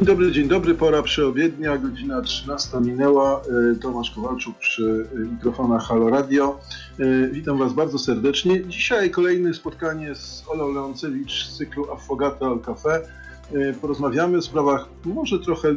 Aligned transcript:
Dzień 0.00 0.06
dobry, 0.06 0.32
dzień 0.32 0.48
dobry, 0.48 0.74
pora 0.74 1.02
przyobiednia, 1.02 1.78
godzina 1.78 2.22
13 2.22 2.80
minęła. 2.80 3.40
E, 3.72 3.74
Tomasz 3.74 4.10
Kowalczuk 4.10 4.58
przy 4.58 5.06
mikrofonach 5.30 5.82
Halo 5.82 6.10
Radio. 6.10 6.60
E, 6.98 7.28
witam 7.28 7.58
Was 7.58 7.72
bardzo 7.72 7.98
serdecznie. 7.98 8.64
Dzisiaj 8.64 9.10
kolejne 9.10 9.54
spotkanie 9.54 10.14
z 10.14 10.44
Olą 10.48 10.72
Leoncewicz 10.72 11.44
z 11.44 11.56
cyklu 11.56 11.92
Affogato 11.92 12.46
al 12.46 12.58
Café. 12.58 13.00
E, 13.52 13.72
porozmawiamy 13.72 14.38
o 14.38 14.42
sprawach 14.42 14.88
może 15.04 15.38
trochę 15.38 15.74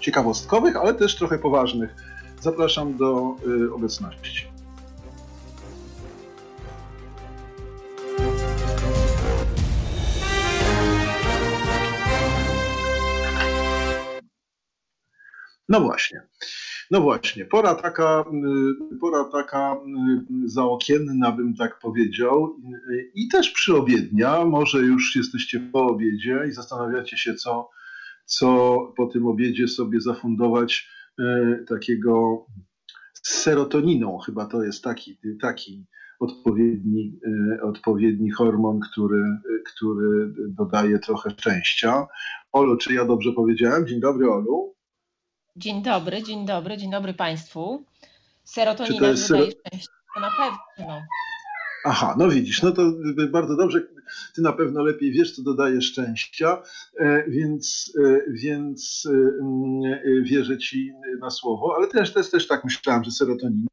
ciekawostkowych, 0.00 0.76
ale 0.76 0.94
też 0.94 1.16
trochę 1.16 1.38
poważnych. 1.38 1.94
Zapraszam 2.40 2.96
do 2.96 3.36
obecności. 3.74 4.53
No 15.68 15.80
właśnie. 15.80 16.22
No 16.90 17.00
właśnie, 17.00 17.44
pora 17.44 17.74
taka, 17.74 18.24
y, 18.92 18.98
pora 18.98 19.24
taka 19.24 19.74
y, 19.74 20.48
zaokienna, 20.48 21.32
bym 21.32 21.56
tak 21.56 21.78
powiedział, 21.78 22.56
i 23.14 23.28
też 23.28 23.50
przyobiednia. 23.50 24.44
Może 24.44 24.78
już 24.78 25.16
jesteście 25.16 25.60
po 25.72 25.86
obiedzie 25.86 26.40
i 26.48 26.52
zastanawiacie 26.52 27.16
się, 27.16 27.34
co, 27.34 27.70
co 28.24 28.78
po 28.96 29.06
tym 29.06 29.26
obiedzie 29.26 29.68
sobie 29.68 30.00
zafundować 30.00 30.88
y, 31.20 31.64
takiego 31.68 32.46
z 33.12 33.28
serotoniną. 33.28 34.18
Chyba 34.18 34.46
to 34.46 34.62
jest 34.62 34.84
taki, 34.84 35.18
taki 35.40 35.86
odpowiedni, 36.20 37.20
odpowiedni 37.62 38.30
hormon, 38.30 38.80
który, 38.80 39.22
który 39.66 40.32
dodaje 40.48 40.98
trochę 40.98 41.30
szczęścia. 41.30 42.06
Olu, 42.52 42.76
czy 42.76 42.94
ja 42.94 43.04
dobrze 43.04 43.32
powiedziałem? 43.32 43.86
Dzień 43.86 44.00
dobry, 44.00 44.30
Olu. 44.30 44.74
Dzień 45.56 45.82
dobry, 45.82 46.22
dzień 46.22 46.46
dobry, 46.46 46.76
dzień 46.76 46.90
dobry 46.90 47.14
Państwu. 47.14 47.84
Serotonina 48.44 48.94
dodaje 48.94 49.16
sero... 49.16 49.40
szczęście, 49.44 49.88
to 50.14 50.20
na 50.20 50.30
pewno. 50.30 51.02
Aha, 51.84 52.14
no 52.18 52.28
widzisz, 52.28 52.62
no 52.62 52.72
to 52.72 52.92
bardzo 53.30 53.56
dobrze. 53.56 53.80
Ty 54.34 54.42
na 54.42 54.52
pewno 54.52 54.82
lepiej 54.82 55.12
wiesz, 55.12 55.36
co 55.36 55.42
dodaje 55.42 55.82
szczęścia, 55.82 56.62
e, 57.00 57.30
więc, 57.30 57.92
e, 58.04 58.20
więc 58.32 59.08
e, 59.12 60.22
wierzę 60.22 60.58
ci 60.58 60.92
na 61.20 61.30
słowo, 61.30 61.74
ale 61.76 61.88
też, 61.88 62.12
też, 62.12 62.30
też 62.30 62.46
tak 62.46 62.64
myślałem, 62.64 63.04
że 63.04 63.10
serotonina. 63.10 63.68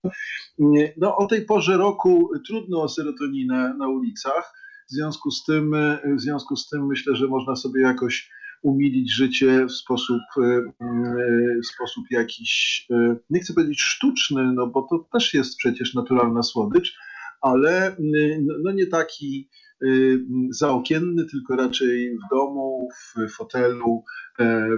No 0.97 1.17
o 1.17 1.25
tej 1.27 1.45
porze 1.45 1.77
roku 1.77 2.29
trudno 2.47 2.81
o 2.81 2.89
serotoninę 2.89 3.73
na 3.77 3.87
ulicach. 3.87 4.53
W 4.89 4.93
związku 4.93 5.31
z 5.31 5.43
tym, 5.43 5.75
w 6.17 6.21
związku 6.21 6.55
z 6.55 6.69
tym 6.69 6.87
myślę, 6.87 7.15
że 7.15 7.27
można 7.27 7.55
sobie 7.55 7.81
jakoś 7.81 8.29
umilić 8.62 9.16
życie 9.16 9.66
w 9.66 9.72
sposób, 9.72 10.22
e, 10.38 10.42
e, 10.42 11.59
w 11.64 11.67
sposób 11.67 12.06
jakiś, 12.12 12.86
e, 12.92 13.16
nie 13.30 13.40
chcę 13.40 13.54
powiedzieć 13.54 13.81
sztuczny, 13.81 14.54
no 14.54 14.67
bo 14.67 14.88
to 14.90 15.08
też 15.14 15.34
jest 15.34 15.58
przecież 15.58 15.94
naturalna 15.94 16.44
słodycz, 16.44 16.98
ale 17.42 17.95
no, 18.42 18.54
no 18.64 18.72
nie 18.72 18.88
taki 18.88 19.50
zaokienny, 20.49 21.25
tylko 21.25 21.55
raczej 21.55 22.17
w 22.17 22.35
domu, 22.35 22.89
w 22.95 23.31
fotelu, 23.35 24.03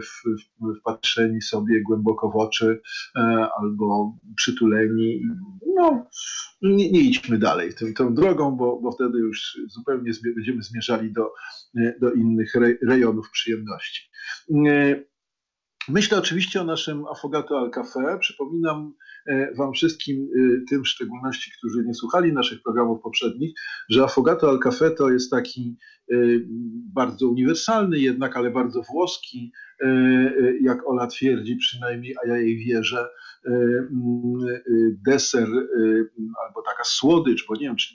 w, 0.01 0.23
w, 0.61 0.79
wpatrzeni 0.79 1.41
sobie 1.41 1.81
głęboko 1.81 2.31
w 2.31 2.35
oczy 2.35 2.81
albo 3.61 4.17
przytuleni. 4.35 5.21
No, 5.75 6.05
nie, 6.61 6.91
nie 6.91 6.99
idźmy 6.99 7.37
dalej 7.37 7.73
tym, 7.73 7.93
tą 7.93 8.15
drogą, 8.15 8.51
bo, 8.51 8.79
bo 8.81 8.91
wtedy 8.91 9.17
już 9.17 9.57
zupełnie 9.67 10.11
będziemy 10.35 10.63
zmierzali 10.63 11.13
do, 11.13 11.33
do 12.01 12.11
innych 12.13 12.53
rejonów 12.87 13.29
przyjemności. 13.31 14.09
Myślę 15.89 16.17
oczywiście 16.17 16.61
o 16.61 16.63
naszym 16.63 17.07
Affogato 17.07 17.59
al 17.59 17.71
Café. 17.71 18.19
Przypominam 18.19 18.79
e, 18.87 19.12
Wam 19.57 19.73
wszystkim, 19.73 20.29
e, 20.35 20.65
tym 20.69 20.83
w 20.83 20.87
szczególności, 20.87 21.51
którzy 21.57 21.83
nie 21.85 21.93
słuchali 21.93 22.33
naszych 22.33 22.61
programów 22.61 23.01
poprzednich, 23.01 23.53
że 23.89 24.03
Affogato 24.03 24.49
al 24.49 24.59
Café 24.59 24.91
to 24.97 25.09
jest 25.09 25.31
taki 25.31 25.77
e, 26.11 26.15
bardzo 26.93 27.27
uniwersalny 27.27 27.99
jednak, 27.99 28.37
ale 28.37 28.51
bardzo 28.51 28.81
włoski, 28.81 29.51
jak 30.61 30.87
Ola 30.87 31.07
twierdzi 31.07 31.55
przynajmniej, 31.55 32.15
a 32.23 32.27
ja 32.27 32.37
jej 32.37 32.57
wierzę, 32.57 33.07
deser 35.07 35.47
albo 36.45 36.61
taka 36.65 36.83
słodycz, 36.83 37.45
bo 37.47 37.55
nie 37.55 37.61
wiem, 37.61 37.75
czy 37.75 37.93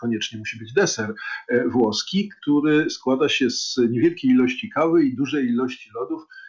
koniecznie 0.00 0.38
musi 0.38 0.58
być 0.58 0.72
deser 0.72 1.14
włoski, 1.66 2.28
który 2.28 2.90
składa 2.90 3.28
się 3.28 3.50
z 3.50 3.76
niewielkiej 3.90 4.30
ilości 4.30 4.70
kawy 4.70 5.04
i 5.04 5.16
dużej 5.16 5.46
ilości 5.46 5.90
lodów, 5.94 6.22
E, 6.22 6.45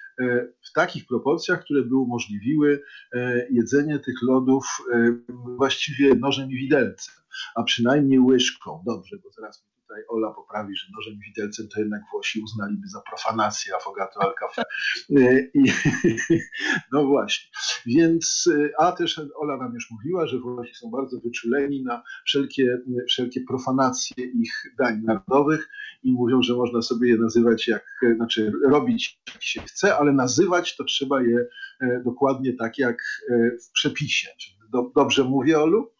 w 0.61 0.73
takich 0.73 1.05
proporcjach, 1.05 1.63
które 1.63 1.81
by 1.83 1.95
umożliwiły 1.95 2.81
e, 3.13 3.47
jedzenie 3.51 3.99
tych 3.99 4.15
lodów 4.21 4.65
e, 4.93 5.17
właściwie 5.57 6.15
nożem 6.15 6.51
i 6.51 6.55
widelcem, 6.55 7.15
a 7.55 7.63
przynajmniej 7.63 8.19
łyżką. 8.19 8.83
Dobrze, 8.85 9.17
bo 9.23 9.29
teraz 9.35 9.67
tutaj 9.87 10.03
Ola 10.07 10.33
poprawi, 10.33 10.75
że 10.75 10.87
nożem 10.95 11.13
i 11.13 11.25
widelcem 11.25 11.67
to 11.67 11.79
jednak 11.79 12.01
Włosi 12.11 12.41
uznaliby 12.41 12.87
za 12.87 13.01
profanację 13.01 13.75
afogato 13.75 14.21
al 14.21 14.33
café. 14.41 14.63
I, 15.53 15.71
no 16.93 17.05
właśnie. 17.05 17.49
Więc, 17.85 18.49
a 18.77 18.91
też 18.91 19.21
Ola 19.35 19.57
nam 19.57 19.73
już 19.73 19.91
mówiła, 19.91 20.27
że 20.27 20.39
Włosi 20.39 20.75
są 20.75 20.89
bardzo 20.89 21.19
wyczuleni 21.19 21.83
na 21.83 22.03
wszelkie, 22.25 22.77
wszelkie 23.07 23.41
profanacje 23.41 24.25
ich 24.25 24.51
dań 24.79 25.01
narodowych 25.03 25.69
i 26.03 26.13
mówią, 26.13 26.41
że 26.41 26.53
można 26.53 26.81
sobie 26.81 27.09
je 27.09 27.17
nazywać 27.17 27.67
jak, 27.67 27.85
znaczy 28.15 28.51
robić 28.65 29.19
jak 29.33 29.43
się 29.43 29.61
chce, 29.61 29.97
ale 29.97 30.13
nazywać 30.13 30.75
to 30.75 30.83
trzeba 30.83 31.21
je 31.21 31.45
dokładnie 32.05 32.53
tak 32.53 32.77
jak 32.77 32.97
w 33.67 33.71
przepisie. 33.71 34.29
Dobrze 34.95 35.23
mówię, 35.23 35.59
Olu? 35.59 35.96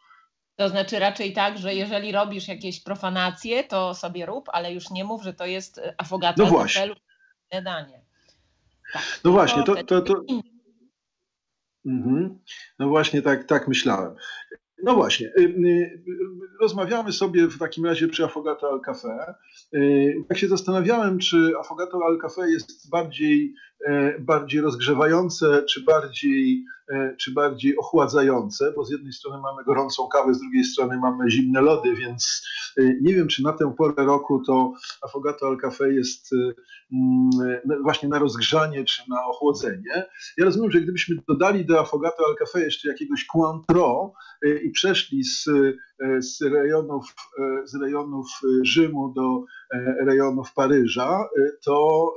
To 0.57 0.69
znaczy 0.69 0.99
raczej 0.99 1.33
tak, 1.33 1.57
że 1.57 1.75
jeżeli 1.75 2.11
robisz 2.11 2.47
jakieś 2.47 2.83
profanacje, 2.83 3.63
to 3.63 3.93
sobie 3.93 4.25
rób, 4.25 4.49
ale 4.53 4.73
już 4.73 4.89
nie 4.89 5.03
mów, 5.03 5.23
że 5.23 5.33
to 5.33 5.45
jest 5.45 5.81
afogato 5.97 6.43
no 6.43 6.49
właśnie. 6.49 6.95
danie. 7.63 8.01
Tak. 8.93 9.03
No 9.23 9.31
właśnie, 9.31 9.63
to, 9.63 9.83
to, 9.83 10.01
to... 10.01 10.21
Mhm. 11.85 12.39
No 12.79 12.87
właśnie 12.87 13.21
tak, 13.21 13.43
tak 13.43 13.67
myślałem. 13.67 14.15
No 14.83 14.95
właśnie, 14.95 15.27
y, 15.27 15.41
y, 15.41 16.03
rozmawiamy 16.61 17.11
sobie 17.11 17.47
w 17.47 17.59
takim 17.59 17.85
razie 17.85 18.07
przy 18.07 18.25
Affogato 18.25 18.69
al 18.69 18.81
Café. 18.81 19.33
Y, 19.75 20.15
tak 20.29 20.37
się 20.37 20.47
zastanawiałem, 20.47 21.19
czy 21.19 21.51
Affogato 21.59 21.99
al 22.05 22.17
Café 22.17 22.49
jest 22.49 22.89
bardziej, 22.89 23.53
bardziej 24.19 24.61
rozgrzewające, 24.61 25.63
czy 25.63 25.83
bardziej 25.83 26.65
E, 26.89 27.15
czy 27.17 27.31
bardziej 27.31 27.77
ochładzające, 27.77 28.73
bo 28.75 28.85
z 28.85 28.91
jednej 28.91 29.13
strony 29.13 29.41
mamy 29.41 29.63
gorącą 29.63 30.07
kawę, 30.07 30.33
z 30.33 30.39
drugiej 30.39 30.63
strony 30.63 30.97
mamy 30.97 31.31
zimne 31.31 31.61
lody, 31.61 31.95
więc 31.95 32.47
e, 32.77 32.83
nie 33.01 33.13
wiem, 33.13 33.27
czy 33.27 33.43
na 33.43 33.53
tę 33.53 33.73
porę 33.77 34.05
roku 34.05 34.43
to 34.45 34.73
Affogato 35.01 35.47
al 35.47 35.57
Café 35.57 35.85
jest 35.85 36.33
e, 36.33 36.53
mm, 36.93 37.83
właśnie 37.83 38.09
na 38.09 38.19
rozgrzanie, 38.19 38.85
czy 38.85 39.01
na 39.09 39.25
ochłodzenie. 39.25 40.05
Ja 40.37 40.45
rozumiem, 40.45 40.71
że 40.71 40.81
gdybyśmy 40.81 41.15
dodali 41.27 41.65
do 41.65 41.79
Affogato 41.79 42.23
al 42.25 42.35
Café 42.35 42.59
jeszcze 42.59 42.89
jakiegoś 42.89 43.25
Cointreau 43.25 44.13
i 44.63 44.69
przeszli 44.69 45.23
z, 45.23 45.45
z, 46.19 46.41
rejonów, 46.41 47.15
z 47.65 47.75
rejonów 47.75 48.27
Rzymu 48.61 49.13
do 49.13 49.43
rejonów 50.05 50.53
Paryża, 50.53 51.29
to, 51.63 52.11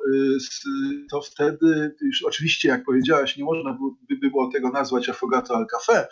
to 1.11 1.21
wtedy 1.21 1.97
już 2.01 2.23
oczywiście, 2.23 2.69
jak 2.69 2.85
powiedziałaś, 2.85 3.37
nie 3.37 3.45
można 3.45 3.79
by 4.11 4.31
było 4.31 4.51
tego 4.53 4.71
nazwać 4.71 5.09
Affogato 5.09 5.57
al 5.57 5.67
Café, 5.67 6.05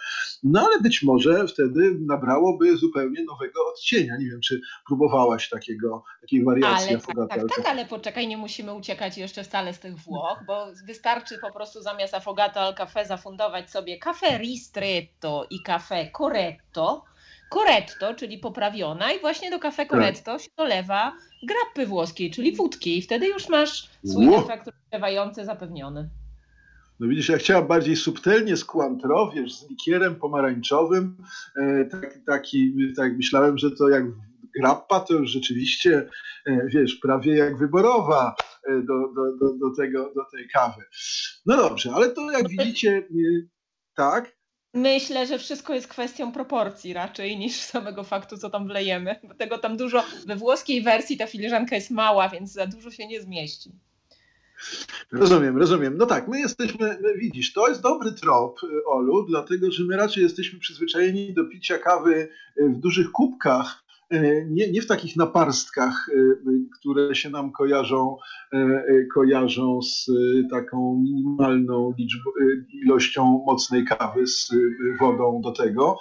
no 0.43 0.67
ale 0.67 0.81
być 0.81 1.03
może 1.03 1.47
wtedy 1.47 1.97
nabrałoby 2.01 2.77
zupełnie 2.77 3.25
nowego 3.25 3.67
odcienia. 3.73 4.17
Nie 4.17 4.31
wiem, 4.31 4.41
czy 4.41 4.61
próbowałaś 4.87 5.49
takiego, 5.49 6.05
takiej 6.21 6.45
wariacji 6.45 6.89
ale, 6.89 6.97
Affogato 6.97 7.29
tak, 7.29 7.41
tak, 7.41 7.57
tak, 7.57 7.67
ale 7.67 7.87
poczekaj, 7.87 8.29
nie 8.29 8.37
musimy 8.37 8.75
uciekać 8.75 9.19
jeszcze 9.19 9.45
wcale 9.45 9.75
z 9.75 9.79
tych 9.79 9.97
Włoch, 9.97 10.39
bo 10.47 10.67
wystarczy 10.87 11.39
po 11.39 11.53
prostu 11.53 11.83
zamiast 11.83 12.15
Affogato 12.15 12.61
al 12.61 12.75
Café 12.75 13.07
zafundować 13.07 13.71
sobie 13.71 13.99
kafe 13.99 14.39
ristretto 14.39 15.47
i 15.51 15.63
kafe 15.63 16.11
corretto, 16.19 17.05
Coretto, 17.51 18.15
czyli 18.15 18.39
poprawiona 18.39 19.13
i 19.13 19.21
właśnie 19.21 19.51
do 19.51 19.59
kafe 19.59 19.87
Coretto 19.87 20.33
tak. 20.33 20.41
się 20.41 20.49
dolewa 20.57 21.13
grappy 21.43 21.87
włoskiej, 21.87 22.31
czyli 22.31 22.57
wódki 22.57 22.99
i 22.99 23.03
wtedy 23.03 23.27
już 23.27 23.49
masz 23.49 23.89
swój 24.05 24.35
efekt 24.35 24.67
rozgrzewający 24.67 25.45
zapewniony. 25.45 26.09
No 27.01 27.09
widzisz, 27.09 27.29
ja 27.29 27.39
chciałem 27.39 27.67
bardziej 27.67 27.97
subtelnie 27.97 28.57
z 28.57 28.65
Cointreau, 28.65 29.31
wiesz, 29.31 29.55
z 29.55 29.71
likierem 29.71 30.17
pomarańczowym. 30.17 31.17
E, 31.57 31.85
tak, 31.85 32.19
taki, 32.27 32.75
tak 32.97 33.17
myślałem, 33.17 33.59
że 33.59 33.71
to 33.71 33.89
jak 33.89 34.05
grappa, 34.61 35.01
to 35.01 35.15
już 35.15 35.31
rzeczywiście, 35.31 36.09
e, 36.47 36.67
wiesz, 36.67 36.95
prawie 36.95 37.37
jak 37.37 37.59
wyborowa 37.59 38.35
e, 38.69 38.83
do, 38.83 39.09
do, 39.15 39.37
do, 39.37 39.55
do, 39.59 39.77
tego, 39.77 40.13
do 40.15 40.25
tej 40.33 40.49
kawy. 40.49 40.83
No 41.47 41.57
dobrze, 41.57 41.93
ale 41.95 42.09
to 42.09 42.31
jak 42.31 42.49
widzicie, 42.49 43.09
tak? 43.95 44.38
Myślę, 44.75 45.27
że 45.27 45.39
wszystko 45.39 45.75
jest 45.75 45.89
kwestią 45.89 46.33
proporcji 46.33 46.93
raczej 46.93 47.39
niż 47.39 47.61
samego 47.73 48.05
faktu, 48.05 48.39
co 48.39 48.51
tam 48.51 48.69
wlejemy. 48.69 49.21
Bo 49.29 49.35
tego 49.35 49.59
tam 49.59 49.77
dużo, 49.77 50.05
we 50.27 50.37
włoskiej 50.37 50.83
wersji 50.83 51.17
ta 51.17 51.27
filiżanka 51.27 51.75
jest 51.75 51.91
mała, 51.91 52.29
więc 52.29 52.53
za 52.53 52.67
dużo 52.67 52.91
się 52.91 53.07
nie 53.07 53.21
zmieści. 53.21 53.73
Rozumiem, 55.13 55.59
rozumiem. 55.59 55.97
No 55.97 56.07
tak, 56.07 56.29
my 56.29 56.41
jesteśmy, 56.41 56.99
widzisz, 57.19 57.53
to 57.53 57.69
jest 57.69 57.83
dobry 57.83 58.13
trop, 58.13 58.61
Olu, 58.87 59.27
dlatego 59.29 59.71
że 59.71 59.85
my 59.85 59.97
raczej 59.97 60.23
jesteśmy 60.23 60.59
przyzwyczajeni 60.59 61.35
do 61.35 61.45
picia 61.45 61.79
kawy 61.79 62.29
w 62.57 62.79
dużych 62.79 63.13
kubkach, 63.13 63.85
nie, 64.51 64.73
nie 64.73 64.83
w 64.83 64.87
takich 64.87 65.17
naparstkach, 65.17 66.09
e, 66.09 66.21
które 66.79 67.15
się 67.15 67.31
nam 67.31 67.53
kojarzą, 67.53 68.17
e, 68.53 68.83
kojarzą 69.15 69.83
z 69.83 70.11
taką 70.51 71.03
minimalną 71.05 71.95
liczbą, 71.99 72.31
ilością 72.85 73.45
mocnej 73.47 73.85
kawy 73.85 74.27
z 74.27 74.51
wodą 75.01 75.41
do 75.45 75.53
tego, 75.53 75.99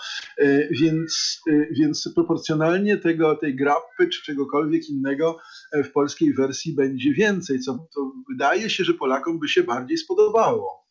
więc, 0.72 1.42
więc 1.72 2.12
proporcjonalnie 2.16 2.98
tego, 2.98 3.36
tej 3.36 3.56
grappy 3.56 4.08
czy 4.08 4.24
czegokolwiek 4.24 4.90
innego 4.90 5.40
w 5.74 5.92
polskiej 5.92 6.34
wersji 6.34 6.76
będzie 6.76 7.14
więcej, 7.14 7.60
co 7.60 7.88
to 7.96 8.12
wydaje 8.30 8.70
się, 8.70 8.84
że 8.84 8.94
Polakom 8.94 9.40
by 9.40 9.48
się 9.48 9.64
bardziej 9.64 9.98
spodobało. 9.98 10.87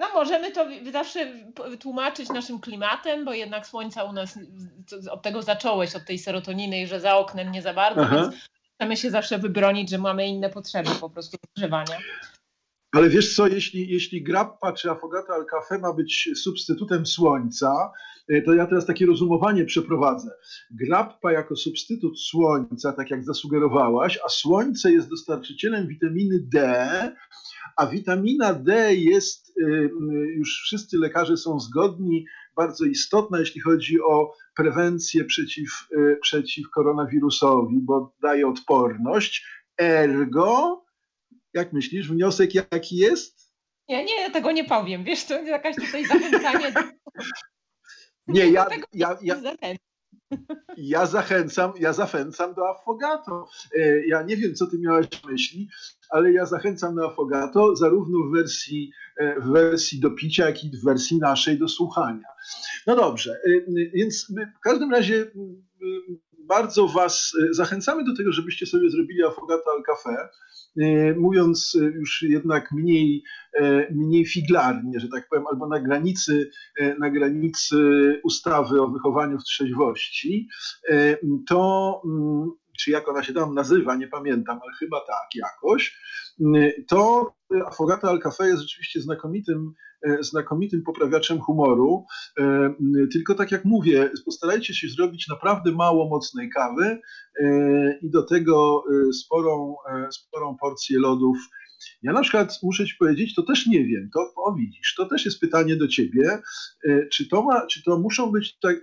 No 0.00 0.06
możemy 0.14 0.52
to 0.52 0.66
zawsze 0.92 1.32
tłumaczyć 1.80 2.28
naszym 2.28 2.60
klimatem, 2.60 3.24
bo 3.24 3.32
jednak 3.32 3.66
słońca 3.66 4.04
u 4.04 4.12
nas, 4.12 4.38
od 5.10 5.22
tego 5.22 5.42
zacząłeś, 5.42 5.96
od 5.96 6.04
tej 6.04 6.18
serotoniny 6.18 6.80
i 6.80 6.86
że 6.86 7.00
za 7.00 7.16
oknem 7.16 7.52
nie 7.52 7.62
za 7.62 7.74
bardzo, 7.74 8.00
Aha. 8.02 8.16
więc 8.16 8.34
chcemy 8.74 8.96
się 8.96 9.10
zawsze 9.10 9.38
wybronić, 9.38 9.90
że 9.90 9.98
mamy 9.98 10.28
inne 10.28 10.50
potrzeby 10.50 10.90
po 11.00 11.10
prostu 11.10 11.36
używania. 11.56 11.98
Ale 12.92 13.08
wiesz 13.08 13.36
co, 13.36 13.46
jeśli, 13.46 13.88
jeśli 13.88 14.22
grappa 14.22 14.72
czy 14.72 14.90
afogata 14.90 15.34
al 15.34 15.46
cafe 15.46 15.78
ma 15.78 15.92
być 15.92 16.30
substytutem 16.34 17.06
słońca, 17.06 17.92
e, 18.28 18.42
to 18.42 18.54
ja 18.54 18.66
teraz 18.66 18.86
takie 18.86 19.06
rozumowanie 19.06 19.64
przeprowadzę. 19.64 20.30
Grappa 20.70 21.32
jako 21.32 21.56
substytut 21.56 22.20
słońca, 22.20 22.92
tak 22.92 23.10
jak 23.10 23.24
zasugerowałaś, 23.24 24.18
a 24.26 24.28
słońce 24.28 24.92
jest 24.92 25.10
dostarczycielem 25.10 25.86
witaminy 25.86 26.38
D, 26.52 27.16
a 27.76 27.86
witamina 27.86 28.54
D 28.54 28.94
jest, 28.94 29.58
y, 29.58 29.62
y, 29.62 29.90
już 30.36 30.62
wszyscy 30.62 30.98
lekarze 30.98 31.36
są 31.36 31.60
zgodni, 31.60 32.26
bardzo 32.56 32.84
istotna, 32.84 33.38
jeśli 33.38 33.60
chodzi 33.60 34.00
o 34.00 34.32
prewencję 34.56 35.24
przeciw, 35.24 35.88
y, 35.92 36.18
przeciw 36.22 36.70
koronawirusowi, 36.70 37.76
bo 37.80 38.14
daje 38.22 38.48
odporność. 38.48 39.46
Ergo, 39.80 40.84
jak 41.54 41.72
myślisz, 41.72 42.08
wniosek 42.08 42.54
jaki 42.54 42.96
jest? 42.96 43.50
Nie, 43.88 44.04
nie, 44.04 44.30
tego 44.30 44.52
nie 44.52 44.64
powiem. 44.64 45.04
Wiesz, 45.04 45.24
to 45.24 45.42
jakaś 45.42 45.76
tutaj 45.76 46.06
zachęcanie. 46.06 46.72
Nie, 48.28 48.50
ja, 48.50 48.66
ja, 48.92 49.18
ja, 49.22 49.36
ja 50.76 51.06
zachęcam, 51.06 51.72
ja 51.80 51.92
zachęcam 51.92 52.54
do 52.54 52.70
affogato. 52.70 53.48
E, 53.78 54.06
ja 54.06 54.22
nie 54.22 54.36
wiem, 54.36 54.54
co 54.54 54.66
ty 54.66 54.78
miałeś 54.78 55.06
na 55.24 55.30
myśli, 55.30 55.68
ale 56.10 56.32
ja 56.32 56.46
zachęcam 56.46 56.94
do 56.94 57.06
affogato 57.06 57.76
zarówno 57.76 58.18
w 58.18 58.32
wersji, 58.32 58.92
e, 59.16 59.40
w 59.40 59.46
wersji 59.46 60.00
do 60.00 60.10
picia, 60.10 60.46
jak 60.46 60.64
i 60.64 60.70
w 60.70 60.84
wersji 60.84 61.18
naszej 61.18 61.58
do 61.58 61.68
słuchania. 61.68 62.28
No 62.86 62.96
dobrze, 62.96 63.32
e, 63.32 63.72
więc 63.94 64.26
w 64.56 64.60
każdym 64.60 64.90
razie 64.90 65.30
bardzo 66.38 66.88
was 66.88 67.32
zachęcamy 67.50 68.04
do 68.04 68.16
tego, 68.16 68.32
żebyście 68.32 68.66
sobie 68.66 68.90
zrobili 68.90 69.22
affogato 69.22 69.64
al 69.70 69.82
café 69.82 70.28
mówiąc 71.16 71.76
e, 71.80 71.84
już 71.84 72.22
jednak 72.22 72.72
mniej, 72.72 73.22
e, 73.54 73.92
mniej 73.94 74.26
figlarnie, 74.26 75.00
że 75.00 75.08
tak 75.08 75.28
powiem, 75.28 75.46
albo 75.46 75.68
na 75.68 75.80
granicy, 75.80 76.50
na 76.98 77.10
granicy 77.10 77.76
ustawy 78.24 78.82
o 78.82 78.88
wychowaniu 78.88 79.38
w 79.38 79.44
trzeźwości, 79.44 80.48
to 81.48 82.02
mm, 82.04 82.50
czy 82.78 82.90
jak 82.90 83.08
ona 83.08 83.22
się 83.22 83.32
tam 83.32 83.54
nazywa, 83.54 83.94
nie 83.96 84.08
pamiętam, 84.08 84.60
ale 84.62 84.72
chyba 84.78 85.00
tak 85.00 85.28
jakoś, 85.34 85.98
to 86.88 87.32
Afogata 87.66 88.08
al 88.08 88.20
Cafe 88.20 88.48
jest 88.48 88.62
rzeczywiście 88.62 89.00
znakomitym, 89.00 89.74
znakomitym 90.20 90.82
poprawiaczem 90.82 91.40
humoru. 91.40 92.04
Tylko 93.12 93.34
tak 93.34 93.52
jak 93.52 93.64
mówię, 93.64 94.10
postarajcie 94.24 94.74
się 94.74 94.88
zrobić 94.88 95.28
naprawdę 95.28 95.72
mało 95.72 96.08
mocnej 96.08 96.50
kawy 96.50 96.98
i 98.02 98.10
do 98.10 98.22
tego 98.22 98.84
sporą, 99.12 99.76
sporą 100.10 100.56
porcję 100.60 100.98
lodów 100.98 101.36
ja 102.02 102.12
na 102.12 102.22
przykład 102.22 102.58
muszę 102.62 102.86
ci 102.86 102.94
powiedzieć, 102.98 103.34
to 103.34 103.42
też 103.42 103.66
nie 103.66 103.84
wiem, 103.84 104.10
to 104.14 104.20
o 104.36 104.54
widzisz, 104.54 104.94
to 104.94 105.06
też 105.06 105.24
jest 105.24 105.40
pytanie 105.40 105.76
do 105.76 105.88
ciebie, 105.88 106.38
e, 106.88 107.06
czy 107.06 107.28
to, 107.28 107.42
ma, 107.42 107.66
czy 107.66 107.82
to 107.82 107.98
muszą 107.98 108.30
być 108.30 108.58
tak, 108.58 108.76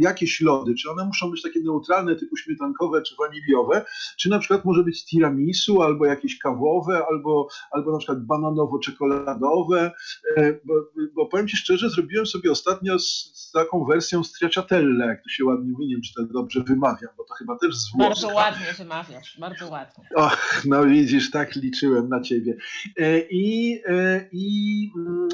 jakieś 0.00 0.40
lody, 0.40 0.74
czy 0.74 0.90
one 0.90 1.04
muszą 1.04 1.30
być 1.30 1.42
takie 1.42 1.60
neutralne 1.60 2.16
typu 2.16 2.36
śmietankowe 2.36 3.02
czy 3.02 3.14
waniliowe, 3.16 3.84
czy 4.18 4.28
na 4.28 4.38
przykład 4.38 4.64
może 4.64 4.84
być 4.84 5.04
tiramisu 5.04 5.82
albo 5.82 6.06
jakieś 6.06 6.38
kawowe, 6.38 7.02
albo, 7.10 7.48
albo 7.70 7.92
na 7.92 7.98
przykład 7.98 8.18
bananowo-czekoladowe, 8.26 9.90
e, 10.36 10.52
bo, 10.64 10.74
bo 11.14 11.26
powiem 11.26 11.48
ci 11.48 11.56
szczerze, 11.56 11.90
zrobiłem 11.90 12.26
sobie 12.26 12.50
ostatnio 12.50 12.98
z, 12.98 13.32
z 13.34 13.52
taką 13.52 13.84
wersją 13.84 14.24
stracciatelle, 14.24 15.06
jak 15.06 15.22
to 15.22 15.28
się 15.28 15.44
ładnie 15.44 15.72
mówi, 15.72 15.86
nie 15.86 15.94
wiem, 15.94 16.02
czy 16.02 16.14
to 16.14 16.24
dobrze 16.32 16.62
wymawiam, 16.62 17.10
bo 17.16 17.24
to 17.24 17.34
chyba 17.34 17.58
też 17.58 17.76
z 17.76 17.92
Włoska. 17.92 18.08
Bardzo 18.08 18.28
ładnie 18.28 18.66
wymawiasz, 18.78 19.36
bardzo 19.40 19.68
ładnie. 19.68 20.04
Och, 20.14 20.62
no 20.64 20.84
widzisz, 20.84 21.30
tak 21.30 21.56
liczyłem 21.56 22.08
na 22.08 22.20
ciebie. 22.24 22.56
E, 22.96 23.20
I, 23.30 23.80
e, 23.86 24.28
i, 24.32 24.90
mm, 24.96 25.28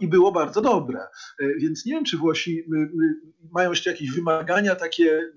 i 0.00 0.08
było 0.08 0.32
bardzo 0.32 0.60
dobre. 0.60 1.00
E, 1.40 1.54
więc 1.58 1.86
nie 1.86 1.92
wiem, 1.92 2.04
czy 2.04 2.16
Włosi 2.16 2.64
mają 3.52 3.70
jeszcze 3.70 3.90
jakieś 3.90 4.10
wymagania 4.10 4.74
takie, 4.74 5.32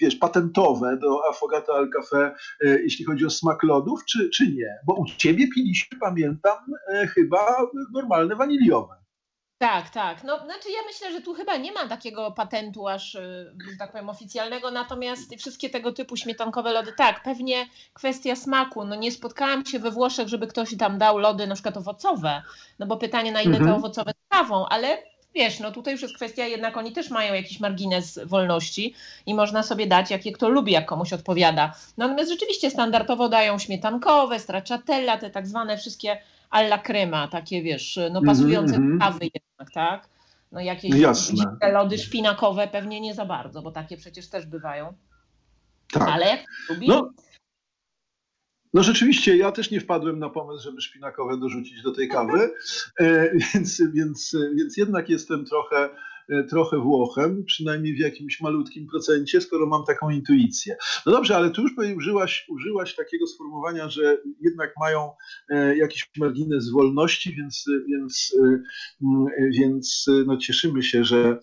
wiesz, 0.00 0.16
patentowe 0.16 0.96
do 0.96 1.20
Afogata 1.30 1.72
al 1.72 1.90
Cafe, 1.90 2.34
jeśli 2.60 3.04
chodzi 3.04 3.26
o 3.26 3.30
smak 3.30 3.62
lodów, 3.62 4.04
czy, 4.04 4.30
czy 4.30 4.52
nie? 4.52 4.74
Bo 4.86 4.94
u 4.94 5.04
ciebie 5.16 5.48
piliśmy, 5.54 5.98
pamiętam, 6.00 6.58
chyba 7.14 7.56
normalne 7.92 8.36
waniliowe. 8.36 9.05
Tak, 9.58 9.90
tak. 9.90 10.24
No, 10.24 10.38
znaczy 10.38 10.70
ja 10.70 10.78
myślę, 10.86 11.12
że 11.12 11.20
tu 11.20 11.34
chyba 11.34 11.56
nie 11.56 11.72
ma 11.72 11.88
takiego 11.88 12.30
patentu 12.30 12.88
aż, 12.88 13.14
y, 13.14 13.18
że 13.70 13.76
tak 13.78 13.92
powiem, 13.92 14.08
oficjalnego, 14.08 14.70
natomiast 14.70 15.34
wszystkie 15.38 15.70
tego 15.70 15.92
typu 15.92 16.16
śmietankowe 16.16 16.72
lody, 16.72 16.92
tak, 16.96 17.22
pewnie 17.22 17.66
kwestia 17.92 18.36
smaku. 18.36 18.84
No 18.84 18.94
nie 18.94 19.12
spotkałam 19.12 19.66
się 19.66 19.78
we 19.78 19.90
Włoszech, 19.90 20.28
żeby 20.28 20.46
ktoś 20.46 20.76
tam 20.76 20.98
dał 20.98 21.18
lody 21.18 21.46
na 21.46 21.54
przykład 21.54 21.76
owocowe, 21.76 22.42
no 22.78 22.86
bo 22.86 22.96
pytanie 22.96 23.32
na 23.32 23.42
ile 23.42 23.56
mhm. 23.56 23.70
te 23.70 23.76
owocowe 23.76 24.12
z 24.12 24.28
kawą, 24.28 24.66
ale 24.68 25.02
wiesz, 25.34 25.60
no 25.60 25.72
tutaj 25.72 25.92
już 25.92 26.02
jest 26.02 26.14
kwestia, 26.14 26.46
jednak 26.46 26.76
oni 26.76 26.92
też 26.92 27.10
mają 27.10 27.34
jakiś 27.34 27.60
margines 27.60 28.20
wolności 28.24 28.94
i 29.26 29.34
można 29.34 29.62
sobie 29.62 29.86
dać, 29.86 30.10
jakie 30.10 30.32
kto 30.32 30.48
lubi, 30.48 30.72
jak 30.72 30.86
komuś 30.86 31.12
odpowiada. 31.12 31.74
Natomiast 31.96 32.30
rzeczywiście 32.30 32.70
standardowo 32.70 33.28
dają 33.28 33.58
śmietankowe, 33.58 34.40
stracciatella, 34.40 35.18
te 35.18 35.30
tak 35.30 35.46
zwane 35.46 35.78
wszystkie 35.78 36.18
alla 36.50 36.78
crema, 36.78 37.28
takie 37.28 37.62
wiesz, 37.62 37.98
no 38.12 38.22
pasujące 38.22 38.76
mm 38.76 38.88
-hmm. 38.88 38.92
mhm. 38.92 39.12
kawy 39.12 39.24
jednak, 39.24 39.74
tak? 39.74 40.08
No 40.52 40.60
jakieś 40.60 40.90
no 41.60 41.68
lody 41.72 41.98
szpinakowe 41.98 42.68
pewnie 42.68 43.00
nie 43.00 43.14
za 43.14 43.24
bardzo, 43.24 43.62
bo 43.62 43.70
takie 43.70 43.96
przecież 43.96 44.28
też 44.28 44.46
bywają. 44.46 44.92
Tak. 45.92 46.08
Ale 46.08 46.26
jak 46.26 46.44
lubi... 46.68 46.88
No. 46.88 47.10
No 48.74 48.82
rzeczywiście, 48.82 49.36
ja 49.36 49.52
też 49.52 49.70
nie 49.70 49.80
wpadłem 49.80 50.18
na 50.18 50.30
pomysł, 50.30 50.62
żeby 50.62 50.80
szpinakowe 50.80 51.36
dorzucić 51.36 51.82
do 51.82 51.92
tej 51.92 52.08
kawy, 52.08 52.50
e, 53.00 53.30
więc, 53.32 53.82
więc, 53.92 54.36
więc 54.56 54.76
jednak 54.76 55.08
jestem 55.08 55.44
trochę 55.44 55.88
trochę 56.50 56.78
Włochem, 56.78 57.44
przynajmniej 57.44 57.94
w 57.94 57.98
jakimś 57.98 58.40
malutkim 58.40 58.86
procencie, 58.86 59.40
skoro 59.40 59.66
mam 59.66 59.84
taką 59.84 60.10
intuicję. 60.10 60.76
No 61.06 61.12
dobrze, 61.12 61.36
ale 61.36 61.50
tu 61.50 61.62
już 61.62 61.72
użyłaś, 61.96 62.46
użyłaś 62.48 62.94
takiego 62.94 63.26
sformułowania, 63.26 63.88
że 63.88 64.18
jednak 64.40 64.72
mają 64.80 65.10
e, 65.48 65.76
jakiś 65.76 66.10
margines 66.18 66.70
wolności, 66.70 67.34
więc, 67.34 67.64
więc, 67.88 68.36
e, 68.44 68.62
mm, 69.02 69.26
więc 69.52 70.06
no 70.26 70.36
cieszymy 70.36 70.82
się, 70.82 71.04
że, 71.04 71.38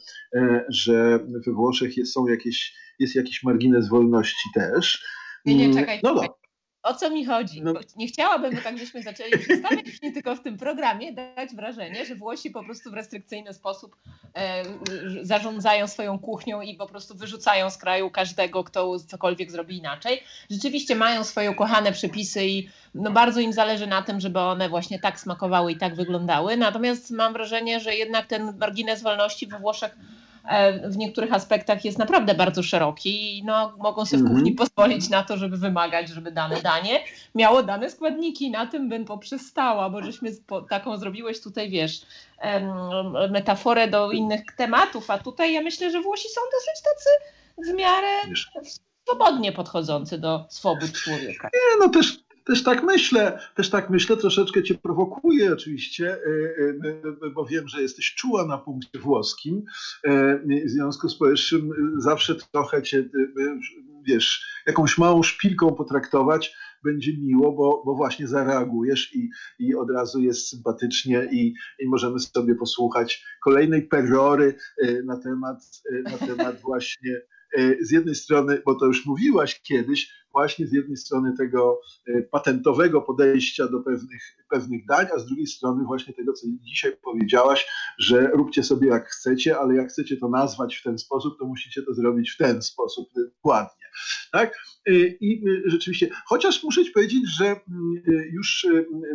że 0.70 1.20
we 1.46 1.54
Włoszech 1.54 1.98
jest, 1.98 2.14
są 2.14 2.28
jakieś, 2.28 2.76
jest 3.00 3.16
jakiś 3.16 3.44
margines 3.44 3.90
wolności 3.90 4.50
też. 4.54 5.06
Nie, 5.46 5.56
nie, 5.56 5.74
czekaj. 5.74 6.00
No 6.04 6.16
czekaj. 6.16 6.43
O 6.84 6.94
co 6.94 7.10
mi 7.10 7.26
chodzi? 7.26 7.62
No. 7.62 7.74
Nie 7.96 8.08
chciałabym, 8.08 8.58
tak 8.58 8.78
żeśmy 8.78 9.04
zaczęli 9.04 9.32
przedstawiać 9.32 10.02
nie 10.02 10.12
tylko 10.12 10.36
w 10.36 10.44
tym 10.44 10.58
programie, 10.58 11.14
dać 11.14 11.56
wrażenie, 11.56 12.06
że 12.06 12.16
Włosi 12.16 12.52
po 12.52 12.64
prostu 12.64 12.92
w 12.92 12.94
restrykcyjny 12.94 13.54
sposób 13.54 13.96
e, 14.36 14.64
zarządzają 15.22 15.88
swoją 15.88 16.20
kuchnią 16.20 16.62
i 16.62 16.76
po 16.76 16.88
prostu 16.88 17.16
wyrzucają 17.16 17.70
z 17.70 17.78
kraju 17.78 18.12
każdego, 18.12 18.64
kto 18.64 19.00
cokolwiek 19.00 19.52
zrobi 19.52 19.78
inaczej. 19.78 20.24
Rzeczywiście 20.50 20.96
mają 20.96 21.24
swoje 21.24 21.52
ukochane 21.52 21.92
przepisy 21.92 22.46
i 22.46 22.70
no, 22.96 23.12
bardzo 23.12 23.40
im 23.40 23.54
zależy 23.54 23.88
na 23.88 24.02
tym, 24.02 24.20
żeby 24.20 24.40
one 24.40 24.70
właśnie 24.70 25.00
tak 25.00 25.20
smakowały 25.20 25.72
i 25.72 25.78
tak 25.78 25.96
wyglądały. 25.96 26.58
Natomiast 26.58 27.12
mam 27.12 27.34
wrażenie, 27.34 27.80
że 27.80 27.96
jednak 27.96 28.26
ten 28.26 28.58
margines 28.58 29.02
wolności 29.02 29.48
we 29.48 29.60
Włoszech 29.60 29.96
w 30.84 30.98
niektórych 30.98 31.34
aspektach 31.34 31.86
jest 31.86 31.98
naprawdę 31.98 32.36
bardzo 32.36 32.64
szeroki 32.64 33.38
i 33.38 33.44
no, 33.44 33.74
mogą 33.78 34.06
sobie 34.06 34.24
w 34.24 34.28
kuchni 34.28 34.54
-hmm. 34.54 34.58
pozwolić 34.58 35.10
na 35.10 35.24
to, 35.24 35.38
żeby 35.38 35.58
wymagać, 35.58 36.10
żeby 36.10 36.32
dane 36.32 36.62
danie 36.62 37.00
miało 37.36 37.64
dane 37.64 37.90
składniki. 37.90 38.52
Na 38.52 38.68
tym 38.68 38.90
bym 38.90 39.06
poprzestała, 39.06 39.90
bo 39.90 40.04
żeśmy 40.04 40.30
taką 40.70 40.98
zrobiłeś 40.98 41.42
tutaj, 41.42 41.70
wiesz, 41.70 42.02
metaforę 43.30 43.88
do 43.88 44.12
innych 44.12 44.42
tematów, 44.58 45.10
a 45.12 45.18
tutaj 45.18 45.54
ja 45.54 45.62
myślę, 45.62 45.92
że 45.92 46.02
Włosi 46.02 46.30
są 46.30 46.42
dosyć 46.54 46.84
tacy 46.84 47.10
w 47.72 47.78
miarę 47.78 48.08
swobodnie 49.06 49.52
podchodzący 49.52 50.18
do 50.18 50.46
swobód 50.50 50.92
człowieka. 50.92 51.50
Nie, 51.54 51.86
no 51.86 51.90
też 51.90 52.24
Też 52.46 52.64
tak 52.64 52.84
myślę, 52.84 53.40
też 53.56 53.70
tak 53.70 53.90
myślę, 53.90 54.18
troszeczkę 54.18 54.64
cię 54.64 54.76
prowokuję 54.76 55.54
oczywiście, 55.54 56.18
bo 57.36 57.46
wiem, 57.46 57.68
że 57.68 57.82
jesteś 57.82 58.16
czuła 58.16 58.46
na 58.46 58.58
punkcie 58.58 59.00
włoskim. 59.00 59.64
W 60.66 60.70
związku 60.70 61.10
z 61.10 61.18
powyższym 61.18 61.70
zawsze 61.98 62.36
trochę 62.36 62.84
cię, 62.84 63.10
wiesz, 64.08 64.46
jakąś 64.66 64.98
małą 64.98 65.24
szpilką 65.24 65.76
potraktować 65.76 66.56
będzie 66.84 67.18
miło, 67.18 67.52
bo, 67.52 67.84
bo 67.86 67.96
właśnie 67.96 68.28
zareagujesz 68.28 69.16
i, 69.16 69.30
i 69.60 69.76
od 69.76 69.92
razu 69.92 70.22
jest 70.22 70.50
sympatycznie 70.50 71.30
i, 71.32 71.54
i 71.80 71.88
możemy 71.88 72.20
sobie 72.20 72.56
posłuchać 72.56 73.26
kolejnej 73.44 73.88
perory 73.88 74.56
na 75.06 75.18
temat, 75.18 75.64
na 76.04 76.28
temat 76.28 76.62
właśnie 76.62 77.22
z 77.82 77.92
jednej 77.92 78.16
strony, 78.16 78.62
bo 78.66 78.76
to 78.76 78.86
już 78.86 79.06
mówiłaś 79.06 79.62
kiedyś, 79.62 80.23
właśnie 80.34 80.68
z 80.68 80.74
jednej 80.74 80.98
strony 80.98 81.34
tego 81.38 81.82
e, 82.08 82.22
patentowego 82.22 83.02
podejścia 83.02 83.68
do 83.68 83.80
pewnych, 83.80 84.22
pewnych 84.50 84.86
dań, 84.86 85.08
a 85.16 85.20
z 85.20 85.26
drugiej 85.26 85.48
strony 85.48 85.84
właśnie 85.84 86.14
tego, 86.14 86.34
co 86.34 86.48
dzisiaj 86.62 86.98
powiedziałaś, 87.04 87.68
że 88.00 88.28
róbcie 88.28 88.64
sobie 88.64 88.88
jak 88.88 89.08
chcecie, 89.08 89.58
ale 89.58 89.76
jak 89.76 89.90
chcecie 89.90 90.18
to 90.18 90.30
nazwać 90.30 90.76
w 90.76 90.84
ten 90.84 90.98
sposób, 90.98 91.40
to 91.40 91.46
musicie 91.46 91.82
to 91.82 91.94
zrobić 91.94 92.32
w 92.32 92.38
ten 92.38 92.62
sposób 92.62 93.10
dokładnie. 93.16 93.84
Tak? 94.32 94.58
E, 94.88 94.92
I 95.22 95.44
e, 95.48 95.70
rzeczywiście, 95.70 96.10
chociaż 96.26 96.64
muszę 96.64 96.86
ci 96.86 96.92
powiedzieć, 96.92 97.24
że 97.38 97.46
mm, 97.46 98.04
już 98.32 98.68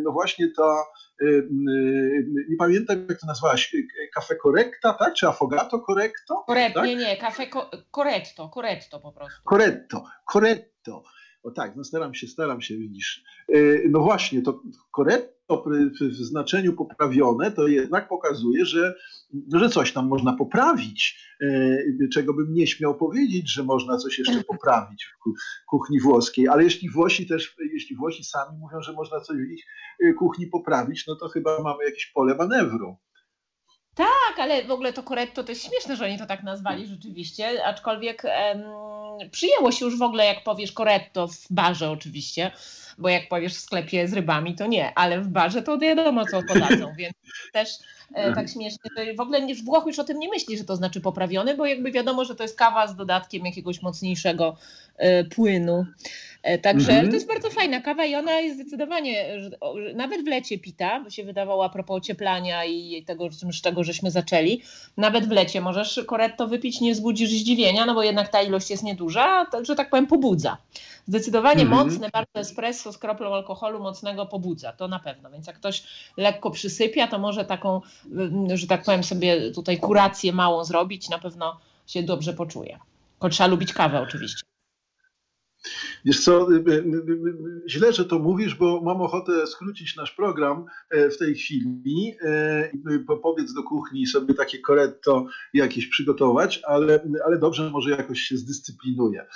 no 0.02 0.12
właśnie 0.12 0.52
ta 0.56 0.84
nie 2.48 2.56
pamiętam 2.58 3.06
jak 3.08 3.20
to 3.20 3.26
nazwałaś, 3.26 3.76
kafe 4.14 4.36
correcta, 4.42 4.92
tak? 4.92 5.14
Czy 5.14 5.28
affogato 5.28 5.80
correcto? 5.80 6.44
Corretto, 6.46 6.80
tak? 6.80 6.88
nie, 6.88 6.96
nie, 6.96 7.16
kafe 7.16 7.46
corretto, 7.90 8.48
corretto 8.48 9.00
po 9.00 9.12
prostu. 9.12 9.42
Corretto, 9.44 10.04
corretto. 10.88 11.18
O 11.42 11.50
tak, 11.50 11.76
no 11.76 11.84
staram 11.84 12.14
się, 12.14 12.26
staram 12.26 12.60
się, 12.60 12.76
widzisz. 12.76 13.24
No 13.90 14.00
właśnie, 14.00 14.42
to 14.42 14.62
corretto 14.96 15.64
w 16.00 16.14
znaczeniu 16.14 16.72
poprawione 16.72 17.50
to 17.50 17.68
jednak 17.68 18.08
pokazuje, 18.08 18.64
że, 18.64 18.94
że 19.54 19.68
coś 19.68 19.92
tam 19.92 20.06
można 20.06 20.32
poprawić, 20.32 21.20
czego 22.12 22.34
bym 22.34 22.54
nie 22.54 22.66
śmiał 22.66 22.94
powiedzieć, 22.94 23.52
że 23.52 23.62
można 23.62 23.96
coś 23.96 24.18
jeszcze 24.18 24.44
poprawić 24.52 25.04
w 25.04 25.66
kuchni 25.70 26.00
włoskiej, 26.00 26.48
ale 26.48 26.64
jeśli 26.64 26.90
Włosi 26.90 27.26
też, 27.26 27.56
jeśli 27.72 27.96
Włosi 27.96 28.24
sami 28.24 28.58
mówią, 28.58 28.82
że 28.82 28.92
można 28.92 29.20
coś 29.20 29.36
w 29.36 29.50
ich 29.50 29.64
kuchni 30.18 30.46
poprawić, 30.46 31.06
no 31.06 31.16
to 31.16 31.28
chyba 31.28 31.62
mamy 31.62 31.84
jakieś 31.84 32.06
pole 32.06 32.34
manewru. 32.34 32.96
Tak, 33.94 34.38
ale 34.38 34.64
w 34.64 34.70
ogóle 34.70 34.92
to 34.92 35.02
Coretto 35.02 35.44
to 35.44 35.52
jest 35.52 35.64
śmieszne, 35.64 35.96
że 35.96 36.04
oni 36.04 36.18
to 36.18 36.26
tak 36.26 36.42
nazwali 36.42 36.86
rzeczywiście, 36.86 37.64
aczkolwiek 37.66 38.22
em, 38.24 38.62
przyjęło 39.30 39.72
się 39.72 39.84
już 39.84 39.98
w 39.98 40.02
ogóle, 40.02 40.24
jak 40.24 40.44
powiesz 40.44 40.72
Coretto 40.72 41.28
w 41.28 41.46
barze 41.50 41.90
oczywiście, 41.90 42.50
bo 42.98 43.08
jak 43.08 43.28
powiesz 43.28 43.54
w 43.54 43.60
sklepie 43.60 44.08
z 44.08 44.12
rybami, 44.12 44.54
to 44.54 44.66
nie, 44.66 44.94
ale 44.94 45.20
w 45.20 45.28
barze 45.28 45.62
to 45.62 45.78
wiadomo, 45.78 46.26
co 46.26 46.42
podadzą, 46.42 46.92
więc 46.98 47.14
też 47.52 47.68
e, 48.14 48.34
tak 48.34 48.48
śmiesznie, 48.48 48.90
że 48.96 49.14
w 49.14 49.20
ogóle 49.20 49.54
w 49.54 49.64
Włoch 49.64 49.86
już 49.86 49.98
o 49.98 50.04
tym 50.04 50.18
nie 50.18 50.28
myśli, 50.28 50.58
że 50.58 50.64
to 50.64 50.76
znaczy 50.76 51.00
poprawiony, 51.00 51.56
bo 51.56 51.66
jakby 51.66 51.92
wiadomo, 51.92 52.24
że 52.24 52.34
to 52.34 52.42
jest 52.42 52.58
kawa 52.58 52.86
z 52.86 52.96
dodatkiem 52.96 53.46
jakiegoś 53.46 53.82
mocniejszego 53.82 54.56
e, 54.96 55.24
płynu. 55.24 55.86
E, 56.48 56.58
także 56.58 56.92
mm 56.92 57.04
-hmm. 57.04 57.08
to 57.08 57.14
jest 57.14 57.28
bardzo 57.28 57.50
fajna 57.50 57.80
kawa 57.80 58.04
i 58.04 58.14
ona 58.14 58.32
jest 58.40 58.56
zdecydowanie, 58.56 59.38
nawet 59.94 60.24
w 60.24 60.26
lecie 60.26 60.58
pita, 60.58 61.00
bo 61.00 61.10
się 61.10 61.24
wydawało 61.24 61.64
a 61.64 61.68
propos 61.68 61.96
ocieplania 61.96 62.64
i 62.64 63.04
tego, 63.06 63.28
z 63.30 63.60
czego 63.60 63.84
żeśmy 63.84 64.10
zaczęli, 64.10 64.62
nawet 64.96 65.28
w 65.28 65.30
lecie 65.30 65.60
możesz 65.60 66.00
koretto 66.06 66.48
wypić, 66.48 66.80
nie 66.80 66.92
wzbudzisz 66.92 67.30
zdziwienia, 67.30 67.86
no 67.86 67.94
bo 67.94 68.02
jednak 68.02 68.28
ta 68.28 68.42
ilość 68.42 68.70
jest 68.70 68.82
nieduża, 68.82 69.46
także 69.46 69.76
tak 69.76 69.90
powiem 69.90 70.06
pobudza. 70.06 70.56
Zdecydowanie 71.08 71.62
mm 71.62 71.74
-hmm. 71.74 71.84
mocne, 71.84 72.10
bardzo 72.12 72.38
espresso 72.40 72.92
z 72.92 72.98
kroplą 72.98 73.34
alkoholu 73.34 73.80
mocnego 73.80 74.26
pobudza, 74.26 74.72
to 74.72 74.88
na 74.88 74.98
pewno, 74.98 75.30
więc 75.30 75.46
jak 75.46 75.56
ktoś 75.56 75.82
lekko 76.16 76.50
przysypia, 76.50 77.06
to 77.06 77.18
może 77.18 77.44
taką, 77.44 77.80
że 78.54 78.66
tak 78.66 78.82
powiem 78.82 79.04
sobie 79.04 79.50
tutaj 79.50 79.78
kurację 79.78 80.32
małą 80.32 80.64
zrobić, 80.64 81.08
na 81.08 81.18
pewno 81.18 81.60
się 81.86 82.02
dobrze 82.02 82.32
poczuje. 82.32 82.78
Tylko 83.12 83.28
trzeba 83.28 83.46
lubić 83.46 83.72
kawę 83.72 84.00
oczywiście. 84.00 84.47
Wiesz 86.04 86.24
co, 86.24 86.52
y, 86.52 86.56
y, 86.56 86.72
y, 86.72 87.62
źle, 87.68 87.92
że 87.92 88.04
to 88.04 88.18
mówisz, 88.18 88.54
bo 88.54 88.82
mam 88.82 89.02
ochotę 89.02 89.46
skrócić 89.46 89.96
nasz 89.96 90.12
program 90.12 90.64
e, 90.90 91.10
w 91.10 91.18
tej 91.18 91.34
chwili. 91.34 92.14
E, 92.22 92.70
powiedz 93.22 93.54
do 93.54 93.62
kuchni 93.62 94.06
sobie 94.06 94.34
takie 94.34 94.58
koretto 94.58 95.26
jakieś 95.54 95.86
przygotować, 95.86 96.60
ale, 96.66 97.04
ale 97.26 97.38
dobrze, 97.38 97.70
może 97.70 97.90
jakoś 97.90 98.20
się 98.20 98.36
zdyscyplinuję. 98.36 99.26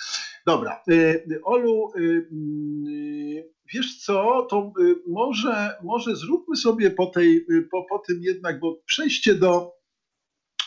Dobra, 0.46 0.82
e, 0.90 1.22
Olu, 1.42 1.92
wiesz 3.74 3.98
co, 3.98 4.46
to 4.50 4.72
może, 5.06 5.74
może 5.82 6.16
zróbmy 6.16 6.56
sobie 6.56 6.90
po, 6.90 7.06
tej, 7.06 7.46
po, 7.70 7.84
po 7.84 7.98
tym 7.98 8.22
jednak, 8.22 8.60
bo 8.60 8.76
przejście 8.86 9.34
do, 9.34 9.72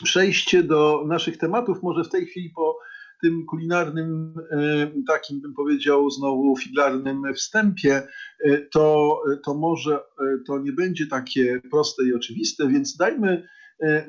przejście 0.03 0.63
do 0.63 1.03
naszych 1.07 1.37
tematów 1.37 1.83
może 1.83 2.03
w 2.03 2.09
tej 2.09 2.25
chwili 2.25 2.49
po 2.49 2.77
tym 3.25 3.45
kulinarnym, 3.45 4.33
e, 4.51 4.91
takim 5.07 5.41
bym 5.41 5.53
powiedział 5.53 6.09
znowu 6.09 6.57
figlarnym 6.57 7.23
wstępie, 7.35 8.07
e, 8.43 8.57
to, 8.57 9.17
to 9.45 9.53
może 9.53 9.95
e, 9.95 9.99
to 10.47 10.59
nie 10.59 10.71
będzie 10.71 11.07
takie 11.07 11.61
proste 11.71 12.03
i 12.03 12.13
oczywiste, 12.13 12.67
więc 12.67 12.97
dajmy, 12.97 13.47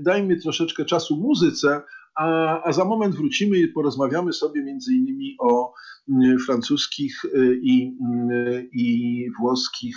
dajmy 0.00 0.36
troszeczkę 0.36 0.84
czasu 0.84 1.16
muzyce, 1.16 1.82
a, 2.16 2.62
a 2.62 2.72
za 2.72 2.84
moment 2.84 3.14
wrócimy 3.14 3.58
i 3.58 3.68
porozmawiamy 3.68 4.32
sobie 4.32 4.62
między 4.62 4.94
innymi 4.94 5.36
o 5.38 5.72
francuskich 6.46 7.22
i, 7.62 7.98
i 8.72 9.30
włoskich 9.40 9.96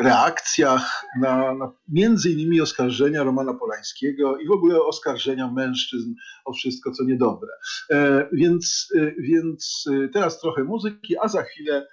reakcjach 0.00 1.04
na, 1.20 1.54
na 1.54 1.72
między 1.88 2.30
innymi 2.30 2.60
oskarżenia 2.60 3.22
Romana 3.22 3.54
Polańskiego 3.54 4.38
i 4.38 4.48
w 4.48 4.50
ogóle 4.50 4.80
oskarżenia 4.82 5.52
mężczyzn 5.52 6.14
o 6.44 6.52
wszystko, 6.52 6.90
co 6.90 7.04
niedobre. 7.04 7.50
E, 7.90 8.28
więc, 8.32 8.88
e, 8.96 9.12
więc 9.18 9.84
teraz 10.12 10.40
trochę 10.40 10.64
muzyki, 10.64 11.14
a 11.22 11.28
za 11.28 11.42
chwilę 11.42 11.86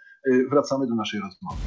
wracamy 0.51 0.87
do 0.87 0.95
naszej 0.95 1.19
rozmowy. 1.19 1.61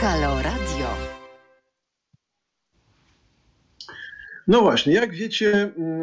Halo 0.00 0.42
No 4.50 4.60
właśnie, 4.60 4.92
jak 4.92 5.14
wiecie, 5.14 5.72
mm, 5.76 6.00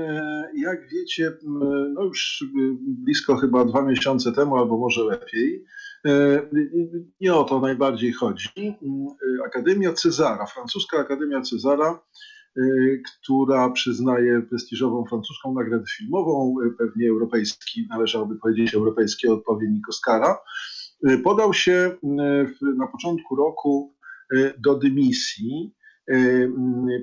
jak 0.57 0.89
wiecie, 0.89 1.27
mm, 1.27 1.93
no 1.93 2.03
już 2.03 2.43
blisko 2.81 3.37
chyba 3.37 3.65
dwa 3.65 3.81
miesiące 3.81 4.31
temu, 4.31 4.57
albo 4.57 4.77
może 4.77 5.03
lepiej, 5.03 5.65
e, 6.07 6.41
nie 7.21 7.35
o 7.35 7.43
to 7.43 7.59
najbardziej 7.59 8.11
chodzi. 8.11 8.49
Mm, 8.57 9.07
Akademia 9.45 9.93
Cezara, 9.93 10.45
francuska 10.45 10.97
Akademia 10.97 11.41
Cezara, 11.41 11.99
e, 12.57 12.61
która 13.03 13.69
przyznaje 13.69 14.41
prestiżową 14.41 15.05
francuską 15.05 15.53
nagrodę 15.53 15.85
filmową, 15.97 16.55
e, 16.65 16.69
pewnie 16.77 17.09
europejski, 17.09 17.87
należałoby 17.89 18.35
powiedzieć 18.35 18.75
europejski 18.75 19.27
odpowiednik 19.27 19.89
Oscara, 19.89 20.37
podał 21.23 21.53
się 21.53 21.91
na 22.77 22.87
początku 22.87 23.35
roku 23.35 23.95
do 24.59 24.75
dymisji 24.75 25.76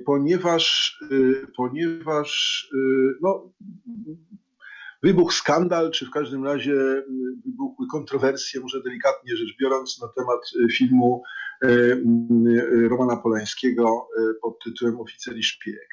ponieważ, 0.05 0.97
y, 1.11 1.47
ponieważ 1.57 2.61
y, 2.73 3.17
no, 3.21 3.51
wybuchł 5.03 5.31
skandal, 5.31 5.91
czy 5.91 6.05
w 6.05 6.11
każdym 6.11 6.43
razie 6.43 6.73
y, 6.73 7.05
wybuchły 7.45 7.87
kontrowersje, 7.91 8.61
może 8.61 8.83
delikatnie 8.83 9.37
rzecz 9.37 9.57
biorąc, 9.61 10.01
na 10.01 10.07
temat 10.07 10.39
filmu 10.71 11.23
Romana 12.89 13.17
Polańskiego 13.17 14.07
pod 14.41 14.63
tytułem 14.63 14.99
Oficer 14.99 15.37
i 15.37 15.43
szpieg. 15.43 15.89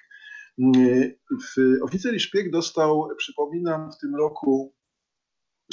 Oficer 1.82 2.14
i 2.14 2.20
szpieg 2.20 2.50
dostał, 2.50 3.08
przypominam, 3.16 3.92
w 3.92 3.98
tym 3.98 4.16
roku 4.16 4.74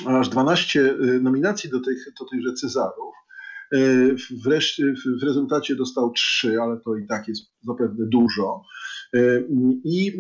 aż 0.06 0.30
12 0.30 0.96
nominacji 1.22 1.70
do, 1.70 1.80
tych, 1.80 2.14
do 2.20 2.26
tychże 2.26 2.54
Cezarów. 2.54 3.16
E, 3.74 3.78
wreszcie 4.44 4.94
w 5.20 5.24
rezultacie 5.24 5.76
dostał 5.76 6.12
trzy, 6.12 6.62
ale 6.62 6.80
to 6.80 6.96
i 6.96 7.08
tak 7.08 7.28
jest 7.28 7.52
zapewne 7.62 8.06
dużo. 8.06 8.64
E, 9.14 9.20
I 9.84 10.20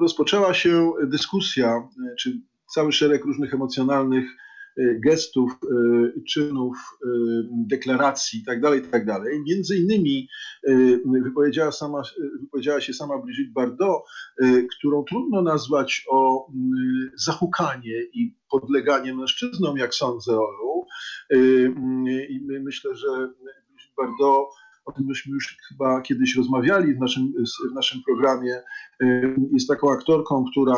rozpoczęła 0.00 0.54
się 0.54 0.92
dyskusja, 1.06 1.88
czy 2.18 2.40
cały 2.74 2.92
szereg 2.92 3.24
różnych 3.24 3.54
emocjonalnych 3.54 4.24
e, 4.24 4.47
gestów, 5.04 5.52
czynów, 6.28 6.76
deklaracji 7.50 8.38
itd., 8.38 8.60
tak 8.60 8.74
itd. 8.74 9.06
Tak 9.06 9.22
Między 9.46 9.76
innymi 9.76 10.28
wypowiedziała, 11.24 11.72
sama, 11.72 12.02
wypowiedziała 12.40 12.80
się 12.80 12.92
sama 12.92 13.18
Brigitte 13.18 13.52
Bardot, 13.52 14.02
którą 14.78 15.04
trudno 15.04 15.42
nazwać 15.42 16.04
o 16.10 16.46
zahukanie 17.16 18.02
i 18.12 18.34
podleganie 18.50 19.14
mężczyznom, 19.14 19.76
jak 19.76 19.94
sądzę, 19.94 20.32
Olu, 20.32 20.86
i 22.28 22.40
myślę, 22.60 22.96
że 22.96 23.32
bardzo 23.96 24.48
o 24.84 24.92
tym 24.92 25.06
myśmy 25.06 25.34
już 25.34 25.56
chyba 25.68 26.00
kiedyś 26.02 26.36
rozmawiali 26.36 26.94
w 26.94 26.98
naszym, 26.98 27.32
w 27.70 27.74
naszym 27.74 28.02
programie, 28.06 28.62
jest 29.52 29.68
taką 29.68 29.92
aktorką, 29.92 30.44
która 30.50 30.74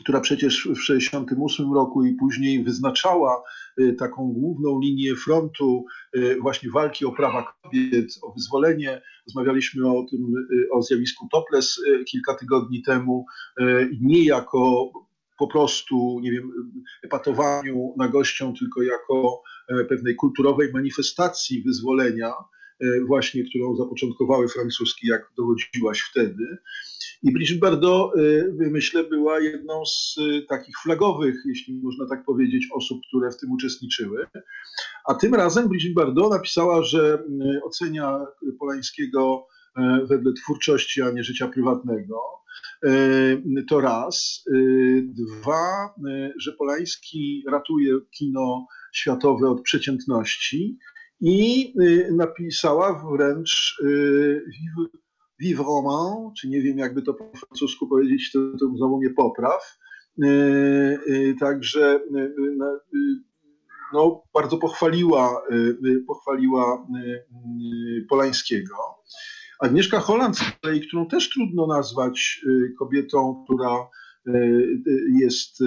która 0.00 0.20
przecież 0.20 0.54
w 0.54 0.86
1968 0.86 1.72
roku 1.72 2.04
i 2.04 2.14
później 2.14 2.64
wyznaczała 2.64 3.42
y, 3.80 3.92
taką 3.92 4.32
główną 4.32 4.80
linię 4.80 5.16
frontu 5.16 5.84
y, 6.16 6.36
właśnie 6.40 6.70
walki 6.70 7.04
o 7.04 7.12
prawa 7.12 7.52
kobiet, 7.62 8.18
o 8.22 8.32
wyzwolenie. 8.32 9.02
Rozmawialiśmy 9.26 9.88
o 9.88 10.06
tym, 10.10 10.20
y, 10.52 10.68
o 10.72 10.82
zjawisku 10.82 11.28
topless 11.32 11.80
kilka 12.10 12.34
tygodni 12.34 12.82
temu, 12.82 13.26
nie 14.00 14.24
jako 14.24 14.90
po 15.38 15.48
prostu, 15.48 16.20
nie 16.22 16.32
wiem, 16.32 16.52
epatowaniu 17.04 17.94
nagością, 17.98 18.54
tylko 18.58 18.82
jako 18.82 19.42
pewnej 19.88 20.16
kulturowej 20.16 20.72
manifestacji 20.72 21.62
wyzwolenia, 21.62 22.32
właśnie 23.06 23.44
którą 23.44 23.76
zapoczątkowały 23.76 24.48
francuski, 24.48 25.06
jak 25.06 25.32
dowodziłaś 25.36 26.00
wtedy. 26.00 26.58
I 27.22 27.32
Brigitte 27.32 27.60
Bardot, 27.60 28.16
y, 28.16 28.52
myślę, 28.70 29.04
była 29.04 29.40
jedną 29.40 29.86
z 29.86 30.16
y, 30.18 30.46
takich 30.48 30.74
flagowych, 30.82 31.36
jeśli 31.46 31.74
można 31.74 32.06
tak 32.08 32.24
powiedzieć, 32.24 32.68
osób, 32.72 33.00
które 33.08 33.30
w 33.30 33.36
tym 33.36 33.50
uczestniczyły. 33.50 34.26
A 35.04 35.14
tym 35.14 35.34
razem 35.34 35.68
Brigitte 35.68 35.94
Bardot 35.94 36.30
napisała, 36.30 36.82
że 36.82 37.22
y, 37.56 37.62
ocenia 37.62 38.26
Polańskiego 38.58 39.46
wedle 40.08 40.32
twórczości, 40.32 41.02
a 41.02 41.10
nie 41.10 41.24
życia 41.24 41.48
prywatnego. 41.48 42.20
To 43.68 43.80
raz. 43.80 44.44
Dwa, 45.02 45.94
że 46.36 46.52
Polański 46.52 47.44
ratuje 47.48 47.98
kino 48.10 48.66
światowe 48.92 49.50
od 49.50 49.62
przeciętności 49.62 50.78
i 51.20 51.74
napisała 52.10 53.04
wręcz 53.12 53.82
vivre 55.40 55.64
czy 56.40 56.48
nie 56.48 56.62
wiem 56.62 56.78
jakby 56.78 57.02
to 57.02 57.14
po 57.14 57.24
francusku 57.36 57.88
powiedzieć, 57.88 58.32
to, 58.32 58.38
to 58.60 58.76
znowu 58.76 58.98
mnie 58.98 59.10
popraw. 59.10 59.78
E, 60.22 60.26
e, 60.26 61.34
także 61.40 62.00
e, 62.16 62.30
no, 63.92 64.22
bardzo 64.34 64.58
pochwaliła, 64.58 65.42
pochwaliła 66.06 66.86
Polańskiego. 68.08 68.74
Agnieszka 69.60 70.00
Holland, 70.00 70.38
którą 70.88 71.06
też 71.06 71.30
trudno 71.30 71.66
nazwać 71.66 72.44
kobietą, 72.78 73.44
która 73.44 73.88
jest 75.20 75.62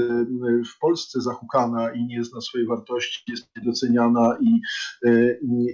w 0.76 0.80
Polsce 0.80 1.22
zahukana 1.22 1.92
i 1.92 2.06
nie 2.06 2.24
zna 2.24 2.42
swojej 2.42 2.68
wartości, 2.68 3.24
jest 3.32 3.48
niedoceniana 3.58 4.38
i, 4.42 4.62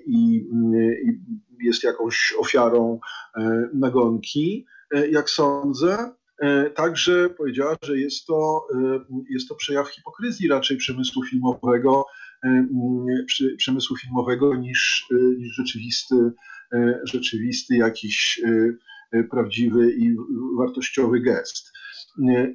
i, 0.07 0.45
i 0.47 1.19
jest 1.61 1.83
jakąś 1.83 2.33
ofiarą 2.39 2.99
e, 3.37 3.69
nagonki, 3.73 4.65
e, 4.95 5.07
jak 5.07 5.29
sądzę. 5.29 6.11
E, 6.39 6.69
także 6.69 7.29
powiedziała, 7.29 7.75
że 7.83 7.97
jest 7.97 8.25
to, 8.25 8.67
jest 9.29 9.47
to 9.47 9.55
przejaw 9.55 9.89
hipokryzji 9.89 10.47
raczej 10.47 10.77
przemysłu 10.77 11.23
filmowego, 11.23 12.05
przemysłu 13.57 13.97
filmowego 13.97 14.55
niż, 14.55 15.07
niż 15.37 15.55
rzeczywisty, 15.55 16.15
rzeczywisty 17.03 17.77
jakiś 17.77 18.41
prawdziwy 19.31 19.91
i 19.91 20.15
wartościowy 20.57 21.19
gest. 21.19 21.71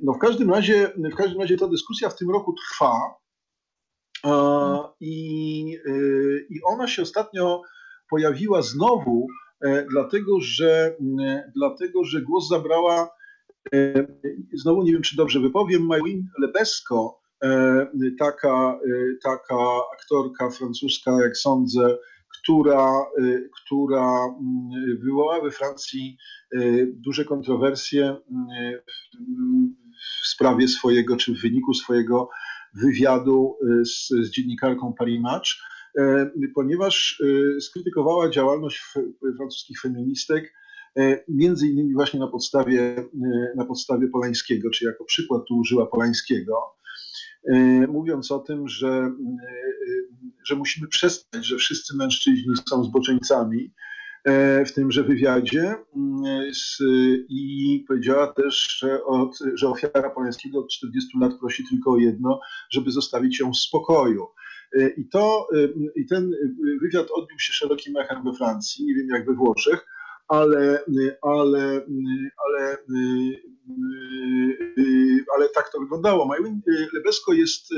No 0.03 0.13
w 0.13 0.19
każdym 0.19 0.51
razie, 0.51 0.93
w 1.13 1.17
każdym 1.17 1.41
razie 1.41 1.57
ta 1.57 1.69
dyskusja 1.69 2.09
w 2.09 2.17
tym 2.17 2.31
roku 2.31 2.55
trwa 2.55 3.15
i, 5.01 5.79
i 6.51 6.63
ona 6.65 6.89
się 6.89 7.03
ostatnio 7.03 7.63
pojawiła 8.13 8.63
znowu, 8.63 9.27
e, 9.65 9.87
dlatego 9.91 10.41
że, 10.41 10.97
dlatego, 11.57 12.05
że 12.05 12.23
głos 12.23 12.49
zabrała, 12.49 13.11
e, 13.75 14.07
znowu 14.55 14.83
nie 14.83 14.93
wiem, 14.93 15.03
czy 15.03 15.17
dobrze 15.17 15.41
wypowiem, 15.41 15.87
Maywin 15.87 16.29
Lebesko, 16.39 17.21
e, 17.45 17.87
taka, 18.19 18.79
taka 19.23 19.81
aktorka 19.95 20.51
francuska, 20.51 21.11
jak 21.23 21.37
sądzę, 21.37 21.99
która, 22.43 23.07
która 23.63 24.35
wywołała 25.01 25.43
we 25.43 25.51
Francji 25.51 26.17
duże 26.93 27.25
kontrowersje 27.25 28.17
w 30.23 30.27
sprawie 30.27 30.69
swojego, 30.69 31.17
czy 31.17 31.35
w 31.35 31.43
wyniku 31.43 31.75
swojego 31.75 32.29
wywiadu 32.75 33.57
z, 33.85 34.09
z 34.09 34.31
dziennikarką 34.31 34.95
Paris 34.99 35.21
Match. 35.21 35.49
Ponieważ 36.55 37.23
skrytykowała 37.61 38.31
działalność 38.31 38.83
francuskich 39.37 39.81
feministek, 39.81 40.53
między 41.29 41.69
innymi 41.69 41.95
właśnie 41.95 42.21
na 42.21 42.29
podstawie, 42.29 43.09
na 43.57 43.65
podstawie 43.65 44.09
Polańskiego, 44.09 44.71
czy 44.71 44.85
jako 44.85 45.05
przykład 45.05 45.43
tu 45.49 45.57
użyła 45.57 45.87
Polańskiego, 45.87 46.55
mówiąc 47.89 48.31
o 48.31 48.39
tym, 48.39 48.69
że, 48.69 49.13
że 50.45 50.57
musimy 50.57 50.89
przestać, 50.89 51.47
że 51.47 51.57
wszyscy 51.57 51.97
mężczyźni 51.97 52.55
są 52.69 52.85
zboczeńcami 52.85 53.73
w 54.67 54.73
tymże 54.75 55.05
wywiadzie 55.05 55.75
i 57.29 57.85
powiedziała 57.89 58.27
też, 58.33 58.79
że, 58.79 59.05
od, 59.05 59.39
że 59.55 59.69
ofiara 59.69 60.11
Polańskiego 60.11 60.59
od 60.59 60.71
40 60.71 61.19
lat 61.21 61.39
prosi 61.39 61.65
tylko 61.69 61.93
o 61.93 61.99
jedno, 61.99 62.41
żeby 62.71 62.91
zostawić 62.91 63.41
ją 63.41 63.53
w 63.53 63.57
spokoju. 63.57 64.27
E, 64.79 64.89
I, 64.89 65.09
to, 65.09 65.47
e, 65.55 65.69
I 65.97 66.07
ten 66.07 66.31
wywiad 66.81 67.07
odbił 67.11 67.39
się 67.39 67.53
szerokim 67.53 67.97
echem 67.97 68.25
we 68.25 68.33
Francji, 68.33 68.85
nie 68.85 68.95
wiem 68.95 69.09
jak 69.09 69.27
we 69.27 69.35
Włoszech, 69.35 69.87
ale, 70.29 70.85
ale, 71.23 71.87
ale, 72.47 72.62
wyglądało. 75.83 76.27
Majwin 76.27 76.61
Lebesko 76.93 77.33
jest 77.33 77.73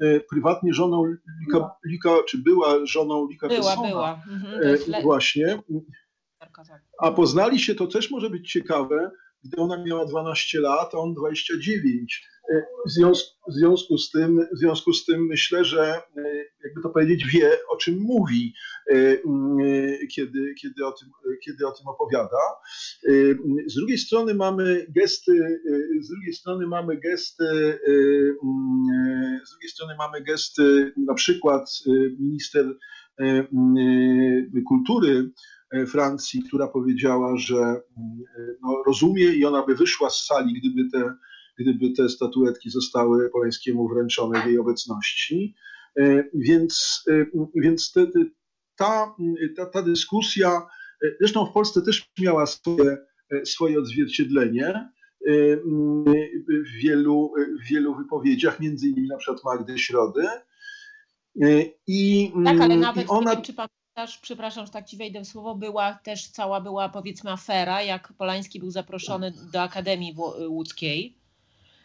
e, 0.00 0.20
prywatnie 0.20 0.74
żoną 0.74 1.04
Lika, 1.40 1.70
Lika 1.86 2.10
czy 2.28 2.38
była 2.38 2.86
żoną 2.86 3.28
Lika 3.30 3.48
Była, 3.48 3.76
była. 3.88 4.22
Mhm, 4.30 5.02
Właśnie. 5.02 5.62
Tak, 6.38 6.50
tak. 6.68 6.82
A 6.98 7.10
poznali 7.10 7.58
się, 7.58 7.74
to 7.74 7.86
też 7.86 8.10
może 8.10 8.30
być 8.30 8.52
ciekawe, 8.52 9.10
gdy 9.44 9.56
ona 9.56 9.84
miała 9.84 10.06
12 10.06 10.60
lat, 10.60 10.94
a 10.94 10.98
on 10.98 11.14
29. 11.14 12.28
W 12.86 12.90
związku, 12.90 13.32
w 13.50 13.54
związku, 13.54 13.98
z 13.98 14.10
tym, 14.10 14.46
w 14.52 14.58
związku 14.58 14.92
z 14.92 15.04
tym 15.04 15.26
myślę, 15.26 15.64
że 15.64 16.02
e, 16.16 16.22
jakby 16.64 16.82
to 16.82 16.90
powiedzieć, 16.90 17.26
wie 17.26 17.50
o 17.68 17.76
czym 17.76 17.98
mówi, 17.98 18.54
e, 18.90 18.96
kiedy, 20.06 20.54
kiedy, 20.60 20.86
o, 20.86 20.92
tym, 20.92 21.08
kiedy 21.44 21.66
o 21.66 21.72
tym 21.72 21.86
opowiada. 21.88 22.38
E, 23.08 23.12
z 23.66 23.74
drugiej 23.74 23.98
strony 23.98 24.34
mamy 24.34 24.86
gesty, 24.88 25.60
z 26.00 26.08
drugiej 26.08 26.32
strony 26.32 26.66
mamy 26.66 26.96
gesty, 26.96 27.78
z 29.44 29.50
drugiej 29.50 29.70
strony 29.70 29.94
mamy 29.98 30.22
gesty, 30.22 30.92
na 30.96 31.14
przykład 31.14 31.70
minister 32.18 32.66
kultury 34.68 35.30
Francji, 35.86 36.42
która 36.42 36.68
powiedziała, 36.68 37.36
że 37.36 37.80
no, 38.62 38.82
rozumie 38.86 39.24
i 39.24 39.44
ona 39.44 39.66
by 39.66 39.74
wyszła 39.74 40.10
z 40.10 40.26
sali, 40.26 40.60
gdyby 40.60 40.90
te 40.90 41.14
gdyby 41.58 41.90
te 41.90 42.08
statuetki 42.08 42.70
zostały 42.70 43.30
Polańskiemu 43.30 43.88
wręczone 43.88 44.42
w 44.42 44.46
jej 44.46 44.58
obecności. 44.58 45.54
E, 46.00 46.24
więc, 46.34 47.04
e, 47.10 47.26
więc 47.54 47.92
te, 47.92 48.06
ta, 48.76 49.16
ta, 49.56 49.66
ta 49.66 49.82
dyskusja, 49.82 50.66
e, 51.04 51.08
zresztą 51.20 51.46
w 51.46 51.52
Polsce 51.52 51.82
też 51.82 52.10
miała 52.18 52.46
swoje, 52.46 52.96
swoje 53.44 53.78
odzwierciedlenie 53.78 54.88
w 56.46 56.82
wielu, 56.82 57.32
w 57.62 57.68
wielu 57.70 57.94
wypowiedziach, 57.94 58.60
między 58.60 58.88
innymi 58.88 59.08
na 59.08 59.16
przykład 59.16 59.44
Magdy 59.44 59.78
Środy. 59.78 60.26
I, 61.86 62.32
tak, 62.44 62.60
ale 62.60 62.76
nawet 62.76 63.06
ona... 63.08 63.34
wiem, 63.34 63.42
czy 63.42 63.54
pamiętasz, 63.54 64.18
przepraszam, 64.18 64.66
że 64.66 64.72
tak 64.72 64.86
ci 64.86 64.96
wejdę 64.96 65.20
w 65.20 65.26
słowo, 65.26 65.54
była 65.54 65.94
też 65.94 66.28
cała 66.28 66.60
była 66.60 66.88
powiedzmy 66.88 67.30
afera, 67.30 67.82
jak 67.82 68.12
Polański 68.12 68.60
był 68.60 68.70
zaproszony 68.70 69.32
do 69.52 69.62
Akademii 69.62 70.14
Łódzkiej 70.48 71.21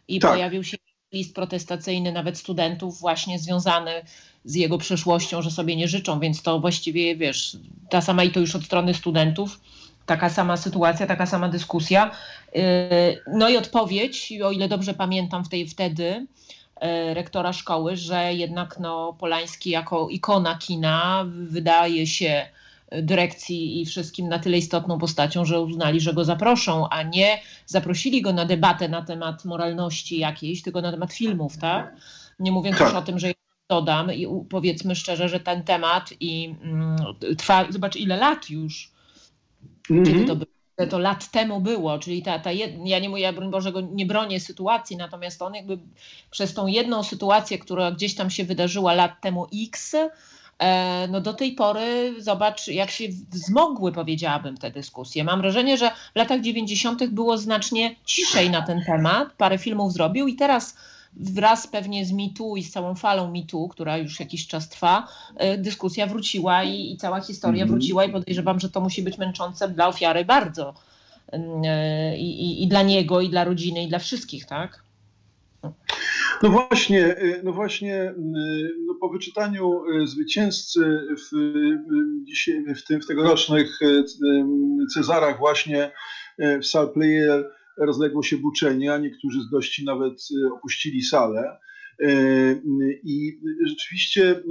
i 0.07 0.19
tak. 0.19 0.31
pojawił 0.31 0.63
się 0.63 0.77
list 1.11 1.35
protestacyjny 1.35 2.11
nawet 2.11 2.37
studentów 2.37 2.99
właśnie 2.99 3.39
związany 3.39 3.91
z 4.45 4.55
jego 4.55 4.77
przeszłością, 4.77 5.41
że 5.41 5.51
sobie 5.51 5.75
nie 5.75 5.87
życzą, 5.87 6.19
więc 6.19 6.41
to 6.41 6.59
właściwie, 6.59 7.15
wiesz, 7.15 7.57
ta 7.89 8.01
sama 8.01 8.23
i 8.23 8.31
to 8.31 8.39
już 8.39 8.55
od 8.55 8.63
strony 8.63 8.93
studentów, 8.93 9.59
taka 10.05 10.29
sama 10.29 10.57
sytuacja, 10.57 11.07
taka 11.07 11.25
sama 11.25 11.49
dyskusja. 11.49 12.11
Yy, 12.53 12.61
no 13.33 13.49
i 13.49 13.57
odpowiedź, 13.57 14.33
o 14.43 14.51
ile 14.51 14.67
dobrze 14.67 14.93
pamiętam 14.93 15.45
w 15.45 15.49
tej 15.49 15.67
wtedy, 15.67 16.27
yy, 16.81 17.13
rektora 17.13 17.53
szkoły, 17.53 17.97
że 17.97 18.33
jednak 18.33 18.79
no, 18.79 19.13
Polański 19.19 19.69
jako 19.69 20.09
ikona 20.09 20.55
kina 20.55 21.25
wydaje 21.27 22.07
się 22.07 22.47
dyrekcji 22.91 23.81
i 23.81 23.85
wszystkim 23.85 24.29
na 24.29 24.39
tyle 24.39 24.57
istotną 24.57 24.99
postacią, 24.99 25.45
że 25.45 25.61
uznali, 25.61 26.01
że 26.01 26.13
go 26.13 26.25
zaproszą, 26.25 26.89
a 26.89 27.03
nie 27.03 27.39
zaprosili 27.65 28.21
go 28.21 28.33
na 28.33 28.45
debatę 28.45 28.89
na 28.89 29.01
temat 29.01 29.45
moralności 29.45 30.17
jakiejś, 30.17 30.61
tylko 30.61 30.81
na 30.81 30.91
temat 30.91 31.13
filmów, 31.13 31.57
tak? 31.57 31.95
Nie 32.39 32.51
mówiąc 32.51 32.79
już 32.79 32.89
tak. 32.89 32.97
o 32.97 33.01
tym, 33.01 33.19
że 33.19 33.33
dodam 33.69 34.13
i 34.13 34.27
powiedzmy 34.49 34.95
szczerze, 34.95 35.29
że 35.29 35.39
ten 35.39 35.63
temat 35.63 36.13
i 36.19 36.55
mm, 36.63 36.97
trwa, 37.37 37.71
zobacz 37.71 37.95
ile 37.95 38.17
lat 38.17 38.49
już, 38.49 38.91
mm 39.89 40.03
-hmm. 40.03 40.07
kiedy 40.07 40.25
to 40.25 40.35
było. 40.35 40.51
to 40.89 40.99
lat 40.99 41.31
temu 41.31 41.61
było, 41.61 41.99
czyli 41.99 42.21
ta, 42.21 42.39
ta 42.39 42.51
jed... 42.51 42.71
ja 42.85 42.99
nie 42.99 43.09
mówię, 43.09 43.21
ja 43.21 43.33
broń 43.33 43.51
Boże, 43.51 43.71
nie 43.91 44.05
bronię 44.05 44.39
sytuacji, 44.39 44.97
natomiast 44.97 45.41
on 45.41 45.55
jakby 45.55 45.77
przez 46.31 46.53
tą 46.53 46.67
jedną 46.67 47.03
sytuację, 47.03 47.57
która 47.57 47.91
gdzieś 47.91 48.15
tam 48.15 48.29
się 48.29 48.43
wydarzyła 48.43 48.93
lat 48.93 49.21
temu 49.21 49.47
X, 49.53 49.95
no 51.09 51.21
do 51.21 51.33
tej 51.33 51.51
pory 51.51 52.15
zobacz, 52.19 52.67
jak 52.67 52.91
się 52.91 53.03
wzmogły, 53.31 53.91
powiedziałabym, 53.91 54.57
te 54.57 54.71
dyskusje. 54.71 55.23
Mam 55.23 55.41
wrażenie, 55.41 55.77
że 55.77 55.91
w 56.13 56.15
latach 56.15 56.41
90. 56.41 57.05
było 57.05 57.37
znacznie 57.37 57.95
ciszej 58.05 58.49
na 58.49 58.61
ten 58.61 58.83
temat, 58.85 59.33
parę 59.33 59.57
filmów 59.57 59.93
zrobił 59.93 60.27
i 60.27 60.35
teraz 60.35 60.75
wraz 61.19 61.67
pewnie 61.67 62.05
z 62.05 62.11
MeToo 62.11 62.55
i 62.55 62.63
z 62.63 62.71
całą 62.71 62.95
falą 62.95 63.31
MeToo, 63.31 63.67
która 63.67 63.97
już 63.97 64.19
jakiś 64.19 64.47
czas 64.47 64.69
trwa, 64.69 65.07
e, 65.35 65.57
dyskusja 65.57 66.07
wróciła 66.07 66.63
i, 66.63 66.91
i 66.91 66.97
cała 66.97 67.21
historia 67.21 67.63
mm. 67.63 67.75
wróciła 67.75 68.05
i 68.05 68.11
podejrzewam, 68.11 68.59
że 68.59 68.69
to 68.69 68.81
musi 68.81 69.03
być 69.03 69.17
męczące 69.17 69.69
dla 69.69 69.87
ofiary 69.87 70.25
bardzo. 70.25 70.73
Mm, 71.31 71.61
e, 71.65 72.17
I, 72.17 72.43
i, 72.43 72.63
I, 72.63 72.67
dla 72.67 72.81
niego, 72.81 73.21
i 73.21 73.29
dla 73.29 73.43
rodziny, 73.43 73.83
i 73.83 73.87
dla 73.87 73.99
wszystkich, 73.99 74.45
tak? 74.45 74.83
No 76.43 76.49
właśnie, 76.49 77.17
e, 77.17 77.43
no 77.43 77.53
właśnie 77.53 78.13
no 78.85 78.95
po 78.95 79.09
wyczytaniu 79.09 79.81
zwycięzcy 80.05 81.07
w, 81.17 81.37
dzisiaj, 82.23 82.75
w, 82.75 82.83
tym, 82.83 83.01
w 83.01 83.07
tegorocznych 83.07 83.79
Cezarach 84.93 85.37
właśnie 85.37 85.91
w 86.61 86.65
Salle 86.65 86.87
Player 86.87 87.51
rozległo 87.77 88.23
się 88.23 88.37
buczenie, 88.37 88.93
a 88.93 88.97
niektórzy 88.97 89.41
z 89.41 89.49
gości 89.49 89.85
nawet 89.85 90.27
opuścili 90.53 91.01
salę. 91.01 91.57
I 93.03 93.39
rzeczywiście 93.65 94.41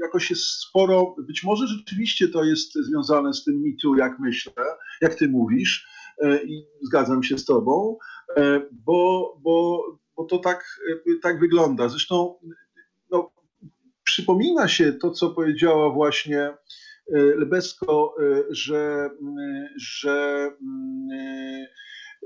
jakoś 0.00 0.30
jest 0.30 0.42
sporo, 0.42 1.16
być 1.18 1.44
może 1.44 1.66
rzeczywiście 1.66 2.28
to 2.28 2.44
jest 2.44 2.74
związane 2.74 3.34
z 3.34 3.44
tym 3.44 3.62
mitu, 3.62 3.96
jak 3.96 4.18
myślę, 4.18 4.52
jak 5.00 5.14
ty 5.14 5.28
mówisz, 5.28 5.88
i 6.46 6.62
zgadzam 6.82 7.22
się 7.22 7.38
z 7.38 7.44
tobą, 7.44 7.98
bo, 8.72 9.36
bo, 9.42 9.82
to 10.24 10.38
tak, 10.38 10.80
tak 11.22 11.40
wygląda. 11.40 11.88
Zresztą 11.88 12.34
no, 13.10 13.30
przypomina 14.04 14.68
się 14.68 14.92
to, 14.92 15.10
co 15.10 15.30
powiedziała 15.30 15.90
właśnie 15.90 16.52
Lebesko, 17.36 18.14
że, 18.50 19.10
że 19.76 20.50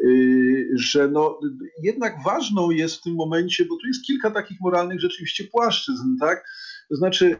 Y, 0.04 0.68
że 0.74 1.08
no, 1.08 1.40
jednak 1.82 2.14
ważną 2.24 2.70
jest 2.70 2.96
w 2.96 3.02
tym 3.02 3.14
momencie, 3.14 3.64
bo 3.64 3.76
tu 3.76 3.86
jest 3.86 4.04
kilka 4.04 4.30
takich 4.30 4.60
moralnych 4.60 5.00
rzeczywiście 5.00 5.44
płaszczyzn, 5.44 6.16
tak? 6.20 6.44
To 6.88 6.96
znaczy 6.96 7.36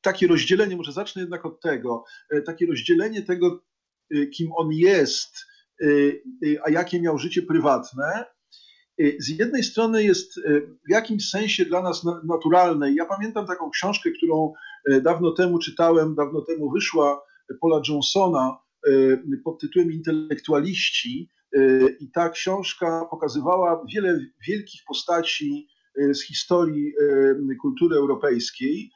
takie 0.00 0.26
rozdzielenie, 0.26 0.76
może 0.76 0.92
zacznę 0.92 1.22
jednak 1.22 1.46
od 1.46 1.60
tego, 1.60 2.04
e, 2.30 2.42
takie 2.42 2.66
rozdzielenie 2.66 3.22
tego, 3.22 3.64
e, 4.10 4.26
kim 4.26 4.52
on 4.56 4.72
jest, 4.72 5.46
e, 5.80 5.86
a 6.64 6.70
jakie 6.70 7.00
miał 7.00 7.18
życie 7.18 7.42
prywatne, 7.42 8.24
z 9.18 9.28
jednej 9.28 9.62
strony 9.62 10.04
jest 10.04 10.40
w 10.88 10.90
jakimś 10.90 11.28
sensie 11.28 11.64
dla 11.64 11.82
nas 11.82 12.04
naturalne. 12.24 12.92
Ja 12.92 13.06
pamiętam 13.06 13.46
taką 13.46 13.70
książkę, 13.70 14.10
którą 14.10 14.52
dawno 15.02 15.32
temu 15.32 15.58
czytałem, 15.58 16.14
dawno 16.14 16.40
temu 16.40 16.70
wyszła 16.70 17.22
Paula 17.60 17.82
Johnsona 17.88 18.58
pod 19.44 19.60
tytułem 19.60 19.92
Intelektualiści, 19.92 21.30
Y, 21.56 21.96
I 22.00 22.10
ta 22.10 22.30
książka 22.30 23.04
pokazywała 23.10 23.84
wiele 23.94 24.20
wielkich 24.48 24.80
postaci 24.86 25.68
y, 25.98 26.14
z 26.14 26.22
historii 26.22 26.92
y, 27.52 27.56
kultury 27.60 27.96
europejskiej, 27.96 28.90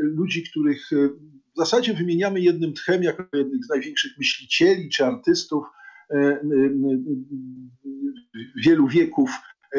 ludzi, 0.00 0.44
których 0.50 0.90
w 1.54 1.56
zasadzie 1.56 1.94
wymieniamy 1.94 2.40
jednym 2.40 2.72
tchem 2.72 3.02
jako 3.02 3.24
jednych 3.32 3.64
z 3.64 3.68
największych 3.68 4.18
myślicieli 4.18 4.88
czy 4.88 5.04
artystów 5.04 5.64
wielu 8.64 8.88
wieków 8.88 9.30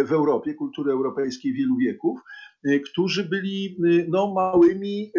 w 0.06 0.12
Europie, 0.12 0.54
kultury 0.54 0.92
europejskiej 0.92 1.54
wielu 1.54 1.78
wieków, 1.78 2.20
którzy 2.86 3.24
byli 3.24 3.78
no, 4.08 4.34
małymi, 4.34 5.12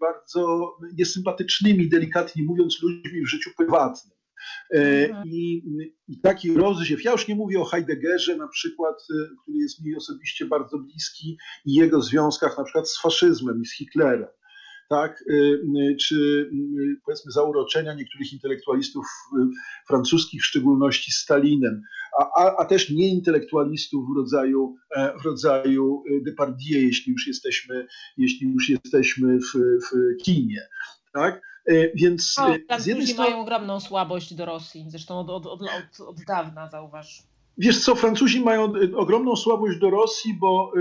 bardzo 0.00 0.72
niesympatycznymi, 0.98 1.88
delikatnie 1.88 2.44
mówiąc, 2.44 2.82
ludźmi 2.82 3.22
w 3.22 3.28
życiu 3.28 3.50
prywatnym. 3.56 4.12
E, 4.70 5.08
mhm. 5.08 5.28
I, 5.28 5.62
I, 6.08 6.20
taki 6.20 6.54
rozdziew, 6.54 7.04
ja 7.04 7.12
już 7.12 7.28
nie 7.28 7.34
mówię 7.34 7.60
o 7.60 7.64
Heideggerze 7.64 8.36
na 8.36 8.48
przykład, 8.48 8.94
e, 8.94 9.36
który 9.42 9.58
jest 9.58 9.84
mi 9.84 9.96
osobiście 9.96 10.46
bardzo 10.46 10.78
bliski 10.78 11.38
i 11.64 11.74
jego 11.74 12.02
związkach 12.02 12.58
na 12.58 12.64
przykład 12.64 12.88
z 12.88 13.00
faszyzmem 13.00 13.62
i 13.62 13.66
z 13.66 13.76
Hitlerem. 13.76 14.28
Tak, 14.92 15.24
e, 15.30 15.96
czy 15.96 16.50
powiedzmy 17.04 17.32
zauroczenia 17.32 17.94
niektórych 17.94 18.32
intelektualistów 18.32 19.06
francuskich, 19.88 20.42
w 20.42 20.46
szczególności 20.46 21.12
Stalinem, 21.12 21.82
a, 22.20 22.42
a, 22.42 22.56
a 22.56 22.64
też 22.64 22.90
nieintelektualistów 22.90 24.04
w 24.08 24.16
rodzaju, 24.16 24.76
w 25.22 25.24
rodzaju 25.24 26.04
Depardieu, 26.22 26.80
jeśli 26.80 27.12
już 27.12 27.26
jesteśmy, 27.26 27.86
jeśli 28.16 28.52
już 28.52 28.68
jesteśmy 28.68 29.38
w, 29.38 29.52
w 29.54 30.22
kinie. 30.24 30.68
Tak? 31.12 31.40
E, 31.66 31.92
więc 31.94 32.34
no, 32.38 32.78
z 32.78 32.86
jednej 32.86 33.06
strony 33.06 33.30
mają 33.30 33.42
ogromną 33.42 33.80
słabość 33.80 34.34
do 34.34 34.44
Rosji, 34.44 34.84
zresztą 34.88 35.18
od, 35.18 35.30
od, 35.30 35.46
od, 35.46 35.62
od, 35.62 36.08
od 36.08 36.16
dawna 36.26 36.68
zauważ. 36.68 37.22
Wiesz 37.58 37.84
co, 37.84 37.94
Francuzi 37.94 38.40
mają 38.40 38.72
e, 38.76 38.96
ogromną 38.96 39.36
słabość 39.36 39.78
do 39.78 39.90
Rosji, 39.90 40.34
bo 40.34 40.72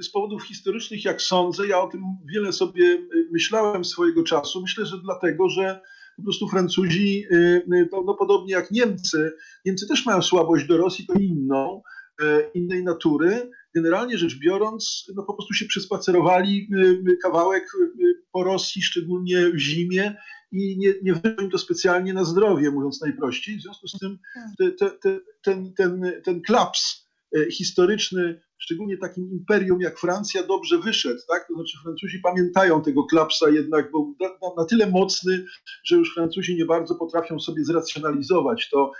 z 0.00 0.10
powodów 0.10 0.42
historycznych, 0.42 1.04
jak 1.04 1.22
sądzę, 1.22 1.66
ja 1.66 1.80
o 1.80 1.88
tym 1.88 2.02
wiele 2.32 2.52
sobie 2.52 3.06
myślałem 3.32 3.84
swojego 3.84 4.22
czasu. 4.22 4.62
Myślę, 4.62 4.86
że 4.86 4.96
dlatego, 4.98 5.48
że 5.48 5.80
po 6.16 6.22
prostu 6.22 6.48
Francuzi, 6.48 7.24
no, 7.92 8.02
no 8.06 8.14
podobnie 8.14 8.52
jak 8.52 8.70
Niemcy, 8.70 9.32
Niemcy 9.64 9.88
też 9.88 10.06
mają 10.06 10.22
słabość 10.22 10.66
do 10.66 10.76
Rosji, 10.76 11.06
to 11.06 11.14
inną, 11.14 11.82
innej 12.54 12.84
natury 12.84 13.50
generalnie 13.74 14.18
rzecz 14.18 14.38
biorąc, 14.38 15.12
no 15.16 15.22
po 15.22 15.34
prostu 15.34 15.54
się 15.54 15.66
przespacerowali 15.66 16.68
y, 16.74 17.10
y, 17.10 17.16
kawałek 17.22 17.64
y, 17.64 18.22
po 18.32 18.44
Rosji, 18.44 18.82
szczególnie 18.82 19.50
w 19.50 19.58
zimie 19.58 20.16
i 20.52 20.78
nie, 20.78 20.94
nie 21.02 21.14
wyszło 21.14 21.42
im 21.42 21.50
to 21.50 21.58
specjalnie 21.58 22.14
na 22.14 22.24
zdrowie, 22.24 22.70
mówiąc 22.70 23.00
najprościej. 23.00 23.58
W 23.58 23.62
związku 23.62 23.88
z 23.88 23.98
tym 23.98 24.18
te, 24.58 24.70
te, 24.70 24.90
te, 24.90 25.20
ten, 25.42 25.74
ten, 25.74 26.12
ten 26.24 26.42
klaps 26.42 27.01
historyczny, 27.50 28.40
szczególnie 28.58 28.98
takim 28.98 29.30
imperium 29.30 29.80
jak 29.80 29.98
Francja, 29.98 30.42
dobrze 30.42 30.78
wyszedł. 30.78 31.20
Tak? 31.28 31.48
To 31.48 31.54
znaczy 31.54 31.78
Francuzi 31.82 32.18
pamiętają 32.18 32.82
tego 32.82 33.04
klapsa 33.04 33.50
jednak, 33.50 33.90
bo 33.90 34.14
na, 34.20 34.28
na 34.56 34.64
tyle 34.64 34.90
mocny, 34.90 35.44
że 35.84 35.96
już 35.96 36.14
Francuzi 36.14 36.56
nie 36.56 36.64
bardzo 36.64 36.94
potrafią 36.94 37.40
sobie 37.40 37.64
zracjonalizować 37.64 38.70
to 38.70 38.92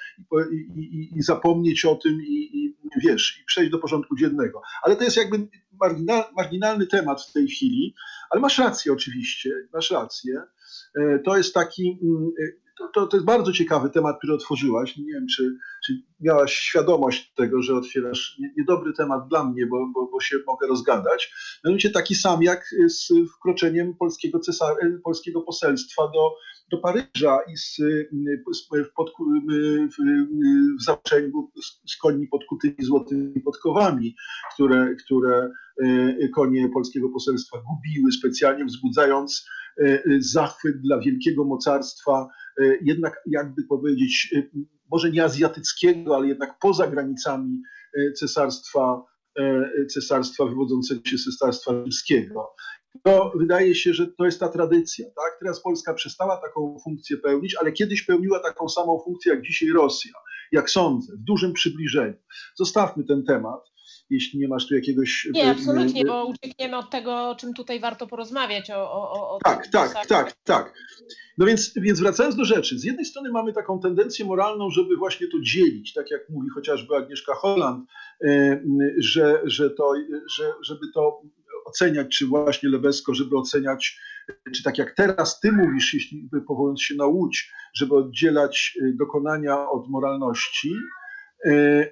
i, 0.52 0.56
i, 0.80 1.18
i 1.18 1.22
zapomnieć 1.22 1.84
o 1.84 1.94
tym 1.94 2.22
i, 2.22 2.56
i 2.56 2.74
wiesz, 3.04 3.38
i 3.42 3.44
przejść 3.44 3.70
do 3.70 3.78
porządku 3.78 4.16
dziennego. 4.16 4.62
Ale 4.82 4.96
to 4.96 5.04
jest 5.04 5.16
jakby 5.16 5.48
marginal, 5.80 6.24
marginalny 6.36 6.86
temat 6.86 7.22
w 7.22 7.32
tej 7.32 7.48
chwili, 7.48 7.94
ale 8.30 8.40
masz 8.40 8.58
rację 8.58 8.92
oczywiście, 8.92 9.50
masz 9.72 9.90
rację. 9.90 10.42
E, 10.94 11.18
to 11.18 11.36
jest 11.36 11.54
taki, 11.54 11.98
mm, 12.02 12.30
e, 12.40 12.61
to, 12.78 12.88
to, 12.94 13.06
to 13.06 13.16
jest 13.16 13.26
bardzo 13.26 13.52
ciekawy 13.52 13.90
temat, 13.90 14.18
który 14.18 14.34
otworzyłaś. 14.34 14.96
Nie 14.96 15.12
wiem, 15.12 15.26
czy, 15.26 15.56
czy 15.86 16.02
miałaś 16.20 16.52
świadomość 16.52 17.32
tego, 17.34 17.62
że 17.62 17.74
otwierasz 17.76 18.38
niedobry 18.58 18.92
temat 18.92 19.28
dla 19.28 19.44
mnie, 19.44 19.66
bo, 19.66 19.90
bo, 19.94 20.08
bo 20.12 20.20
się 20.20 20.36
mogę 20.46 20.66
rozgadać. 20.66 21.34
Mianowicie 21.64 21.90
taki 21.90 22.14
sam 22.14 22.42
jak 22.42 22.64
z 22.86 23.08
wkroczeniem 23.36 23.94
polskiego, 23.96 24.40
cesar, 24.40 24.76
polskiego 25.04 25.40
poselstwa 25.40 26.02
do, 26.02 26.30
do 26.70 26.78
Paryża 26.78 27.38
i 27.52 27.56
z, 27.56 27.76
z, 28.52 28.68
pod, 28.96 29.10
w, 29.90 29.96
w 30.80 30.84
zaczęciu 30.84 31.50
z 31.86 31.96
koni 31.96 32.26
podkutymi 32.26 32.76
złotymi 32.78 33.40
podkowami, 33.40 34.14
które, 34.54 34.94
które 35.04 35.50
e, 35.84 36.28
konie 36.28 36.68
polskiego 36.68 37.08
poselstwa 37.08 37.58
gubiły, 37.58 38.12
specjalnie 38.12 38.64
wzbudzając 38.64 39.46
zachwyt 40.20 40.80
dla 40.80 41.00
wielkiego 41.00 41.44
mocarstwa, 41.44 42.28
e, 42.60 42.64
jednak 42.82 43.22
jakby 43.26 43.62
powiedzieć, 43.64 44.34
może 44.90 45.10
nie 45.10 45.24
azjatyckiego, 45.24 46.16
ale 46.16 46.28
jednak 46.28 46.58
poza 46.60 46.86
granicami 46.86 47.62
cesarstwa, 48.16 49.02
cesarstwa 49.90 50.44
wywodzącego 50.44 51.00
się 51.04 51.18
z 51.18 51.24
cesarstwa 51.24 51.72
rzymskiego 51.72 52.54
to 53.02 53.32
wydaje 53.36 53.74
się, 53.74 53.94
że 53.94 54.06
to 54.06 54.24
jest 54.24 54.40
ta 54.40 54.48
tradycja. 54.48 55.06
Tak? 55.06 55.36
Teraz 55.40 55.62
Polska 55.62 55.94
przestała 55.94 56.36
taką 56.36 56.78
funkcję 56.84 57.16
pełnić, 57.16 57.56
ale 57.60 57.72
kiedyś 57.72 58.02
pełniła 58.02 58.40
taką 58.40 58.68
samą 58.68 59.00
funkcję 59.04 59.34
jak 59.34 59.42
dzisiaj 59.42 59.68
Rosja, 59.68 60.12
jak 60.52 60.70
sądzę, 60.70 61.16
w 61.16 61.24
dużym 61.24 61.52
przybliżeniu. 61.52 62.14
Zostawmy 62.54 63.04
ten 63.04 63.24
temat 63.24 63.71
jeśli 64.12 64.38
nie 64.38 64.48
masz 64.48 64.66
tu 64.66 64.74
jakiegoś. 64.74 65.28
Nie, 65.34 65.50
absolutnie, 65.50 66.04
bo 66.04 66.26
uciekniemy 66.26 66.76
od 66.76 66.90
tego, 66.90 67.30
o 67.30 67.34
czym 67.34 67.54
tutaj 67.54 67.80
warto 67.80 68.06
porozmawiać. 68.06 68.70
O, 68.70 68.92
o, 68.92 69.30
o 69.30 69.38
tak, 69.44 69.66
tak, 69.66 70.06
tak, 70.06 70.32
tak. 70.44 70.74
No 71.38 71.46
więc, 71.46 71.72
więc 71.76 72.00
wracając 72.00 72.36
do 72.36 72.44
rzeczy, 72.44 72.78
z 72.78 72.84
jednej 72.84 73.04
strony 73.04 73.30
mamy 73.30 73.52
taką 73.52 73.80
tendencję 73.80 74.24
moralną, 74.24 74.70
żeby 74.70 74.96
właśnie 74.96 75.26
to 75.28 75.40
dzielić, 75.40 75.92
tak 75.92 76.10
jak 76.10 76.28
mówi 76.30 76.48
chociażby 76.48 76.96
Agnieszka 76.96 77.34
Holland, 77.34 77.88
że, 78.98 79.40
że 79.44 79.70
to, 79.70 79.92
że, 80.26 80.52
żeby 80.62 80.80
to 80.94 81.22
oceniać, 81.64 82.08
czy 82.08 82.26
właśnie 82.26 82.68
Lebesko, 82.68 83.14
żeby 83.14 83.36
oceniać, 83.36 83.98
czy 84.54 84.62
tak 84.62 84.78
jak 84.78 84.94
teraz 84.94 85.40
ty 85.40 85.52
mówisz, 85.52 85.94
jeśli 85.94 86.28
powołując 86.46 86.82
się 86.82 86.94
na 86.94 87.06
Łódź, 87.06 87.52
żeby 87.74 87.94
oddzielać 87.94 88.78
dokonania 88.94 89.70
od 89.70 89.88
moralności, 89.88 90.74
E, 90.74 91.01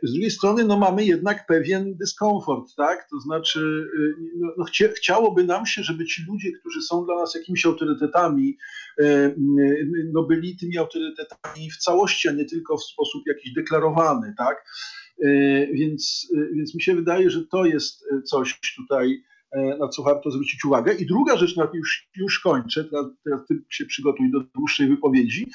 z 0.02 0.12
drugiej 0.12 0.30
strony 0.30 0.64
no, 0.64 0.78
mamy 0.78 1.04
jednak 1.04 1.46
pewien 1.46 1.94
dyskomfort, 1.96 2.74
tak? 2.76 3.08
To 3.10 3.20
znaczy, 3.20 3.86
e, 3.98 4.22
no, 4.36 4.52
no 4.58 4.64
chcia, 4.64 4.88
chciałoby 4.88 5.44
nam 5.44 5.66
się, 5.66 5.82
żeby 5.82 6.04
ci 6.04 6.22
ludzie, 6.28 6.52
którzy 6.52 6.82
są 6.82 7.04
dla 7.04 7.14
nas 7.14 7.34
jakimiś 7.34 7.66
autorytetami, 7.66 8.56
e, 9.00 9.34
no, 10.12 10.22
byli 10.22 10.56
tymi 10.56 10.78
autorytetami 10.78 11.70
w 11.70 11.76
całości, 11.76 12.28
a 12.28 12.32
nie 12.32 12.44
tylko 12.44 12.76
w 12.76 12.84
sposób 12.84 13.22
jakiś 13.26 13.52
deklarowany, 13.52 14.34
tak? 14.38 14.64
Więc, 15.72 16.32
więc 16.52 16.74
mi 16.74 16.82
się 16.82 16.94
wydaje, 16.94 17.30
że 17.30 17.46
to 17.46 17.64
jest 17.64 18.04
coś 18.24 18.60
tutaj, 18.76 19.22
na 19.78 19.88
co 19.88 20.02
warto 20.02 20.30
zwrócić 20.30 20.64
uwagę. 20.64 20.94
I 20.94 21.06
druga 21.06 21.36
rzecz, 21.36 21.56
na 21.56 21.68
już, 21.74 22.08
już 22.16 22.40
kończę, 22.40 22.84
teraz, 22.84 23.06
teraz 23.24 23.46
ty 23.46 23.54
się 23.68 23.84
przygotuj 23.84 24.30
do 24.30 24.40
dłuższej 24.40 24.88
wypowiedzi. 24.88 25.50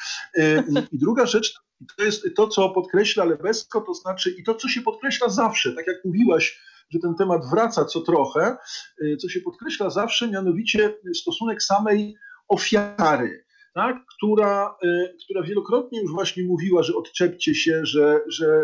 I 0.92 1.00
druga 1.00 1.26
rzecz 1.26 1.54
to 1.98 2.04
jest 2.04 2.26
to, 2.36 2.48
co 2.48 2.70
podkreśla 2.70 3.26
Lebesko, 3.26 3.82
to 3.82 3.94
znaczy 3.94 4.36
i 4.40 4.44
to, 4.44 4.56
co 4.56 4.68
się 4.68 4.82
podkreśla 4.82 5.30
zawsze, 5.30 5.74
tak 5.74 5.88
jak 5.88 6.06
mówiłaś, 6.06 6.62
że 6.90 7.00
ten 7.00 7.16
temat 7.16 7.50
wraca 7.50 7.86
co 7.86 8.02
trochę, 8.02 8.58
y, 9.02 9.18
co 9.18 9.30
się 9.30 9.42
podkreśla 9.42 9.90
zawsze, 9.90 10.28
mianowicie 10.28 10.98
stosunek 11.14 11.64
samej 11.64 12.16
ofiary, 12.48 13.45
tak? 13.76 14.06
która, 14.18 14.76
y, 14.84 15.16
która 15.24 15.44
wielokrotnie 15.44 16.02
już 16.02 16.12
właśnie 16.12 16.44
mówiła, 16.44 16.84
że 16.84 16.96
odczepcie 16.96 17.56
się, 17.56 17.86
że, 17.86 18.22
że 18.28 18.64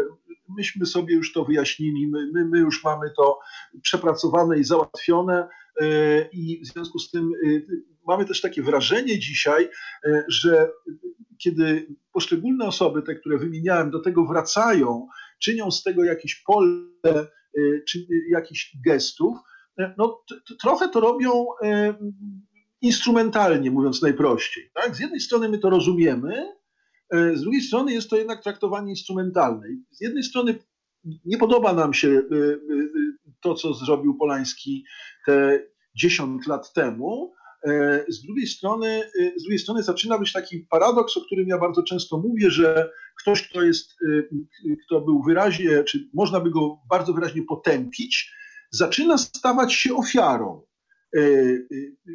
myśmy 0.58 0.86
sobie 0.86 1.16
już 1.16 1.34
to 1.34 1.46
wyjaśnili, 1.46 2.08
my, 2.08 2.32
my, 2.34 2.46
my 2.46 2.60
już 2.60 2.84
mamy 2.84 3.12
to 3.18 3.40
przepracowane 3.82 4.60
i 4.60 4.64
załatwione 4.64 5.48
y, 5.82 6.30
i 6.32 6.62
w 6.62 6.68
związku 6.68 7.00
z 7.00 7.12
tym 7.12 7.32
mamy 8.08 8.26
też 8.26 8.42
takie 8.42 8.64
wrażenie 8.64 9.20
dzisiaj, 9.20 9.70
że 10.28 10.72
kiedy 11.38 11.88
poszczególne 12.14 12.66
osoby, 12.66 13.02
te, 13.02 13.16
które 13.16 13.38
wymieniałem, 13.38 13.92
do 13.92 14.00
tego 14.00 14.26
wracają, 14.26 15.08
czynią 15.40 15.72
z 15.72 15.84
tego 15.84 16.04
jakieś 16.04 16.36
pole 16.36 16.68
y, 17.58 17.84
czy 17.88 18.08
jakichś 18.30 18.78
gestów, 18.86 19.38
y, 19.80 19.94
no 19.98 20.24
trochę 20.62 20.90
to 20.90 21.00
robią 21.00 21.46
y, 21.64 21.96
instrumentalnie, 22.82 23.72
mówiąc 23.72 24.02
najprościej. 24.02 24.72
Tak? 24.74 24.96
Z 24.96 25.00
jednej 25.00 25.20
strony 25.20 25.50
my 25.50 25.60
to 25.60 25.70
rozumiemy, 25.70 26.56
z 27.12 27.42
drugiej 27.42 27.62
strony 27.62 27.94
jest 27.94 28.10
to 28.10 28.18
jednak 28.18 28.44
traktowanie 28.44 28.90
instrumentalne. 28.90 29.68
Z 29.92 30.02
jednej 30.02 30.24
strony 30.24 30.56
nie 31.26 31.38
podoba 31.38 31.74
nam 31.74 31.94
się 31.94 32.22
to, 33.42 33.56
co 33.56 33.74
zrobił 33.74 34.18
Polański 34.18 34.86
te 35.26 35.60
10 35.96 36.48
lat 36.48 36.74
temu, 36.74 37.34
E, 37.64 38.06
z 38.08 38.22
drugiej 38.22 38.48
strony, 38.48 38.88
e, 38.88 39.40
z 39.40 39.44
drugiej 39.44 39.60
strony 39.60 39.84
zaczyna 39.84 40.18
być 40.18 40.34
taki 40.34 40.60
paradoks, 40.60 41.18
o 41.18 41.22
którym 41.22 41.48
ja 41.48 41.58
bardzo 41.58 41.84
często 41.84 42.18
mówię, 42.18 42.52
że 42.52 42.90
ktoś, 43.18 43.50
kto 43.50 43.62
jest, 43.62 43.92
e, 43.92 44.76
kto 44.86 45.02
był 45.02 45.24
wyraźnie, 45.24 45.84
czy 45.84 46.10
można 46.14 46.40
by 46.40 46.52
go 46.52 46.78
bardzo 46.90 47.14
wyraźnie 47.14 47.44
potępić, 47.44 48.34
zaczyna 48.72 49.18
stawać 49.18 49.74
się 49.74 49.96
ofiarą. 49.96 50.62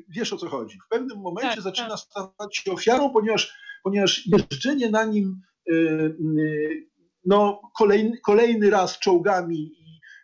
Wiesz 0.09 0.33
o 0.33 0.37
co 0.37 0.49
chodzi. 0.49 0.79
W 0.87 0.89
pewnym 0.89 1.19
momencie 1.19 1.55
tak, 1.55 1.65
zaczyna 1.65 1.89
tak. 1.89 1.99
stawać 1.99 2.57
się 2.57 2.73
ofiarą, 2.73 3.11
ponieważ, 3.11 3.55
ponieważ 3.83 4.27
jeżdżenie 4.27 4.91
na 4.91 5.05
nim 5.05 5.41
no, 7.25 7.61
kolejny, 7.79 8.19
kolejny 8.21 8.71
raz 8.71 8.99
czołgami 8.99 9.73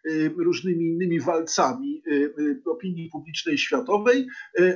Y, 0.06 0.34
różnymi 0.38 0.84
innymi 0.84 1.20
walcami 1.20 2.02
y, 2.06 2.34
y, 2.38 2.62
opinii 2.70 3.08
publicznej 3.08 3.58
światowej, 3.58 4.26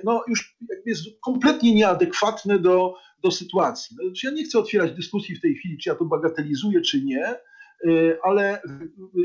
no 0.04 0.24
już 0.28 0.56
jest 0.86 1.04
kompletnie 1.20 1.74
nieadekwatne 1.74 2.58
do, 2.58 2.94
do 3.22 3.30
sytuacji. 3.30 3.96
No, 3.98 4.10
ja 4.24 4.30
nie 4.30 4.44
chcę 4.44 4.58
otwierać 4.58 4.92
dyskusji 4.92 5.36
w 5.36 5.40
tej 5.40 5.54
chwili, 5.54 5.78
czy 5.78 5.88
ja 5.88 5.94
to 5.94 6.04
bagatelizuję, 6.04 6.80
czy 6.80 7.04
nie, 7.04 7.34
ale 8.22 8.62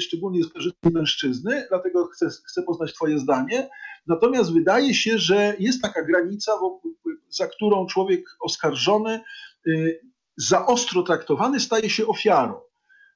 szczególnie 0.01 0.43
z 0.43 0.93
mężczyzny, 0.93 1.65
dlatego 1.69 2.05
chcę, 2.05 2.29
chcę 2.47 2.63
poznać 2.63 2.93
Twoje 2.93 3.19
zdanie. 3.19 3.69
Natomiast 4.07 4.53
wydaje 4.53 4.93
się, 4.93 5.17
że 5.17 5.55
jest 5.59 5.81
taka 5.81 6.05
granica, 6.05 6.51
za 7.29 7.47
którą 7.47 7.85
człowiek 7.85 8.25
oskarżony, 8.41 9.19
za 10.37 10.65
ostro 10.65 11.03
traktowany, 11.03 11.59
staje 11.59 11.89
się 11.89 12.07
ofiarą. 12.07 12.61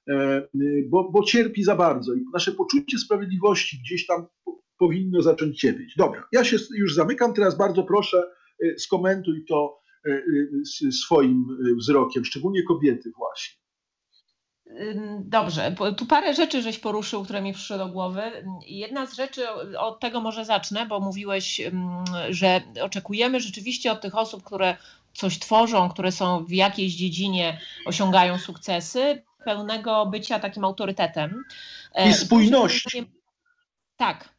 E, 0.09 0.47
bo, 0.89 1.11
bo 1.11 1.23
cierpi 1.23 1.63
za 1.63 1.75
bardzo 1.75 2.13
i 2.13 2.25
nasze 2.33 2.51
poczucie 2.51 2.97
sprawiedliwości 2.97 3.79
gdzieś 3.85 4.05
tam 4.05 4.25
powinno 4.77 5.21
zacząć 5.21 5.59
cierpieć. 5.59 5.95
Dobra, 5.97 6.27
ja 6.31 6.43
się 6.43 6.57
już 6.75 6.95
zamykam, 6.95 7.33
teraz 7.33 7.57
bardzo 7.57 7.83
proszę 7.83 8.23
e, 8.63 8.79
skomentuj 8.79 9.45
to 9.45 9.79
e, 10.05 10.21
swoim 10.91 11.45
wzrokiem, 11.79 12.25
szczególnie 12.25 12.63
kobiety 12.63 13.11
właśnie. 13.17 13.64
Dobrze, 15.19 15.75
tu 15.97 16.05
parę 16.05 16.33
rzeczy 16.33 16.61
żeś 16.61 16.79
poruszył, 16.79 17.23
które 17.23 17.41
mi 17.41 17.53
przyszły 17.53 17.77
do 17.77 17.87
głowy. 17.87 18.21
Jedna 18.65 19.05
z 19.05 19.13
rzeczy, 19.13 19.49
od 19.77 19.99
tego 19.99 20.21
może 20.21 20.45
zacznę, 20.45 20.85
bo 20.85 20.99
mówiłeś, 20.99 21.61
że 22.29 22.61
oczekujemy 22.81 23.39
rzeczywiście 23.39 23.91
od 23.91 24.01
tych 24.01 24.15
osób, 24.15 24.43
które 24.43 24.77
coś 25.13 25.39
tworzą, 25.39 25.89
które 25.89 26.11
są 26.11 26.45
w 26.45 26.51
jakiejś 26.51 26.93
dziedzinie, 26.93 27.59
osiągają 27.85 28.37
sukcesy, 28.37 29.23
pełnego 29.45 30.05
bycia 30.05 30.39
takim 30.39 30.65
autorytetem. 30.65 31.43
I 32.05 32.09
e, 32.09 32.13
spójności. 32.13 33.11
Tak, 33.97 34.34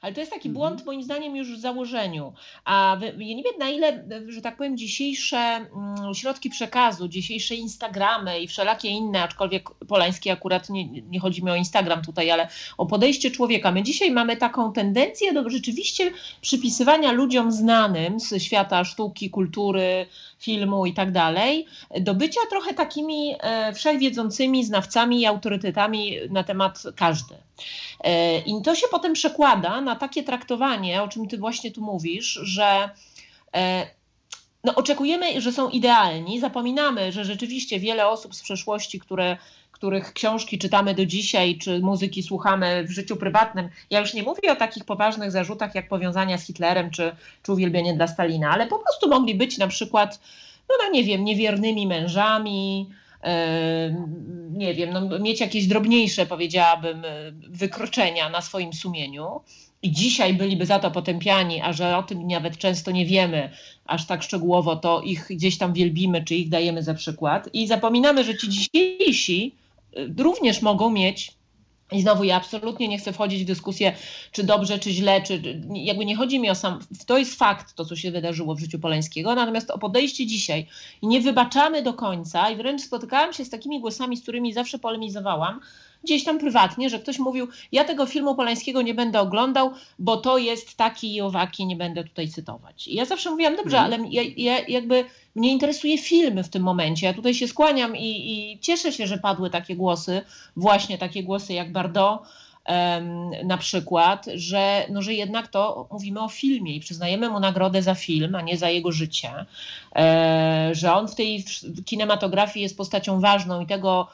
ale 0.00 0.12
to 0.12 0.20
jest 0.20 0.32
taki 0.32 0.50
błąd 0.50 0.72
mhm. 0.72 0.86
moim 0.86 1.02
zdaniem 1.02 1.36
już 1.36 1.56
w 1.56 1.60
założeniu. 1.60 2.32
A 2.64 2.98
ja 3.18 3.36
nie 3.36 3.42
wiem 3.42 3.58
na 3.58 3.68
ile, 3.68 4.04
że 4.28 4.40
tak 4.40 4.56
powiem, 4.56 4.76
dzisiejsze 4.76 5.36
mm, 5.38 6.14
środki 6.14 6.50
przekazu, 6.50 7.08
dzisiejsze 7.08 7.54
Instagramy 7.54 8.40
i 8.40 8.48
wszelakie 8.48 8.88
inne, 8.88 9.22
aczkolwiek 9.22 9.70
Polański 9.70 10.30
akurat 10.30 10.70
nie, 10.70 10.84
nie 11.00 11.20
chodzi 11.20 11.44
mi 11.44 11.50
o 11.50 11.56
Instagram 11.56 12.02
tutaj, 12.02 12.30
ale 12.30 12.48
o 12.78 12.86
podejście 12.86 13.30
człowieka. 13.30 13.72
My 13.72 13.82
dzisiaj 13.82 14.10
mamy 14.10 14.36
taką 14.36 14.72
tendencję 14.72 15.32
do 15.32 15.50
rzeczywiście 15.50 16.10
przypisywania 16.40 17.12
ludziom 17.12 17.52
znanym 17.52 18.20
z 18.20 18.42
świata 18.42 18.84
sztuki, 18.84 19.30
kultury, 19.30 20.06
filmu 20.38 20.86
i 20.86 20.94
tak 20.94 21.12
dalej, 21.12 21.66
do 22.00 22.14
bycia 22.14 22.40
trochę 22.50 22.74
takimi 22.74 23.34
e, 23.40 23.72
wszechwiedzącymi 23.72 24.64
znawcami 24.64 25.20
i 25.20 25.26
autorytetami 25.26 26.16
na 26.30 26.44
temat 26.44 26.82
każdy. 26.96 27.34
E, 28.00 28.38
I 28.38 28.62
to 28.64 28.74
się 28.74 28.86
potem 28.90 29.12
przekłada 29.12 29.80
na 29.80 29.96
takie 29.96 30.22
traktowanie, 30.22 31.02
o 31.02 31.08
czym 31.08 31.28
ty 31.28 31.38
właśnie 31.38 31.70
tu 31.70 31.82
mówisz, 31.82 32.38
że 32.42 32.90
e, 33.54 33.86
no, 34.64 34.74
oczekujemy, 34.74 35.40
że 35.40 35.52
są 35.52 35.68
idealni, 35.68 36.40
zapominamy, 36.40 37.12
że 37.12 37.24
rzeczywiście 37.24 37.80
wiele 37.80 38.08
osób 38.08 38.34
z 38.34 38.42
przeszłości, 38.42 39.00
które, 39.00 39.36
których 39.72 40.12
książki 40.12 40.58
czytamy 40.58 40.94
do 40.94 41.06
dzisiaj, 41.06 41.58
czy 41.58 41.80
muzyki 41.80 42.22
słuchamy 42.22 42.84
w 42.84 42.90
życiu 42.90 43.16
prywatnym, 43.16 43.68
ja 43.90 44.00
już 44.00 44.14
nie 44.14 44.22
mówię 44.22 44.52
o 44.52 44.56
takich 44.56 44.84
poważnych 44.84 45.30
zarzutach 45.30 45.74
jak 45.74 45.88
powiązania 45.88 46.38
z 46.38 46.46
Hitlerem, 46.46 46.90
czy, 46.90 47.16
czy 47.42 47.52
uwielbienie 47.52 47.94
dla 47.94 48.06
Stalina, 48.06 48.50
ale 48.50 48.66
po 48.66 48.78
prostu 48.78 49.08
mogli 49.08 49.34
być 49.34 49.58
na 49.58 49.68
przykład, 49.68 50.20
no, 50.68 50.74
no 50.84 50.90
nie 50.90 51.04
wiem, 51.04 51.24
niewiernymi 51.24 51.86
mężami, 51.86 52.90
nie 54.50 54.74
wiem, 54.74 54.90
no, 54.92 55.18
mieć 55.18 55.40
jakieś 55.40 55.66
drobniejsze, 55.66 56.26
powiedziałabym, 56.26 57.02
wykroczenia 57.48 58.30
na 58.30 58.40
swoim 58.40 58.72
sumieniu. 58.72 59.40
I 59.82 59.92
dzisiaj 59.92 60.34
byliby 60.34 60.66
za 60.66 60.78
to 60.78 60.90
potępiani, 60.90 61.60
a 61.62 61.72
że 61.72 61.96
o 61.96 62.02
tym 62.02 62.26
nawet 62.26 62.58
często 62.58 62.90
nie 62.90 63.06
wiemy 63.06 63.50
aż 63.84 64.06
tak 64.06 64.22
szczegółowo, 64.22 64.76
to 64.76 65.02
ich 65.02 65.26
gdzieś 65.30 65.58
tam 65.58 65.72
wielbimy, 65.72 66.24
czy 66.24 66.34
ich 66.34 66.48
dajemy 66.48 66.82
za 66.82 66.94
przykład. 66.94 67.48
I 67.52 67.66
zapominamy, 67.66 68.24
że 68.24 68.38
ci 68.38 68.48
dzisiejsi 68.48 69.54
y, 69.96 70.22
również 70.22 70.62
mogą 70.62 70.90
mieć 70.90 71.32
i 71.92 72.02
znowu 72.02 72.24
ja 72.24 72.36
absolutnie 72.36 72.88
nie 72.88 72.98
chcę 72.98 73.12
wchodzić 73.12 73.42
w 73.42 73.46
dyskusję, 73.46 73.92
czy 74.32 74.44
dobrze, 74.44 74.78
czy 74.78 74.90
źle, 74.90 75.22
czy 75.22 75.62
jakby 75.74 76.04
nie 76.04 76.16
chodzi 76.16 76.40
mi 76.40 76.50
o 76.50 76.54
sam, 76.54 76.80
to 77.06 77.18
jest 77.18 77.34
fakt, 77.34 77.74
to 77.74 77.84
co 77.84 77.96
się 77.96 78.10
wydarzyło 78.10 78.54
w 78.54 78.60
życiu 78.60 78.78
Poleńskiego, 78.78 79.34
natomiast 79.34 79.70
o 79.70 79.78
podejście 79.78 80.26
dzisiaj. 80.26 80.66
I 81.02 81.06
nie 81.06 81.20
wybaczamy 81.20 81.82
do 81.82 81.94
końca 81.94 82.50
i 82.50 82.56
wręcz 82.56 82.82
spotykałam 82.82 83.32
się 83.32 83.44
z 83.44 83.50
takimi 83.50 83.80
głosami, 83.80 84.16
z 84.16 84.22
którymi 84.22 84.52
zawsze 84.52 84.78
polemizowałam, 84.78 85.60
gdzieś 86.06 86.24
tam 86.24 86.38
prywatnie, 86.38 86.90
że 86.90 86.98
ktoś 86.98 87.18
mówił, 87.18 87.48
ja 87.72 87.84
tego 87.84 88.06
filmu 88.06 88.34
Polańskiego 88.34 88.82
nie 88.82 88.94
będę 88.94 89.20
oglądał, 89.20 89.70
bo 89.98 90.16
to 90.16 90.38
jest 90.38 90.76
taki 90.76 91.14
i 91.14 91.20
owaki, 91.20 91.66
nie 91.66 91.76
będę 91.76 92.04
tutaj 92.04 92.28
cytować. 92.28 92.88
I 92.88 92.94
ja 92.94 93.04
zawsze 93.04 93.30
mówiłam, 93.30 93.56
dobrze, 93.56 93.78
mhm. 93.78 93.94
ale 94.02 94.10
ja, 94.10 94.22
ja 94.36 94.58
jakby 94.68 95.04
mnie 95.34 95.52
interesuje 95.52 95.98
film 95.98 96.44
w 96.44 96.48
tym 96.48 96.62
momencie. 96.62 97.06
Ja 97.06 97.14
tutaj 97.14 97.34
się 97.34 97.48
skłaniam 97.48 97.96
i, 97.96 98.32
i 98.32 98.58
cieszę 98.60 98.92
się, 98.92 99.06
że 99.06 99.18
padły 99.18 99.50
takie 99.50 99.76
głosy, 99.76 100.22
właśnie 100.56 100.98
takie 100.98 101.22
głosy 101.22 101.52
jak 101.52 101.72
Bardot, 101.72 102.22
na 103.44 103.58
przykład, 103.58 104.26
że, 104.34 104.86
no, 104.90 105.02
że 105.02 105.14
jednak 105.14 105.48
to 105.48 105.88
mówimy 105.90 106.20
o 106.20 106.28
filmie 106.28 106.76
i 106.76 106.80
przyznajemy 106.80 107.30
mu 107.30 107.40
nagrodę 107.40 107.82
za 107.82 107.94
film, 107.94 108.34
a 108.34 108.40
nie 108.40 108.58
za 108.58 108.70
jego 108.70 108.92
życie, 108.92 109.30
e, 109.96 110.70
że 110.72 110.92
on 110.92 111.08
w 111.08 111.14
tej 111.14 111.44
kinematografii 111.84 112.62
jest 112.62 112.76
postacią 112.76 113.20
ważną 113.20 113.60
i 113.60 113.66
tego 113.66 114.08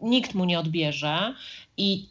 nikt 0.00 0.34
mu 0.34 0.44
nie 0.44 0.58
odbierze. 0.58 1.34
I 1.76 2.08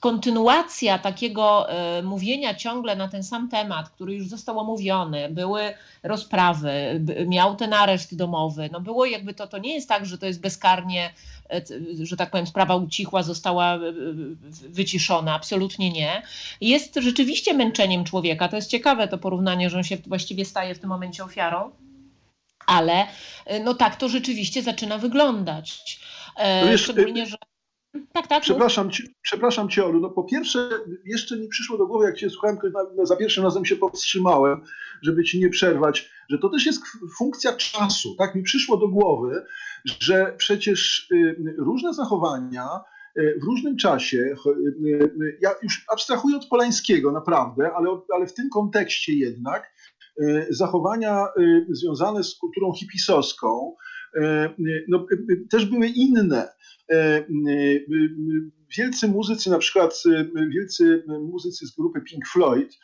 kontynuacja 0.00 0.98
takiego 0.98 1.68
y, 1.98 2.02
mówienia 2.02 2.54
ciągle 2.54 2.96
na 2.96 3.08
ten 3.08 3.22
sam 3.22 3.48
temat, 3.48 3.88
który 3.90 4.14
już 4.14 4.28
został 4.28 4.58
omówiony, 4.58 5.28
były 5.30 5.74
rozprawy, 6.02 7.00
miał 7.26 7.56
ten 7.56 7.72
areszt 7.72 8.16
domowy, 8.16 8.68
no 8.72 8.80
było 8.80 9.06
jakby 9.06 9.34
to, 9.34 9.46
to 9.46 9.58
nie 9.58 9.74
jest 9.74 9.88
tak, 9.88 10.06
że 10.06 10.18
to 10.18 10.26
jest 10.26 10.40
bezkarnie, 10.40 11.10
y, 12.00 12.06
że 12.06 12.16
tak 12.16 12.30
powiem, 12.30 12.46
sprawa 12.46 12.76
ucichła, 12.76 13.22
została 13.22 13.76
y, 13.76 13.80
wyciszona, 14.68 15.34
absolutnie 15.34 15.90
nie. 15.90 16.22
Jest 16.60 16.94
rzeczywiście 16.94 17.54
męczeniem 17.54 18.04
człowieka, 18.04 18.48
to 18.48 18.56
jest 18.56 18.70
ciekawe 18.70 19.08
to 19.08 19.18
porównanie, 19.18 19.70
że 19.70 19.76
on 19.76 19.84
się 19.84 19.96
właściwie 20.06 20.44
staje 20.44 20.74
w 20.74 20.78
tym 20.78 20.88
momencie 20.88 21.24
ofiarą, 21.24 21.70
ale 22.66 23.06
no 23.64 23.74
tak 23.74 23.96
to 23.96 24.08
rzeczywiście 24.08 24.62
zaczyna 24.62 24.98
wyglądać. 24.98 26.00
No 26.38 26.78
Szczególnie, 26.78 27.26
że 27.26 27.36
tak, 28.12 28.26
tak. 28.26 28.42
Przepraszam, 28.42 28.90
cię, 28.90 29.04
przepraszam 29.22 29.68
cię, 29.68 29.84
Olu. 29.84 30.00
No 30.00 30.10
po 30.10 30.24
pierwsze, 30.24 30.70
jeszcze 31.04 31.36
mi 31.36 31.48
przyszło 31.48 31.78
do 31.78 31.86
głowy, 31.86 32.04
jak 32.04 32.16
cię 32.16 32.30
słuchałem, 32.30 32.58
to 32.58 32.68
na, 32.96 33.06
za 33.06 33.16
pierwszym 33.16 33.44
razem 33.44 33.64
się 33.64 33.76
powstrzymałem, 33.76 34.60
żeby 35.02 35.24
ci 35.24 35.40
nie 35.40 35.48
przerwać, 35.48 36.10
że 36.30 36.38
to 36.38 36.48
też 36.48 36.66
jest 36.66 36.82
funkcja 37.18 37.56
czasu. 37.56 38.14
Tak 38.18 38.34
mi 38.34 38.42
przyszło 38.42 38.76
do 38.76 38.88
głowy, 38.88 39.44
że 39.84 40.34
przecież 40.38 41.10
y, 41.12 41.54
różne 41.58 41.94
zachowania 41.94 42.80
y, 43.18 43.38
w 43.42 43.44
różnym 43.44 43.76
czasie, 43.76 44.34
y, 44.86 45.38
ja 45.40 45.50
już 45.62 45.84
abstrahuję 45.92 46.36
od 46.36 46.46
Polańskiego 46.46 47.12
naprawdę, 47.12 47.70
ale, 47.76 48.00
ale 48.14 48.26
w 48.26 48.34
tym 48.34 48.50
kontekście 48.50 49.12
jednak, 49.12 49.72
zachowania 50.50 51.26
związane 51.68 52.24
z 52.24 52.34
kulturą 52.34 52.72
hipisowską, 52.72 53.76
no, 54.88 55.06
też 55.50 55.66
były 55.66 55.86
inne. 55.86 56.48
E, 56.90 56.94
e, 56.96 57.24
wielcy 58.76 59.08
muzycy, 59.08 59.50
na 59.50 59.58
przykład 59.58 60.02
e, 60.06 60.48
wielcy 60.48 61.04
muzycy 61.20 61.66
z 61.66 61.76
grupy 61.76 62.00
Pink 62.00 62.28
Floyd, 62.28 62.78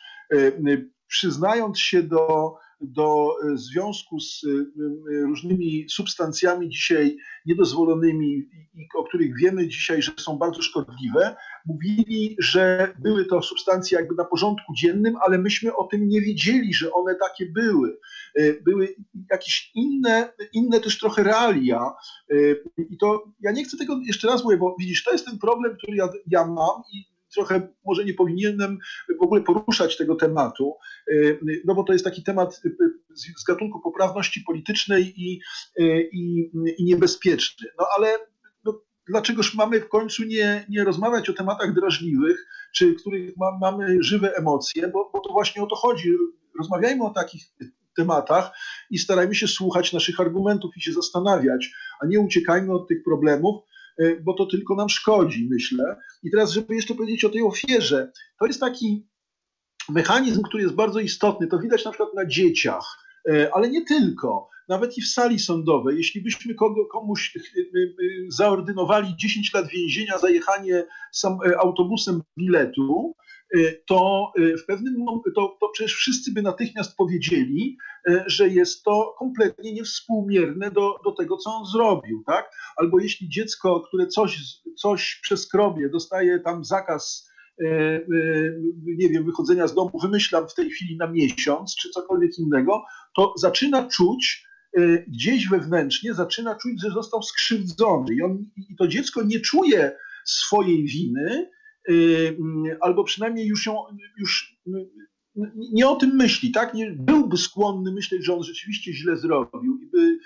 przyznając 1.07 1.79
się 1.79 2.03
do 2.03 2.53
do 2.81 3.35
e, 3.43 3.57
związku 3.57 4.19
z 4.19 4.41
e, 4.43 4.47
różnymi 5.27 5.85
substancjami 5.89 6.69
dzisiaj 6.69 7.17
niedozwolonymi 7.45 8.49
i 8.73 8.87
o 8.97 9.03
których 9.03 9.37
wiemy 9.39 9.67
dzisiaj, 9.67 10.01
że 10.01 10.11
są 10.17 10.37
bardzo 10.37 10.61
szkodliwe, 10.61 11.35
mówili, 11.65 12.35
że 12.39 12.93
były 12.99 13.25
to 13.25 13.41
substancje 13.41 13.97
jakby 13.97 14.15
na 14.15 14.25
porządku 14.25 14.73
dziennym, 14.73 15.15
ale 15.25 15.37
myśmy 15.37 15.75
o 15.75 15.83
tym 15.83 16.09
nie 16.09 16.21
wiedzieli, 16.21 16.73
że 16.73 16.91
one 16.91 17.15
takie 17.15 17.45
były. 17.45 17.97
E, 18.35 18.53
były 18.53 18.95
jakieś 19.31 19.71
inne, 19.75 20.33
inne 20.53 20.79
też 20.79 20.99
trochę 20.99 21.23
realia. 21.23 21.93
I 22.77 22.97
to 22.97 23.23
ja 23.39 23.51
nie 23.51 23.63
chcę 23.63 23.77
tego 23.77 23.99
jeszcze 24.05 24.27
raz 24.27 24.43
mówię, 24.43 24.57
bo 24.57 24.75
widzisz, 24.79 25.03
to 25.03 25.11
jest 25.11 25.25
ten 25.25 25.39
problem, 25.39 25.75
który 25.77 25.97
ja, 25.97 26.09
ja 26.27 26.47
mam 26.47 26.81
i 26.93 27.14
trochę 27.35 27.67
może 27.85 28.05
nie 28.05 28.13
powinienem 28.13 28.77
w 29.19 29.23
ogóle 29.23 29.41
poruszać 29.41 29.97
tego 29.97 30.15
tematu, 30.15 30.73
y, 31.11 31.39
no 31.65 31.75
bo 31.75 31.83
to 31.83 31.93
jest 31.93 32.05
taki 32.05 32.23
temat 32.23 32.61
y, 32.65 32.75
z 33.37 33.43
gatunku 33.43 33.81
poprawności 33.81 34.41
politycznej 34.41 35.13
i, 35.17 35.41
y, 35.79 36.09
i, 36.13 36.51
i 36.77 36.83
niebezpieczny. 36.83 37.67
No 37.79 37.85
ale 37.97 38.17
no, 38.65 38.81
dlaczegoż 39.07 39.55
mamy 39.55 39.81
w 39.81 39.89
końcu 39.89 40.23
nie, 40.23 40.65
nie 40.69 40.83
rozmawiać 40.83 41.29
o 41.29 41.33
tematach 41.33 41.73
drażliwych, 41.73 42.47
czy 42.75 42.95
których 42.95 43.37
ma, 43.37 43.57
mamy 43.61 44.03
żywe 44.03 44.35
emocje, 44.35 44.87
bo, 44.87 45.09
bo 45.13 45.19
to 45.19 45.33
właśnie 45.33 45.63
o 45.63 45.67
to 45.67 45.75
chodzi. 45.75 46.09
Rozmawiajmy 46.59 47.03
o 47.03 47.09
takich 47.09 47.43
tematach 47.95 48.51
i 48.89 48.97
starajmy 48.97 49.35
się 49.35 49.47
słuchać 49.47 49.93
naszych 49.93 50.19
argumentów 50.19 50.77
i 50.77 50.81
się 50.81 50.91
zastanawiać, 50.93 51.71
a 51.99 52.05
nie 52.05 52.19
uciekajmy 52.19 52.73
od 52.73 52.87
tych 52.87 53.03
problemów, 53.03 53.63
bo 54.23 54.33
to 54.33 54.45
tylko 54.45 54.75
nam 54.75 54.89
szkodzi, 54.89 55.47
myślę. 55.51 55.95
I 56.23 56.31
teraz, 56.31 56.51
żeby 56.51 56.75
jeszcze 56.75 56.95
powiedzieć 56.95 57.25
o 57.25 57.29
tej 57.29 57.41
ofierze, 57.41 58.11
to 58.39 58.45
jest 58.45 58.59
taki 58.59 59.07
mechanizm, 59.89 60.41
który 60.41 60.63
jest 60.63 60.75
bardzo 60.75 60.99
istotny. 60.99 61.47
To 61.47 61.59
widać 61.59 61.85
na 61.85 61.91
przykład 61.91 62.13
na 62.13 62.25
dzieciach, 62.25 62.85
e, 63.29 63.49
ale 63.53 63.69
nie 63.69 63.85
tylko. 63.85 64.49
Nawet 64.69 64.97
i 64.97 65.01
w 65.01 65.07
sali 65.07 65.39
sądowej, 65.39 65.97
jeśli 65.97 66.21
byśmy 66.21 66.55
komuś 66.91 67.37
e, 67.37 67.41
zaordynowali 68.29 69.15
10 69.17 69.53
lat 69.53 69.67
więzienia 69.67 70.17
za 70.17 70.29
jechanie 70.29 70.85
autobusem 71.59 72.21
biletu, 72.39 73.15
to 73.87 74.31
y, 74.39 74.57
w 74.57 74.65
pewnym 74.65 74.97
momencie, 74.97 75.31
to, 75.35 75.57
to 75.61 75.69
przecież 75.69 75.93
wszyscy 75.93 76.31
by 76.31 76.41
natychmiast 76.41 76.97
powiedzieli, 76.97 77.77
y, 78.09 78.23
że 78.27 78.49
jest 78.49 78.83
to 78.83 79.15
kompletnie 79.19 79.73
niewspółmierne 79.73 80.71
do, 80.71 80.95
do 81.05 81.11
tego, 81.11 81.37
co 81.37 81.49
on 81.49 81.65
zrobił, 81.65 82.23
tak? 82.25 82.51
Albo 82.77 82.99
jeśli 82.99 83.29
dziecko, 83.29 83.81
które 83.87 84.07
coś, 84.07 84.39
coś 84.77 85.19
przeskrobie, 85.21 85.89
dostaje 85.89 86.39
tam 86.39 86.65
zakaz 86.65 87.29
nie 88.85 89.09
wiem, 89.09 89.25
wychodzenia 89.25 89.67
z 89.67 89.73
domu, 89.73 89.99
wymyślam 90.01 90.47
w 90.49 90.53
tej 90.53 90.69
chwili 90.69 90.97
na 90.97 91.07
miesiąc, 91.07 91.75
czy 91.75 91.89
cokolwiek 91.89 92.39
innego, 92.39 92.83
to 93.15 93.33
zaczyna 93.37 93.87
czuć, 93.87 94.47
gdzieś 95.07 95.49
wewnętrznie 95.49 96.13
zaczyna 96.13 96.55
czuć, 96.55 96.81
że 96.81 96.89
został 96.89 97.23
skrzywdzony. 97.23 98.15
I, 98.15 98.21
on, 98.21 98.45
I 98.69 98.75
to 98.75 98.87
dziecko 98.87 99.23
nie 99.23 99.39
czuje 99.39 99.97
swojej 100.25 100.85
winy, 100.85 101.49
Y, 101.49 101.54
albo 102.81 103.03
przynajmniej 103.03 103.47
już 103.47 103.65
ją, 103.65 103.83
już 104.17 104.57
nie 105.73 105.87
o 105.89 105.95
tym 105.95 106.15
myśli, 106.15 106.51
tak? 106.51 106.73
Nie, 106.73 106.91
byłby 106.91 107.37
skłonny 107.37 107.91
myśleć, 107.91 108.25
że 108.25 108.33
on 108.33 108.43
rzeczywiście 108.43 108.93
źle 108.93 109.17
zrobił 109.17 109.79
i 109.81 109.87
by, 109.87 110.17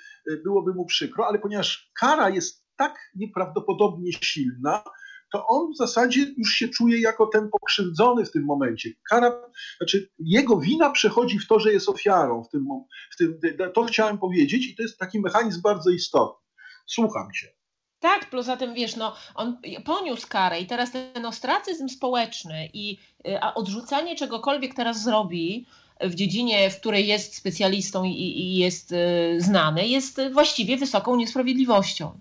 byłoby 0.43 0.73
mu 0.73 0.85
przykro, 0.85 1.27
ale 1.27 1.39
ponieważ 1.39 1.91
kara 1.99 2.29
jest 2.29 2.65
tak 2.75 3.11
nieprawdopodobnie 3.15 4.11
silna, 4.13 4.83
to 5.31 5.47
on 5.47 5.73
w 5.73 5.77
zasadzie 5.77 6.33
już 6.37 6.53
się 6.53 6.69
czuje 6.69 6.99
jako 6.99 7.27
ten 7.27 7.49
pokrzywdzony 7.49 8.25
w 8.25 8.31
tym 8.31 8.43
momencie. 8.43 8.89
Kara, 9.09 9.41
znaczy 9.77 10.09
jego 10.19 10.59
wina 10.59 10.89
przechodzi 10.89 11.39
w 11.39 11.47
to, 11.47 11.59
że 11.59 11.73
jest 11.73 11.89
ofiarą 11.89 12.43
w 12.43 12.49
tym, 12.49 12.65
w 13.11 13.17
tym 13.17 13.39
to 13.73 13.83
chciałem 13.83 14.17
powiedzieć 14.17 14.67
i 14.67 14.75
to 14.75 14.83
jest 14.83 14.97
taki 14.97 15.19
mechanizm 15.19 15.61
bardzo 15.61 15.89
istotny. 15.89 16.47
Słucham 16.85 17.31
cię. 17.31 17.58
Tak, 17.99 18.29
poza 18.29 18.57
tym 18.57 18.73
wiesz, 18.73 18.95
no, 18.95 19.15
on 19.35 19.57
poniósł 19.85 20.27
karę 20.27 20.59
i 20.59 20.65
teraz 20.65 20.91
ten 20.91 21.25
ostracyzm 21.25 21.89
społeczny 21.89 22.69
i 22.73 22.97
y, 23.27 23.41
a 23.41 23.53
odrzucanie 23.53 24.15
czegokolwiek 24.15 24.75
teraz 24.75 25.03
zrobi 25.03 25.65
w 26.01 26.15
dziedzinie, 26.15 26.69
w 26.69 26.79
której 26.79 27.07
jest 27.07 27.35
specjalistą 27.35 28.03
i, 28.03 28.11
i 28.11 28.55
jest 28.55 28.91
y, 28.91 28.95
znany, 29.41 29.87
jest 29.87 30.21
właściwie 30.33 30.77
wysoką 30.77 31.15
niesprawiedliwością. 31.15 32.19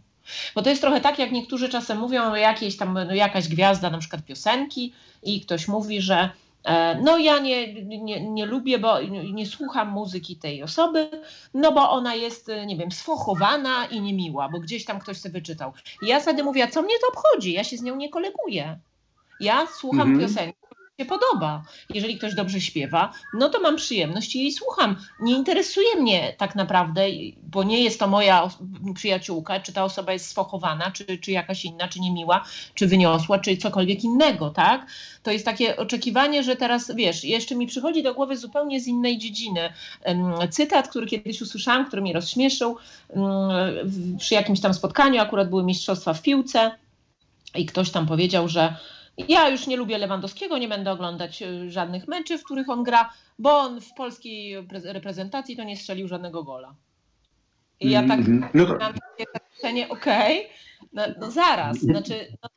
Bo 0.54 0.62
to 0.62 0.70
jest 0.70 0.82
trochę 0.82 1.00
tak, 1.00 1.18
jak 1.18 1.32
niektórzy 1.32 1.68
czasem 1.68 1.98
mówią 1.98 2.22
o 2.32 2.36
jakiejś 2.36 2.76
tam, 2.76 2.94
no, 2.94 3.14
jakaś 3.14 3.48
gwiazda 3.48 3.90
na 3.90 3.98
przykład 3.98 4.24
piosenki 4.24 4.92
i 5.22 5.40
ktoś 5.40 5.68
mówi, 5.68 6.00
że 6.00 6.30
no 7.03 7.18
ja 7.18 7.38
nie, 7.38 7.75
nie, 7.85 8.31
nie 8.31 8.47
lubię, 8.47 8.79
bo 8.79 9.01
nie 9.33 9.47
słucham 9.47 9.88
muzyki 9.88 10.37
tej 10.37 10.62
osoby, 10.62 11.11
no 11.55 11.73
bo 11.73 11.90
ona 11.90 12.14
jest, 12.14 12.51
nie 12.66 12.77
wiem, 12.77 12.92
sfochowana 12.92 13.87
i 13.87 14.01
niemiła, 14.01 14.49
bo 14.49 14.61
gdzieś 14.61 14.85
tam 14.85 14.99
ktoś 14.99 15.16
sobie 15.16 15.33
wyczytał. 15.33 15.73
I 16.03 16.07
ja 16.07 16.21
wtedy 16.21 16.44
mówię, 16.44 16.64
a 16.64 16.68
co 16.68 16.83
mnie 16.83 16.94
to 17.01 17.09
obchodzi? 17.09 17.53
Ja 17.53 17.64
się 17.64 17.77
z 17.77 17.83
nią 17.83 17.97
nie 17.97 18.11
koleguję. 18.11 18.79
Ja 19.40 19.66
słucham 19.66 20.11
mhm. 20.12 20.21
piosenki, 20.21 20.59
się 21.00 21.04
podoba. 21.04 21.62
Jeżeli 21.94 22.18
ktoś 22.18 22.34
dobrze 22.34 22.61
śpiewa, 22.61 23.12
no 23.34 23.48
to 23.48 23.61
mam 23.61 23.76
przyjemność 23.76 24.37
i 24.37 24.38
jej 24.38 24.52
słucham. 24.52 24.96
Nie 25.20 25.37
interesuje 25.37 25.96
mnie 25.96 26.34
tak 26.38 26.54
naprawdę, 26.54 27.02
bo 27.42 27.64
nie 27.64 27.82
jest 27.82 28.00
to 28.00 28.06
moja 28.06 28.48
przyjaciółka, 28.94 29.61
czy 29.61 29.72
ta 29.72 29.84
osoba 29.84 30.12
jest 30.12 30.28
sfochowana, 30.28 30.90
czy, 30.90 31.18
czy 31.18 31.30
jakaś 31.30 31.64
inna, 31.64 31.88
czy 31.88 32.00
niemiła, 32.00 32.44
czy 32.74 32.87
wyniosła, 32.87 33.38
czy 33.38 33.56
cokolwiek 33.56 34.04
innego, 34.04 34.50
tak? 34.50 34.87
To 35.22 35.30
jest 35.30 35.44
takie 35.44 35.76
oczekiwanie, 35.76 36.42
że 36.42 36.56
teraz, 36.56 36.94
wiesz, 36.94 37.24
jeszcze 37.24 37.54
mi 37.54 37.66
przychodzi 37.66 38.02
do 38.02 38.14
głowy 38.14 38.37
zupełnie 38.37 38.80
z 38.80 38.87
innej 38.87 39.18
dziedziny. 39.18 39.72
Cytat, 40.50 40.88
który 40.88 41.06
kiedyś 41.06 41.40
usłyszałam, 41.40 41.87
który 41.87 42.02
mnie 42.02 42.12
rozśmieszył 42.12 42.77
przy 44.18 44.35
jakimś 44.35 44.60
tam 44.60 44.75
spotkaniu, 44.75 45.20
akurat 45.20 45.50
były 45.50 45.64
mistrzostwa 45.64 46.14
w 46.14 46.23
piłce 46.23 46.70
i 47.54 47.66
ktoś 47.66 47.90
tam 47.90 48.06
powiedział, 48.06 48.48
że 48.48 48.77
ja 49.29 49.48
już 49.48 49.66
nie 49.66 49.77
lubię 49.77 49.98
Lewandowskiego, 49.98 50.58
nie 50.58 50.69
będę 50.69 50.92
oglądać 50.92 51.42
e, 51.42 51.71
żadnych 51.71 52.08
meczy, 52.08 52.38
w 52.38 52.44
których 52.44 52.69
on 52.69 52.83
gra, 52.83 53.12
bo 53.38 53.58
on 53.58 53.81
w 53.81 53.94
polskiej 53.94 54.66
reprezentacji 54.85 55.56
to 55.56 55.64
nie 55.64 55.77
strzelił 55.77 56.08
żadnego 56.08 56.44
gola. 56.44 56.75
I 57.81 57.90
ja 57.90 58.00
tak 58.08 58.21
mm 58.21 58.40
-hmm. 58.40 58.48
no 58.54 58.66
mam 58.66 58.94
takie 59.62 59.88
okej, 59.88 60.38
okay, 60.38 60.50
no, 60.92 61.02
no, 61.21 61.31
zaraz, 61.31 61.79
znaczy, 61.79 62.14
no, 62.42 62.48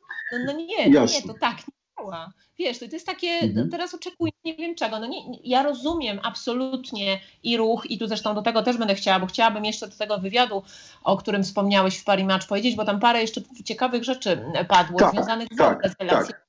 no, 0.46 0.52
nie, 0.52 0.90
no 0.90 1.04
nie, 1.04 1.22
to 1.22 1.34
tak 1.40 1.56
nie 1.58 1.74
działa. 1.98 2.32
Wiesz, 2.58 2.78
to, 2.78 2.88
to 2.88 2.92
jest 2.96 3.06
takie, 3.06 3.28
mm 3.28 3.54
-hmm. 3.56 3.70
teraz 3.70 3.94
oczekuję 3.94 4.32
nie 4.44 4.54
wiem 4.54 4.74
czego. 4.74 4.98
No 4.98 5.06
nie, 5.06 5.18
ja 5.44 5.62
rozumiem 5.62 6.20
absolutnie 6.22 7.20
i 7.42 7.56
ruch, 7.56 7.90
i 7.90 7.98
tu 7.98 8.06
zresztą 8.06 8.34
do 8.34 8.42
tego 8.42 8.62
też 8.62 8.76
będę 8.76 8.94
chciała, 8.94 9.20
bo 9.20 9.26
chciałabym 9.26 9.64
jeszcze 9.64 9.88
do 9.88 9.96
tego 9.96 10.18
wywiadu, 10.18 10.62
o 11.04 11.16
którym 11.16 11.44
wspomniałeś 11.44 11.98
w 11.98 12.04
Parimacz 12.04 12.46
powiedzieć, 12.46 12.76
bo 12.76 12.84
tam 12.84 13.00
parę 13.00 13.20
jeszcze 13.20 13.40
ciekawych 13.64 14.04
rzeczy 14.04 14.44
padło 14.68 14.98
tak, 14.98 15.10
związanych 15.10 15.48
tak, 15.58 15.90
z 15.90 15.94
relacją. 16.00 16.41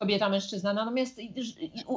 Kobieta, 0.00 0.28
mężczyzna. 0.28 0.72
Natomiast 0.72 1.20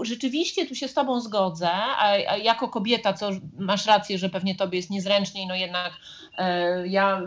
rzeczywiście 0.03 0.65
tu 0.65 0.75
się 0.75 0.87
z 0.87 0.93
Tobą 0.93 1.21
zgodzę, 1.21 1.69
a, 1.71 2.17
jako 2.37 2.69
kobieta, 2.69 3.13
co 3.13 3.29
masz 3.57 3.85
rację, 3.85 4.17
że 4.17 4.29
pewnie 4.29 4.55
Tobie 4.55 4.77
jest 4.77 4.89
niezręcznie, 4.89 5.47
no 5.47 5.55
jednak 5.55 5.93
e, 6.37 6.87
ja 6.87 7.21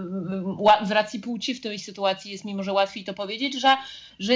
z 0.85 0.91
racji 0.91 1.21
płci 1.21 1.55
w 1.55 1.61
tej 1.61 1.79
sytuacji 1.79 2.33
jest 2.33 2.45
mi 2.45 2.55
może 2.55 2.73
łatwiej 2.73 3.05
to 3.05 3.15
powiedzieć, 3.15 3.61
że, 3.61 3.77
że 4.19 4.33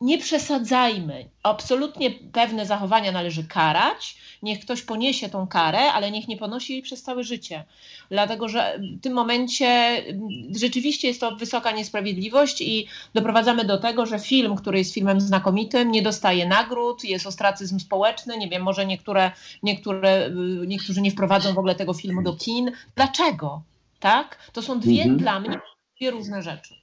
nie 0.00 0.18
przesadzajmy. 0.18 1.28
Absolutnie 1.42 2.10
pewne 2.10 2.66
zachowania 2.66 3.12
należy 3.12 3.44
karać. 3.44 4.16
Niech 4.42 4.60
ktoś 4.60 4.82
poniesie 4.82 5.28
tą 5.28 5.46
karę, 5.46 5.92
ale 5.92 6.10
niech 6.10 6.28
nie 6.28 6.36
ponosi 6.36 6.72
jej 6.72 6.82
przez 6.82 7.02
całe 7.02 7.24
życie. 7.24 7.64
Dlatego, 8.10 8.48
że 8.48 8.80
w 8.98 9.00
tym 9.00 9.12
momencie 9.12 9.66
mm, 9.66 10.28
rzeczywiście 10.56 11.08
jest 11.08 11.20
to 11.20 11.36
wysoka 11.36 11.70
niesprawiedliwość 11.70 12.60
i 12.60 12.86
doprowadzamy 13.14 13.64
do 13.64 13.78
tego, 13.78 14.06
że 14.06 14.18
film, 14.18 14.56
który 14.56 14.78
jest 14.78 14.94
filmem 14.94 15.20
znakomitym, 15.20 15.90
nie 15.90 16.02
dostaje 16.02 16.48
nagród, 16.48 17.04
jest 17.04 17.26
ostracyzm 17.26 17.80
społeczny. 17.80 18.38
Nie 18.38 18.48
wiem, 18.48 18.62
może 18.62 18.86
niektóre, 18.86 19.32
niektóre, 19.62 20.26
y, 20.26 20.66
niektórzy 20.66 21.00
nie 21.00 21.10
wprowadzą 21.10 21.54
w 21.54 21.58
ogóle 21.58 21.74
tego 21.74 21.94
filmu 21.94 22.22
do 22.22 22.32
kin. 22.32 22.72
Dlaczego? 22.94 23.62
Tak? 24.00 24.50
To 24.52 24.62
są 24.62 24.80
dwie 24.80 25.02
mhm. 25.02 25.18
dla 25.18 25.40
mnie 25.40 25.60
dwie 25.96 26.10
różne 26.10 26.42
rzeczy. 26.42 26.79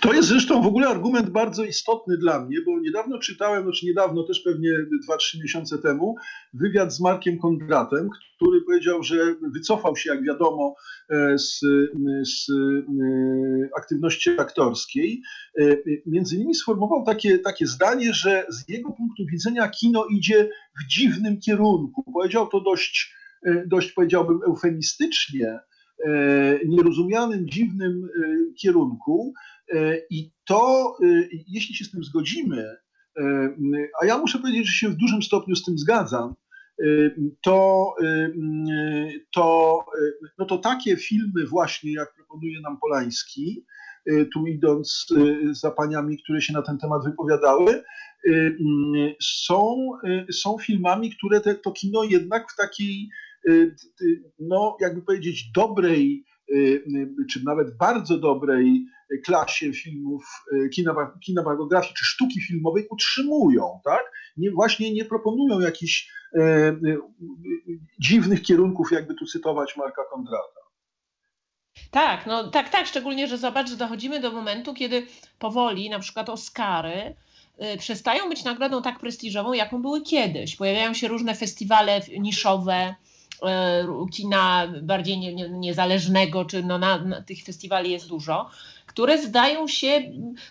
To 0.00 0.12
jest 0.12 0.28
zresztą 0.28 0.62
w 0.62 0.66
ogóle 0.66 0.88
argument 0.88 1.30
bardzo 1.30 1.64
istotny 1.64 2.18
dla 2.18 2.44
mnie, 2.44 2.58
bo 2.66 2.80
niedawno 2.80 3.18
czytałem, 3.18 3.62
znaczy 3.62 3.86
niedawno, 3.86 4.22
też 4.22 4.40
pewnie 4.40 4.70
2-3 5.10 5.42
miesiące 5.42 5.78
temu, 5.78 6.16
wywiad 6.54 6.94
z 6.94 7.00
Markiem 7.00 7.38
Kondratem, 7.38 8.08
który 8.36 8.60
powiedział, 8.60 9.02
że 9.02 9.34
wycofał 9.54 9.96
się, 9.96 10.10
jak 10.10 10.24
wiadomo, 10.24 10.74
e, 11.10 11.38
z, 11.38 11.60
z 12.22 12.50
e, 12.50 12.54
aktywności 13.76 14.30
aktorskiej. 14.38 15.22
E, 15.58 15.76
między 16.06 16.36
innymi 16.36 16.54
sformułował 16.54 17.04
takie, 17.04 17.38
takie 17.38 17.66
zdanie, 17.66 18.12
że 18.12 18.46
z 18.48 18.68
jego 18.68 18.92
punktu 18.92 19.22
widzenia 19.32 19.68
kino 19.68 20.06
idzie 20.06 20.50
w 20.80 20.86
dziwnym 20.88 21.40
kierunku. 21.40 22.12
Powiedział 22.12 22.46
to 22.46 22.60
dość, 22.60 23.14
dość 23.66 23.92
powiedziałbym, 23.92 24.40
eufemistycznie, 24.46 25.58
nierozumianym, 26.66 27.48
dziwnym 27.48 28.08
kierunku. 28.60 29.34
E, 29.72 29.98
I 30.10 30.30
to, 30.46 30.96
e, 31.02 31.06
jeśli 31.48 31.74
się 31.74 31.84
z 31.84 31.90
tym 31.90 32.04
zgodzimy, 32.04 32.76
e, 33.18 33.48
a 34.02 34.06
ja 34.06 34.18
muszę 34.18 34.38
powiedzieć, 34.38 34.66
że 34.66 34.72
się 34.72 34.88
w 34.88 34.96
dużym 34.96 35.22
stopniu 35.22 35.56
z 35.56 35.64
tym 35.64 35.78
zgadzam, 35.78 36.34
to, 37.42 37.94
to, 39.34 39.78
no 40.38 40.44
to 40.44 40.58
takie 40.58 40.96
filmy 40.96 41.46
właśnie, 41.46 41.92
jak 41.92 42.14
proponuje 42.14 42.60
nam 42.60 42.78
Polański, 42.80 43.64
tu 44.32 44.46
idąc 44.46 45.06
za 45.52 45.70
paniami, 45.70 46.22
które 46.22 46.42
się 46.42 46.52
na 46.52 46.62
ten 46.62 46.78
temat 46.78 47.04
wypowiadały, 47.04 47.82
są, 49.22 49.90
są 50.32 50.58
filmami, 50.58 51.16
które 51.16 51.40
te, 51.40 51.54
to 51.54 51.72
kino 51.72 52.04
jednak 52.04 52.52
w 52.52 52.56
takiej, 52.56 53.08
no 54.38 54.76
jakby 54.80 55.02
powiedzieć, 55.02 55.50
dobrej, 55.54 56.24
czy 57.30 57.44
nawet 57.44 57.76
bardzo 57.76 58.18
dobrej 58.18 58.86
klasie 59.18 59.72
filmów, 59.72 60.24
e, 60.52 60.68
kinematografii 61.24 61.94
czy 61.94 62.04
sztuki 62.04 62.40
filmowej 62.40 62.86
utrzymują, 62.90 63.80
tak? 63.84 64.02
Nie, 64.36 64.50
właśnie 64.50 64.92
nie 64.92 65.04
proponują 65.04 65.60
jakichś 65.60 66.12
e, 66.34 66.40
e, 66.40 66.76
dziwnych 67.98 68.42
kierunków, 68.42 68.92
jakby 68.92 69.14
tu 69.14 69.26
cytować 69.26 69.76
Marka 69.76 70.02
Kondrata. 70.10 70.64
Tak, 71.90 72.26
no 72.26 72.50
tak, 72.50 72.68
tak, 72.68 72.86
szczególnie, 72.86 73.28
że 73.28 73.38
zobacz, 73.38 73.68
że 73.68 73.76
dochodzimy 73.76 74.20
do 74.20 74.32
momentu, 74.32 74.74
kiedy 74.74 75.06
powoli 75.38 75.90
na 75.90 75.98
przykład 75.98 76.28
Oscary 76.28 77.16
y, 77.74 77.76
przestają 77.78 78.28
być 78.28 78.44
nagrodą 78.44 78.82
tak 78.82 78.98
prestiżową, 78.98 79.52
jaką 79.52 79.82
były 79.82 80.02
kiedyś. 80.02 80.56
Pojawiają 80.56 80.94
się 80.94 81.08
różne 81.08 81.34
festiwale 81.34 82.00
niszowe, 82.18 82.94
y, 83.34 84.10
kina 84.12 84.72
bardziej 84.82 85.18
nie, 85.18 85.34
nie, 85.34 85.48
niezależnego, 85.48 86.44
czy 86.44 86.62
no 86.62 86.78
na, 86.78 86.98
na, 86.98 87.22
tych 87.22 87.44
festiwali 87.44 87.90
jest 87.90 88.08
dużo 88.08 88.50
które 88.94 89.18
zdają 89.18 89.68
się 89.68 90.02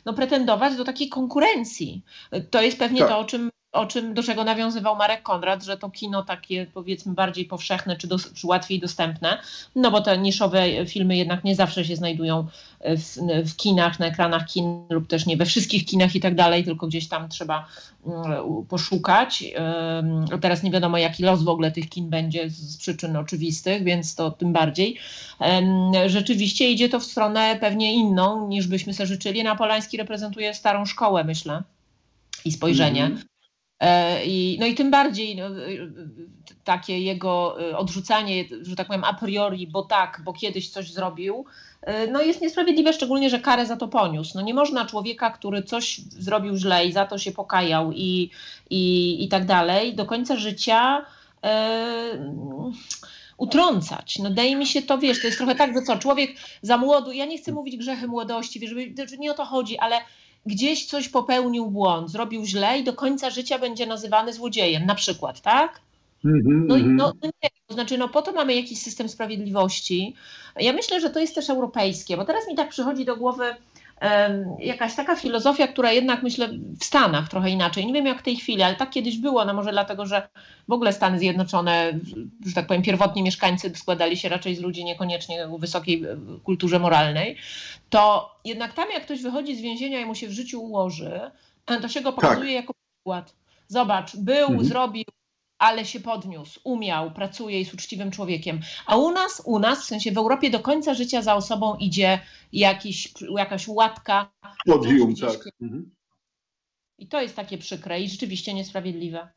no, 0.05 0.13
pretendować 0.13 0.75
do 0.75 0.83
takiej 0.83 1.09
konkurencji. 1.09 2.03
To 2.49 2.61
jest 2.61 2.79
pewnie 2.79 2.99
tak. 2.99 3.09
to, 3.09 3.19
o 3.19 3.25
czym 3.25 3.49
o 3.73 3.85
czym, 3.85 4.13
do 4.13 4.23
czego 4.23 4.43
nawiązywał 4.43 4.95
Marek 4.95 5.23
Konrad, 5.23 5.63
że 5.63 5.77
to 5.77 5.89
kino 5.89 6.23
takie 6.23 6.67
powiedzmy 6.73 7.13
bardziej 7.13 7.45
powszechne 7.45 7.97
czy, 7.97 8.07
do, 8.07 8.17
czy 8.33 8.47
łatwiej 8.47 8.79
dostępne, 8.79 9.39
no 9.75 9.91
bo 9.91 10.01
te 10.01 10.17
niszowe 10.17 10.85
filmy 10.85 11.17
jednak 11.17 11.43
nie 11.43 11.55
zawsze 11.55 11.85
się 11.85 11.95
znajdują 11.95 12.47
w, 12.81 13.17
w, 13.51 13.55
kinach, 13.55 13.99
na 13.99 14.05
ekranach 14.05 14.45
kin 14.45 14.85
lub 14.89 15.07
też 15.07 15.25
nie 15.25 15.37
we 15.37 15.45
wszystkich 15.45 15.85
kinach 15.85 16.15
i 16.15 16.19
tak 16.19 16.35
dalej, 16.35 16.63
tylko 16.63 16.87
gdzieś 16.87 17.07
tam 17.07 17.29
trzeba 17.29 17.67
mm, 18.05 18.65
poszukać. 18.69 19.43
Teraz 20.41 20.63
nie 20.63 20.71
wiadomo 20.71 20.97
jaki 20.97 21.23
los 21.23 21.43
w 21.43 21.49
ogóle 21.49 21.71
tych 21.71 21.89
kin 21.89 22.09
będzie 22.09 22.49
z 22.49 22.77
przyczyn 22.77 23.15
oczywistych, 23.15 23.83
więc 23.83 24.15
to 24.15 24.31
tym 24.31 24.53
bardziej. 24.53 24.97
Rzeczywiście 26.07 26.71
idzie 26.71 26.89
to 26.89 26.99
w 26.99 27.03
stronę 27.03 27.57
pewnie 27.61 27.93
inną 27.93 28.47
niż 28.47 28.67
byśmy 28.67 28.93
sobie 28.93 29.07
życzyli. 29.07 29.43
Napolański 29.43 29.97
reprezentuje 29.97 30.53
starą 30.53 30.85
szkołę, 30.85 31.23
myślę 31.23 31.63
i 32.45 32.51
spojrzenie. 32.51 33.05
Mm 33.05 33.17
-hmm. 33.17 33.32
E, 33.83 34.25
I, 34.25 34.57
no 34.59 34.65
i 34.65 34.75
tym 34.75 34.91
bardziej 34.91 35.35
no, 35.35 35.45
takie 36.63 36.99
jego 36.99 37.61
e, 37.61 37.77
odrzucanie, 37.77 38.45
że 38.61 38.75
tak 38.75 38.87
powiem, 38.87 39.03
a 39.03 39.13
priori, 39.13 39.67
bo 39.67 39.83
tak, 39.83 40.21
bo 40.25 40.33
kiedyś 40.33 40.69
coś 40.69 40.91
zrobił, 40.91 41.45
e, 41.81 42.07
no 42.07 42.21
jest 42.21 42.41
niesprawiedliwe, 42.41 42.93
szczególnie, 42.93 43.29
że 43.29 43.39
karę 43.39 43.65
za 43.65 43.77
to 43.77 43.87
poniósł. 43.87 44.31
No 44.35 44.41
nie 44.41 44.53
można 44.53 44.85
człowieka, 44.85 45.29
który 45.29 45.63
coś 45.63 45.99
zrobił 45.99 46.57
źle 46.57 46.85
i 46.85 46.91
za 46.91 47.05
to 47.05 47.17
się 47.17 47.31
pokajał 47.31 47.91
i, 47.91 48.29
i, 48.69 49.23
i 49.23 49.27
tak 49.27 49.45
dalej, 49.45 49.95
do 49.95 50.05
końca 50.05 50.35
życia 50.35 51.05
e, 51.43 52.33
utrącać. 53.37 54.19
No 54.19 54.29
daje 54.29 54.55
mi 54.55 54.65
się 54.65 54.81
to, 54.81 54.97
wiesz, 54.97 55.21
to 55.21 55.27
jest 55.27 55.37
trochę 55.37 55.55
tak, 55.55 55.73
że 55.73 55.81
co, 55.81 55.97
człowiek 55.97 56.31
za 56.61 56.77
młodu, 56.77 57.11
ja 57.11 57.25
nie 57.25 57.37
chcę 57.37 57.51
mówić 57.51 57.77
grzechy 57.77 58.07
młodości, 58.07 58.59
wiesz, 58.59 58.69
żeby, 58.69 59.17
nie 59.17 59.31
o 59.31 59.33
to 59.33 59.45
chodzi, 59.45 59.77
ale 59.77 59.95
gdzieś 60.45 60.85
coś 60.85 61.09
popełnił 61.09 61.71
błąd, 61.71 62.11
zrobił 62.11 62.45
źle 62.45 62.79
i 62.79 62.83
do 62.83 62.93
końca 62.93 63.29
życia 63.29 63.59
będzie 63.59 63.85
nazywany 63.85 64.33
złodziejem, 64.33 64.85
na 64.85 64.95
przykład, 64.95 65.41
tak? 65.41 65.81
Mhm, 66.25 66.67
no, 66.67 66.75
mhm. 66.75 66.95
no, 66.95 67.13
no 67.21 67.29
nie, 67.43 67.49
to 67.67 67.73
znaczy, 67.73 67.97
no 67.97 68.09
po 68.09 68.21
to 68.21 68.31
mamy 68.31 68.55
jakiś 68.55 68.81
system 68.81 69.09
sprawiedliwości. 69.09 70.15
Ja 70.55 70.73
myślę, 70.73 71.01
że 71.01 71.09
to 71.09 71.19
jest 71.19 71.35
też 71.35 71.49
europejskie, 71.49 72.17
bo 72.17 72.25
teraz 72.25 72.47
mi 72.47 72.55
tak 72.55 72.69
przychodzi 72.69 73.05
do 73.05 73.17
głowy 73.17 73.55
jakaś 74.59 74.95
taka 74.95 75.15
filozofia, 75.15 75.67
która 75.67 75.91
jednak 75.91 76.23
myślę 76.23 76.49
w 76.79 76.83
Stanach 76.83 77.29
trochę 77.29 77.49
inaczej. 77.49 77.85
Nie 77.85 77.93
wiem 77.93 78.05
jak 78.05 78.19
w 78.19 78.23
tej 78.23 78.35
chwili, 78.35 78.61
ale 78.61 78.75
tak 78.75 78.89
kiedyś 78.89 79.17
było, 79.17 79.45
no 79.45 79.53
może 79.53 79.71
dlatego, 79.71 80.05
że 80.05 80.27
w 80.67 80.71
ogóle 80.71 80.93
Stany 80.93 81.19
Zjednoczone, 81.19 81.99
że 82.45 82.53
tak 82.53 82.67
powiem, 82.67 82.83
pierwotni 82.83 83.23
mieszkańcy 83.23 83.71
składali 83.75 84.17
się 84.17 84.29
raczej 84.29 84.55
z 84.55 84.59
ludzi 84.59 84.85
niekoniecznie 84.85 85.45
o 85.45 85.57
wysokiej 85.57 86.03
e, 86.03 86.17
kulturze 86.43 86.79
moralnej, 86.79 87.37
to 87.89 88.31
jednak 88.45 88.73
tam 88.73 88.91
jak 88.93 89.03
ktoś 89.03 89.21
wychodzi 89.21 89.55
z 89.55 89.61
więzienia 89.61 89.99
i 89.99 90.05
mu 90.05 90.15
się 90.15 90.27
w 90.27 90.31
życiu 90.31 90.61
ułoży, 90.63 91.19
to 91.65 91.87
się 91.87 92.01
go 92.01 92.13
pokazuje 92.13 92.55
tak. 92.55 92.63
jako 92.63 92.73
przykład. 92.73 93.33
Zobacz, 93.67 94.15
był, 94.15 94.47
mhm. 94.47 94.65
zrobił, 94.65 95.03
ale 95.63 95.85
się 95.85 95.99
podniósł, 95.99 96.59
umiał, 96.63 97.11
pracuje, 97.11 97.59
jest 97.59 97.73
uczciwym 97.73 98.11
człowiekiem. 98.11 98.59
A 98.85 98.97
u 98.97 99.11
nas, 99.11 99.41
u 99.45 99.59
nas, 99.59 99.83
w 99.83 99.85
sensie 99.85 100.11
w 100.11 100.17
Europie 100.17 100.49
do 100.49 100.59
końca 100.59 100.93
życia 100.93 101.21
za 101.21 101.35
osobą 101.35 101.75
idzie 101.75 102.19
jakiś, 102.53 103.13
jakaś 103.37 103.67
łatka. 103.67 104.31
Podium, 104.65 105.15
tak. 105.15 105.39
Mhm. 105.61 105.91
I 106.97 107.07
to 107.07 107.21
jest 107.21 107.35
takie 107.35 107.57
przykre 107.57 108.01
i 108.01 108.09
rzeczywiście 108.09 108.53
niesprawiedliwe. 108.53 109.27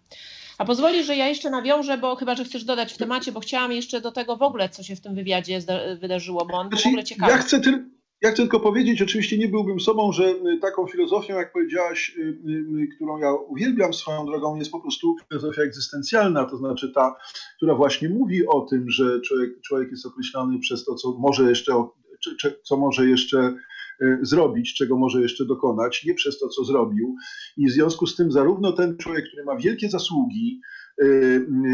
A 0.59 0.65
pozwolisz, 0.65 1.07
że 1.07 1.17
ja 1.17 1.29
jeszcze 1.29 1.51
nawiążę, 1.51 1.99
bo 1.99 2.17
chyba, 2.17 2.35
że 2.35 2.45
chcesz 2.45 2.65
dodać 2.65 2.93
w 2.93 2.99
temacie, 2.99 3.33
bo 3.33 3.41
chciałam 3.41 3.73
jeszcze 3.73 4.01
do 4.01 4.13
tego 4.13 4.37
w 4.37 4.43
ogóle, 4.43 4.69
co 4.69 4.83
się 4.83 4.97
w 4.97 5.01
tym 5.01 5.15
wywiadzie 5.15 5.61
wydarzyło, 6.01 6.47
bo 6.47 6.55
on 6.55 6.69
znaczy, 6.69 6.83
w 6.83 6.87
ogóle 6.87 7.05
ciekawy. 7.05 7.33
Ja 7.33 7.39
chcę, 7.39 7.61
ty, 7.61 7.85
ja 8.23 8.31
chcę 8.31 8.43
tylko 8.43 8.61
powiedzieć, 8.61 9.03
oczywiście 9.03 9.39
nie 9.39 9.49
byłbym 9.49 9.81
sobą, 9.81 10.13
że 10.13 10.25
y, 10.25 10.59
taką 10.61 10.87
filozofią, 10.87 11.35
jak 11.35 11.53
powiedziałaś, 11.53 12.17
y, 12.19 12.23
y, 12.23 12.89
którą 12.97 13.19
ja 13.19 13.33
uwielbiam 13.33 13.95
swoją 13.95 14.27
drogą, 14.27 14.57
jest 14.57 14.71
po 14.71 14.81
prostu 14.81 15.17
filozofia 15.29 15.63
egzystencjalna, 15.63 16.45
to 16.45 16.57
znaczy 16.57 16.93
ta, 16.95 17.17
która 17.57 17.75
właśnie 17.75 18.09
mówi 18.09 18.47
o 18.47 18.61
tym, 18.61 18.91
że 18.91 19.21
człowiek, 19.21 19.61
człowiek 19.61 19.91
jest 19.91 20.07
określony 20.07 20.59
przez 20.59 20.85
to, 20.85 20.95
co 20.95 21.13
może 21.13 21.49
jeszcze, 21.49 21.73
co 22.63 22.77
może 22.77 23.07
jeszcze 23.07 23.55
zrobić, 24.23 24.75
czego 24.75 24.97
może 24.97 25.23
jeszcze 25.23 25.45
dokonać, 25.45 26.05
nie 26.05 26.15
przez 26.15 26.39
to, 26.39 26.49
co 26.49 26.65
zrobił. 26.65 27.17
I 27.57 27.67
w 27.67 27.71
związku 27.71 28.07
z 28.07 28.17
tym 28.17 28.33
zarówno 28.33 28.73
ten 28.73 28.97
człowiek, 28.97 29.29
który 29.29 29.45
ma 29.45 29.57
wielkie 29.57 29.91
zasługi, 29.91 30.61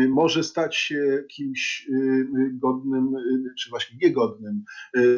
może 0.09 0.45
stać 0.45 0.77
się 0.77 1.25
kimś 1.31 1.89
y, 1.89 2.27
godnym, 2.53 3.13
czy 3.59 3.71
właśnie 3.71 3.99
niegodnym, 4.03 4.65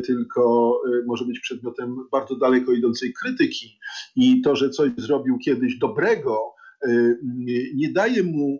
tylko 0.06 0.74
może 1.06 1.24
być 1.24 1.40
przedmiotem 1.40 1.96
bardzo 2.12 2.36
daleko 2.36 2.72
idącej 2.72 3.12
krytyki. 3.12 3.78
I 4.16 4.42
to, 4.42 4.56
że 4.56 4.70
coś 4.70 4.90
zrobił 4.96 5.38
kiedyś 5.38 5.78
dobrego, 5.78 6.54
nie 7.74 7.92
daje 7.92 8.22
mu 8.22 8.58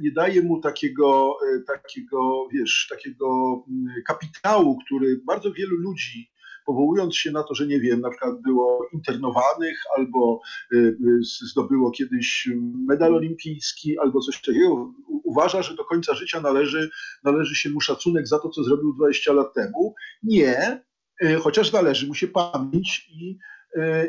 nie 0.00 0.12
daje 0.12 0.42
mu 0.42 0.60
takiego, 0.60 1.36
takiego, 1.66 2.48
wiesz, 2.52 2.86
takiego 2.90 3.62
kapitału, 4.06 4.78
który 4.84 5.20
bardzo 5.26 5.52
wielu 5.52 5.76
ludzi 5.76 6.30
powołując 6.66 7.16
się 7.16 7.30
na 7.30 7.42
to, 7.42 7.54
że 7.54 7.66
nie 7.66 7.80
wiem, 7.80 8.00
na 8.00 8.10
przykład 8.10 8.42
było 8.42 8.88
internowanych 8.92 9.78
albo 9.98 10.40
y, 10.72 10.76
y, 10.76 10.96
zdobyło 11.22 11.90
kiedyś 11.90 12.48
medal 12.88 13.14
olimpijski 13.14 13.98
albo 13.98 14.20
coś 14.20 14.40
takiego, 14.42 14.92
uważa, 15.24 15.62
że 15.62 15.74
do 15.74 15.84
końca 15.84 16.14
życia 16.14 16.40
należy, 16.40 16.90
należy 17.24 17.54
się 17.54 17.70
mu 17.70 17.80
szacunek 17.80 18.28
za 18.28 18.38
to, 18.38 18.48
co 18.48 18.64
zrobił 18.64 18.94
20 18.94 19.32
lat 19.32 19.54
temu. 19.54 19.94
Nie, 20.22 20.84
y, 21.24 21.34
chociaż 21.34 21.72
należy 21.72 22.06
mu 22.06 22.14
się 22.14 22.28
pamięć 22.28 23.08
i 23.10 23.38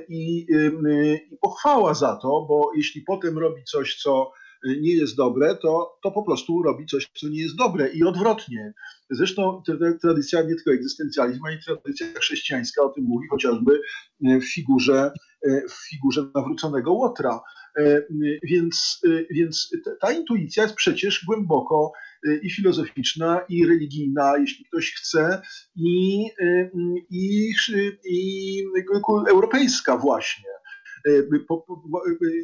i, 0.10 0.47
i 1.30 1.38
pochwała 1.41 1.93
za 1.93 2.16
to, 2.16 2.45
bo 2.49 2.72
jeśli 2.76 3.02
potem 3.02 3.38
robi 3.38 3.64
coś, 3.64 3.95
co 3.95 4.32
nie 4.66 4.95
jest 4.95 5.16
dobre, 5.16 5.55
to, 5.55 5.99
to 6.03 6.12
po 6.12 6.24
prostu 6.24 6.64
robi 6.64 6.86
coś, 6.86 7.09
co 7.18 7.30
nie 7.30 7.41
jest 7.41 7.55
dobre 7.55 7.89
i 7.89 8.03
odwrotnie. 8.03 8.74
Zresztą 9.09 9.64
tradycja 10.01 10.41
nie 10.41 10.55
tylko 10.55 10.72
egzystencjalizmu, 10.72 11.45
ale 11.45 11.57
tradycja 11.57 12.07
chrześcijańska 12.20 12.84
o 12.84 12.89
tym 12.89 13.03
mówi, 13.03 13.28
chociażby 13.28 13.82
w 14.22 14.53
figurze, 14.53 15.12
w 15.70 15.89
figurze 15.89 16.26
nawróconego 16.36 16.93
Łotra. 16.93 17.39
Więc, 18.43 19.01
więc 19.32 19.70
ta 20.01 20.12
intuicja 20.12 20.64
jest 20.64 20.76
przecież 20.76 21.26
głęboko 21.26 21.91
i 22.41 22.49
filozoficzna, 22.49 23.41
i 23.49 23.66
religijna, 23.66 24.38
jeśli 24.38 24.66
ktoś 24.66 24.93
chce, 24.93 25.41
i, 25.76 26.26
i, 27.09 27.53
i, 28.05 28.05
i 28.05 28.64
europejska 29.30 29.97
właśnie. 29.97 30.49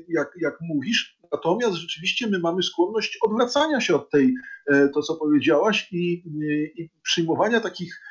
Jak, 0.08 0.32
jak 0.42 0.58
mówisz, 0.62 1.18
natomiast 1.32 1.76
rzeczywiście 1.76 2.28
my 2.28 2.40
mamy 2.40 2.64
skłonność 2.64 3.18
odwracania 3.22 3.82
się 3.82 3.96
od 3.96 4.10
tej, 4.10 4.34
to 4.94 5.02
co 5.02 5.16
powiedziałaś, 5.16 5.88
i, 5.92 6.24
i 6.76 6.90
przyjmowania 7.04 7.60
takich 7.60 8.02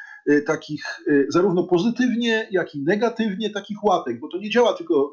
takich 0.46 0.84
zarówno 1.28 1.64
pozytywnie, 1.64 2.48
jak 2.50 2.74
i 2.74 2.82
negatywnie 2.82 3.50
takich 3.50 3.84
łatek, 3.84 4.20
bo 4.20 4.28
to 4.28 4.38
nie 4.38 4.50
działa 4.50 4.72
tylko 4.72 5.12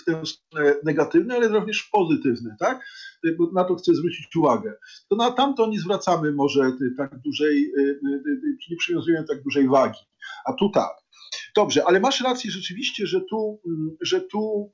w 0.00 0.04
tę 0.04 0.26
stronę 0.26 0.74
negatywne, 0.84 1.34
ale 1.34 1.48
również 1.48 1.90
pozytywne, 1.92 2.56
tak? 2.58 2.84
Bo 3.38 3.50
na 3.52 3.64
to 3.64 3.74
chcę 3.74 3.94
zwrócić 3.94 4.36
uwagę. 4.36 4.72
To 5.08 5.16
na 5.16 5.30
tamto 5.30 5.66
nie 5.66 5.80
zwracamy 5.80 6.32
może 6.32 6.72
tak 6.96 7.18
dużej, 7.18 7.72
nie 8.70 8.76
przywiązujemy 8.76 9.26
tak 9.26 9.42
dużej 9.42 9.68
wagi. 9.68 10.00
A 10.44 10.52
tu 10.52 10.70
tak. 10.70 10.92
Dobrze, 11.58 11.84
ale 11.86 12.00
masz 12.00 12.20
rację 12.20 12.50
rzeczywiście, 12.50 13.06
że 13.06 13.20
tu, 13.20 13.60
że 14.00 14.20
tu 14.20 14.70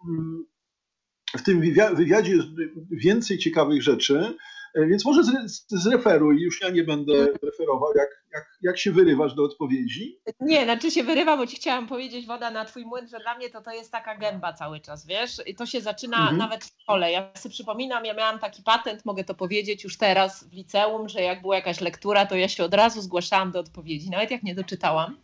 w 1.39 1.43
tym 1.43 1.61
wywiadzie 1.95 2.32
jest 2.37 2.49
więcej 2.91 3.39
ciekawych 3.39 3.82
rzeczy, 3.82 4.35
więc 4.74 5.05
może 5.05 5.22
zreferuj, 5.68 6.43
już 6.43 6.61
ja 6.61 6.70
nie 6.70 6.85
będę 6.85 7.12
referował, 7.43 7.89
jak, 7.97 8.09
jak, 8.35 8.45
jak 8.62 8.78
się 8.78 8.93
wyrywasz 8.93 9.35
do 9.35 9.45
odpowiedzi. 9.45 10.18
Nie, 10.41 10.64
znaczy 10.64 10.91
się 10.91 11.05
wyrywa, 11.05 11.37
bo 11.37 11.47
ci 11.47 11.57
chciałam 11.57 11.87
powiedzieć, 11.87 12.26
woda 12.26 12.51
na 12.51 12.64
twój 12.64 12.85
młyn, 12.87 13.09
że 13.09 13.18
dla 13.18 13.37
mnie 13.37 13.51
to 13.51 13.62
to 13.62 13.70
jest 13.70 13.93
taka 13.93 14.18
gęba 14.18 14.53
cały 14.53 14.80
czas, 14.80 15.07
wiesz? 15.07 15.41
I 15.47 15.55
to 15.55 15.66
się 15.66 15.80
zaczyna 15.80 16.16
mhm. 16.16 16.37
nawet 16.37 16.64
w 16.64 16.80
szkole. 16.82 17.12
Ja 17.12 17.30
sobie 17.35 17.53
przypominam, 17.53 18.05
ja 18.05 18.14
miałam 18.14 18.39
taki 18.39 18.62
patent, 18.62 19.05
mogę 19.05 19.24
to 19.24 19.35
powiedzieć 19.35 19.85
już 19.85 19.99
teraz 19.99 20.45
w 20.45 20.53
liceum, 20.53 21.09
że 21.09 21.22
jak 21.22 21.43
była 21.43 21.57
jakaś 21.57 21.80
lektura, 21.80 22.26
to 22.26 22.37
ja 22.37 22.49
się 22.49 22.64
od 22.64 22.74
razu 22.74 23.01
zgłaszałam 23.01 23.51
do 23.53 23.61
odpowiedzi, 23.61 24.11
nawet 24.11 24.30
jak 24.30 24.43
nie 24.43 24.55
doczytałam 24.55 25.16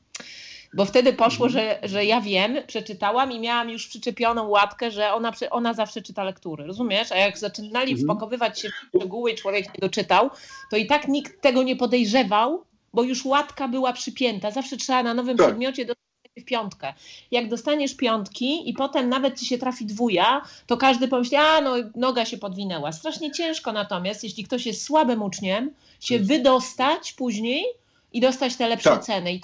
bo 0.75 0.85
wtedy 0.85 1.13
poszło, 1.13 1.49
że, 1.49 1.79
że 1.83 2.05
ja 2.05 2.21
wiem, 2.21 2.57
przeczytałam 2.67 3.33
i 3.33 3.41
miałam 3.41 3.71
już 3.71 3.89
przyczepioną 3.89 4.49
łatkę, 4.49 4.91
że 4.91 5.13
ona, 5.13 5.33
ona 5.51 5.75
zawsze 5.75 6.03
czyta 6.03 6.25
lektury, 6.25 6.67
rozumiesz? 6.67 7.13
A 7.13 7.17
jak 7.17 7.39
zaczynali 7.39 7.93
mhm. 7.93 8.09
wpakowywać 8.09 8.61
się 8.61 8.69
w 8.69 8.99
szczegóły 8.99 9.31
i 9.31 9.35
człowiek 9.35 9.67
nie 9.67 9.81
doczytał, 9.81 10.31
to 10.71 10.77
i 10.77 10.87
tak 10.87 11.09
nikt 11.09 11.43
tego 11.43 11.63
nie 11.63 11.77
podejrzewał, 11.77 12.65
bo 12.95 13.03
już 13.03 13.25
łatka 13.25 13.69
była 13.69 13.93
przypięta. 13.93 14.51
Zawsze 14.51 14.77
trzeba 14.77 15.03
na 15.03 15.15
nowym 15.15 15.37
tak. 15.37 15.47
przedmiocie 15.47 15.85
dostać 15.85 16.05
w 16.39 16.45
piątkę. 16.45 16.95
Jak 17.31 17.49
dostaniesz 17.49 17.97
piątki 17.97 18.71
i 18.71 18.73
potem 18.73 19.09
nawet 19.09 19.39
ci 19.39 19.47
się 19.47 19.59
trafi 19.59 19.87
dwuja, 19.87 20.43
to 20.67 20.77
każdy 20.77 21.09
pomyśli, 21.09 21.37
a 21.37 21.61
no 21.61 21.75
noga 21.97 22.25
się 22.25 22.39
podwinęła. 22.39 22.93
Strasznie 22.93 23.33
ciężko 23.33 23.73
natomiast, 23.73 24.25
jeśli 24.25 24.45
ktoś 24.45 24.67
jest 24.67 24.85
słabym 24.85 25.23
uczniem, 25.23 25.71
się 26.01 26.19
tak. 26.19 26.27
wydostać 26.27 27.13
później 27.13 27.65
i 28.13 28.21
dostać 28.21 28.57
te 28.57 28.69
lepsze 28.69 28.91
tak. 28.91 29.05
ceny. 29.05 29.33
I 29.33 29.41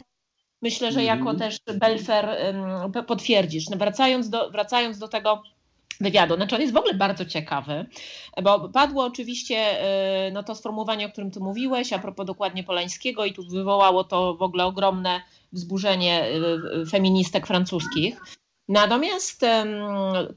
Myślę, 0.63 0.93
że 0.93 1.05
jako 1.05 1.31
mhm. 1.31 1.39
też 1.39 1.59
Belfer 1.75 2.55
potwierdzisz. 3.07 3.69
No 3.69 3.77
wracając 3.77 4.31
do, 4.31 4.51
wracając 4.51 4.99
do 4.99 5.09
tego 5.09 5.43
wywiadu. 6.01 6.37
Znaczy 6.37 6.55
on 6.55 6.61
jest 6.61 6.75
w 6.75 6.77
ogóle 6.77 6.95
bardzo 6.95 7.25
ciekawy, 7.25 7.87
bo 8.43 8.69
padło 8.69 9.05
oczywiście 9.05 9.85
y, 10.29 10.33
no 10.33 10.43
to 10.43 10.55
sformułowanie, 10.55 11.07
o 11.07 11.09
którym 11.09 11.31
tu 11.31 11.45
mówiłeś, 11.45 11.93
a 11.93 11.99
propos 11.99 12.27
dokładnie 12.27 12.65
Polańskiego 12.65 13.25
i 13.25 13.33
tu 13.33 13.43
wywołało 13.49 14.05
to 14.05 14.35
w 14.35 14.43
ogóle 14.43 14.65
ogromne 14.65 15.21
wzburzenie 15.53 16.25
y, 16.25 16.81
y, 16.83 16.87
feministek 16.87 17.47
francuskich. 17.47 18.21
Natomiast 18.69 19.41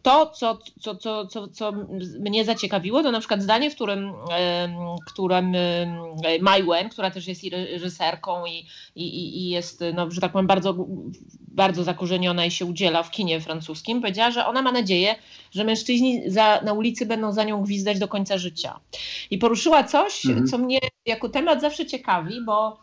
to, 0.01 0.25
co, 0.25 0.59
co, 0.79 0.95
co, 0.95 1.27
co, 1.27 1.47
co 1.47 1.71
mnie 2.19 2.45
zaciekawiło, 2.45 3.03
to 3.03 3.11
na 3.11 3.19
przykład 3.19 3.41
zdanie, 3.41 3.71
w 3.71 3.75
którym, 3.75 4.13
którym 5.07 5.53
Mai 6.41 6.63
Wen, 6.63 6.89
która 6.89 7.11
też 7.11 7.27
jest 7.27 7.41
reżyserką 7.51 8.45
i, 8.45 8.65
i, 8.95 9.37
i 9.37 9.49
jest, 9.49 9.83
no, 9.93 10.11
że 10.11 10.21
tak 10.21 10.31
powiem, 10.31 10.47
bardzo, 10.47 10.75
bardzo 11.37 11.83
zakorzeniona 11.83 12.45
i 12.45 12.51
się 12.51 12.65
udziela 12.65 13.03
w 13.03 13.11
kinie 13.11 13.41
francuskim, 13.41 14.01
powiedziała, 14.01 14.31
że 14.31 14.45
ona 14.45 14.61
ma 14.61 14.71
nadzieję, 14.71 15.15
że 15.51 15.63
mężczyźni 15.63 16.21
za, 16.31 16.61
na 16.61 16.73
ulicy 16.73 17.05
będą 17.05 17.31
za 17.31 17.43
nią 17.43 17.63
gwizdać 17.63 17.99
do 17.99 18.07
końca 18.07 18.37
życia. 18.37 18.79
I 19.31 19.37
poruszyła 19.37 19.83
coś, 19.83 20.25
mhm. 20.25 20.47
co 20.47 20.57
mnie 20.57 20.79
jako 21.05 21.29
temat 21.29 21.61
zawsze 21.61 21.85
ciekawi, 21.85 22.41
bo 22.45 22.79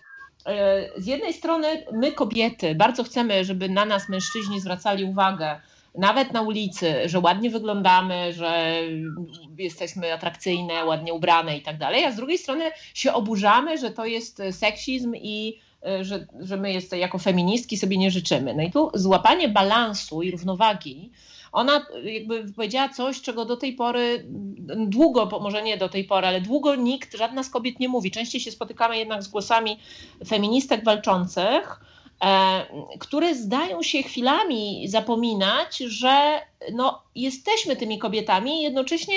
z 0.97 1.07
jednej 1.07 1.33
strony 1.33 1.85
my 1.93 2.13
kobiety 2.13 2.75
bardzo 2.75 3.05
chcemy, 3.05 3.45
żeby 3.45 3.69
na 3.69 3.85
nas 3.85 4.09
mężczyźni 4.09 4.61
zwracali 4.61 5.05
uwagę, 5.05 5.61
nawet 5.99 6.33
na 6.33 6.43
ulicy, 6.43 7.09
że 7.09 7.21
ładnie 7.21 7.51
wyglądamy, 7.51 8.33
że 8.33 8.81
jesteśmy 9.59 10.13
atrakcyjne, 10.13 10.85
ładnie 10.85 11.15
ubrane 11.15 11.57
i 11.57 11.63
tak 11.63 11.79
dalej, 11.79 12.05
a 12.05 12.13
z 12.13 12.17
drugiej 12.17 12.39
strony 12.39 12.65
się 12.95 13.13
oburzamy, 13.13 13.79
że 13.79 13.91
to 13.91 14.07
jest 14.07 14.43
seksizm 14.51 15.15
i 15.15 15.61
e, 15.87 16.05
że, 16.05 16.27
że 16.41 16.57
my 16.57 16.73
jest, 16.73 16.93
jako 16.93 17.19
feministki 17.19 17.77
sobie 17.77 17.99
nie 17.99 18.11
życzymy. 18.11 18.55
No 18.55 18.63
i 18.63 18.71
tu 18.71 18.91
złapanie 18.95 19.49
balansu 19.49 20.23
i 20.23 20.31
równowagi 20.31 21.11
ona 21.57 21.87
jakby 22.05 22.53
powiedziała 22.53 22.89
coś, 22.89 23.21
czego 23.21 23.45
do 23.45 23.57
tej 23.57 23.73
pory, 23.73 24.25
długo, 24.77 25.41
może 25.41 25.63
nie 25.63 25.77
do 25.77 25.89
tej 25.89 26.05
pory, 26.05 26.27
ale 26.27 26.41
długo 26.41 26.75
nikt, 26.75 27.17
żadna 27.17 27.43
z 27.43 27.51
kobiet 27.51 27.81
nie 27.81 27.89
mówi. 27.89 28.11
Częściej 28.11 28.41
się 28.41 28.51
spotykamy 28.51 28.99
jednak 28.99 29.23
z 29.23 29.29
głosami 29.29 29.79
feministek 30.27 30.85
walczących, 30.85 31.81
e, 32.25 32.67
które 32.99 33.35
zdają 33.35 33.83
się 33.83 34.03
chwilami 34.03 34.89
zapominać, 34.89 35.77
że 35.79 36.41
no, 36.73 37.03
jesteśmy 37.15 37.77
tymi 37.77 37.99
kobietami 37.99 38.61
i 38.61 38.63
jednocześnie 38.63 39.17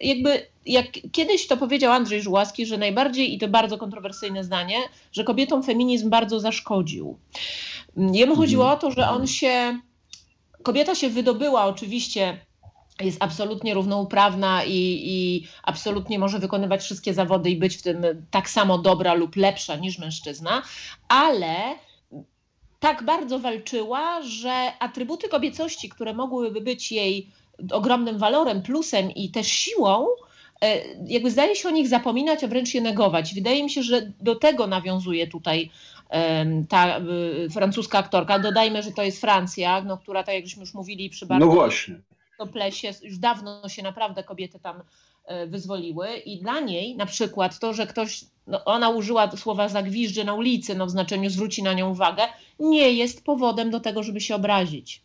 jakby 0.00 0.46
jak 0.66 0.86
kiedyś 1.12 1.46
to 1.46 1.56
powiedział 1.56 1.92
Andrzej 1.92 2.22
Żułaski, 2.22 2.66
że 2.66 2.78
najbardziej, 2.78 3.34
i 3.34 3.38
to 3.38 3.48
bardzo 3.48 3.78
kontrowersyjne 3.78 4.44
zdanie, 4.44 4.76
że 5.12 5.24
kobietom 5.24 5.62
feminizm 5.62 6.10
bardzo 6.10 6.40
zaszkodził. 6.40 7.18
Jemu 7.96 8.36
chodziło 8.36 8.70
o 8.70 8.76
to, 8.76 8.90
że 8.90 9.10
on 9.10 9.26
się 9.26 9.78
kobieta 10.64 10.94
się 10.94 11.10
wydobyła 11.10 11.64
oczywiście 11.64 12.38
jest 13.00 13.22
absolutnie 13.22 13.74
równouprawna 13.74 14.64
i, 14.64 15.00
i, 15.04 15.46
absolutnie 15.62 16.18
może 16.18 16.38
wykonywać 16.38 16.82
wszystkie 16.82 17.14
zawody 17.14 17.50
i 17.50 17.56
być 17.56 17.76
w 17.76 17.82
tym 17.82 18.04
tak 18.30 18.50
samo 18.50 18.78
dobra 18.78 19.14
lub 19.14 19.36
lepsza 19.36 19.76
niż 19.76 19.98
mężczyzna, 19.98 20.62
ale 21.08 21.56
tak 22.80 23.04
bardzo 23.04 23.38
walczyła, 23.38 24.22
że 24.22 24.72
atrybuty 24.78 25.28
kobiecości, 25.28 25.88
które 25.88 26.14
mogłyby 26.14 26.60
być 26.60 26.92
jej 26.92 27.30
ogromnym 27.72 28.18
walorem, 28.18 28.62
plusem 28.62 29.10
i 29.10 29.30
też 29.30 29.46
siłą, 29.46 30.06
e, 30.60 30.80
jakby 31.06 31.30
zdaje 31.30 31.56
się 31.56 31.68
o 31.68 31.70
nich 31.70 31.88
zapominać, 31.88 32.44
a 32.44 32.48
wręcz 32.48 32.74
je 32.74 32.80
negować. 32.80 33.34
Wydaje 33.34 33.64
mi 33.64 33.70
się, 33.70 33.82
że 33.82 34.12
do 34.20 34.34
tego 34.34 34.66
nawiązuje 34.66 35.26
tutaj 35.26 35.70
ta 36.68 36.98
y, 36.98 37.50
francuska 37.50 37.98
aktorka. 37.98 38.38
Dodajmy, 38.38 38.82
że 38.82 38.92
to 38.92 39.02
jest 39.02 39.20
Francja, 39.20 39.80
no, 39.80 39.98
która, 39.98 40.22
tak 40.22 40.34
jak 40.34 40.56
już 40.58 40.74
mówili, 40.74 41.10
przy 41.10 41.26
bardzo 41.26 41.46
no 41.46 41.52
właśnie. 41.52 42.00
to 42.38 42.46
plesie, 42.46 42.92
już 43.02 43.18
dawno 43.18 43.68
się 43.68 43.82
naprawdę 43.82 44.24
kobiety 44.24 44.58
tam 44.58 44.82
e, 45.24 45.46
wyzwoliły 45.46 46.16
i 46.16 46.40
dla 46.40 46.60
niej 46.60 46.96
na 46.96 47.06
przykład 47.06 47.58
to, 47.58 47.74
że 47.74 47.86
ktoś, 47.86 48.24
no 48.46 48.64
ona 48.64 48.90
użyła 48.90 49.30
słowa 49.36 49.68
zagwiżdży 49.68 50.24
na 50.24 50.34
ulicy, 50.34 50.74
no 50.74 50.86
w 50.86 50.90
znaczeniu 50.90 51.30
zwróci 51.30 51.62
na 51.62 51.72
nią 51.72 51.90
uwagę, 51.90 52.22
nie 52.60 52.92
jest 52.92 53.24
powodem 53.24 53.70
do 53.70 53.80
tego, 53.80 54.02
żeby 54.02 54.20
się 54.20 54.34
obrazić. 54.34 55.02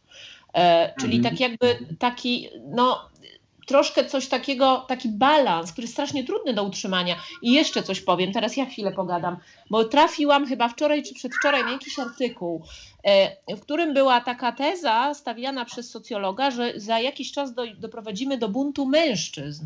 E, 0.54 0.94
czyli 1.02 1.16
mhm. 1.18 1.34
tak 1.34 1.40
jakby 1.40 1.96
taki, 2.00 2.50
no 2.66 3.09
troszkę 3.70 4.06
coś 4.06 4.28
takiego, 4.28 4.86
taki 4.88 5.10
balans, 5.10 5.72
który 5.72 5.86
jest 5.86 5.94
strasznie 5.94 6.24
trudny 6.24 6.54
do 6.54 6.64
utrzymania. 6.64 7.16
I 7.42 7.52
jeszcze 7.52 7.84
coś 7.84 8.02
powiem, 8.02 8.32
teraz 8.32 8.58
ja 8.58 8.66
chwilę 8.66 8.92
pogadam, 8.92 9.38
bo 9.70 9.84
trafiłam 9.84 10.48
chyba 10.48 10.68
wczoraj 10.68 11.04
czy 11.04 11.14
przedwczoraj 11.14 11.64
na 11.64 11.72
jakiś 11.72 12.00
artykuł, 12.00 12.64
e, 13.04 13.56
w 13.56 13.62
którym 13.62 13.94
była 13.94 14.22
taka 14.22 14.52
teza 14.52 15.14
stawiana 15.14 15.66
przez 15.66 15.92
socjologa, 15.92 16.52
że 16.52 16.74
za 16.76 17.00
jakiś 17.00 17.32
czas 17.32 17.54
do, 17.54 17.64
doprowadzimy 17.68 18.38
do 18.38 18.50
buntu 18.50 18.86
mężczyzn. 18.86 19.66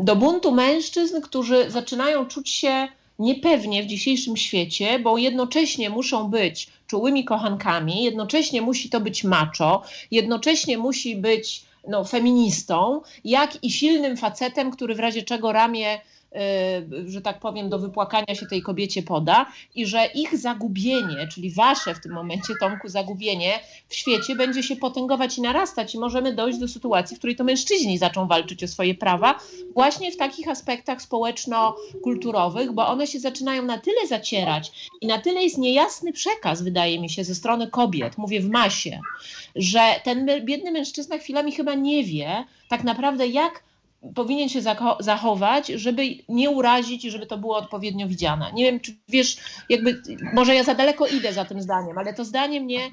Do 0.00 0.16
buntu 0.16 0.52
mężczyzn, 0.52 1.20
którzy 1.20 1.70
zaczynają 1.70 2.26
czuć 2.26 2.50
się 2.50 2.88
niepewnie 3.18 3.82
w 3.82 3.86
dzisiejszym 3.86 4.36
świecie, 4.36 4.98
bo 4.98 5.18
jednocześnie 5.18 5.90
muszą 5.90 6.28
być 6.30 6.68
czułymi 6.86 7.24
kochankami, 7.24 8.04
jednocześnie 8.04 8.62
musi 8.62 8.90
to 8.90 9.00
być 9.00 9.24
macho, 9.24 9.82
jednocześnie 10.10 10.78
musi 10.78 11.16
być 11.16 11.67
no, 11.88 12.04
feministą, 12.04 13.00
jak 13.24 13.64
i 13.64 13.70
silnym 13.70 14.16
facetem, 14.16 14.70
który 14.70 14.94
w 14.94 15.00
razie 15.00 15.22
czego 15.22 15.52
ramię 15.52 16.00
że 17.06 17.20
tak 17.20 17.40
powiem, 17.40 17.68
do 17.68 17.78
wypłakania 17.78 18.34
się 18.34 18.46
tej 18.46 18.62
kobiecie 18.62 19.02
poda 19.02 19.46
i 19.74 19.86
że 19.86 20.06
ich 20.14 20.38
zagubienie, 20.38 21.28
czyli 21.32 21.50
wasze 21.50 21.94
w 21.94 22.00
tym 22.00 22.12
momencie, 22.12 22.54
Tomku, 22.60 22.88
zagubienie 22.88 23.60
w 23.88 23.94
świecie 23.94 24.36
będzie 24.36 24.62
się 24.62 24.76
potęgować 24.76 25.38
i 25.38 25.42
narastać 25.42 25.94
i 25.94 25.98
możemy 25.98 26.34
dojść 26.34 26.58
do 26.58 26.68
sytuacji, 26.68 27.16
w 27.16 27.18
której 27.18 27.36
to 27.36 27.44
mężczyźni 27.44 27.98
zaczną 27.98 28.26
walczyć 28.26 28.64
o 28.64 28.68
swoje 28.68 28.94
prawa 28.94 29.38
właśnie 29.74 30.12
w 30.12 30.16
takich 30.16 30.48
aspektach 30.48 31.02
społeczno-kulturowych, 31.02 32.72
bo 32.72 32.88
one 32.88 33.06
się 33.06 33.20
zaczynają 33.20 33.62
na 33.62 33.78
tyle 33.78 34.06
zacierać 34.06 34.72
i 35.00 35.06
na 35.06 35.18
tyle 35.18 35.42
jest 35.42 35.58
niejasny 35.58 36.12
przekaz, 36.12 36.62
wydaje 36.62 37.00
mi 37.00 37.10
się, 37.10 37.24
ze 37.24 37.34
strony 37.34 37.70
kobiet, 37.70 38.18
mówię 38.18 38.40
w 38.40 38.50
masie, 38.50 39.00
że 39.56 39.80
ten 40.04 40.26
biedny 40.44 40.70
mężczyzna 40.70 41.18
chwilami 41.18 41.52
chyba 41.52 41.74
nie 41.74 42.04
wie 42.04 42.44
tak 42.68 42.84
naprawdę, 42.84 43.26
jak 43.26 43.67
powinien 44.14 44.48
się 44.48 44.60
zachować, 45.00 45.66
żeby 45.66 46.02
nie 46.28 46.50
urazić 46.50 47.04
i 47.04 47.10
żeby 47.10 47.26
to 47.26 47.38
było 47.38 47.56
odpowiednio 47.56 48.08
widziane. 48.08 48.52
Nie 48.54 48.64
wiem, 48.64 48.80
czy 48.80 48.96
wiesz, 49.08 49.36
jakby, 49.68 50.02
może 50.34 50.54
ja 50.54 50.64
za 50.64 50.74
daleko 50.74 51.06
idę 51.06 51.32
za 51.32 51.44
tym 51.44 51.62
zdaniem, 51.62 51.98
ale 51.98 52.14
to 52.14 52.24
zdanie 52.24 52.60
mnie, 52.60 52.90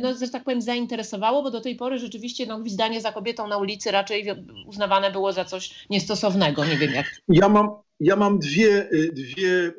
no, 0.00 0.14
że 0.14 0.28
tak 0.28 0.44
powiem, 0.44 0.62
zainteresowało, 0.62 1.42
bo 1.42 1.50
do 1.50 1.60
tej 1.60 1.76
pory 1.76 1.98
rzeczywiście 1.98 2.46
no, 2.46 2.60
gwizdanie 2.60 3.00
za 3.00 3.12
kobietą 3.12 3.48
na 3.48 3.56
ulicy 3.56 3.90
raczej 3.90 4.26
uznawane 4.66 5.10
było 5.10 5.32
za 5.32 5.44
coś 5.44 5.86
niestosownego. 5.90 6.64
Nie 6.64 6.76
wiem 6.76 6.92
jak. 6.92 7.06
Ja 7.28 7.48
mam, 7.48 7.68
ja 8.00 8.16
mam 8.16 8.38
dwie, 8.38 8.88
dwie, 9.12 9.72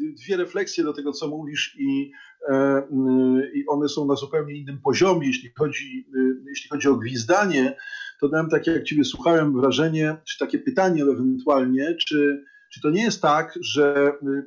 dwie 0.00 0.36
refleksje 0.36 0.84
do 0.84 0.92
tego, 0.92 1.12
co 1.12 1.28
mówisz 1.28 1.76
i, 1.78 2.10
i 3.54 3.66
one 3.68 3.88
są 3.88 4.06
na 4.06 4.14
zupełnie 4.14 4.54
innym 4.54 4.78
poziomie, 4.84 5.26
jeśli 5.26 5.50
chodzi, 5.58 6.06
jeśli 6.46 6.70
chodzi 6.70 6.88
o 6.88 6.96
gwizdanie 6.96 7.76
to 8.22 8.28
dałem 8.28 8.48
takie, 8.48 8.70
jak 8.70 8.84
Ciebie 8.84 9.04
słuchałem, 9.04 9.60
wrażenie, 9.60 10.16
czy 10.24 10.38
takie 10.38 10.58
pytanie 10.58 11.02
ewentualnie, 11.02 11.96
czy, 12.06 12.44
czy 12.72 12.80
to 12.80 12.90
nie 12.90 13.02
jest 13.02 13.22
tak, 13.22 13.58
że 13.60 14.12
y, 14.22 14.44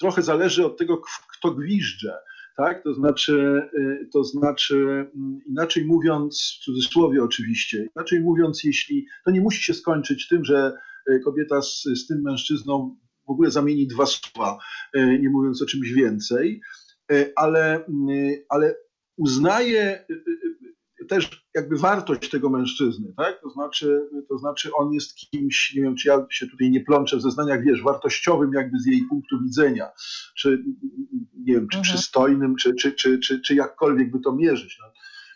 trochę 0.00 0.22
zależy 0.22 0.66
od 0.66 0.78
tego, 0.78 1.02
kto 1.38 1.50
gwizdże, 1.50 2.18
tak? 2.56 2.82
To 2.82 2.94
znaczy, 2.94 3.62
y, 3.74 4.08
to 4.12 4.24
znaczy, 4.24 4.76
mm, 4.76 5.40
inaczej 5.46 5.84
mówiąc, 5.84 6.58
w 6.60 6.64
cudzysłowie 6.64 7.22
oczywiście, 7.22 7.88
inaczej 7.96 8.20
mówiąc, 8.20 8.64
jeśli 8.64 9.06
to 9.24 9.30
nie 9.30 9.40
musi 9.40 9.62
się 9.62 9.74
skończyć 9.74 10.28
tym, 10.28 10.44
że 10.44 10.72
y, 11.10 11.20
kobieta 11.24 11.62
z, 11.62 11.82
z 11.82 12.06
tym 12.06 12.22
mężczyzną 12.22 12.96
w 13.26 13.30
ogóle 13.30 13.50
zamieni 13.50 13.86
dwa 13.86 14.06
słowa, 14.06 14.58
nie 14.94 15.30
mówiąc 15.30 15.62
o 15.62 15.66
czymś 15.66 15.92
więcej, 15.92 16.60
ale, 17.36 17.84
ale 18.48 18.74
uznaje 19.16 20.04
też 21.08 21.46
jakby 21.54 21.76
wartość 21.76 22.30
tego 22.30 22.50
mężczyzny, 22.50 23.14
tak? 23.16 23.40
To 23.40 23.50
znaczy, 23.50 24.08
to 24.28 24.38
znaczy 24.38 24.70
on 24.74 24.92
jest 24.92 25.14
kimś, 25.14 25.74
nie 25.74 25.82
wiem, 25.82 25.96
czy 25.96 26.08
ja 26.08 26.26
się 26.30 26.46
tutaj 26.46 26.70
nie 26.70 26.80
plączę 26.80 27.16
w 27.16 27.22
zeznaniach, 27.22 27.64
wiesz, 27.64 27.82
wartościowym 27.82 28.52
jakby 28.52 28.78
z 28.78 28.86
jej 28.86 29.02
punktu 29.08 29.42
widzenia, 29.42 29.88
czy 30.36 30.64
nie 31.34 31.54
wiem, 31.54 31.68
czy 31.68 31.78
mhm. 31.78 31.82
przystojnym, 31.82 32.56
czy, 32.56 32.74
czy, 32.74 32.92
czy, 32.92 33.18
czy, 33.18 33.40
czy 33.40 33.54
jakkolwiek 33.54 34.10
by 34.10 34.20
to 34.20 34.32
mierzyć. 34.32 34.78
No, 34.80 34.86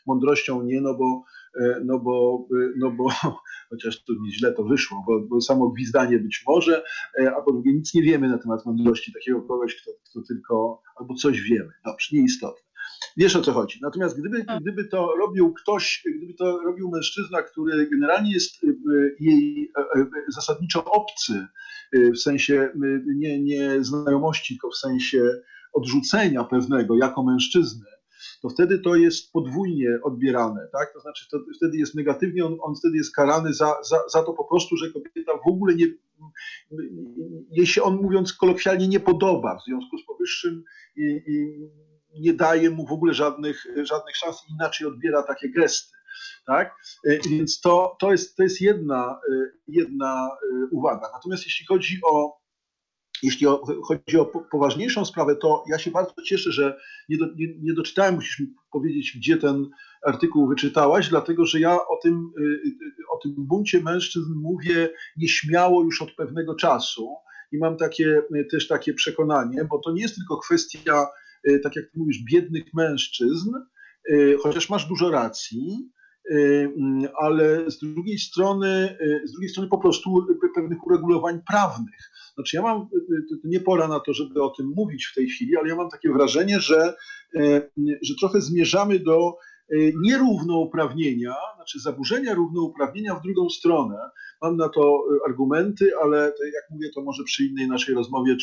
mądrością 0.07 0.63
nie, 0.63 0.81
no 0.81 0.95
bo 0.95 1.25
e, 1.61 1.81
no 1.85 1.99
bo, 1.99 2.47
e, 2.51 2.73
no 2.77 2.91
bo 2.91 3.09
chociaż 3.73 4.05
tu 4.05 4.21
mi 4.21 4.33
źle 4.33 4.53
to 4.53 4.65
wyszło, 4.65 5.05
bo, 5.07 5.21
bo 5.21 5.41
samo 5.41 5.71
gwizdanie 5.71 6.19
być 6.19 6.43
może, 6.47 6.85
e, 7.21 7.35
a 7.37 7.43
po 7.43 7.53
drugie 7.53 7.73
nic 7.73 7.95
nie 7.95 8.03
wiemy 8.03 8.29
na 8.29 8.39
temat 8.39 8.67
mądrości 8.67 9.13
takiego 9.13 9.43
kogoś, 9.43 9.77
kto, 9.83 9.91
kto 10.11 10.21
tylko, 10.29 10.83
albo 10.97 11.15
coś 11.15 11.41
wiemy. 11.41 11.71
Dobrze, 11.85 12.17
nieistotne. 12.17 12.63
Wiesz 13.17 13.37
o 13.37 13.43
co 13.43 13.53
chodzi. 13.53 13.79
Natomiast 13.83 14.21
gdyby, 14.21 14.45
tak. 14.45 14.63
gdyby 14.63 14.89
to 14.89 15.15
robił 15.19 15.53
ktoś, 15.53 16.05
gdyby 16.17 16.35
to 16.35 16.59
robił 16.59 16.91
mężczyzna, 16.91 17.43
który 17.43 17.91
generalnie 17.91 18.33
jest 18.33 18.63
jej 19.21 19.73
e, 19.79 20.01
e, 20.01 20.07
zasadniczo 20.29 20.85
obcy, 20.85 21.47
w 22.15 22.19
sensie 22.19 22.73
nie, 23.17 23.43
nie 23.43 23.85
znajomości, 23.85 24.55
tylko 24.55 24.71
w 24.71 24.77
sensie 24.77 25.31
odrzucenia 25.73 26.45
pewnego 26.45 26.97
jako 26.97 27.23
mężczyzny, 27.23 27.87
to 28.43 28.49
wtedy 28.49 28.79
to 28.79 28.97
jest 28.97 29.33
podwójnie 29.33 29.99
odbierane, 30.03 30.69
tak? 30.73 30.93
To 30.93 31.01
znaczy 31.01 31.27
to 31.31 31.39
wtedy 31.57 31.79
jest 31.79 31.95
negatywnie, 31.95 32.47
on, 32.47 32.57
on 32.61 32.75
wtedy 32.77 32.97
jest 32.97 33.15
karany 33.15 33.55
za, 33.55 33.75
za, 33.91 33.97
za 34.13 34.23
to 34.23 34.33
po 34.33 34.45
prostu, 34.45 34.77
że 34.77 34.91
kobieta 34.91 35.33
w 35.47 35.51
ogóle 35.51 35.75
nie, 35.75 35.87
jej 37.51 37.67
się 37.67 37.83
on 37.83 37.97
mówiąc 37.97 38.33
kolokwialnie 38.33 38.89
nie 38.89 39.01
podoba, 39.01 39.59
w 39.59 39.65
związku 39.65 39.99
z 39.99 40.07
powyższym 40.07 40.65
i, 40.97 41.03
i 42.13 42.21
nie 42.21 42.35
daje 42.35 42.71
mu 42.71 42.87
w 42.87 42.93
ogóle 42.93 43.15
żadnych, 43.15 43.67
żadnych 43.83 44.17
szans 44.17 44.37
inaczej 44.51 44.87
odbiera 44.87 45.23
takie 45.23 45.51
gesty. 45.51 45.93
Tak? 46.47 46.77
E, 47.07 47.29
więc 47.29 47.61
to, 47.61 47.97
to, 48.01 48.13
jest, 48.13 48.37
to 48.37 48.43
jest 48.43 48.61
jedna, 48.61 49.21
e, 49.33 49.35
jedna 49.69 50.31
e, 50.31 50.67
uwaga. 50.71 51.09
Natomiast 51.13 51.45
jeśli 51.45 51.67
chodzi 51.67 52.01
o 52.05 52.42
jeśli 53.23 53.47
chodzi 53.85 54.19
o 54.19 54.25
poważniejszą 54.51 55.05
sprawę, 55.05 55.37
to 55.37 55.65
ja 55.69 55.79
się 55.79 55.91
bardzo 55.91 56.15
cieszę, 56.27 56.53
że 56.53 56.77
nie, 57.09 57.19
do, 57.19 57.27
nie, 57.27 57.47
nie, 57.63 57.75
doczytałem, 57.75 58.15
musisz 58.15 58.41
mi 58.41 58.47
powiedzieć, 58.73 59.17
gdzie 59.17 59.37
ten 59.37 59.71
artykuł 60.07 60.49
wyczytałaś, 60.49 61.09
dlatego 61.09 61.47
że 61.47 61.61
ja 61.61 61.75
o 61.75 61.99
tym, 62.03 62.33
o 63.15 63.19
tym 63.23 63.35
buncie 63.39 63.83
mężczyzn 63.83 64.33
mówię 64.35 64.91
nieśmiało 65.17 65.85
już 65.85 66.03
od 66.03 66.15
pewnego 66.15 66.55
czasu 66.55 67.09
i 67.53 67.59
mam 67.59 67.77
takie, 67.77 68.23
też 68.51 68.69
takie 68.69 68.95
przekonanie, 68.95 69.65
bo 69.71 69.79
to 69.79 69.93
nie 69.93 70.03
jest 70.03 70.15
tylko 70.15 70.37
kwestia 70.37 71.07
Y, 71.49 71.61
tak 71.61 71.77
jak 71.77 71.85
ty 71.85 71.99
mówisz, 71.99 72.23
biednych 72.33 72.75
mężczyzn, 72.75 73.51
y, 74.11 74.37
chociaż 74.43 74.71
masz 74.71 74.87
dużo 74.87 75.11
racji, 75.11 75.91
y, 76.31 76.73
mm, 76.77 77.09
ale 77.21 77.71
z 77.71 77.79
drugiej 77.79 78.19
strony, 78.19 78.99
z 79.25 79.33
drugiej 79.33 79.49
strony 79.49 79.69
po 79.69 79.79
prostu 79.79 80.27
pewnych 80.55 80.87
uregulowań 80.87 81.41
prawnych. 81.49 82.12
Znaczy 82.35 82.57
ja 82.57 82.63
mam, 82.63 82.89
to 83.31 83.37
nie 83.45 83.61
pora 83.61 83.89
na 83.89 84.01
to, 84.01 84.15
żeby 84.15 84.43
o 84.43 84.51
tym 84.51 84.73
mówić 84.77 85.07
w 85.07 85.15
tej 85.15 85.29
chwili, 85.29 85.57
ale 85.57 85.69
ja 85.69 85.77
mam 85.77 85.91
takie 85.91 86.13
wrażenie, 86.13 86.61
że, 86.61 86.95
że 88.03 88.15
trochę 88.21 88.41
zmierzamy 88.41 88.99
do 88.99 89.37
nierównouprawnienia, 90.05 91.35
znaczy 91.57 91.81
zaburzenia 91.81 92.35
równouprawnienia 92.35 93.15
w 93.15 93.23
drugą 93.23 93.51
stronę. 93.51 93.97
Mam 94.43 94.57
na 94.57 94.69
to 94.69 95.05
argumenty, 95.29 95.91
ale 96.03 96.19
jak 96.55 96.71
mówię, 96.71 96.91
to 96.95 97.03
może 97.03 97.25
przy 97.25 97.45
innej 97.45 97.69
naszej 97.69 97.95
rozmowie 97.95 98.37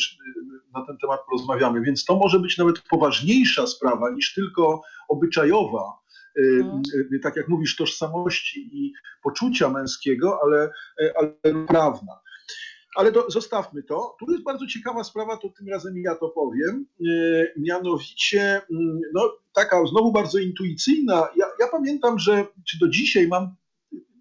na 0.74 0.86
ten 0.86 0.98
temat 0.98 1.20
porozmawiamy. 1.26 1.82
Więc 1.82 2.04
to 2.04 2.16
może 2.16 2.40
być 2.40 2.58
nawet 2.58 2.80
poważniejsza 2.90 3.66
sprawa 3.66 4.10
niż 4.10 4.34
tylko 4.34 4.82
obyczajowa, 5.08 5.98
mhm. 6.36 6.82
tak 7.22 7.36
jak 7.36 7.48
mówisz, 7.48 7.76
tożsamości 7.76 8.70
i 8.72 8.92
poczucia 9.22 9.68
męskiego, 9.68 10.38
ale, 10.42 10.70
y, 11.02 11.16
ale 11.16 11.66
prawna. 11.66 12.20
Ale 12.96 13.12
zostawmy 13.28 13.82
to. 13.82 14.16
Tu 14.18 14.32
jest 14.32 14.44
bardzo 14.44 14.66
ciekawa 14.66 15.04
sprawa, 15.04 15.36
to 15.36 15.48
tym 15.48 15.68
razem 15.68 15.98
ja 15.98 16.14
to 16.14 16.28
powiem. 16.28 16.86
Y, 17.06 17.54
mianowicie, 17.56 18.60
mm, 18.70 19.00
no, 19.14 19.32
taka 19.52 19.86
znowu 19.86 20.12
bardzo 20.12 20.38
intuicyjna. 20.38 21.28
Ja, 21.36 21.46
ja 21.60 21.68
pamiętam, 21.68 22.18
że 22.18 22.46
czy 22.68 22.78
do 22.78 22.88
dzisiaj 22.88 23.28
mam 23.28 23.54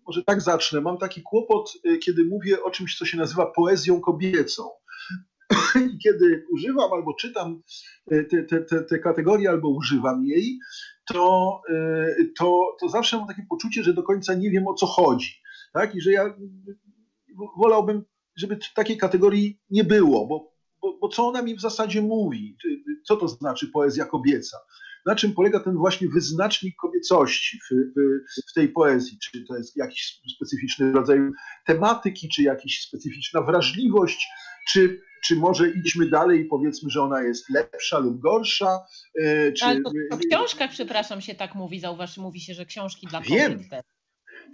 może 0.10 0.24
tak 0.24 0.42
zacznę. 0.42 0.82
Mam 0.82 0.98
taki 0.98 1.22
kłopot, 1.22 1.74
kiedy 2.04 2.26
mówię 2.26 2.64
o 2.64 2.72
czymś, 2.72 2.98
co 2.98 3.06
się 3.06 3.18
nazywa 3.18 3.46
poezją 3.46 4.02
kobiecą. 4.02 4.70
I 5.94 5.98
kiedy 5.98 6.46
używam 6.52 6.94
albo 6.94 7.14
czytam 7.14 7.62
te, 8.10 8.24
te, 8.24 8.62
te, 8.62 8.82
te 8.82 9.00
kategorie, 9.00 9.50
albo 9.50 9.70
używam 9.70 10.26
jej, 10.26 10.60
to, 11.06 11.62
e, 11.70 12.06
to, 12.38 12.76
to 12.80 12.90
zawsze 12.90 13.18
mam 13.18 13.28
takie 13.28 13.46
poczucie, 13.50 13.84
że 13.84 13.94
do 13.94 14.04
końca 14.04 14.34
nie 14.34 14.50
wiem 14.52 14.68
o 14.68 14.74
co 14.74 14.86
chodzi. 14.86 15.42
Tak? 15.74 15.96
I 15.96 16.02
że 16.02 16.12
ja 16.12 16.34
wolałbym, 17.58 18.04
żeby 18.40 18.60
takiej 18.76 18.98
kategorii 18.98 19.60
nie 19.70 19.84
było, 19.84 20.28
bo, 20.28 20.54
bo, 20.82 20.98
bo 21.02 21.10
co 21.10 21.28
ona 21.28 21.42
mi 21.42 21.56
w 21.56 21.62
zasadzie 21.62 22.02
mówi? 22.02 22.58
Co 23.08 23.16
to 23.16 23.28
znaczy 23.28 23.68
poezja 23.68 24.06
kobieca? 24.06 24.58
na 25.06 25.16
czym 25.16 25.34
polega 25.34 25.60
ten 25.60 25.78
właśnie 25.78 26.08
wyznacznik 26.08 26.76
kobiecości 26.76 27.60
w, 27.60 27.74
w, 27.74 28.52
w, 28.52 28.54
tej 28.54 28.70
poezji? 28.70 29.18
Czy 29.24 29.46
to 29.46 29.58
jest 29.58 29.78
jakiś 29.78 30.22
specyficzny 30.36 30.92
rodzaj 30.92 31.20
tematyki, 31.66 32.30
czy 32.30 32.44
jakaś 32.44 32.82
specyficzna 32.88 33.42
wrażliwość, 33.42 34.28
czy 34.68 35.02
czy 35.24 35.36
może 35.36 35.70
idźmy 35.70 36.10
dalej 36.10 36.42
i 36.42 36.46
powiedzmy, 36.46 36.90
że 36.90 37.02
ona 37.02 37.22
jest 37.22 37.50
lepsza 37.50 38.00
lub 38.00 38.20
gorsza? 38.20 38.80
E, 39.22 39.52
czy... 39.52 39.66
Ale 39.66 39.82
to, 39.82 39.92
to 40.12 40.18
w 40.18 40.20
książkach, 40.32 40.72
przepraszam, 40.72 41.22
się 41.22 41.36
tak 41.36 41.56
mówi, 41.56 41.80
zauważ, 41.80 42.18
mówi 42.18 42.40
się, 42.40 42.54
że 42.54 42.66
książki 42.66 43.08
dla 43.08 43.22
Wiem. 43.22 43.64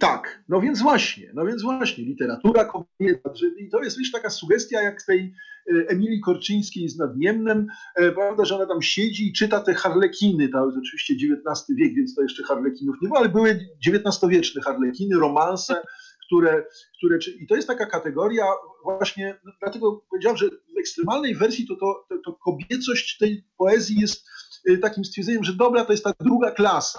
Tak, 0.00 0.44
no 0.48 0.60
więc 0.60 0.82
właśnie, 0.82 1.30
no 1.34 1.46
więc 1.46 1.62
właśnie, 1.62 2.04
literatura 2.04 2.64
kobieta. 2.64 3.30
I 3.58 3.70
to 3.70 3.82
jest 3.82 3.98
wiesz, 3.98 4.12
taka 4.12 4.30
sugestia 4.30 4.82
jak 4.82 5.02
tej 5.02 5.34
e, 5.74 5.88
Emilii 5.88 6.20
Korczyńskiej 6.20 6.88
z 6.88 6.98
Nadniemnem, 6.98 7.66
e, 7.94 8.12
prawda, 8.12 8.44
że 8.44 8.56
ona 8.56 8.66
tam 8.66 8.82
siedzi 8.82 9.28
i 9.28 9.32
czyta 9.32 9.60
te 9.60 9.74
harlekiny, 9.74 10.48
to 10.48 10.66
jest 10.66 10.78
oczywiście 10.78 11.14
XIX 11.14 11.76
wiek, 11.78 11.94
więc 11.94 12.14
to 12.14 12.22
jeszcze 12.22 12.42
harlekinów 12.42 12.96
nie 13.02 13.08
było, 13.08 13.18
ale 13.18 13.28
były 13.28 13.60
XIX-wieczne 13.86 14.62
harlekiny, 14.62 15.16
romanse, 15.16 15.82
które, 16.26 16.64
które 16.98 17.18
i 17.40 17.46
to 17.46 17.56
jest 17.56 17.68
taka 17.68 17.86
kategoria 17.86 18.44
właśnie, 18.84 19.40
no, 19.44 19.52
dlatego 19.60 20.04
powiedziałem, 20.10 20.36
że 20.36 20.46
w 20.48 20.78
ekstremalnej 20.78 21.34
wersji 21.34 21.66
to, 21.66 21.76
to, 21.76 22.06
to, 22.08 22.18
to 22.24 22.32
kobiecość 22.32 23.18
tej 23.18 23.44
poezji 23.58 24.00
jest 24.00 24.26
y, 24.68 24.78
takim 24.78 25.04
stwierdzeniem, 25.04 25.44
że 25.44 25.52
dobra 25.52 25.84
to 25.84 25.92
jest 25.92 26.04
ta 26.04 26.12
druga 26.20 26.50
klasa. 26.50 26.98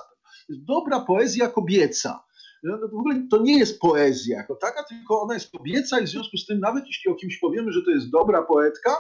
Dobra 0.50 1.00
poezja 1.00 1.48
kobieca. 1.48 2.27
No, 2.64 2.78
no 2.82 2.88
w 2.88 3.00
ogóle 3.00 3.28
to 3.32 3.38
nie 3.42 3.60
jest 3.60 3.80
poezja 3.80 4.38
jako 4.38 4.56
taka, 4.56 4.84
tylko 4.84 5.22
ona 5.22 5.34
jest 5.34 5.52
kobieca 5.52 6.00
i 6.00 6.06
w 6.06 6.10
związku 6.10 6.38
z 6.38 6.46
tym 6.46 6.60
nawet 6.60 6.88
jeśli 6.88 7.12
o 7.12 7.16
kimś 7.16 7.40
powiemy, 7.40 7.72
że 7.72 7.82
to 7.82 7.92
jest 7.92 8.10
dobra 8.10 8.42
poetka, 8.42 8.98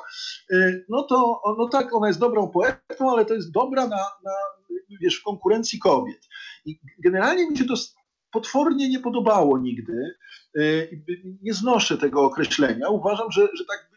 y, 0.51 0.85
no 0.89 1.03
to 1.03 1.41
no 1.57 1.69
tak, 1.69 1.93
ona 1.93 2.07
jest 2.07 2.19
dobrą 2.19 2.47
poetką, 2.47 3.11
ale 3.11 3.25
to 3.25 3.33
jest 3.33 3.51
dobra 3.51 3.87
na, 3.87 3.97
na 4.23 4.31
wiesz, 5.01 5.19
w 5.19 5.23
konkurencji 5.23 5.79
kobiet. 5.79 6.27
I 6.65 6.79
generalnie 7.03 7.49
mi 7.49 7.57
się 7.57 7.65
to 7.65 7.73
potwornie 8.31 8.89
nie 8.89 8.99
podobało 8.99 9.57
nigdy. 9.57 10.15
Y, 10.57 11.03
nie 11.41 11.53
znoszę 11.53 11.97
tego 11.97 12.21
określenia. 12.21 12.89
Uważam, 12.89 13.31
że, 13.31 13.41
że 13.41 13.65
tak 13.65 13.96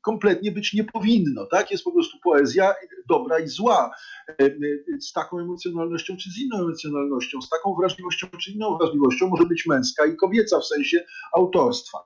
kompletnie 0.00 0.52
być 0.52 0.72
nie 0.72 0.84
powinno. 0.84 1.46
Tak? 1.46 1.70
Jest 1.70 1.84
po 1.84 1.92
prostu 1.92 2.18
poezja 2.22 2.74
dobra 3.08 3.38
i 3.38 3.48
zła, 3.48 3.90
e, 4.28 4.44
e, 4.44 4.50
z 5.00 5.12
taką 5.12 5.38
emocjonalnością 5.38 6.16
czy 6.16 6.30
z 6.30 6.38
inną 6.38 6.58
emocjonalnością, 6.58 7.42
z 7.42 7.48
taką 7.48 7.74
wrażliwością 7.74 8.26
czy 8.40 8.52
inną 8.52 8.78
wrażliwością 8.78 9.28
może 9.28 9.46
być 9.46 9.66
męska 9.66 10.06
i 10.06 10.16
kobieca 10.16 10.60
w 10.60 10.66
sensie 10.66 11.04
autorstwa. 11.34 11.98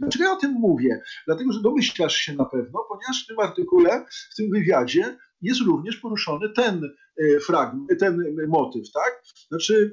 Dlaczego 0.00 0.24
ja 0.24 0.32
o 0.32 0.36
tym 0.36 0.52
mówię? 0.52 1.00
Dlatego, 1.26 1.52
że 1.52 1.60
domyślasz 1.60 2.16
się 2.16 2.34
na 2.34 2.44
pewno, 2.44 2.84
ponieważ 2.88 3.24
w 3.24 3.26
tym 3.26 3.40
artykule, 3.40 4.06
w 4.30 4.36
tym 4.36 4.50
wywiadzie 4.50 5.18
jest 5.42 5.60
również 5.60 5.96
poruszony 5.96 6.48
ten 6.48 6.84
e, 6.84 7.40
fragment, 7.40 7.90
ten 8.00 8.36
motyw, 8.48 8.92
tak? 8.92 9.22
Znaczy, 9.48 9.92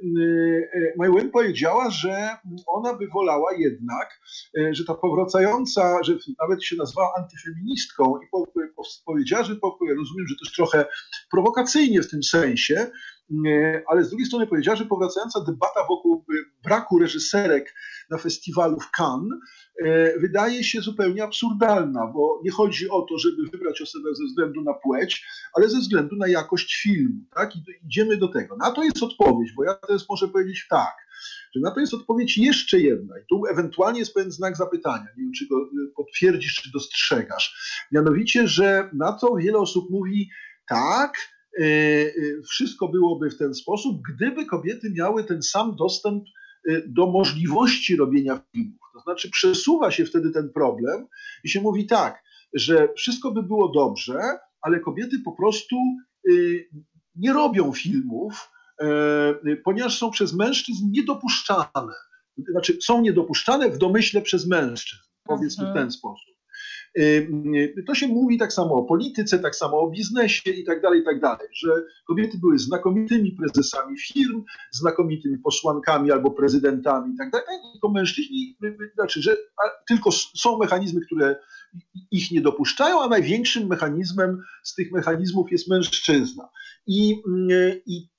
e, 0.73 0.93
Majwen 0.97 1.31
powiedziała, 1.31 1.89
że 1.89 2.29
ona 2.67 2.93
by 2.93 3.07
wolała 3.07 3.53
jednak, 3.53 4.19
e, 4.57 4.75
że 4.75 4.85
ta 4.85 4.93
powracająca, 4.93 6.03
że 6.03 6.17
nawet 6.41 6.63
się 6.63 6.75
nazwała 6.75 7.13
antyfeministką 7.17 8.19
i 8.23 8.27
powiedziała, 9.05 9.43
że 9.43 9.55
rozumiem, 9.97 10.27
że 10.27 10.35
też 10.43 10.53
trochę 10.55 10.85
prowokacyjnie 11.31 12.01
w 12.01 12.09
tym 12.09 12.23
sensie, 12.23 12.91
ale 13.87 14.03
z 14.03 14.09
drugiej 14.09 14.27
strony 14.27 14.47
powiedziała, 14.47 14.75
że 14.75 14.85
powracająca 14.85 15.39
debata 15.41 15.79
wokół 15.89 16.25
braku 16.63 16.99
reżyserek 16.99 17.75
na 18.09 18.17
festiwalu 18.17 18.79
w 18.79 18.91
Cannes 18.91 19.39
E, 19.85 20.19
wydaje 20.19 20.63
się 20.63 20.81
zupełnie 20.81 21.23
absurdalna, 21.23 22.07
bo 22.07 22.41
nie 22.43 22.51
chodzi 22.51 22.89
o 22.89 23.01
to, 23.01 23.17
żeby 23.17 23.43
wybrać 23.51 23.81
osobę 23.81 24.15
ze 24.15 24.23
względu 24.23 24.61
na 24.61 24.73
płeć, 24.73 25.25
ale 25.53 25.69
ze 25.69 25.79
względu 25.79 26.15
na 26.15 26.27
jakość 26.27 26.75
filmu. 26.75 27.23
Tak? 27.35 27.55
I 27.55 27.63
idziemy 27.85 28.17
do 28.17 28.27
tego. 28.27 28.57
Na 28.57 28.71
to 28.71 28.83
jest 28.83 29.03
odpowiedź, 29.03 29.51
bo 29.55 29.63
ja 29.63 29.73
teraz 29.73 30.09
muszę 30.09 30.27
powiedzieć 30.27 30.67
tak, 30.69 30.95
że 31.55 31.59
na 31.61 31.71
to 31.71 31.79
jest 31.79 31.93
odpowiedź 31.93 32.37
jeszcze 32.37 32.79
jedna. 32.79 33.19
I 33.19 33.21
tu 33.29 33.45
ewentualnie 33.45 33.99
jest 33.99 34.13
pewien 34.13 34.31
znak 34.31 34.57
zapytania. 34.57 35.05
Nie 35.17 35.23
wiem, 35.23 35.33
czy 35.33 35.47
go 35.47 35.55
e, 35.55 35.91
potwierdzisz, 35.95 36.55
czy 36.55 36.71
dostrzegasz. 36.71 37.79
Mianowicie, 37.91 38.47
że 38.47 38.89
na 38.93 39.13
to 39.13 39.35
wiele 39.35 39.57
osób 39.57 39.89
mówi 39.89 40.29
tak, 40.67 41.17
e, 41.17 41.38
wszystko 42.49 42.87
byłoby 42.87 43.29
w 43.29 43.37
ten 43.37 43.53
sposób, 43.53 44.01
gdyby 44.13 44.45
kobiety 44.45 44.91
miały 44.97 45.23
ten 45.23 45.41
sam 45.41 45.75
dostęp 45.75 46.23
do 46.87 47.07
możliwości 47.07 47.95
robienia 47.95 48.41
filmów. 48.51 48.79
To 48.93 48.99
znaczy 48.99 49.29
przesuwa 49.29 49.91
się 49.91 50.05
wtedy 50.05 50.31
ten 50.31 50.49
problem 50.49 51.07
i 51.43 51.49
się 51.49 51.61
mówi 51.61 51.87
tak, 51.87 52.23
że 52.53 52.89
wszystko 52.97 53.31
by 53.31 53.43
było 53.43 53.69
dobrze, 53.69 54.19
ale 54.61 54.79
kobiety 54.79 55.19
po 55.25 55.31
prostu 55.31 55.75
y, 56.29 56.69
nie 57.15 57.33
robią 57.33 57.73
filmów, 57.73 58.51
y, 59.45 59.57
ponieważ 59.63 59.97
są 59.97 60.11
przez 60.11 60.33
mężczyzn 60.33 60.91
niedopuszczane. 60.91 61.93
Znaczy 62.51 62.77
są 62.81 63.01
niedopuszczane 63.01 63.69
w 63.69 63.77
domyśle 63.77 64.21
przez 64.21 64.47
mężczyzn, 64.47 65.01
powiedzmy 65.23 65.65
w 65.65 65.67
mhm. 65.67 65.85
ten 65.85 65.91
sposób. 65.91 66.38
To 67.87 67.95
się 67.95 68.07
mówi 68.07 68.37
tak 68.37 68.53
samo 68.53 68.75
o 68.75 68.83
polityce, 68.83 69.39
tak 69.39 69.55
samo 69.55 69.79
o 69.79 69.89
biznesie 69.89 70.51
i 70.51 70.63
tak 70.63 70.81
dalej, 70.81 71.01
i 71.01 71.03
tak 71.03 71.19
dalej, 71.19 71.47
że 71.53 71.69
kobiety 72.07 72.37
były 72.37 72.59
znakomitymi 72.59 73.31
prezesami 73.31 73.97
firm, 73.97 74.43
znakomitymi 74.71 75.37
posłankami 75.37 76.11
albo 76.11 76.31
prezydentami 76.31 77.13
i 77.13 77.17
tak 77.17 77.31
dalej, 77.31 77.47
tylko 77.73 77.89
mężczyźni, 77.89 78.57
znaczy, 78.95 79.21
że 79.21 79.37
tylko 79.87 80.11
są 80.11 80.57
mechanizmy, 80.57 81.01
które 81.01 81.35
ich 82.11 82.31
nie 82.31 82.41
dopuszczają, 82.41 83.01
a 83.01 83.07
największym 83.07 83.67
mechanizmem 83.67 84.41
z 84.63 84.75
tych 84.75 84.91
mechanizmów 84.91 85.51
jest 85.51 85.67
mężczyzna. 85.67 86.49
I, 86.87 87.21
i 87.85 88.09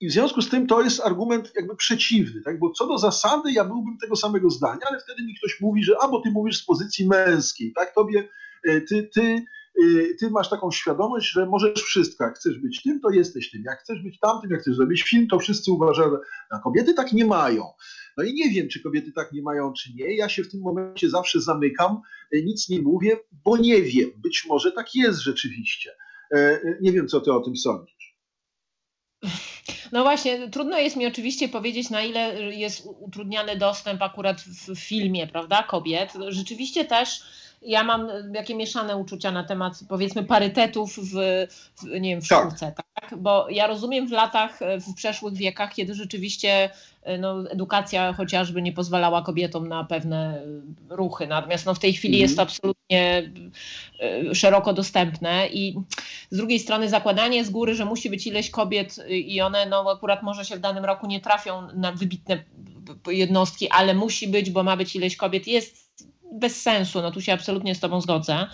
i 0.00 0.08
w 0.08 0.12
związku 0.12 0.42
z 0.42 0.48
tym 0.48 0.66
to 0.66 0.82
jest 0.82 1.00
argument 1.00 1.52
jakby 1.56 1.76
przeciwny, 1.76 2.42
tak? 2.42 2.58
bo 2.58 2.70
co 2.70 2.86
do 2.86 2.98
zasady 2.98 3.52
ja 3.52 3.64
byłbym 3.64 3.98
tego 3.98 4.16
samego 4.16 4.50
zdania, 4.50 4.80
ale 4.86 5.00
wtedy 5.00 5.22
mi 5.22 5.34
ktoś 5.34 5.60
mówi, 5.60 5.84
że 5.84 5.96
a 6.02 6.08
bo 6.08 6.20
ty 6.20 6.30
mówisz 6.30 6.62
z 6.62 6.64
pozycji 6.64 7.06
męskiej, 7.06 7.72
tak? 7.72 7.94
Tobie, 7.94 8.28
e, 8.64 8.80
ty, 8.80 9.10
ty, 9.14 9.44
e, 9.82 10.14
ty 10.20 10.30
masz 10.30 10.50
taką 10.50 10.70
świadomość, 10.70 11.32
że 11.32 11.46
możesz 11.46 11.82
wszystko. 11.82 12.24
Jak 12.24 12.34
chcesz 12.34 12.58
być 12.58 12.82
tym, 12.82 13.00
to 13.00 13.10
jesteś 13.10 13.50
tym. 13.50 13.62
Jak 13.62 13.80
chcesz 13.80 14.02
być 14.02 14.18
tamtym, 14.18 14.50
jak 14.50 14.60
chcesz 14.60 14.76
zrobić 14.76 15.02
film, 15.02 15.26
to 15.28 15.38
wszyscy 15.38 15.72
uważają, 15.72 16.10
a 16.50 16.58
kobiety 16.58 16.94
tak 16.94 17.12
nie 17.12 17.24
mają. 17.24 17.64
No 18.16 18.24
i 18.24 18.34
nie 18.34 18.50
wiem, 18.50 18.68
czy 18.68 18.82
kobiety 18.82 19.12
tak 19.12 19.32
nie 19.32 19.42
mają, 19.42 19.72
czy 19.72 19.94
nie. 19.94 20.16
Ja 20.16 20.28
się 20.28 20.42
w 20.44 20.50
tym 20.50 20.60
momencie 20.60 21.10
zawsze 21.10 21.40
zamykam, 21.40 22.00
e, 22.32 22.42
nic 22.42 22.68
nie 22.68 22.82
mówię, 22.82 23.16
bo 23.44 23.56
nie 23.56 23.82
wiem. 23.82 24.10
Być 24.16 24.46
może 24.48 24.72
tak 24.72 24.94
jest 24.94 25.20
rzeczywiście. 25.20 25.90
Nie 26.80 26.92
wiem, 26.92 27.08
co 27.08 27.20
ty 27.20 27.32
o 27.32 27.40
tym 27.40 27.56
sądzisz. 27.56 27.99
No 29.92 30.02
właśnie, 30.02 30.48
trudno 30.48 30.78
jest 30.78 30.96
mi 30.96 31.06
oczywiście 31.06 31.48
powiedzieć, 31.48 31.90
na 31.90 32.02
ile 32.02 32.42
jest 32.52 32.88
utrudniany 33.00 33.56
dostęp 33.56 34.02
akurat 34.02 34.40
w 34.40 34.76
filmie, 34.78 35.26
prawda, 35.26 35.62
kobiet. 35.62 36.12
Rzeczywiście 36.28 36.84
też 36.84 37.22
ja 37.62 37.84
mam 37.84 38.08
jakie 38.34 38.54
mieszane 38.54 38.96
uczucia 38.96 39.32
na 39.32 39.44
temat 39.44 39.80
powiedzmy 39.88 40.24
parytetów 40.24 40.96
w, 40.96 41.14
w 41.76 42.00
nie 42.00 42.10
wiem, 42.10 42.22
w 42.22 42.28
tak. 42.28 42.38
szkółce, 42.38 42.72
tak. 42.76 43.18
Bo 43.18 43.48
ja 43.48 43.66
rozumiem 43.66 44.08
w 44.08 44.12
latach, 44.12 44.58
w 44.88 44.94
przeszłych 44.94 45.34
wiekach, 45.34 45.74
kiedy 45.74 45.94
rzeczywiście 45.94 46.70
no, 47.18 47.50
edukacja 47.50 48.12
chociażby 48.12 48.62
nie 48.62 48.72
pozwalała 48.72 49.22
kobietom 49.22 49.68
na 49.68 49.84
pewne 49.84 50.42
ruchy. 50.88 51.26
Natomiast 51.26 51.66
no, 51.66 51.74
w 51.74 51.78
tej 51.78 51.92
chwili 51.92 52.14
mm. 52.14 52.22
jest 52.22 52.36
to 52.36 52.42
absolutnie 52.42 53.32
e, 54.00 54.34
szeroko 54.34 54.72
dostępne 54.72 55.48
i 55.48 55.76
z 56.30 56.36
drugiej 56.36 56.58
strony 56.58 56.88
zakładanie 56.88 57.44
z 57.44 57.50
góry, 57.50 57.74
że 57.74 57.84
musi 57.84 58.10
być 58.10 58.26
ileś 58.26 58.50
kobiet 58.50 58.96
i 59.08 59.40
one 59.40 59.66
no, 59.66 59.90
akurat 59.90 60.22
może 60.22 60.44
się 60.44 60.56
w 60.56 60.60
danym 60.60 60.84
roku 60.84 61.06
nie 61.06 61.20
trafią 61.20 61.68
na 61.74 61.92
wybitne 61.92 62.44
jednostki, 63.06 63.68
ale 63.68 63.94
musi 63.94 64.28
być, 64.28 64.50
bo 64.50 64.62
ma 64.62 64.76
być 64.76 64.96
ileś 64.96 65.16
kobiet, 65.16 65.46
jest 65.46 65.89
bez 66.32 66.62
sensu, 66.62 67.02
no 67.02 67.10
tu 67.10 67.20
się 67.20 67.32
absolutnie 67.32 67.74
z 67.74 67.80
Tobą 67.80 68.00
zgodzę. 68.00 68.46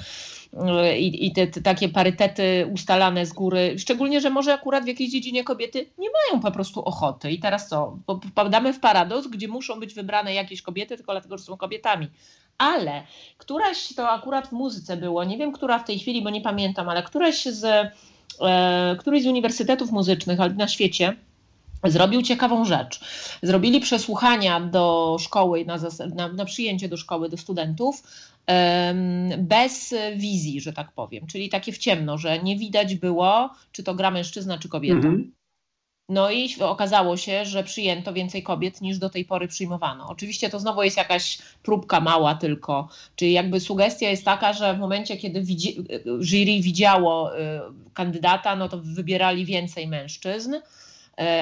I, 0.99 1.27
i 1.27 1.33
te, 1.33 1.47
te, 1.47 1.63
takie 1.63 1.89
parytety 1.89 2.71
ustalane 2.75 3.27
z 3.27 3.33
góry, 3.33 3.75
szczególnie, 3.79 4.21
że 4.21 4.31
może 4.31 4.55
akurat 4.55 4.85
w 4.85 4.87
jakiejś 4.87 5.11
dziedzinie 5.11 5.45
kobiety 5.45 5.91
nie 5.99 6.09
mają 6.11 6.43
po 6.43 6.51
prostu 6.51 6.85
ochoty. 6.85 7.31
I 7.31 7.39
teraz 7.39 7.69
co? 7.69 7.99
Popadamy 8.07 8.73
w 8.73 8.81
paradoks, 8.81 9.29
gdzie 9.29 9.49
muszą 9.49 9.81
być 9.81 9.95
wybrane 9.95 10.35
jakieś 10.35 10.63
kobiety, 10.63 10.97
tylko 10.97 11.13
dlatego, 11.13 11.39
że 11.39 11.45
są 11.45 11.57
kobietami. 11.57 12.09
Ale 12.59 13.03
któraś 13.39 13.95
to 13.95 14.11
akurat 14.11 14.49
w 14.49 14.53
muzyce 14.53 14.97
było, 14.97 15.25
nie 15.25 15.39
wiem, 15.39 15.53
która 15.53 15.79
w 15.79 15.85
tej 15.85 15.99
chwili, 15.99 16.23
bo 16.23 16.31
nie 16.31 16.41
pamiętam, 16.41 16.89
ale 16.89 17.03
któraś 17.03 17.45
z, 17.45 17.65
e, 18.41 18.97
któryś 18.99 19.23
z 19.23 19.27
uniwersytetów 19.27 19.91
muzycznych 19.91 20.39
na 20.57 20.69
świecie 20.69 21.17
zrobił 21.85 22.23
ciekawą 22.23 22.65
rzecz. 22.65 23.01
Zrobili 23.43 23.81
przesłuchania 23.81 24.61
do 24.61 25.17
szkoły, 25.21 25.65
na, 25.65 25.79
na, 26.15 26.29
na 26.29 26.45
przyjęcie 26.45 26.89
do 26.89 26.97
szkoły 26.97 27.29
do 27.29 27.37
studentów 27.37 28.03
bez 29.39 29.95
wizji, 30.17 30.61
że 30.61 30.73
tak 30.73 30.93
powiem, 30.93 31.27
czyli 31.27 31.49
takie 31.49 31.73
w 31.73 31.79
ciemno, 31.79 32.19
że 32.19 32.43
nie 32.43 32.57
widać 32.57 32.95
było, 32.95 33.51
czy 33.73 33.83
to 33.83 33.95
gra 33.95 34.11
mężczyzna, 34.11 34.59
czy 34.59 34.69
kobieta. 34.69 34.97
Mhm. 34.97 35.33
No 36.09 36.31
i 36.31 36.49
okazało 36.61 37.17
się, 37.17 37.45
że 37.45 37.65
przyjęto 37.65 38.13
więcej 38.13 38.43
kobiet 38.43 38.81
niż 38.81 38.99
do 38.99 39.11
tej 39.11 39.25
pory 39.25 39.49
przyjmowano. 39.49 40.09
Oczywiście 40.09 40.51
to 40.51 40.61
znowu 40.61 40.83
jest 40.83 40.97
jakaś 40.97 41.39
próbka 41.63 42.01
mała 42.01 42.35
tylko, 42.35 42.89
czyli 43.17 43.33
jakby 43.33 43.61
sugestia 43.61 44.11
jest 44.11 44.25
taka, 44.25 44.53
że 44.53 44.75
w 44.75 44.79
momencie, 44.79 45.17
kiedy 45.17 45.43
widzi, 45.43 45.85
jury 46.21 46.61
widziało 46.61 47.39
y, 47.39 47.41
kandydata, 47.95 48.57
no 48.57 48.69
to 48.69 48.79
wybierali 48.79 49.45
więcej 49.45 49.89
mężczyzn 49.89 50.55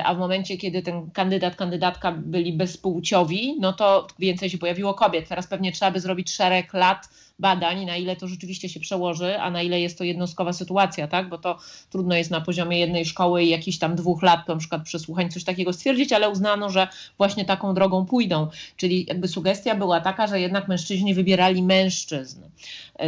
a 0.04 0.14
w 0.14 0.18
momencie, 0.18 0.56
kiedy 0.56 0.82
ten 0.82 1.10
kandydat, 1.10 1.56
kandydatka 1.56 2.12
byli 2.12 2.52
bezpłciowi, 2.52 3.56
no 3.60 3.72
to 3.72 4.06
więcej 4.18 4.50
się 4.50 4.58
pojawiło 4.58 4.94
kobiet. 4.94 5.28
Teraz 5.28 5.46
pewnie 5.46 5.72
trzeba 5.72 5.90
by 5.90 6.00
zrobić 6.00 6.30
szereg 6.30 6.74
lat 6.74 7.08
badań, 7.38 7.84
na 7.84 7.96
ile 7.96 8.16
to 8.16 8.28
rzeczywiście 8.28 8.68
się 8.68 8.80
przełoży, 8.80 9.40
a 9.40 9.50
na 9.50 9.62
ile 9.62 9.80
jest 9.80 9.98
to 9.98 10.04
jednostkowa 10.04 10.52
sytuacja, 10.52 11.08
tak? 11.08 11.28
Bo 11.28 11.38
to 11.38 11.58
trudno 11.90 12.14
jest 12.14 12.30
na 12.30 12.40
poziomie 12.40 12.78
jednej 12.78 13.04
szkoły 13.04 13.42
i 13.42 13.48
jakichś 13.48 13.78
tam 13.78 13.96
dwóch 13.96 14.22
lat, 14.22 14.48
na 14.48 14.56
przykład 14.56 14.82
przesłuchań, 14.82 15.30
coś 15.30 15.44
takiego 15.44 15.72
stwierdzić, 15.72 16.12
ale 16.12 16.30
uznano, 16.30 16.70
że 16.70 16.88
właśnie 17.18 17.44
taką 17.44 17.74
drogą 17.74 18.06
pójdą. 18.06 18.48
Czyli 18.76 19.06
jakby 19.08 19.28
sugestia 19.28 19.74
była 19.74 20.00
taka, 20.00 20.26
że 20.26 20.40
jednak 20.40 20.68
mężczyźni 20.68 21.14
wybierali 21.14 21.62
mężczyzn 21.62 22.40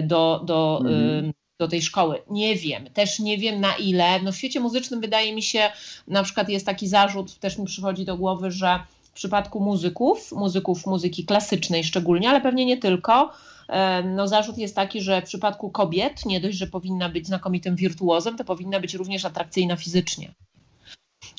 do, 0.03 0.43
do 0.45 0.81
mhm 0.85 1.33
do 1.59 1.69
tej 1.69 1.83
szkoły. 1.83 2.23
Nie 2.31 2.57
wiem, 2.57 2.91
też 2.91 3.19
nie 3.19 3.39
wiem 3.39 3.61
na 3.61 3.77
ile. 3.77 4.23
No 4.23 4.33
w 4.33 4.37
świecie 4.37 4.61
muzycznym 4.61 5.01
wydaje 5.01 5.35
mi 5.35 5.43
się, 5.43 5.71
na 6.09 6.23
przykład 6.23 6.49
jest 6.49 6.67
taki 6.67 6.89
zarzut, 6.89 7.39
też 7.39 7.59
mi 7.59 7.67
przychodzi 7.67 8.05
do 8.05 8.17
głowy, 8.17 8.51
że 8.51 8.81
w 9.03 9.11
przypadku 9.11 9.61
muzyków, 9.61 10.33
muzyków 10.33 10.87
muzyki 10.87 11.25
klasycznej 11.25 11.85
szczególnie, 11.85 12.31
ale 12.31 12.41
pewnie 12.41 12.65
nie 12.65 12.77
tylko, 12.77 13.33
no 14.05 14.29
zarzut 14.29 14.59
jest 14.59 14.77
taki, 14.77 15.01
że 15.01 15.23
w 15.23 15.25
przypadku 15.25 15.71
kobiet 15.71 16.27
nie 16.27 16.41
dość, 16.41 16.59
że 16.59 16.67
powinna 16.67 17.09
być 17.09 17.27
znakomitym 17.27 17.77
wirtuozem, 17.77 18.37
to 18.37 18.45
powinna 18.45 18.81
być 18.81 18.95
również 18.95 19.25
atrakcyjna 19.25 19.77
fizycznie. 19.77 20.35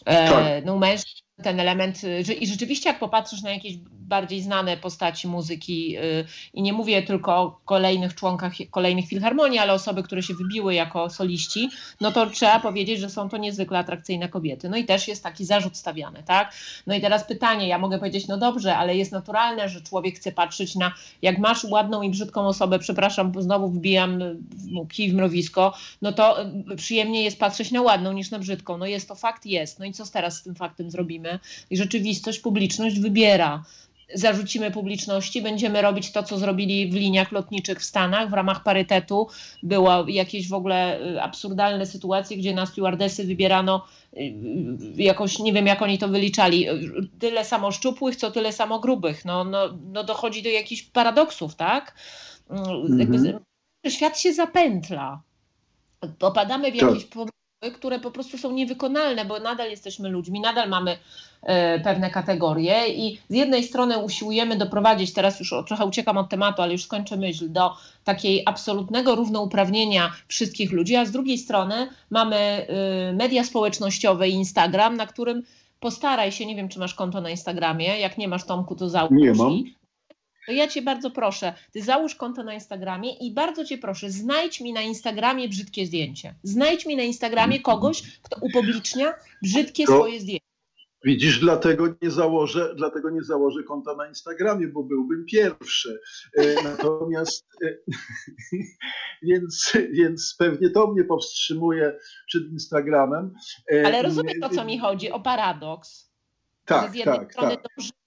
E, 0.05 0.29
tak. 0.29 0.65
No 0.65 0.77
mężczyzn 0.77 1.23
ten 1.43 1.59
element, 1.59 2.01
i 2.39 2.47
rzeczywiście 2.47 2.89
jak 2.89 2.99
popatrzysz 2.99 3.41
na 3.41 3.51
jakieś 3.51 3.77
bardziej 4.07 4.41
znane 4.41 4.77
postaci 4.77 5.27
muzyki 5.27 5.97
y, 5.97 6.25
i 6.53 6.61
nie 6.61 6.73
mówię 6.73 7.03
tylko 7.03 7.35
o 7.35 7.59
kolejnych 7.65 8.15
członkach 8.15 8.53
kolejnych 8.71 9.07
filharmonii, 9.07 9.59
ale 9.59 9.73
osoby, 9.73 10.03
które 10.03 10.23
się 10.23 10.33
wybiły 10.33 10.73
jako 10.73 11.09
soliści, 11.09 11.69
no 12.01 12.11
to 12.11 12.29
trzeba 12.29 12.59
powiedzieć, 12.59 12.99
że 12.99 13.09
są 13.09 13.29
to 13.29 13.37
niezwykle 13.37 13.79
atrakcyjne 13.79 14.29
kobiety. 14.29 14.69
No 14.69 14.77
i 14.77 14.85
też 14.85 15.07
jest 15.07 15.23
taki 15.23 15.45
zarzut 15.45 15.77
stawiany, 15.77 16.23
tak? 16.23 16.53
No 16.87 16.95
i 16.95 17.01
teraz 17.01 17.27
pytanie, 17.27 17.67
ja 17.67 17.77
mogę 17.77 17.99
powiedzieć, 17.99 18.27
no 18.27 18.37
dobrze, 18.37 18.77
ale 18.77 18.95
jest 18.95 19.11
naturalne, 19.11 19.69
że 19.69 19.81
człowiek 19.81 20.15
chce 20.15 20.31
patrzeć 20.31 20.75
na, 20.75 20.93
jak 21.21 21.37
masz 21.37 21.63
ładną 21.63 22.01
i 22.01 22.09
brzydką 22.09 22.47
osobę, 22.47 22.79
przepraszam, 22.79 23.31
znowu 23.39 23.69
wbijam 23.69 24.19
kij 24.89 25.11
w 25.11 25.13
mrowisko, 25.13 25.73
no 26.01 26.11
to 26.11 26.45
y, 26.71 26.75
przyjemnie 26.75 27.23
jest 27.23 27.39
patrzeć 27.39 27.71
na 27.71 27.81
ładną 27.81 28.13
niż 28.13 28.31
na 28.31 28.39
brzydką. 28.39 28.77
No 28.77 28.85
jest 28.85 29.07
to 29.07 29.15
fakt, 29.15 29.45
jest. 29.45 29.79
No 29.79 29.85
i 29.85 29.93
co 29.93 30.05
teraz 30.05 30.37
z 30.37 30.43
tym 30.43 30.55
faktem 30.55 30.91
zrobimy? 30.91 31.39
I 31.69 31.77
rzeczywistość, 31.77 32.39
publiczność 32.39 32.99
wybiera 32.99 33.63
zarzucimy 34.13 34.71
publiczności, 34.71 35.41
będziemy 35.41 35.81
robić 35.81 36.11
to, 36.11 36.23
co 36.23 36.37
zrobili 36.37 36.89
w 36.89 36.93
liniach 36.93 37.31
lotniczych 37.31 37.79
w 37.79 37.83
Stanach 37.83 38.29
w 38.29 38.33
ramach 38.33 38.63
parytetu. 38.63 39.27
Była 39.63 40.05
jakieś 40.07 40.49
w 40.49 40.53
ogóle 40.53 41.01
y, 41.01 41.21
absurdalne 41.21 41.85
sytuacje, 41.85 42.37
gdzie 42.37 42.55
na 42.55 42.65
stewardesy 42.65 43.23
wybierano 43.23 43.85
y, 44.13 44.19
y, 44.99 45.03
jakoś, 45.03 45.39
nie 45.39 45.53
wiem 45.53 45.67
jak 45.67 45.81
oni 45.81 45.97
to 45.97 46.07
wyliczali, 46.07 46.65
tyle 47.19 47.45
samo 47.45 47.71
szczupłych, 47.71 48.15
co 48.15 48.31
tyle 48.31 48.53
samo 48.53 48.79
grubych. 48.79 49.25
No, 49.25 49.43
no, 49.43 49.77
no 49.93 50.03
dochodzi 50.03 50.43
do 50.43 50.49
jakichś 50.49 50.83
paradoksów, 50.83 51.55
tak? 51.55 51.95
Mhm. 52.49 53.39
Świat 53.87 54.19
się 54.19 54.33
zapętla. 54.33 55.21
Popadamy 56.19 56.71
w 56.71 56.75
jakieś 56.75 57.05
które 57.73 57.99
po 57.99 58.11
prostu 58.11 58.37
są 58.37 58.51
niewykonalne, 58.51 59.25
bo 59.25 59.39
nadal 59.39 59.69
jesteśmy 59.69 60.09
ludźmi, 60.09 60.39
nadal 60.39 60.69
mamy 60.69 60.97
e, 61.41 61.79
pewne 61.79 62.09
kategorie 62.09 62.87
i 62.87 63.19
z 63.29 63.35
jednej 63.35 63.63
strony 63.63 63.97
usiłujemy 63.97 64.57
doprowadzić, 64.57 65.13
teraz 65.13 65.39
już 65.39 65.53
trochę 65.67 65.85
uciekam 65.85 66.17
od 66.17 66.29
tematu, 66.29 66.61
ale 66.61 66.71
już 66.71 66.83
skończę 66.83 67.17
myśl, 67.17 67.51
do 67.51 67.73
takiej 68.03 68.43
absolutnego 68.45 69.15
równouprawnienia 69.15 70.11
wszystkich 70.27 70.71
ludzi, 70.71 70.95
a 70.95 71.05
z 71.05 71.11
drugiej 71.11 71.37
strony 71.37 71.89
mamy 72.09 72.35
e, 72.35 72.67
media 73.13 73.43
społecznościowe 73.43 74.29
i 74.29 74.33
Instagram, 74.33 74.97
na 74.97 75.07
którym 75.07 75.43
postaraj 75.79 76.31
się, 76.31 76.45
nie 76.45 76.55
wiem 76.55 76.69
czy 76.69 76.79
masz 76.79 76.93
konto 76.93 77.21
na 77.21 77.29
Instagramie, 77.29 77.99
jak 77.99 78.17
nie 78.17 78.27
masz 78.27 78.43
Tomku 78.43 78.75
to 78.75 78.89
załóż. 78.89 79.11
Nie 79.11 79.33
mam 79.33 79.63
to 80.47 80.53
ja 80.53 80.67
cię 80.67 80.81
bardzo 80.81 81.11
proszę, 81.11 81.53
ty 81.71 81.81
załóż 81.81 82.15
konto 82.15 82.43
na 82.43 82.53
Instagramie 82.53 83.13
i 83.13 83.33
bardzo 83.33 83.65
cię 83.65 83.77
proszę, 83.77 84.11
znajdź 84.11 84.61
mi 84.61 84.73
na 84.73 84.81
Instagramie 84.81 85.49
brzydkie 85.49 85.85
zdjęcie. 85.85 86.35
Znajdź 86.43 86.85
mi 86.85 86.95
na 86.95 87.03
Instagramie 87.03 87.61
kogoś, 87.61 88.19
kto 88.21 88.37
upublicznia 88.41 89.13
brzydkie 89.43 89.85
to... 89.85 89.95
swoje 89.95 90.19
zdjęcie. 90.19 90.47
Widzisz, 91.03 91.39
dlatego 91.39 91.87
nie 92.01 92.11
założę, 92.11 92.75
dlatego 92.75 93.09
nie 93.09 93.23
założę 93.23 93.63
konta 93.63 93.95
na 93.95 94.07
Instagramie, 94.07 94.67
bo 94.67 94.83
byłbym 94.83 95.25
pierwszy. 95.25 95.99
E, 96.37 96.63
natomiast 96.63 97.45
e, 97.63 97.77
więc, 99.29 99.73
więc 99.91 100.35
pewnie 100.39 100.69
to 100.69 100.87
mnie 100.87 101.03
powstrzymuje 101.03 101.97
przed 102.27 102.43
Instagramem. 102.43 103.33
E, 103.73 103.85
Ale 103.85 104.01
rozumiesz 104.01 104.37
o 104.41 104.49
co 104.49 104.65
mi 104.65 104.79
chodzi, 104.79 105.11
o 105.11 105.19
paradoks. 105.19 106.11
Tak, 106.65 106.91
z 106.91 106.95
jednej 106.95 107.19
tak, 107.19 107.33
strony 107.33 107.57
tak 107.57 107.97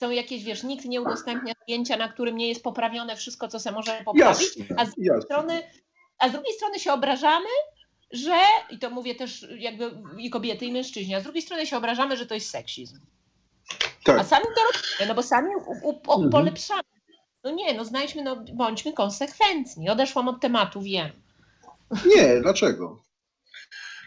są 0.00 0.10
jakieś, 0.10 0.44
wiesz, 0.44 0.62
nikt 0.62 0.84
nie 0.84 1.00
udostępnia 1.00 1.54
zdjęcia, 1.62 1.96
na 1.96 2.08
którym 2.08 2.36
nie 2.36 2.48
jest 2.48 2.62
poprawione 2.62 3.16
wszystko, 3.16 3.48
co 3.48 3.60
sobie 3.60 3.76
możemy 3.76 4.04
poprawić, 4.04 4.48
a, 4.76 4.84
z 4.84 4.94
drugiej 4.94 5.22
strony, 5.22 5.62
a 6.18 6.28
z 6.28 6.32
drugiej 6.32 6.54
strony 6.54 6.78
się 6.78 6.92
obrażamy, 6.92 7.48
że, 8.10 8.40
i 8.70 8.78
to 8.78 8.90
mówię 8.90 9.14
też 9.14 9.46
jakby 9.58 9.90
i 10.18 10.30
kobiety, 10.30 10.66
i 10.66 10.72
mężczyźni, 10.72 11.14
a 11.14 11.20
z 11.20 11.22
drugiej 11.22 11.42
strony 11.42 11.66
się 11.66 11.76
obrażamy, 11.76 12.16
że 12.16 12.26
to 12.26 12.34
jest 12.34 12.50
seksizm. 12.50 13.00
Tak. 14.04 14.18
A 14.18 14.24
sami 14.24 14.44
to 14.44 14.62
robimy, 14.62 15.08
no 15.08 15.14
bo 15.14 15.22
sami 15.22 15.56
u, 15.56 15.88
u, 15.88 15.90
u, 15.90 16.12
mhm. 16.12 16.30
polepszamy. 16.30 16.82
No 17.44 17.50
nie, 17.50 17.74
no 17.74 17.84
znajdźmy, 17.84 18.22
no 18.22 18.44
bądźmy 18.54 18.92
konsekwentni. 18.92 19.90
Odeszłam 19.90 20.28
od 20.28 20.40
tematu, 20.40 20.80
wiem. 20.80 21.10
Nie, 22.16 22.40
dlaczego? 22.40 23.05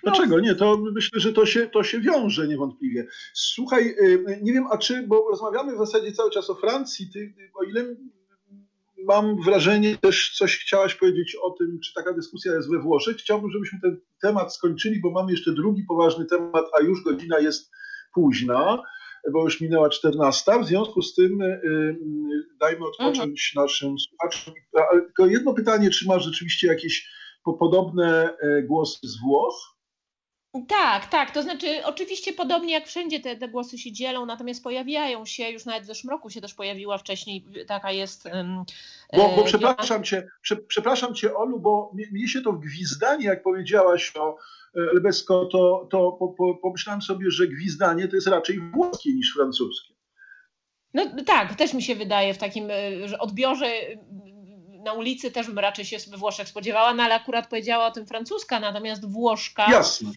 Dlaczego 0.03 0.39
nie? 0.39 0.55
To 0.55 0.77
myślę, 0.77 1.19
że 1.19 1.33
to 1.33 1.45
się, 1.45 1.67
to 1.67 1.83
się 1.83 1.99
wiąże 1.99 2.47
niewątpliwie. 2.47 3.07
Słuchaj, 3.33 3.95
y, 3.99 4.39
nie 4.41 4.53
wiem, 4.53 4.65
a 4.71 4.77
czy, 4.77 5.07
bo 5.07 5.27
rozmawiamy 5.29 5.75
w 5.75 5.77
zasadzie 5.77 6.11
cały 6.11 6.31
czas 6.31 6.49
o 6.49 6.55
Francji, 6.55 7.09
ty, 7.13 7.33
o 7.53 7.63
ile 7.63 7.95
mam 9.05 9.41
wrażenie, 9.41 9.97
też 9.97 10.37
coś 10.37 10.57
chciałaś 10.57 10.95
powiedzieć 10.95 11.37
o 11.41 11.51
tym, 11.51 11.79
czy 11.79 11.93
taka 11.93 12.13
dyskusja 12.13 12.53
jest 12.53 12.71
we 12.71 12.79
Włoszech. 12.79 13.17
Chciałbym, 13.17 13.51
żebyśmy 13.51 13.79
ten 13.81 14.01
temat 14.21 14.55
skończyli, 14.55 15.01
bo 15.01 15.11
mamy 15.11 15.31
jeszcze 15.31 15.51
drugi 15.51 15.83
poważny 15.83 16.25
temat, 16.25 16.65
a 16.79 16.83
już 16.83 17.03
godzina 17.03 17.39
jest 17.39 17.71
późna, 18.13 18.83
bo 19.31 19.43
już 19.43 19.61
minęła 19.61 19.89
14. 19.89 20.51
W 20.63 20.67
związku 20.67 21.01
z 21.01 21.15
tym 21.15 21.41
y, 21.41 21.45
y, 21.45 21.97
dajmy 22.59 22.85
odpocząć 22.85 23.51
mhm. 23.55 23.65
naszym 23.65 23.99
słuchaczom. 23.99 24.53
Ale 24.91 25.01
tylko 25.01 25.25
jedno 25.25 25.53
pytanie, 25.53 25.89
czy 25.89 26.07
masz 26.07 26.23
rzeczywiście 26.23 26.67
jakieś 26.67 27.09
podobne 27.59 28.37
głosy 28.63 28.99
z 29.03 29.19
Włoch? 29.19 29.78
Tak, 30.67 31.07
tak. 31.07 31.31
To 31.31 31.43
znaczy, 31.43 31.85
oczywiście 31.85 32.33
podobnie 32.33 32.73
jak 32.73 32.87
wszędzie 32.87 33.19
te, 33.19 33.35
te 33.35 33.47
głosy 33.47 33.77
się 33.77 33.91
dzielą, 33.91 34.25
natomiast 34.25 34.63
pojawiają 34.63 35.25
się, 35.25 35.49
już 35.49 35.65
nawet 35.65 35.83
w 35.83 35.87
zeszłym 35.87 36.11
roku 36.11 36.29
się 36.29 36.41
też 36.41 36.53
pojawiła 36.53 36.97
wcześniej, 36.97 37.45
taka 37.67 37.91
jest. 37.91 38.25
Um, 38.25 38.63
bo, 39.13 39.29
bo 39.35 39.43
przepraszam, 39.43 40.03
cię, 40.03 40.27
prze, 40.41 40.55
przepraszam 40.55 41.15
cię, 41.15 41.35
Olu, 41.35 41.59
bo 41.59 41.91
mnie 42.11 42.27
się 42.27 42.41
to 42.41 42.53
gwizdanie, 42.53 43.25
jak 43.25 43.43
powiedziałaś 43.43 44.13
o 44.15 44.37
Lebesko, 44.73 45.45
to, 45.45 45.87
to 45.91 46.11
po, 46.11 46.27
po, 46.27 46.55
pomyślałem 46.55 47.01
sobie, 47.01 47.31
że 47.31 47.47
gwizdanie 47.47 48.07
to 48.07 48.15
jest 48.15 48.27
raczej 48.27 48.59
włoskie 48.59 49.13
niż 49.13 49.33
francuskie. 49.33 49.93
No 50.93 51.23
tak, 51.25 51.55
też 51.55 51.73
mi 51.73 51.83
się 51.83 51.95
wydaje 51.95 52.33
w 52.33 52.37
takim 52.37 52.67
że 53.05 53.19
odbiorze 53.19 53.71
na 54.83 54.93
ulicy 54.93 55.31
też 55.31 55.47
bym 55.47 55.59
raczej 55.59 55.85
się 55.85 55.97
we 56.11 56.17
Włoszech 56.17 56.47
spodziewała, 56.47 56.93
no 56.93 57.03
ale 57.03 57.15
akurat 57.15 57.47
powiedziała 57.47 57.85
o 57.85 57.91
tym 57.91 58.05
francuska, 58.05 58.59
natomiast 58.59 59.11
Włoszka. 59.11 59.71
Jasne. 59.71 60.11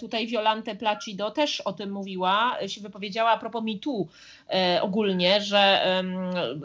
Tutaj 0.00 0.26
Violante 0.26 0.74
Placido 0.74 1.30
też 1.30 1.60
o 1.60 1.72
tym 1.72 1.92
mówiła, 1.92 2.56
się 2.66 2.80
wypowiedziała 2.80 3.30
a 3.30 3.38
propos 3.38 3.64
MeToo 3.64 4.06
e, 4.50 4.82
ogólnie, 4.82 5.40
że 5.40 5.84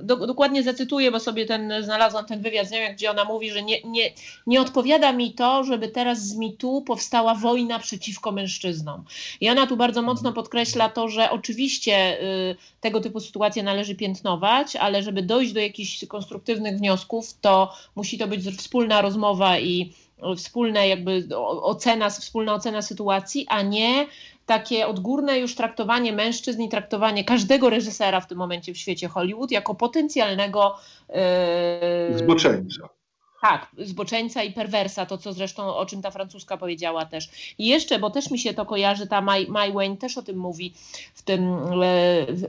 do, 0.04 0.28
dokładnie 0.28 0.64
zacytuję, 0.64 1.12
bo 1.12 1.20
sobie 1.20 1.46
ten 1.46 1.74
znalazłam 1.82 2.26
ten 2.26 2.42
wywiad 2.42 2.68
z 2.68 2.72
nią, 2.72 2.80
gdzie 2.94 3.12
ona 3.12 3.24
mówi, 3.26 3.52
że 3.52 3.64
nie, 3.64 3.82
nie, 3.82 4.12
nie 4.48 4.62
odpowiada 4.62 5.12
mi 5.12 5.34
to, 5.34 5.64
żeby 5.64 5.88
teraz 5.88 6.28
z 6.28 6.38
MeToo 6.38 6.82
powstała 6.82 7.36
wojna 7.36 7.80
przeciwko 7.80 8.32
mężczyznom. 8.32 9.04
I 9.42 9.50
ona 9.50 9.68
tu 9.68 9.78
bardzo 9.78 10.02
mocno 10.02 10.34
podkreśla 10.34 10.90
to, 10.90 11.08
że 11.08 11.32
oczywiście 11.32 12.22
y, 12.22 12.56
tego 12.82 13.02
typu 13.02 13.20
sytuacje 13.20 13.64
należy 13.64 13.96
piętnować, 13.96 14.76
ale 14.76 15.04
żeby 15.04 15.22
dojść 15.22 15.54
do 15.54 15.60
jakichś 15.60 16.06
konstruktywnych 16.06 16.78
wniosków, 16.78 17.40
to 17.42 17.74
musi 17.96 18.18
to 18.18 18.28
być 18.28 18.46
wspólna 18.58 19.02
rozmowa 19.02 19.60
i 19.60 19.94
wspólne 20.38 20.88
jakby 20.88 21.28
ocena, 21.62 22.10
wspólna 22.10 22.54
ocena 22.54 22.82
sytuacji, 22.82 23.46
a 23.50 23.62
nie 23.62 24.06
takie 24.46 24.88
odgórne 24.88 25.40
już 25.40 25.56
traktowanie 25.56 26.14
mężczyzn 26.14 26.62
i 26.62 26.70
traktowanie 26.70 27.24
każdego 27.24 27.70
reżysera 27.70 28.22
w 28.22 28.28
tym 28.28 28.38
momencie 28.38 28.74
w 28.74 28.78
świecie 28.78 29.08
Hollywood 29.08 29.52
jako 29.52 29.76
potencjalnego 29.76 30.76
yy, 31.10 32.18
zboczeńca. 32.18 32.90
Tak, 33.42 33.68
zboczeńca 33.78 34.44
i 34.44 34.54
perwersa, 34.54 35.06
to 35.06 35.18
co 35.18 35.34
zresztą 35.34 35.76
o 35.76 35.86
czym 35.86 36.02
ta 36.02 36.12
francuska 36.12 36.58
powiedziała 36.58 37.06
też. 37.06 37.30
I 37.58 37.68
jeszcze, 37.68 38.00
bo 38.00 38.10
też 38.10 38.32
mi 38.32 38.40
się 38.40 38.54
to 38.54 38.66
kojarzy, 38.66 39.08
ta 39.08 39.22
Mai, 39.22 39.48
Mai 39.48 39.74
Wayne 39.74 39.98
też 39.98 40.18
o 40.18 40.22
tym 40.22 40.38
mówi 40.38 40.74
w 41.14 41.22
tym, 41.22 41.56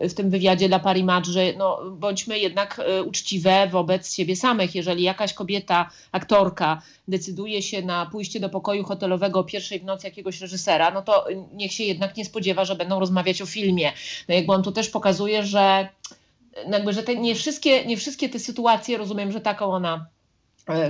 e, 0.02 0.08
w 0.08 0.14
tym 0.14 0.30
wywiadzie 0.30 0.68
dla 0.68 0.78
Paris 0.78 1.04
Match, 1.04 1.28
że 1.28 1.52
no, 1.58 1.80
bądźmy 1.90 2.38
jednak 2.38 2.78
e, 2.78 3.02
uczciwe 3.02 3.68
wobec 3.68 4.14
siebie 4.14 4.36
samych. 4.36 4.74
Jeżeli 4.74 5.02
jakaś 5.02 5.34
kobieta, 5.34 5.90
aktorka 6.12 6.82
decyduje 7.08 7.62
się 7.62 7.82
na 7.82 8.06
pójście 8.06 8.40
do 8.40 8.48
pokoju 8.48 8.84
hotelowego 8.84 9.44
pierwszej 9.44 9.80
w 9.80 9.84
nocy 9.84 10.06
jakiegoś 10.06 10.40
reżysera, 10.40 10.90
no 10.90 11.02
to 11.02 11.26
niech 11.52 11.72
się 11.72 11.84
jednak 11.84 12.16
nie 12.16 12.24
spodziewa, 12.24 12.64
że 12.64 12.76
będą 12.76 13.00
rozmawiać 13.00 13.42
o 13.42 13.46
filmie. 13.46 13.92
No 14.28 14.34
jakby 14.34 14.52
on 14.52 14.62
tu 14.62 14.72
też 14.72 14.88
pokazuje, 14.88 15.46
że 15.46 15.88
jakby, 16.70 16.92
że 16.92 17.02
te, 17.02 17.16
nie, 17.16 17.34
wszystkie, 17.34 17.84
nie 17.84 17.96
wszystkie 17.96 18.28
te 18.28 18.38
sytuacje, 18.38 18.98
rozumiem, 18.98 19.32
że 19.32 19.40
taką 19.40 19.66
ona 19.66 20.06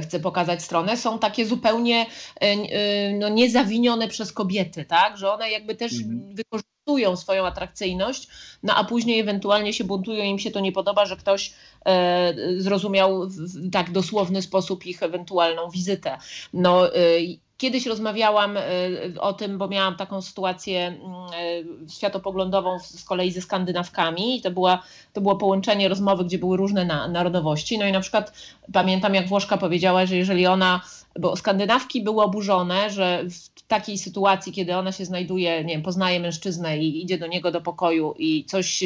chcę 0.03 0.21
pokazać 0.21 0.63
stronę, 0.63 0.97
są 0.97 1.19
takie 1.19 1.47
zupełnie 1.47 2.07
e, 2.07 2.41
e, 2.41 3.13
no, 3.13 3.29
niezawinione 3.29 4.09
przez 4.09 4.33
kobiety, 4.33 4.85
tak? 4.85 5.19
Że 5.19 5.33
one 5.33 5.51
jakby 5.51 5.75
też 5.75 5.93
mhm. 5.93 6.35
wykorzystują 6.35 7.17
swoją 7.17 7.47
atrakcyjność, 7.47 8.29
no 8.63 8.75
a 8.77 8.85
później 8.85 9.21
ewentualnie 9.21 9.73
się 9.73 9.85
buntują, 9.85 10.25
im 10.25 10.39
się 10.39 10.51
to 10.51 10.61
nie 10.61 10.73
podoba, 10.73 11.07
że 11.07 11.17
ktoś 11.17 11.53
e, 11.87 12.35
zrozumiał 12.59 13.29
w 13.29 13.71
tak 13.71 13.93
dosłowny 13.93 14.43
sposób 14.43 14.87
ich 14.87 15.03
ewentualną 15.03 15.71
wizytę. 15.71 16.19
No, 16.53 16.95
e, 16.95 17.01
Kiedyś 17.61 17.87
rozmawiałam 17.87 18.59
o 19.19 19.33
tym, 19.33 19.59
bo 19.59 19.69
miałam 19.69 19.97
taką 19.97 20.23
sytuację 20.23 20.87
mm, 20.87 21.89
światopoglądową 21.89 22.79
z 22.79 23.05
kolei 23.05 23.33
ze 23.33 23.41
Skandynawkami 23.41 24.37
i 24.37 24.41
to, 24.41 24.51
była, 24.51 24.83
to 25.13 25.21
było 25.21 25.37
połączenie 25.37 25.89
rozmowy, 25.89 26.25
gdzie 26.25 26.39
były 26.39 26.57
różne 26.57 26.85
na, 26.85 27.09
narodowości. 27.09 27.79
No 27.79 27.87
i 27.87 27.93
na 27.93 28.01
przykład 28.01 28.33
pamiętam, 28.73 29.15
jak 29.15 29.29
Włoszka 29.29 29.57
powiedziała, 29.57 30.07
że 30.07 30.17
jeżeli 30.17 30.47
ona, 30.47 30.81
bo 31.19 31.37
Skandynawki 31.37 32.03
były 32.03 32.23
oburzone, 32.23 32.91
że 32.91 33.25
w 33.57 33.63
takiej 33.63 33.99
sytuacji, 33.99 34.53
kiedy 34.53 34.77
ona 34.77 34.93
się 34.93 35.05
znajduje, 35.05 35.65
nie 35.65 35.75
wiem, 35.75 35.83
poznaje 35.83 36.21
mężczyznę 36.21 36.79
i 36.79 37.03
idzie 37.03 37.19
do 37.19 37.27
niego 37.27 37.51
do 37.51 37.61
pokoju 37.61 38.15
i 38.19 38.45
coś 38.45 38.85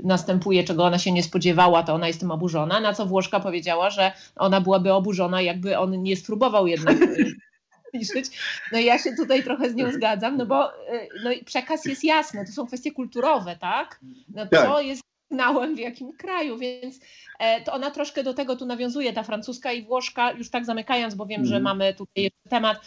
następuje, 0.00 0.64
czego 0.64 0.84
ona 0.84 0.98
się 0.98 1.12
nie 1.12 1.22
spodziewała, 1.22 1.82
to 1.82 1.94
ona 1.94 2.06
jest 2.06 2.20
tym 2.20 2.30
oburzona, 2.30 2.80
na 2.80 2.92
co 2.92 3.06
Włoszka 3.06 3.40
powiedziała, 3.40 3.90
że 3.90 4.12
ona 4.36 4.60
byłaby 4.60 4.92
oburzona, 4.92 5.42
jakby 5.42 5.78
on 5.78 6.02
nie 6.02 6.16
spróbował 6.16 6.66
jednak 6.66 6.96
liczyć. 7.94 8.26
No 8.72 8.78
i 8.78 8.84
ja 8.84 8.98
się 8.98 9.16
tutaj 9.16 9.42
trochę 9.42 9.70
z 9.70 9.74
nią 9.74 9.92
zgadzam, 9.92 10.36
no 10.36 10.46
bo 10.46 10.72
y, 10.72 11.08
no 11.24 11.30
przekaz 11.44 11.84
jest 11.84 12.04
jasny, 12.04 12.46
to 12.46 12.52
są 12.52 12.66
kwestie 12.66 12.92
kulturowe, 12.92 13.56
tak? 13.60 14.00
No 14.28 14.46
co 14.46 14.50
tak. 14.50 14.86
jest 14.86 15.02
sygnałem 15.28 15.76
w 15.76 15.78
jakim 15.78 16.12
kraju, 16.12 16.58
więc 16.58 17.00
e, 17.38 17.60
to 17.60 17.72
ona 17.72 17.90
troszkę 17.90 18.22
do 18.22 18.34
tego 18.34 18.56
tu 18.56 18.66
nawiązuje, 18.66 19.12
ta 19.12 19.22
francuska 19.22 19.72
i 19.72 19.82
włoszka, 19.82 20.32
już 20.32 20.50
tak 20.50 20.64
zamykając, 20.64 21.14
bo 21.14 21.26
wiem, 21.26 21.40
mm. 21.40 21.48
że 21.48 21.56
mhm. 21.56 21.62
mamy 21.62 21.94
tutaj 21.94 22.24
jeszcze 22.24 22.48
temat, 22.48 22.80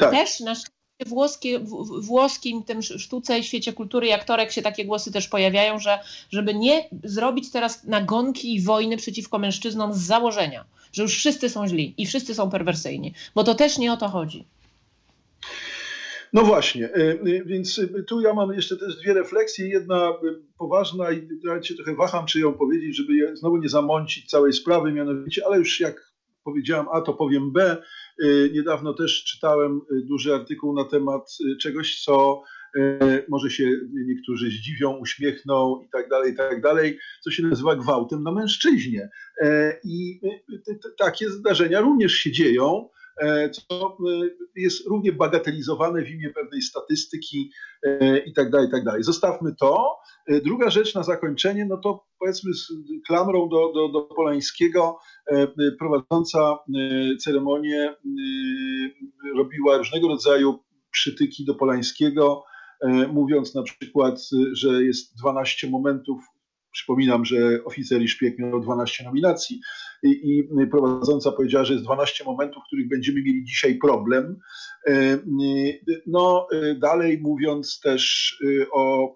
tak. 0.00 0.10
też 0.10 0.40
na 0.40 0.54
włoskie, 1.06 1.58
w 1.58 2.06
włoskim 2.06 2.62
tym 2.62 2.82
sztuce 2.82 3.38
i 3.38 3.44
świecie 3.44 3.72
kultury 3.72 4.06
i 4.06 4.12
aktorek 4.12 4.52
się 4.52 4.62
takie 4.62 4.84
głosy 4.84 5.12
też 5.12 5.28
pojawiają, 5.28 5.78
że 5.78 5.98
żeby 6.30 6.54
nie 6.54 6.88
zrobić 7.04 7.50
teraz 7.50 7.84
nagonki 7.84 8.54
i 8.54 8.62
wojny 8.62 8.96
przeciwko 8.96 9.38
mężczyznom 9.38 9.94
z 9.94 9.98
założenia, 9.98 10.64
że 10.96 11.02
już 11.02 11.14
wszyscy 11.14 11.48
są 11.48 11.68
źli 11.68 11.94
i 11.98 12.06
wszyscy 12.06 12.34
są 12.34 12.50
perwersyjni, 12.50 13.14
bo 13.34 13.44
to 13.44 13.54
też 13.54 13.78
nie 13.78 13.92
o 13.92 13.96
to 13.96 14.08
chodzi. 14.08 14.44
No 16.32 16.42
właśnie, 16.42 16.84
e, 16.84 17.10
e, 17.10 17.44
więc 17.44 17.78
e, 17.78 18.02
tu 18.02 18.20
ja 18.20 18.34
mam 18.34 18.52
jeszcze 18.52 18.76
też 18.76 18.96
dwie 18.96 19.14
refleksje. 19.14 19.68
Jedna 19.68 20.12
poważna 20.58 21.12
i 21.12 21.28
ja 21.44 21.62
się 21.62 21.74
trochę 21.74 21.94
waham, 21.94 22.26
czy 22.26 22.40
ją 22.40 22.54
powiedzieć, 22.54 22.96
żeby 22.96 23.36
znowu 23.36 23.56
nie 23.56 23.68
zamącić 23.68 24.30
całej 24.30 24.52
sprawy, 24.52 24.92
mianowicie, 24.92 25.46
ale 25.46 25.58
już 25.58 25.80
jak 25.80 26.12
powiedziałem 26.44 26.86
A, 26.92 27.00
to 27.00 27.14
powiem 27.14 27.52
B. 27.52 27.76
Niedawno 28.52 28.94
też 28.94 29.24
czytałem 29.24 29.80
duży 30.04 30.34
artykuł 30.34 30.74
na 30.74 30.84
temat 30.84 31.38
czegoś, 31.60 32.02
co 32.04 32.42
może 33.28 33.50
się 33.50 33.64
niektórzy 34.06 34.50
zdziwią, 34.50 34.96
uśmiechną 34.96 35.82
i 35.86 35.88
tak 35.92 36.08
dalej, 36.08 36.32
i 36.32 36.36
tak 36.36 36.62
dalej, 36.62 36.98
co 37.24 37.30
się 37.30 37.42
nazywa 37.42 37.76
gwałtem 37.76 38.22
na 38.22 38.32
mężczyźnie. 38.32 39.08
I 39.84 40.20
takie 40.98 41.30
zdarzenia 41.30 41.80
również 41.80 42.12
się 42.12 42.32
dzieją. 42.32 42.88
E, 43.20 43.50
co 43.50 43.86
e, 43.88 44.28
jest 44.56 44.86
równie 44.86 45.12
bagatelizowane 45.12 46.02
w 46.02 46.10
imię 46.10 46.30
pewnej 46.30 46.62
statystyki 46.62 47.52
e, 47.82 48.18
i 48.18 48.32
tak 48.32 48.50
dalej, 48.50 48.68
i 48.68 48.70
tak 48.70 48.84
dalej. 48.84 49.02
Zostawmy 49.02 49.54
to. 49.60 49.96
Druga 50.44 50.70
rzecz 50.70 50.94
na 50.94 51.02
zakończenie, 51.02 51.66
no 51.66 51.76
to 51.76 52.06
powiedzmy 52.18 52.54
z 52.54 52.72
klamrą 53.06 53.48
do, 53.48 53.72
do, 53.72 53.88
do 53.88 54.02
Polańskiego, 54.02 54.98
prowadząca 55.78 56.58
ceremonię 57.20 57.94
robiła 59.36 59.76
różnego 59.76 60.08
rodzaju 60.08 60.58
przytyki 60.90 61.44
do 61.44 61.54
Polańskiego, 61.54 62.44
mówiąc 63.12 63.54
na 63.54 63.62
przykład, 63.62 64.20
że 64.52 64.84
jest 64.84 65.16
12 65.18 65.70
momentów 65.70 66.20
Przypominam, 66.76 67.24
że 67.24 67.64
oficer 67.64 68.02
i 68.02 68.08
szpieg 68.08 68.38
miał 68.38 68.60
12 68.60 69.04
nominacji 69.04 69.60
i, 70.02 70.08
i 70.08 70.66
prowadząca 70.70 71.32
powiedziała, 71.32 71.64
że 71.64 71.72
jest 71.72 71.84
12 71.84 72.24
momentów, 72.24 72.62
w 72.62 72.66
których 72.66 72.88
będziemy 72.88 73.22
mieli 73.22 73.44
dzisiaj 73.44 73.78
problem. 73.78 74.36
E, 74.86 75.18
no, 76.06 76.46
e, 76.52 76.74
dalej 76.74 77.18
mówiąc 77.20 77.80
też 77.80 78.34
e, 78.44 78.70
o, 78.72 79.14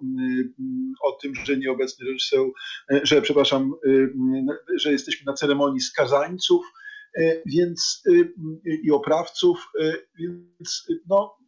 o 1.03 1.13
tym, 1.23 1.35
że 1.35 1.57
nieobecny 1.57 2.07
reżyser, 2.07 2.41
że 3.03 3.23
przepraszam, 3.23 3.73
że 4.77 4.93
jesteśmy 4.93 5.25
na 5.27 5.33
ceremonii 5.33 5.81
skazańców, 5.81 6.63
więc 7.47 8.03
i 8.83 8.91
oprawców, 8.91 9.69
więc 10.19 10.87
no, 11.09 11.39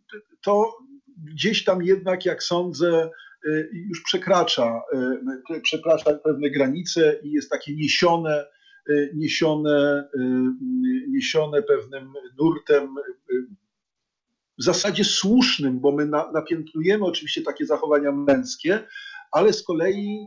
to 0.45 0.77
gdzieś 1.23 1.65
tam 1.65 1.83
jednak, 1.83 2.25
jak 2.25 2.43
sądzę, 2.43 3.11
Y, 3.47 3.71
już 3.73 4.03
przekracza, 4.03 4.83
y, 5.51 5.61
przekracza 5.61 6.15
pewne 6.15 6.51
granice 6.51 7.21
i 7.23 7.33
jest 7.33 7.51
takie 7.51 7.75
niesione, 7.75 8.47
y, 8.91 9.13
niesione, 9.15 10.09
niesione 11.09 11.63
pewnym 11.63 12.13
nurtem 12.39 12.95
w 14.59 14.65
zasadzie 14.65 15.05
słusznym, 15.05 15.81
bo 15.81 15.93
my 15.93 16.07
napiętnujemy 16.07 17.05
oczywiście 17.05 17.43
takie 17.43 17.67
zachowania 17.67 18.13
męskie, 18.13 18.87
ale 19.33 19.53
z 19.53 19.63
kolei 19.63 20.27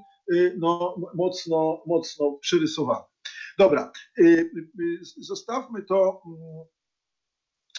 no, 0.58 0.96
mocno, 1.14 1.84
mocno 1.88 2.32
przyrysowane. 2.42 3.06
Dobra, 3.58 3.92
zostawmy 5.18 5.84
to 5.84 6.22
mm, 6.26 6.66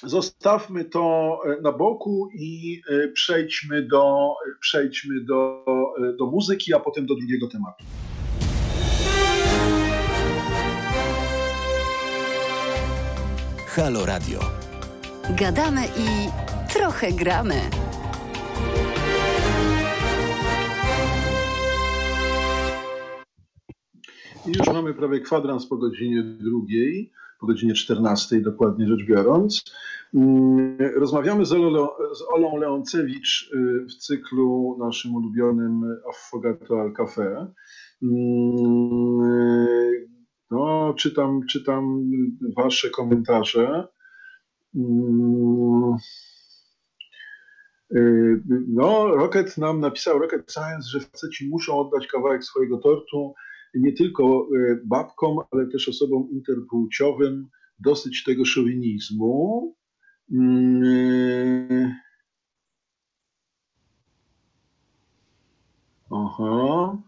Zostawmy 0.03 0.85
to 0.85 1.39
e, 1.45 1.63
na 1.63 1.73
boku 1.73 2.29
i 2.35 2.81
e, 2.91 3.09
przejdźmy 3.09 3.83
do, 3.83 4.35
przejdźmy 4.61 5.25
do, 5.25 5.65
e, 5.99 6.17
do 6.17 6.27
muzyki, 6.27 6.75
a 6.75 6.81
potem 6.81 7.07
do 7.07 7.15
drugiego 7.15 7.49
tematu. 7.49 7.85
Halo 13.67 14.07
Radio. 14.07 14.41
Gadamy 15.31 15.81
i 15.87 16.31
trochę 16.73 17.13
gramy. 17.13 17.61
już 24.47 24.67
mamy 24.67 24.95
prawie 24.95 25.21
kwadrans 25.21 25.67
po 25.67 25.77
godzinie 25.77 26.23
drugiej 26.23 27.13
po 27.47 27.53
godzinie 27.53 27.75
14 27.75 28.41
dokładnie 28.41 28.87
rzecz 28.87 29.05
biorąc. 29.07 29.65
Mm, 30.15 30.79
rozmawiamy 30.97 31.45
z, 31.45 31.49
z 32.19 32.23
Olą 32.35 32.57
Leoncewicz 32.57 33.51
y, 33.55 33.85
w 33.85 33.95
cyklu 33.95 34.77
naszym 34.79 35.15
ulubionym 35.15 35.99
Affogato 36.09 36.81
al 36.81 36.93
Café. 36.93 37.47
Mm, 38.03 39.21
no, 40.51 40.95
czytam, 40.99 41.41
czytam 41.51 42.11
wasze 42.57 42.91
komentarze. 42.91 43.89
Mm, 44.75 45.97
y, 47.97 48.43
no, 48.69 49.09
Rocket 49.09 49.59
nam 49.59 49.81
napisał, 49.81 50.19
Rocket 50.19 50.53
Science, 50.53 50.89
że 50.91 51.01
faceci 51.01 51.49
muszą 51.49 51.79
oddać 51.79 52.07
kawałek 52.07 52.45
swojego 52.45 52.79
tortu 52.79 53.35
nie 53.77 53.93
tylko 53.93 54.49
e, 54.57 54.81
babkom, 54.85 55.39
ale 55.51 55.67
też 55.67 55.89
osobom 55.89 56.29
interpłciowym 56.31 57.49
dosyć 57.79 58.25
tego 58.25 58.45
szowinizmu. 58.45 59.75
Mm, 60.33 60.83
e, 60.85 62.01
aha. 66.11 67.03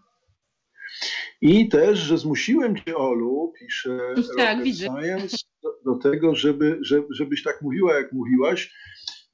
I 1.40 1.68
też, 1.68 1.98
że 1.98 2.18
zmusiłem 2.18 2.76
cię, 2.76 2.96
Olu, 2.96 3.52
pisze 3.58 3.98
tak, 4.36 4.58
Science, 4.64 5.36
do, 5.62 5.78
do, 5.84 6.10
tego, 6.10 6.34
żeby, 6.34 6.78
żeby, 6.82 7.06
żebyś 7.10 7.42
tak 7.42 7.62
mówiła, 7.62 7.94
jak 7.94 8.12
mówiłaś, 8.12 8.74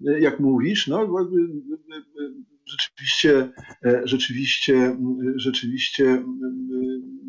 jak 0.01 0.41
mówisz, 0.41 0.87
no 0.87 1.09
rzeczywiście, 2.67 3.53
rzeczywiście, 4.05 4.97
rzeczywiście 5.37 6.25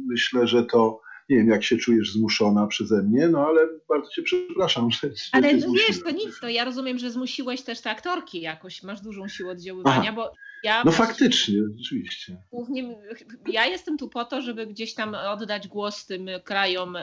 myślę, 0.07 0.47
że 0.47 0.63
to 0.63 1.01
nie 1.29 1.37
wiem, 1.37 1.47
jak 1.47 1.63
się 1.63 1.77
czujesz 1.77 2.11
zmuszona 2.11 2.67
przeze 2.67 3.03
mnie, 3.03 3.27
no 3.27 3.47
ale 3.47 3.67
bardzo 3.89 4.09
cię 4.09 4.23
przepraszam. 4.23 4.91
Że, 4.91 5.11
ale 5.31 5.53
no 5.53 5.67
wiesz, 5.73 6.03
to 6.03 6.11
nic, 6.11 6.39
to 6.39 6.49
ja 6.49 6.65
rozumiem, 6.65 6.97
że 6.97 7.11
zmusiłeś 7.11 7.61
też 7.61 7.81
te 7.81 7.89
aktorki 7.89 8.41
jakoś, 8.41 8.83
masz 8.83 9.01
dużą 9.01 9.27
siłę 9.27 9.51
oddziaływania, 9.51 10.01
Aha. 10.01 10.13
bo 10.15 10.33
ja... 10.63 10.83
No 10.85 10.91
faktycznie, 10.91 11.61
rzeczywiście. 11.77 12.37
Głównie, 12.51 12.95
ja 13.51 13.65
jestem 13.65 13.97
tu 13.97 14.09
po 14.09 14.25
to, 14.25 14.41
żeby 14.41 14.67
gdzieś 14.67 14.93
tam 14.93 15.15
oddać 15.15 15.67
głos 15.67 16.05
tym 16.05 16.27
krajom, 16.43 16.97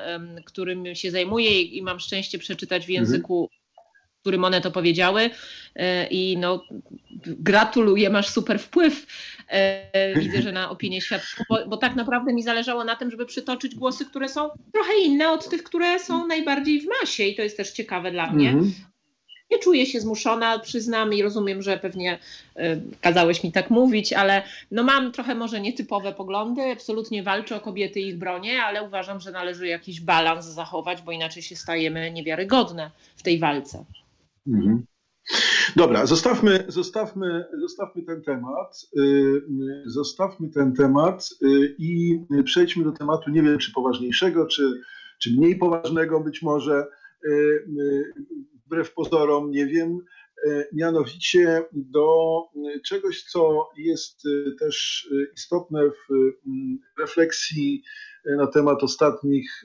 którym 0.47 0.95
się 0.95 1.11
zajmuję 1.11 1.63
i 1.63 1.83
mam 1.83 2.01
szczęście 2.01 2.39
przeczytać 2.39 2.87
w 2.87 2.91
mhm. 2.91 3.05
języku 3.05 3.43
mhm 3.43 3.62
którym 4.23 4.45
one 4.45 4.61
to 4.61 4.71
powiedziały 4.71 5.31
e, 5.75 6.07
i 6.07 6.37
no 6.37 6.65
gratuluję, 7.27 8.11
masz 8.11 8.29
super 8.29 8.59
wpływ. 8.59 9.07
E, 9.49 10.21
widzę, 10.21 10.43
że 10.43 10.53
na 10.53 10.71
opinię 10.71 11.01
świata, 11.01 11.25
bo, 11.49 11.59
bo, 11.67 11.77
tak 11.77 11.97
naprawdę 11.97 12.33
mi 12.33 12.43
zależało 12.43 12.85
na 12.85 12.97
tym, 12.97 13.11
żeby 13.11 13.27
przytoczyć 13.27 13.75
głosy, 13.75 14.07
które 14.07 14.29
są 14.29 14.51
trochę 14.73 14.93
inne 15.05 15.31
od 15.31 15.49
tych, 15.49 15.63
które 15.63 15.99
są 15.99 16.27
najbardziej 16.27 16.81
w 16.81 16.87
masie 17.01 17.25
i 17.25 17.37
to 17.37 17.43
jest 17.43 17.57
też 17.57 17.71
ciekawe 17.71 18.11
dla 18.11 18.33
mnie. 18.33 18.51
Mm 18.51 18.65
-hmm. 18.65 18.71
Nie 19.51 19.59
czuję 19.59 19.87
się 19.87 20.01
zmuszona, 20.01 20.59
przyznam 20.59 21.15
i 21.15 21.23
rozumiem, 21.23 21.63
że 21.63 21.79
pewnie 21.79 22.19
y, 22.57 22.61
kazałeś 23.01 23.45
mi 23.45 23.53
tak 23.53 23.71
mówić, 23.71 24.13
ale 24.13 24.43
no 24.71 24.83
mam 24.83 25.13
trochę 25.13 25.35
może 25.35 25.61
nietypowe 25.61 26.13
poglądy, 26.13 26.63
absolutnie 26.63 27.23
walczę 27.23 27.57
o 27.57 27.61
kobiety 27.61 28.01
i 28.01 28.09
ich 28.09 28.19
bronię, 28.19 28.63
ale 28.63 28.83
uważam, 28.83 29.21
że 29.21 29.31
należy 29.31 29.67
jakiś 29.67 30.01
balans 30.01 30.47
zachować, 30.47 31.03
bo 31.03 31.13
inaczej 31.13 31.43
się 31.43 31.57
stajemy 31.57 32.11
niewiarygodne 32.11 32.91
w 33.17 33.23
tej 33.23 33.39
walce. 33.39 33.85
Mhm. 34.47 34.87
Dobra, 35.77 36.07
zostawmy, 36.07 36.65
zostawmy, 36.69 37.45
zostawmy 37.61 38.03
ten 38.03 38.23
temat. 38.23 38.87
Y, 38.99 39.43
zostawmy 39.87 40.49
ten 40.49 40.75
temat 40.75 41.29
y, 41.43 41.75
i 41.79 42.21
przejdźmy 42.45 42.85
do 42.85 42.93
tematu, 42.93 43.31
nie 43.31 43.43
wiem, 43.43 43.59
czy 43.59 43.73
poważniejszego, 43.73 44.47
czy, 44.47 44.81
czy 45.21 45.31
mniej 45.37 45.57
poważnego 45.57 46.21
być 46.21 46.43
może, 46.43 46.87
y, 47.25 47.65
wbrew 48.67 48.95
pozorom, 48.95 49.51
nie 49.51 49.67
wiem, 49.67 49.99
mianowicie 50.73 51.65
do 51.73 52.09
czegoś, 52.85 53.23
co 53.23 53.69
jest 53.77 54.23
też 54.59 55.09
istotne 55.35 55.91
w 55.91 56.33
refleksji 57.01 57.83
na 58.39 58.47
temat 58.47 58.83
ostatnich 58.83 59.65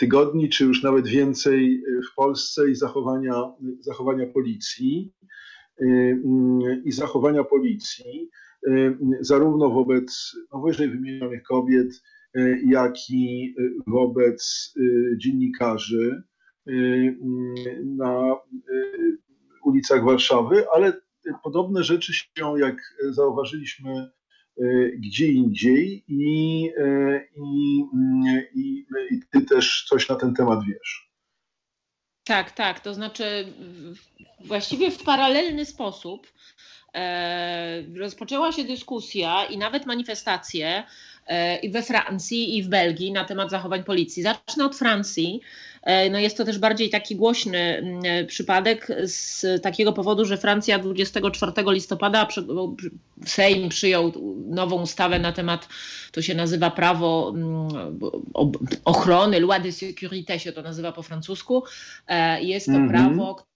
tygodni, 0.00 0.48
czy 0.48 0.64
już 0.64 0.82
nawet 0.82 1.06
więcej 1.06 1.82
y, 1.88 2.00
w 2.12 2.14
Polsce 2.14 2.70
i 2.70 2.74
zachowania, 2.74 3.52
zachowania 3.80 4.26
policji 4.26 5.12
y, 5.80 5.84
y, 5.84 6.82
i 6.84 6.92
zachowania 6.92 7.44
policji, 7.44 8.30
zarówno 9.20 9.70
wobec 9.70 10.36
no, 10.52 10.60
wyżej 10.60 10.90
wymienionych 10.90 11.42
kobiet, 11.42 12.02
jak 12.66 12.94
i 13.10 13.54
wobec 13.86 14.74
dziennikarzy 15.16 16.22
na 17.84 18.36
ulicach 19.64 20.04
Warszawy, 20.04 20.64
ale 20.74 20.92
podobne 21.42 21.84
rzeczy 21.84 22.12
się, 22.14 22.58
jak 22.58 22.76
zauważyliśmy 23.10 24.10
Y, 24.19 24.19
gdzie 24.98 25.26
indziej 25.26 26.04
i, 26.08 26.70
y, 26.78 27.28
i, 27.36 27.84
i, 28.54 28.86
i 29.10 29.20
ty 29.32 29.40
też 29.40 29.86
coś 29.88 30.08
na 30.08 30.16
ten 30.16 30.34
temat 30.34 30.60
wiesz. 30.68 31.10
Tak, 32.24 32.50
tak. 32.50 32.80
To 32.80 32.94
znaczy, 32.94 33.52
właściwie 34.44 34.90
w 34.90 35.02
paralelny 35.02 35.64
sposób 35.64 36.32
e, 36.94 37.82
rozpoczęła 37.98 38.52
się 38.52 38.64
dyskusja 38.64 39.44
i 39.44 39.58
nawet 39.58 39.86
manifestacje 39.86 40.84
i 41.62 41.70
we 41.70 41.82
Francji, 41.82 42.58
i 42.58 42.62
w 42.62 42.68
Belgii 42.68 43.12
na 43.12 43.24
temat 43.24 43.50
zachowań 43.50 43.84
policji. 43.84 44.22
Zacznę 44.22 44.64
od 44.64 44.76
Francji. 44.76 45.40
E, 45.82 46.10
no 46.10 46.18
jest 46.18 46.36
to 46.36 46.44
też 46.44 46.58
bardziej 46.58 46.90
taki 46.90 47.16
głośny 47.16 47.58
mm, 47.58 48.00
e, 48.04 48.24
przypadek 48.24 48.88
z 49.04 49.44
takiego 49.62 49.92
powodu, 49.92 50.24
że 50.24 50.36
Francja 50.36 50.78
24 50.78 51.52
listopada 51.66 52.28
Sejm 53.26 53.68
przyjął 53.68 54.12
nową 54.46 54.82
ustawę 54.82 55.18
na 55.18 55.32
temat, 55.32 55.68
to 56.12 56.22
się 56.22 56.34
nazywa 56.34 56.70
prawo 56.70 57.32
mm, 57.34 57.98
ochrony, 58.84 59.40
loi 59.40 59.60
de 59.60 59.72
sécurité 59.72 60.38
się 60.38 60.52
to 60.52 60.62
nazywa 60.62 60.92
po 60.92 61.02
francusku. 61.02 61.64
E, 62.08 62.42
jest 62.42 62.66
to 62.66 62.72
mm 62.72 62.88
-hmm. 62.88 62.90
prawo, 62.90 63.49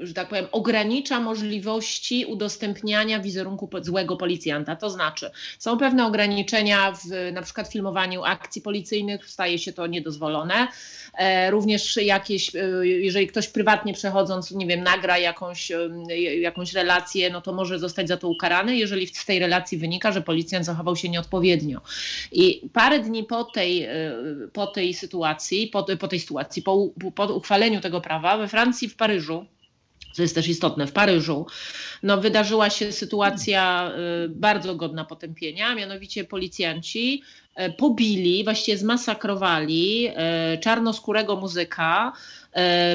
że 0.00 0.14
tak 0.14 0.28
powiem, 0.28 0.46
ogranicza 0.52 1.20
możliwości 1.20 2.24
udostępniania 2.24 3.20
wizerunku 3.20 3.70
złego 3.80 4.16
policjanta. 4.16 4.76
To 4.76 4.90
znaczy, 4.90 5.30
są 5.58 5.78
pewne 5.78 6.06
ograniczenia 6.06 6.92
w 6.92 7.32
na 7.32 7.42
przykład 7.42 7.72
filmowaniu 7.72 8.24
akcji 8.24 8.62
policyjnych, 8.62 9.30
staje 9.30 9.58
się 9.58 9.72
to 9.72 9.86
niedozwolone. 9.86 10.68
E, 11.18 11.50
również 11.50 11.96
jakieś, 11.96 12.56
e, 12.56 12.86
jeżeli 12.86 13.26
ktoś 13.26 13.48
prywatnie 13.48 13.94
przechodząc, 13.94 14.50
nie 14.50 14.66
wiem, 14.66 14.82
nagra 14.82 15.18
jakąś, 15.18 15.70
e, 15.70 15.88
jakąś 16.40 16.72
relację, 16.72 17.30
no 17.30 17.40
to 17.40 17.52
może 17.52 17.78
zostać 17.78 18.08
za 18.08 18.16
to 18.16 18.28
ukarany, 18.28 18.76
jeżeli 18.76 19.06
z 19.06 19.24
tej 19.24 19.38
relacji 19.38 19.78
wynika, 19.78 20.12
że 20.12 20.22
policjant 20.22 20.66
zachował 20.66 20.96
się 20.96 21.08
nieodpowiednio. 21.08 21.80
I 22.32 22.70
parę 22.72 23.00
dni 23.00 23.24
po 23.24 23.44
tej, 23.44 23.88
po 24.52 24.66
tej 24.66 24.94
sytuacji, 24.94 25.66
po, 25.66 25.86
po 25.98 26.08
tej 26.08 26.20
sytuacji, 26.20 26.62
po, 26.62 26.88
po 27.14 27.24
uchwaleniu 27.24 27.80
tego 27.80 28.00
prawa 28.00 28.36
we 28.38 28.48
Francji, 28.48 28.88
w 28.88 28.96
Paryżu, 28.96 29.46
co 30.14 30.22
jest 30.22 30.34
też 30.34 30.48
istotne, 30.48 30.86
w 30.86 30.92
Paryżu, 30.92 31.46
no, 32.02 32.20
wydarzyła 32.20 32.70
się 32.70 32.92
sytuacja 32.92 33.92
y, 34.24 34.28
bardzo 34.28 34.74
godna 34.74 35.04
potępienia, 35.04 35.74
mianowicie 35.74 36.24
policjanci 36.24 37.22
y, 37.60 37.72
pobili, 37.72 38.44
właściwie 38.44 38.78
zmasakrowali 38.78 40.08
y, 40.08 40.58
czarnoskórego 40.58 41.36
muzyka. 41.36 42.12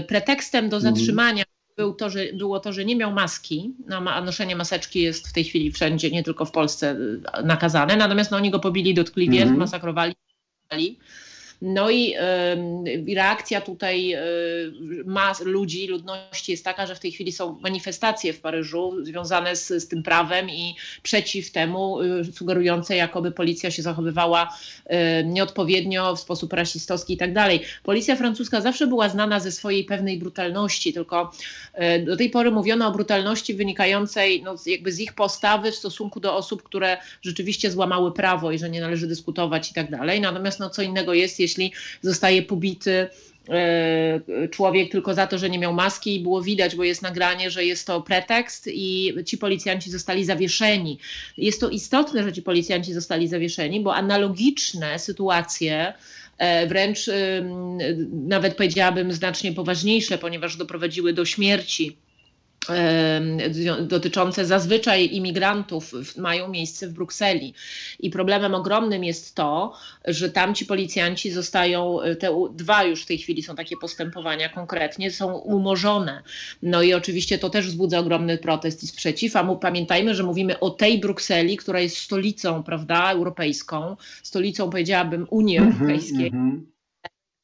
Pretekstem 0.08 0.70
do 0.70 0.78
mhm. 0.78 0.96
zatrzymania 0.96 1.44
był 1.78 1.94
to, 1.94 2.10
że, 2.10 2.34
było 2.34 2.60
to, 2.60 2.74
że 2.74 2.86
nie 2.86 2.96
miał 2.96 3.12
maski, 3.12 3.74
no, 3.88 3.98
a 3.98 4.22
noszenie 4.22 4.56
maseczki 4.56 5.02
jest 5.02 5.28
w 5.28 5.34
tej 5.34 5.44
chwili 5.44 5.72
wszędzie, 5.72 6.12
nie 6.12 6.24
tylko 6.24 6.46
w 6.46 6.52
Polsce 6.52 6.96
nakazane, 7.44 7.96
natomiast 7.96 8.32
no, 8.32 8.38
oni 8.38 8.52
go 8.52 8.60
pobili 8.60 8.94
dotkliwie, 8.94 9.42
mm 9.42 9.56
-hmm. 9.56 9.58
masakrowali. 9.58 10.16
No 11.62 11.90
i 11.90 12.16
reakcja 13.16 13.62
tutaj 13.62 14.14
e, 14.14 14.22
mas 15.06 15.42
ludzi, 15.42 15.88
ludności 15.88 16.52
jest 16.52 16.64
taka, 16.64 16.86
że 16.86 16.96
w 16.96 17.00
tej 17.00 17.12
chwili 17.12 17.32
są 17.32 17.60
manifestacje 17.60 18.34
w 18.34 18.42
Paryżu 18.42 18.96
związane 19.02 19.56
z, 19.56 19.68
z 19.68 19.88
tym 19.88 20.04
prawem 20.04 20.50
i 20.50 20.76
przeciw 21.04 21.52
temu, 21.52 22.02
e, 22.02 22.24
sugerujące, 22.24 22.96
jakoby 22.96 23.32
policja 23.32 23.72
się 23.72 23.82
zachowywała 23.82 24.58
nieodpowiednio, 25.26 26.16
w 26.16 26.20
sposób 26.20 26.54
rasistowski 26.54 27.14
i 27.14 27.18
tak 27.18 27.34
dalej. 27.34 27.62
Policja 27.84 28.16
francuska 28.16 28.62
zawsze 28.62 28.88
była 28.88 29.10
znana 29.10 29.40
ze 29.40 29.52
swojej 29.52 29.84
pewnej 29.84 30.18
brutalności, 30.18 30.94
tylko 30.94 31.32
e, 31.74 32.00
do 32.00 32.18
tej 32.18 32.30
pory 32.30 32.52
mówiono 32.52 32.88
o 32.88 32.92
brutalności 32.92 33.54
wynikającej 33.54 34.44
no, 34.44 34.56
jakby 34.66 34.92
z 34.92 35.00
ich 35.00 35.14
postawy 35.14 35.72
w 35.72 35.76
stosunku 35.76 36.20
do 36.20 36.36
osób, 36.36 36.64
które 36.64 36.98
rzeczywiście 37.22 37.72
złamały 37.72 38.14
prawo 38.14 38.52
i 38.52 38.60
że 38.60 38.70
nie 38.70 38.82
należy 38.82 39.08
dyskutować 39.08 39.72
i 39.72 39.74
tak 39.74 39.92
dalej. 39.92 40.22
Natomiast 40.22 40.60
no, 40.60 40.70
co 40.70 40.82
innego 40.82 41.14
jest, 41.14 41.40
zostaje 42.02 42.42
pobity 42.42 43.08
e, 43.50 44.48
człowiek 44.52 44.92
tylko 44.92 45.14
za 45.14 45.28
to, 45.28 45.38
że 45.38 45.50
nie 45.50 45.60
miał 45.60 45.74
maski 45.74 46.16
i 46.16 46.20
było 46.20 46.42
widać, 46.42 46.76
bo 46.76 46.84
jest 46.84 47.02
nagranie, 47.02 47.52
że 47.52 47.66
jest 47.66 47.88
to 47.88 48.02
pretekst 48.02 48.70
i 48.74 49.14
ci 49.26 49.38
policjanci 49.38 49.92
zostali 49.92 50.26
zawieszeni. 50.26 51.00
Jest 51.38 51.60
to 51.60 51.70
istotne, 51.70 52.24
że 52.24 52.34
ci 52.34 52.42
policjanci 52.42 52.94
zostali 52.94 53.28
zawieszeni, 53.28 53.82
bo 53.82 53.96
analogiczne 53.96 55.00
sytuacje 55.00 55.94
e, 56.38 56.68
wręcz 56.68 57.10
nawet 58.12 58.56
powiedziałabym 58.56 59.14
znacznie 59.14 59.54
poważniejsze, 59.54 60.18
ponieważ 60.18 60.58
doprowadziły 60.58 61.14
do 61.14 61.26
śmierci 61.26 61.98
dotyczące 63.82 64.46
zazwyczaj 64.46 65.10
imigrantów 65.12 65.94
mają 66.18 66.48
miejsce 66.48 66.88
w 66.88 66.94
Brukseli. 66.94 67.54
I 68.00 68.10
problemem 68.10 68.56
ogromnym 68.56 69.04
jest 69.04 69.36
to, 69.36 69.74
że 70.06 70.30
tam 70.30 70.56
ci 70.56 70.66
policjanci 70.66 71.32
zostają, 71.32 72.02
e, 72.02 72.16
te 72.16 72.50
dwa 72.54 72.84
już 72.84 73.04
w 73.04 73.06
tej 73.06 73.18
chwili 73.18 73.44
są 73.44 73.56
takie 73.56 73.76
postępowania 73.82 74.50
konkretnie, 74.50 75.12
są 75.12 75.34
umorzone. 75.34 76.24
No 76.64 76.82
i 76.84 76.94
oczywiście 76.94 77.38
to 77.38 77.50
też 77.50 77.68
wzbudza 77.68 78.00
ogromny 78.00 78.38
protest 78.38 78.84
i 78.84 78.88
sprzeciw, 78.88 79.36
a 79.36 79.44
mu, 79.44 79.58
pamiętajmy, 79.58 80.16
że 80.16 80.24
mówimy 80.24 80.60
o 80.60 80.70
tej 80.70 81.00
Brukseli, 81.00 81.58
która 81.58 81.80
jest 81.80 81.98
stolicą, 81.98 82.64
prawda, 82.64 83.12
europejską, 83.12 83.98
stolicą 84.24 84.70
powiedziałabym 84.70 85.28
Unii 85.30 85.58
mm 85.58 85.70
-hmm, 85.70 85.74
Europejskiej. 85.74 86.28
Mm 86.28 86.52
-hmm 86.52 86.79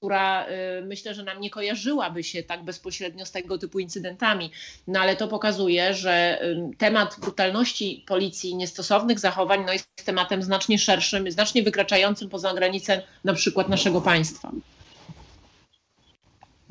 która 0.05 0.45
y, 0.47 0.85
myślę, 0.85 1.13
że 1.13 1.23
nam 1.23 1.41
nie 1.41 1.49
kojarzyłaby 1.49 2.23
się 2.23 2.43
tak 2.43 2.63
bezpośrednio 2.63 3.25
z 3.25 3.31
tego 3.31 3.57
typu 3.57 3.79
incydentami. 3.79 4.51
No 4.87 4.99
ale 4.99 5.15
to 5.15 5.27
pokazuje, 5.27 5.93
że 5.93 6.43
y, 6.43 6.77
temat 6.77 7.17
brutalności 7.21 8.03
policji 8.07 8.49
i 8.49 8.55
niestosownych 8.55 9.19
zachowań 9.19 9.63
no, 9.65 9.73
jest 9.73 10.05
tematem 10.05 10.43
znacznie 10.43 10.79
szerszym, 10.79 11.31
znacznie 11.31 11.63
wykraczającym 11.63 12.29
poza 12.29 12.53
granice 12.53 13.01
na 13.23 13.33
przykład 13.33 13.69
naszego 13.69 14.01
państwa. 14.01 14.51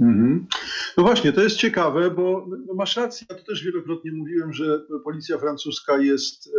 Mhm. 0.00 0.46
No 0.96 1.02
właśnie, 1.02 1.32
to 1.32 1.42
jest 1.42 1.56
ciekawe, 1.56 2.10
bo 2.10 2.46
no 2.66 2.74
masz 2.74 2.96
rację, 2.96 3.26
ja 3.30 3.36
to 3.36 3.44
też 3.44 3.64
wielokrotnie 3.64 4.12
mówiłem, 4.12 4.52
że 4.52 4.80
policja 5.04 5.38
francuska 5.38 5.98
jest 5.98 6.46
y, 6.46 6.50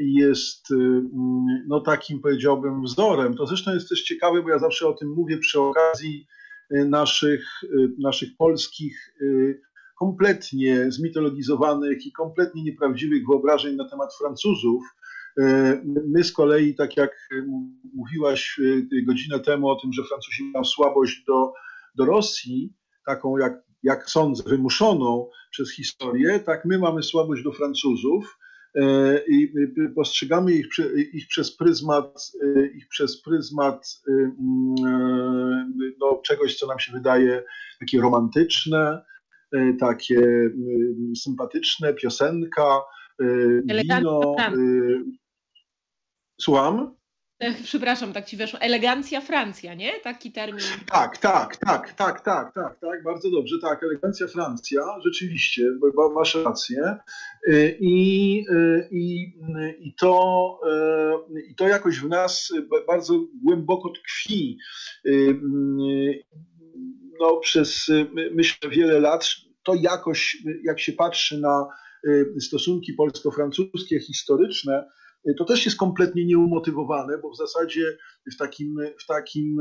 jest 0.00 0.70
y, 0.70 0.74
mm, 0.74 1.10
no 1.68 1.80
takim 1.80 2.20
powiedziałbym 2.20 2.82
wzorem. 2.82 3.34
To 3.34 3.46
zresztą 3.46 3.74
jest 3.74 3.88
też 3.88 4.02
ciekawe, 4.02 4.42
bo 4.42 4.50
ja 4.50 4.58
zawsze 4.58 4.88
o 4.88 4.92
tym 4.92 5.08
mówię 5.08 5.38
przy 5.38 5.60
okazji 5.60 6.26
y, 6.74 6.84
naszych, 6.84 7.44
y, 7.62 7.68
naszych 7.98 8.36
polskich 8.36 9.14
kompletnie 9.98 10.92
zmitologizowanych 10.92 12.06
i 12.06 12.12
kompletnie 12.12 12.62
nieprawdziwych 12.62 13.26
wyobrażeń 13.26 13.76
na 13.76 13.88
temat 13.88 14.14
Francuzów. 14.14 14.82
My 16.06 16.24
z 16.24 16.32
kolei, 16.32 16.74
tak 16.74 16.96
jak 16.96 17.28
mówiłaś 17.94 18.60
godzinę 19.06 19.40
temu 19.40 19.68
o 19.68 19.76
tym, 19.76 19.92
że 19.92 20.02
Francuzi 20.04 20.44
mają 20.44 20.64
słabość 20.64 21.24
do, 21.26 21.52
do 21.94 22.04
Rosji, 22.04 22.72
taką 23.06 23.38
jak, 23.38 23.62
jak 23.82 24.10
sądzę, 24.10 24.42
wymuszoną 24.46 25.28
przez 25.50 25.74
historię, 25.74 26.40
tak 26.40 26.64
my 26.64 26.78
mamy 26.78 27.02
słabość 27.02 27.42
do 27.42 27.52
Francuzów. 27.52 28.38
E, 28.74 29.18
i 29.28 29.52
postrzegamy 29.94 30.52
ich, 30.52 30.66
ich 31.12 31.28
przez 31.28 31.56
pryzmat, 31.56 32.32
e, 32.42 32.66
ich 32.66 32.88
przez 32.88 33.22
pryzmat 33.22 34.02
e, 34.08 34.12
mm, 34.12 35.74
no, 36.00 36.20
czegoś, 36.24 36.58
co 36.58 36.66
nam 36.66 36.78
się 36.78 36.92
wydaje 36.92 37.42
takie 37.80 38.00
romantyczne, 38.00 39.04
takie 39.80 40.50
sympatyczne, 41.16 41.94
piosenka, 41.94 42.80
wino. 43.64 44.36
Słucham? 46.40 46.99
Przepraszam, 47.64 48.12
tak 48.12 48.26
ci 48.26 48.36
weszło, 48.36 48.60
elegancja 48.60 49.20
Francja, 49.20 49.74
nie? 49.74 50.00
Taki 50.00 50.32
termin. 50.32 50.64
Tak, 50.86 51.18
tak, 51.18 51.56
tak, 51.56 51.92
tak, 51.92 52.20
tak, 52.20 52.54
tak, 52.54 52.80
tak, 52.80 53.02
bardzo 53.04 53.30
dobrze, 53.30 53.56
tak, 53.62 53.82
elegancja 53.82 54.26
Francja, 54.26 54.82
rzeczywiście, 55.04 55.62
masz 56.14 56.34
rację. 56.34 56.96
Y, 57.48 57.76
I, 57.80 58.44
y, 58.50 58.88
i, 58.90 59.34
i, 59.80 59.94
to, 59.94 60.60
y, 61.36 61.40
I 61.50 61.54
to 61.54 61.68
jakoś 61.68 61.98
w 61.98 62.08
nas 62.08 62.52
bardzo 62.86 63.14
głęboko 63.44 63.90
tkwi. 63.90 64.58
No, 67.20 67.36
przez, 67.36 67.90
myślę, 68.32 68.70
wiele 68.70 69.00
lat 69.00 69.26
to 69.62 69.74
jakoś, 69.74 70.36
jak 70.64 70.80
się 70.80 70.92
patrzy 70.92 71.40
na 71.40 71.66
stosunki 72.40 72.92
polsko-francuskie 72.92 74.00
historyczne, 74.00 74.84
to 75.38 75.44
też 75.44 75.64
jest 75.64 75.78
kompletnie 75.78 76.24
nieumotywowane, 76.24 77.18
bo 77.18 77.30
w 77.30 77.36
zasadzie 77.36 77.96
w 78.34 78.36
takim, 78.36 78.76
w 78.98 79.06
takim, 79.06 79.56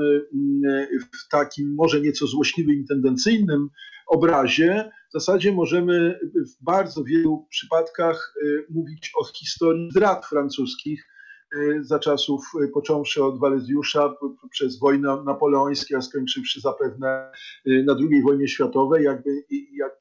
w 1.02 1.30
takim 1.32 1.76
może 1.76 2.02
nieco 2.02 2.28
złośliwym 2.28 2.76
i 2.76 2.86
tendencyjnym 2.86 3.70
obrazie 4.08 4.92
w 5.10 5.12
zasadzie 5.12 5.54
możemy 5.54 6.20
w 6.34 6.64
bardzo 6.64 7.04
wielu 7.04 7.48
przypadkach 7.50 8.34
y, 8.44 8.66
mówić 8.70 9.12
o 9.16 9.26
historii 9.26 9.90
zdrad 9.92 10.26
francuskich 10.26 11.08
y, 11.56 11.80
za 11.84 12.00
czasów, 12.00 12.42
y, 12.64 12.68
począwszy 12.68 13.24
od 13.24 13.40
Walezjusza, 13.40 14.14
przez 14.52 14.80
wojnę 14.80 15.24
napoleońską, 15.26 15.98
a 15.98 16.02
skończywszy 16.02 16.62
zapewne 16.62 17.32
na 17.66 17.96
II 18.00 18.24
wojnie 18.24 18.48
światowej, 18.48 19.04
jakby 19.04 19.30
jak, 19.72 19.99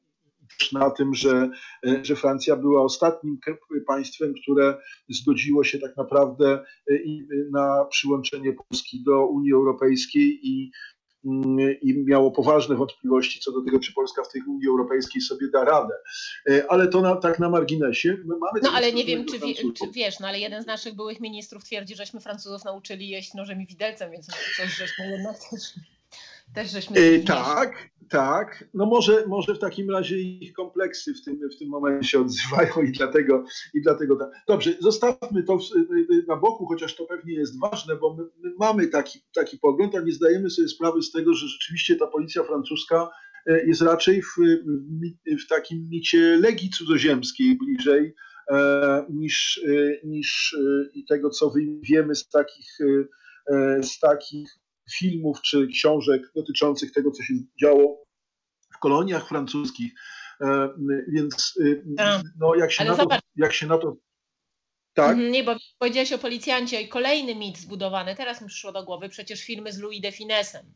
na 0.73 0.91
tym, 0.91 1.15
że, 1.15 1.51
e, 1.87 2.05
że 2.05 2.17
Francja 2.17 2.57
była 2.57 2.83
ostatnim 2.83 3.39
państwem, 3.87 4.35
które 4.43 4.77
zgodziło 5.09 5.65
się 5.65 5.79
tak 5.79 5.97
naprawdę 5.97 6.65
e, 6.91 6.95
na 7.53 7.85
przyłączenie 7.85 8.53
Polski 8.53 9.03
do 9.03 9.27
Unii 9.27 9.53
Europejskiej 9.53 10.41
i 10.43 10.71
mm, 11.25 11.59
i 11.83 12.05
miało 12.05 12.31
poważne 12.31 12.77
wątpliwości 12.77 13.41
co 13.41 13.53
do 13.53 13.65
tego, 13.65 13.81
czy 13.81 13.93
Polska 13.93 14.23
w 14.23 14.33
tej 14.33 14.43
Unii 14.43 14.69
Europejskiej 14.69 15.23
sobie 15.23 15.51
da 15.51 15.65
radę. 15.65 15.95
E, 16.51 16.71
ale 16.71 16.89
to 16.89 17.01
na, 17.01 17.17
tak 17.17 17.39
na 17.39 17.51
marginesie. 17.51 18.17
Mamy 18.25 18.61
no 18.63 18.71
ale 18.71 18.93
nie 18.93 19.05
wiem, 19.05 19.25
czy, 19.25 19.39
wie, 19.39 19.55
czy, 19.55 19.91
wiesz, 19.93 20.21
no 20.21 20.29
ale 20.29 20.39
jeden 20.39 20.63
z 20.63 20.67
naszych 20.67 20.97
byłych 20.97 21.21
ministrów 21.21 21.65
twierdzi, 21.65 21.97
żeśmy 21.97 22.21
Francuzów 22.21 22.65
nauczyli 22.65 23.09
jeść 23.09 23.35
nożem 23.35 23.63
i 23.63 23.67
widelcem, 23.67 24.11
więc 24.11 24.27
coś 24.57 24.77
żeśmy 24.77 25.11
jednak 25.11 25.37
też... 25.51 25.63
Też 26.55 26.71
żeśmy 26.71 26.97
e, 27.01 27.19
tak, 27.19 27.89
tak. 28.09 28.65
No 28.75 28.87
może, 28.87 29.27
może 29.27 29.55
w 29.55 29.59
takim 29.59 29.91
razie 29.91 30.19
ich 30.19 30.53
kompleksy 30.53 31.15
w 31.15 31.25
tym, 31.25 31.41
w 31.57 31.59
tym 31.59 31.69
momencie 31.69 32.09
się 32.09 32.21
odzywają 32.21 32.83
i 32.89 32.93
dlatego, 32.93 33.45
i 33.75 33.83
dlatego 33.83 34.17
tak. 34.17 34.29
Dobrze, 34.49 34.75
zostawmy 34.81 35.43
to 35.43 35.59
na 36.29 36.37
boku, 36.37 36.67
chociaż 36.67 36.97
to 36.97 37.05
pewnie 37.05 37.35
jest 37.35 37.61
ważne, 37.61 37.97
bo 37.97 38.15
my, 38.15 38.23
my 38.43 38.55
mamy 38.59 38.87
taki, 38.87 39.19
taki 39.35 39.59
pogląd, 39.59 39.95
a 39.95 40.01
nie 40.01 40.13
zdajemy 40.13 40.51
sobie 40.51 40.69
sprawy 40.69 41.03
z 41.03 41.13
tego, 41.13 41.35
że 41.35 41.47
rzeczywiście 41.49 41.97
ta 41.97 42.07
policja 42.07 42.43
francuska 42.43 43.11
e, 43.47 43.67
jest 43.67 43.83
raczej 43.83 44.23
w, 44.23 44.37
w 45.45 45.49
takim 45.49 45.89
micie 45.91 46.37
legii 46.37 46.71
cudzoziemskiej 46.71 47.59
bliżej 47.59 48.15
e, 48.51 49.07
niż, 49.11 49.61
e, 49.69 50.07
niż 50.07 50.57
tego, 51.09 51.31
co 51.31 51.53
wiemy 51.83 52.15
z 52.15 52.29
takich, 52.29 52.79
z 53.81 53.99
takich 53.99 54.59
filmów 54.93 55.43
czy 55.43 55.67
książek 55.67 56.23
dotyczących 56.35 56.93
tego, 56.93 57.11
co 57.11 57.23
się 57.23 57.35
działo 57.61 58.05
w 58.75 58.79
koloniach 58.79 59.29
francuskich. 59.29 59.93
E, 60.41 60.69
więc 61.09 61.55
e, 61.99 62.23
no, 62.39 62.55
jak, 62.55 62.73
się 62.73 62.85
na 62.85 62.97
to, 62.97 63.07
jak 63.37 63.53
się 63.53 63.67
na 63.67 63.79
to. 63.79 63.97
Tak? 64.95 65.11
Mhm, 65.11 65.33
nie, 65.33 65.45
bo 65.45 65.57
powiedziałeś 65.79 66.13
o 66.13 66.19
policjancie 66.19 66.83
i 66.83 66.89
kolejny 66.89 67.35
mit 67.35 67.59
zbudowany, 67.59 68.15
teraz 68.17 68.43
mi 68.43 68.49
przyszło 68.49 68.73
do 68.73 68.85
głowy, 68.85 69.09
przecież 69.09 69.43
filmy 69.43 69.73
z 69.73 69.79
Louis 69.79 70.01
de 70.01 70.13
Finesem, 70.13 70.67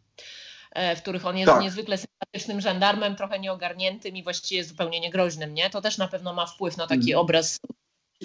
e, 0.73 0.97
w 0.97 1.03
których 1.03 1.27
on 1.27 1.37
jest 1.37 1.53
tak. 1.53 1.63
niezwykle 1.63 1.99
sympatycznym 1.99 2.61
żandarmem, 2.61 3.17
trochę 3.17 3.39
nieogarniętym 3.39 4.17
i 4.17 4.23
właściwie 4.23 4.65
zupełnie 4.65 5.01
niegroźnym, 5.01 5.55
nie? 5.55 5.71
To 5.71 5.81
też 5.81 5.99
na 5.99 6.09
pewno 6.09 6.35
ma 6.35 6.47
wpływ 6.47 6.77
na 6.77 6.87
taki 6.87 7.13
mhm. 7.13 7.19
obraz 7.19 7.61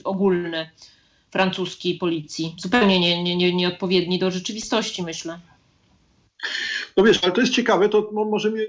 ogólny 0.04 0.70
francuskiej 1.32 1.96
policji. 1.96 2.56
Zupełnie 2.58 3.00
nie, 3.00 3.24
nie, 3.24 3.36
nie, 3.36 3.54
nieodpowiedni 3.54 4.20
do 4.20 4.32
rzeczywistości, 4.32 5.04
myślę. 5.04 5.40
No 6.98 7.04
wiesz, 7.04 7.24
ale 7.24 7.34
to 7.34 7.42
jest 7.42 7.54
ciekawe, 7.54 7.90
to 7.90 8.12
może 8.12 8.52
mi, 8.52 8.62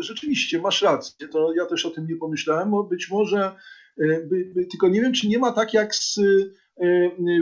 rzeczywiście 0.00 0.60
masz 0.60 0.82
rację, 0.82 1.28
to 1.28 1.52
ja 1.56 1.66
też 1.66 1.86
o 1.86 1.90
tym 1.90 2.06
nie 2.06 2.16
pomyślałem, 2.16 2.72
być 2.88 3.10
może, 3.10 3.56
e, 3.98 4.26
by, 4.26 4.50
by, 4.54 4.66
tylko 4.66 4.88
nie 4.88 5.00
wiem, 5.00 5.12
czy 5.12 5.28
nie 5.28 5.38
ma 5.38 5.52
tak 5.52 5.74
jak 5.74 5.94
z, 5.94 6.18
e, 6.18 6.24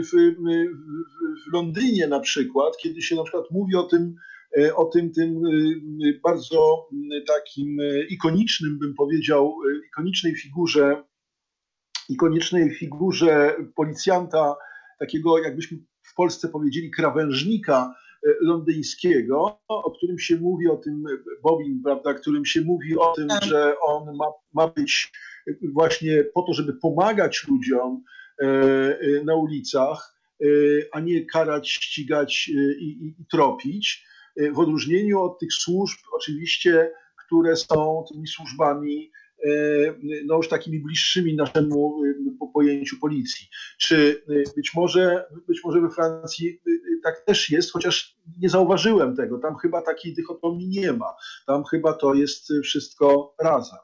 w, 0.01 0.09
w, 1.47 1.53
Londynie 1.53 2.07
na 2.07 2.19
przykład, 2.19 2.77
kiedy 2.77 3.01
się 3.01 3.15
na 3.15 3.23
przykład 3.23 3.45
mówi 3.51 3.75
o 3.75 3.83
tym, 3.83 4.15
e, 4.57 4.75
o 4.75 4.85
tym, 4.85 5.11
tym 5.11 5.41
bardzo 6.23 6.87
takim 7.27 7.77
ikonicznym, 8.09 8.79
bym 8.79 8.93
powiedział, 8.93 9.55
ikonicznej 9.87 10.35
figurze, 10.35 11.03
ikonicznej 12.09 12.75
figurze 12.75 13.55
policjanta, 13.75 14.55
takiego 14.99 15.39
jakbyśmy 15.39 15.77
w 16.01 16.15
Polsce 16.15 16.49
powiedzieli 16.49 16.91
krawężnika, 16.91 17.93
londyńskiego, 18.41 19.59
o 19.67 19.91
którym 19.91 20.19
się 20.19 20.37
mówi, 20.37 20.67
o 20.67 20.77
tym 20.77 21.03
Bobin, 21.43 21.81
prawda, 21.83 22.13
którym 22.13 22.45
się 22.45 22.61
mówi 22.61 22.97
o 22.97 23.13
tym, 23.13 23.27
tak. 23.27 23.43
że 23.43 23.79
on 23.79 24.15
ma, 24.15 24.25
ma 24.53 24.67
być 24.67 25.11
właśnie 25.63 26.23
po 26.33 26.41
to, 26.41 26.53
żeby 26.53 26.73
pomagać 26.73 27.45
ludziom 27.47 28.03
e, 28.41 28.45
e, 28.45 29.23
na 29.23 29.35
ulicach, 29.35 30.15
e, 30.41 30.45
a 30.91 30.99
nie 30.99 31.25
karać, 31.25 31.69
ścigać 31.69 32.47
i, 32.47 32.53
i, 32.53 33.07
i 33.21 33.25
tropić. 33.31 34.07
W 34.53 34.59
odróżnieniu 34.59 35.21
od 35.21 35.39
tych 35.39 35.53
służb, 35.53 35.99
oczywiście, 36.13 36.91
które 37.25 37.55
są 37.55 38.03
tymi 38.11 38.27
służbami 38.27 39.11
no 40.25 40.35
już 40.35 40.49
takimi 40.49 40.79
bliższymi 40.79 41.35
naszemu 41.35 42.01
pojęciu 42.53 42.99
policji. 42.99 43.47
Czy 43.77 44.23
być 44.55 44.73
może, 44.73 45.25
być 45.47 45.63
może 45.63 45.81
we 45.81 45.89
Francji 45.89 46.61
tak 47.03 47.25
też 47.25 47.49
jest, 47.49 47.71
chociaż 47.71 48.15
nie 48.37 48.49
zauważyłem 48.49 49.15
tego. 49.15 49.39
Tam 49.39 49.55
chyba 49.55 49.81
takiej 49.81 50.13
dychotomii 50.13 50.67
nie 50.67 50.93
ma. 50.93 51.15
Tam 51.45 51.63
chyba 51.63 51.93
to 51.93 52.13
jest 52.13 52.53
wszystko 52.63 53.35
razem. 53.39 53.79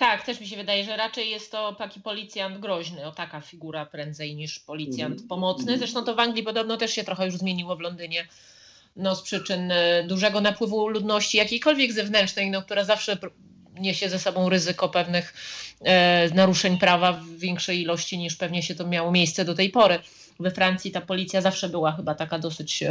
Tak, 0.00 0.26
też 0.26 0.40
mi 0.40 0.46
się 0.46 0.56
wydaje, 0.56 0.84
że 0.84 0.96
raczej 0.96 1.30
jest 1.30 1.52
to 1.52 1.74
taki 1.74 2.00
policjant 2.00 2.58
groźny, 2.58 3.06
o 3.06 3.12
taka 3.12 3.40
figura 3.40 3.86
prędzej 3.86 4.36
niż 4.36 4.60
policjant 4.60 5.16
mm. 5.16 5.28
pomocny. 5.28 5.78
Zresztą 5.78 6.04
to 6.04 6.14
w 6.14 6.18
Anglii 6.20 6.42
podobno 6.42 6.76
też 6.76 6.92
się 6.92 7.04
trochę 7.04 7.26
już 7.26 7.36
zmieniło 7.36 7.76
w 7.76 7.80
Londynie. 7.80 8.28
No, 8.96 9.16
z 9.16 9.22
przyczyn 9.22 9.72
e, 9.72 10.04
dużego 10.04 10.40
napływu 10.40 10.88
ludności 10.88 11.38
jakiejkolwiek 11.38 11.92
zewnętrznej, 11.92 12.50
no, 12.50 12.62
która 12.62 12.84
zawsze 12.84 13.16
niesie 13.80 14.08
ze 14.08 14.18
sobą 14.18 14.48
ryzyko 14.48 14.88
pewnych 14.88 15.34
e, 15.80 16.28
naruszeń 16.34 16.78
prawa 16.78 17.12
w 17.12 17.38
większej 17.38 17.80
ilości 17.80 18.18
niż 18.18 18.36
pewnie 18.36 18.62
się 18.62 18.74
to 18.74 18.86
miało 18.86 19.12
miejsce 19.12 19.44
do 19.44 19.54
tej 19.54 19.70
pory 19.70 19.98
we 20.40 20.50
Francji 20.50 20.90
ta 20.90 21.00
policja 21.00 21.40
zawsze 21.40 21.68
była 21.68 21.92
chyba 21.92 22.14
taka 22.14 22.38
dosyć 22.38 22.84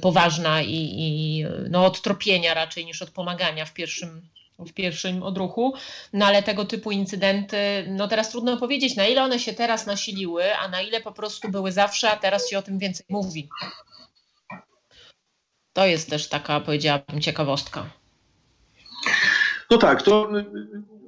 poważna 0.00 0.62
i, 0.62 0.94
i 0.98 1.44
no, 1.70 1.86
od 1.86 2.02
tropienia 2.02 2.54
raczej 2.54 2.84
niż 2.84 3.02
od 3.02 3.10
pomagania 3.10 3.64
w 3.64 3.74
pierwszym 3.74 4.28
w 4.58 4.72
pierwszym 4.72 5.22
odruchu, 5.22 5.74
no 6.12 6.26
ale 6.26 6.42
tego 6.42 6.64
typu 6.64 6.90
incydenty, 6.90 7.56
no 7.88 8.08
teraz 8.08 8.30
trudno 8.30 8.56
powiedzieć, 8.56 8.96
na 8.96 9.06
ile 9.06 9.22
one 9.22 9.38
się 9.38 9.52
teraz 9.52 9.86
nasiliły, 9.86 10.56
a 10.56 10.68
na 10.68 10.82
ile 10.82 11.00
po 11.00 11.12
prostu 11.12 11.48
były 11.48 11.72
zawsze, 11.72 12.10
a 12.10 12.16
teraz 12.16 12.50
się 12.50 12.58
o 12.58 12.62
tym 12.62 12.78
więcej 12.78 13.06
mówi. 13.08 13.48
To 15.72 15.86
jest 15.86 16.10
też 16.10 16.28
taka, 16.28 16.60
powiedziałabym, 16.60 17.20
ciekawostka. 17.20 18.01
No 19.72 19.78
tak, 19.78 20.02
to 20.02 20.38
y, 20.38 20.40
y, 20.40 20.46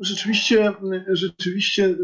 rzeczywiście, 0.01 0.73
rzeczywiście 1.09 1.97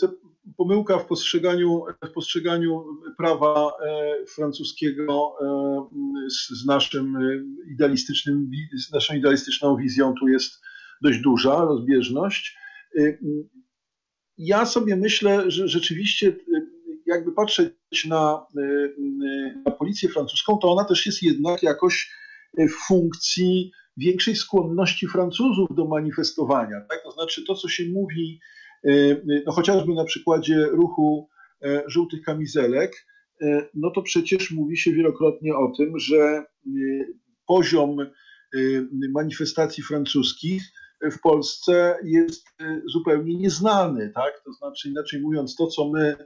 te 0.00 0.08
pomyłka 0.56 0.98
w 0.98 1.06
postrzeganiu, 1.06 1.84
w 2.04 2.10
postrzeganiu 2.12 2.84
prawa 3.18 3.72
e, 3.84 4.26
francuskiego 4.26 5.34
e, 5.40 6.30
z, 6.30 6.66
naszym 6.66 7.18
idealistycznym, 7.70 8.50
z 8.78 8.92
naszą 8.92 9.14
idealistyczną 9.14 9.76
wizją 9.76 10.14
tu 10.20 10.28
jest 10.28 10.60
dość 11.02 11.18
duża 11.18 11.64
rozbieżność. 11.64 12.58
Ja 14.38 14.66
sobie 14.66 14.96
myślę, 14.96 15.50
że 15.50 15.68
rzeczywiście 15.68 16.36
jakby 17.06 17.32
patrzeć 17.32 18.04
na, 18.08 18.46
na 19.64 19.70
policję 19.70 20.08
francuską, 20.08 20.58
to 20.58 20.72
ona 20.72 20.84
też 20.84 21.06
jest 21.06 21.22
jednak 21.22 21.62
jakoś 21.62 22.10
w 22.58 22.86
funkcji 22.86 23.72
większej 23.96 24.36
skłonności 24.36 25.06
Francuzów 25.06 25.68
do 25.76 25.84
manifestowania. 25.84 26.80
Tak? 26.88 27.02
To 27.02 27.10
znaczy 27.10 27.44
to, 27.44 27.54
co 27.54 27.68
się 27.68 27.84
mówi 27.92 28.40
E, 28.86 29.16
no 29.46 29.52
chociażby 29.52 29.94
na 29.94 30.04
przykładzie 30.04 30.66
ruchu 30.66 31.28
e, 31.62 31.82
żółtych 31.86 32.22
kamizelek, 32.22 33.06
e, 33.42 33.68
no 33.74 33.90
to 33.90 34.02
przecież 34.02 34.50
mówi 34.50 34.76
się 34.76 34.92
wielokrotnie 34.92 35.56
o 35.56 35.72
tym, 35.76 35.98
że 35.98 36.44
poziom 37.46 37.96
manifestacji 39.14 39.82
francuskich 39.82 40.62
w 41.12 41.20
Polsce 41.20 41.98
jest 42.04 42.46
zupełnie 42.92 43.36
nieznany, 43.36 44.12
tak? 44.14 44.42
To 44.44 44.52
znaczy, 44.52 44.88
inaczej 44.88 45.20
mówiąc, 45.20 45.56
to, 45.56 45.66
co 45.66 45.90
my 45.90 46.16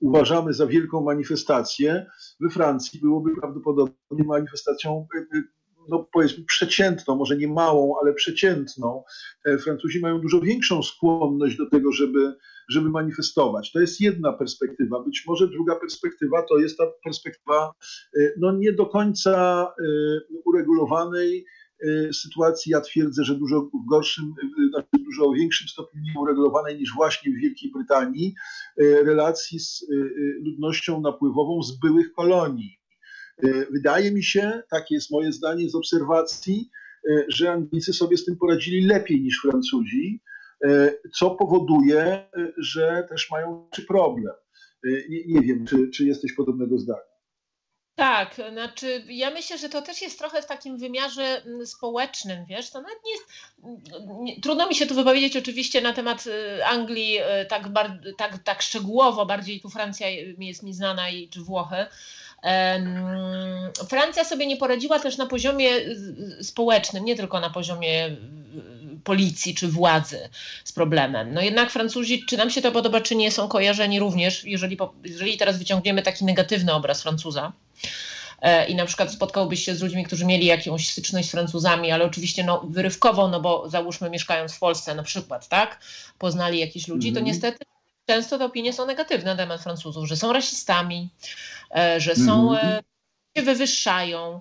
uważamy 0.00 0.52
za 0.52 0.66
wielką 0.66 1.02
manifestację, 1.02 2.06
we 2.40 2.50
Francji 2.50 3.00
byłoby 3.00 3.30
prawdopodobnie 3.40 4.24
manifestacją 4.24 5.06
no 5.88 6.08
powiedzmy 6.12 6.44
przeciętną, 6.44 7.16
może 7.16 7.36
nie 7.36 7.48
małą, 7.48 7.94
ale 8.02 8.14
przeciętną. 8.14 9.04
Francuzi 9.60 10.00
mają 10.00 10.20
dużo 10.20 10.40
większą 10.40 10.82
skłonność 10.82 11.56
do 11.56 11.70
tego, 11.70 11.92
żeby, 11.92 12.34
żeby 12.68 12.90
manifestować. 12.90 13.72
To 13.72 13.80
jest 13.80 14.00
jedna 14.00 14.32
perspektywa. 14.32 15.02
Być 15.02 15.24
może 15.26 15.48
druga 15.48 15.76
perspektywa 15.76 16.42
to 16.42 16.58
jest 16.58 16.78
ta 16.78 16.84
perspektywa 17.04 17.72
no 18.38 18.52
nie 18.52 18.72
do 18.72 18.86
końca 18.86 19.66
uregulowanej 20.44 21.46
Y, 21.84 22.10
sytuacji, 22.12 22.72
ja 22.72 22.80
twierdzę, 22.80 23.24
że 23.24 23.34
dużo 23.34 23.60
w 23.60 23.88
gorszym, 23.88 24.34
znaczy 24.70 24.88
dużo 25.04 25.32
większym 25.32 25.68
stopniu 25.68 26.02
nieuregulowanej 26.02 26.78
niż 26.78 26.94
właśnie 26.94 27.32
w 27.32 27.40
Wielkiej 27.40 27.70
Brytanii, 27.70 28.34
relacji 28.78 29.60
z 29.60 29.86
ludnością 30.40 31.00
napływową 31.00 31.62
z 31.62 31.78
byłych 31.78 32.12
kolonii. 32.12 32.77
Wydaje 33.70 34.12
mi 34.12 34.22
się, 34.22 34.62
takie 34.70 34.94
jest 34.94 35.10
moje 35.10 35.32
zdanie 35.32 35.70
z 35.70 35.74
obserwacji, 35.74 36.70
że 37.28 37.52
Anglicy 37.52 37.92
sobie 37.92 38.16
z 38.16 38.24
tym 38.24 38.36
poradzili 38.36 38.86
lepiej 38.86 39.20
niż 39.20 39.40
Francuzi, 39.40 40.22
co 41.14 41.30
powoduje, 41.30 42.30
że 42.58 43.06
też 43.08 43.30
mają 43.30 43.68
problem. 43.88 44.34
Nie, 44.84 45.24
nie 45.26 45.40
wiem, 45.40 45.66
czy, 45.66 45.90
czy 45.90 46.04
jesteś 46.04 46.32
podobnego 46.32 46.78
zdania. 46.78 47.18
Tak, 47.98 48.34
znaczy 48.52 49.04
ja 49.08 49.30
myślę, 49.30 49.58
że 49.58 49.68
to 49.68 49.82
też 49.82 50.02
jest 50.02 50.18
trochę 50.18 50.42
w 50.42 50.46
takim 50.46 50.78
wymiarze 50.78 51.42
mm, 51.44 51.66
społecznym, 51.66 52.46
wiesz, 52.46 52.70
to 52.70 52.80
nawet 52.80 52.98
nie 53.06 53.12
jest, 53.12 53.24
mm, 53.64 54.24
nie, 54.24 54.40
trudno 54.40 54.68
mi 54.68 54.74
się 54.74 54.86
tu 54.86 54.94
wypowiedzieć 54.94 55.36
oczywiście 55.36 55.80
na 55.80 55.92
temat 55.92 56.26
y, 56.26 56.64
Anglii 56.66 57.18
y, 57.18 57.46
tak, 57.48 57.68
tak, 58.18 58.38
tak 58.38 58.62
szczegółowo, 58.62 59.26
bardziej 59.26 59.60
tu 59.60 59.68
Francja 59.68 60.08
jest 60.38 60.62
mi 60.62 60.74
znana 60.74 61.10
i 61.10 61.28
czy 61.28 61.40
Włochy. 61.40 61.86
Francja 63.88 64.24
sobie 64.24 64.46
nie 64.46 64.56
poradziła 64.56 64.98
też 64.98 65.16
na 65.16 65.26
poziomie 65.26 65.70
społecznym, 66.42 67.04
nie 67.04 67.16
tylko 67.16 67.40
na 67.40 67.50
poziomie 67.50 68.16
policji 69.04 69.54
czy 69.54 69.68
władzy 69.68 70.28
z 70.64 70.72
problemem. 70.72 71.34
No 71.34 71.40
jednak 71.40 71.70
Francuzi, 71.70 72.24
czy 72.26 72.36
nam 72.36 72.50
się 72.50 72.62
to 72.62 72.72
podoba, 72.72 73.00
czy 73.00 73.16
nie, 73.16 73.32
są 73.32 73.48
kojarzeni 73.48 74.00
również, 74.00 74.44
jeżeli, 74.44 74.76
jeżeli 75.04 75.36
teraz 75.36 75.58
wyciągniemy 75.58 76.02
taki 76.02 76.24
negatywny 76.24 76.72
obraz 76.72 77.02
Francuza, 77.02 77.52
e, 78.42 78.66
i 78.66 78.74
na 78.74 78.86
przykład 78.86 79.12
spotkałbyś 79.12 79.64
się 79.64 79.74
z 79.74 79.82
ludźmi, 79.82 80.04
którzy 80.04 80.26
mieli 80.26 80.46
jakąś 80.46 80.88
styczność 80.88 81.28
z 81.28 81.30
Francuzami, 81.30 81.90
ale 81.90 82.04
oczywiście 82.04 82.44
no, 82.44 82.66
wyrywkowo, 82.70 83.28
no 83.28 83.40
bo 83.40 83.70
załóżmy 83.70 84.10
mieszkając 84.10 84.52
w 84.52 84.58
Polsce 84.58 84.94
na 84.94 85.02
przykład, 85.02 85.48
tak, 85.48 85.80
poznali 86.18 86.58
jakichś 86.58 86.88
ludzi, 86.88 87.12
to 87.12 87.18
mhm. 87.18 87.26
niestety 87.26 87.64
często 88.08 88.38
te 88.38 88.44
opinie 88.44 88.72
są 88.72 88.86
negatywne 88.86 89.30
na 89.30 89.36
temat 89.36 89.62
Francuzów, 89.62 90.08
że 90.08 90.16
są 90.16 90.32
rasistami, 90.32 91.08
e, 91.76 92.00
że 92.00 92.16
są, 92.16 92.52
mm 92.52 92.66
-hmm. 92.66 92.82
się 93.36 93.42
wywyższają, 93.42 94.40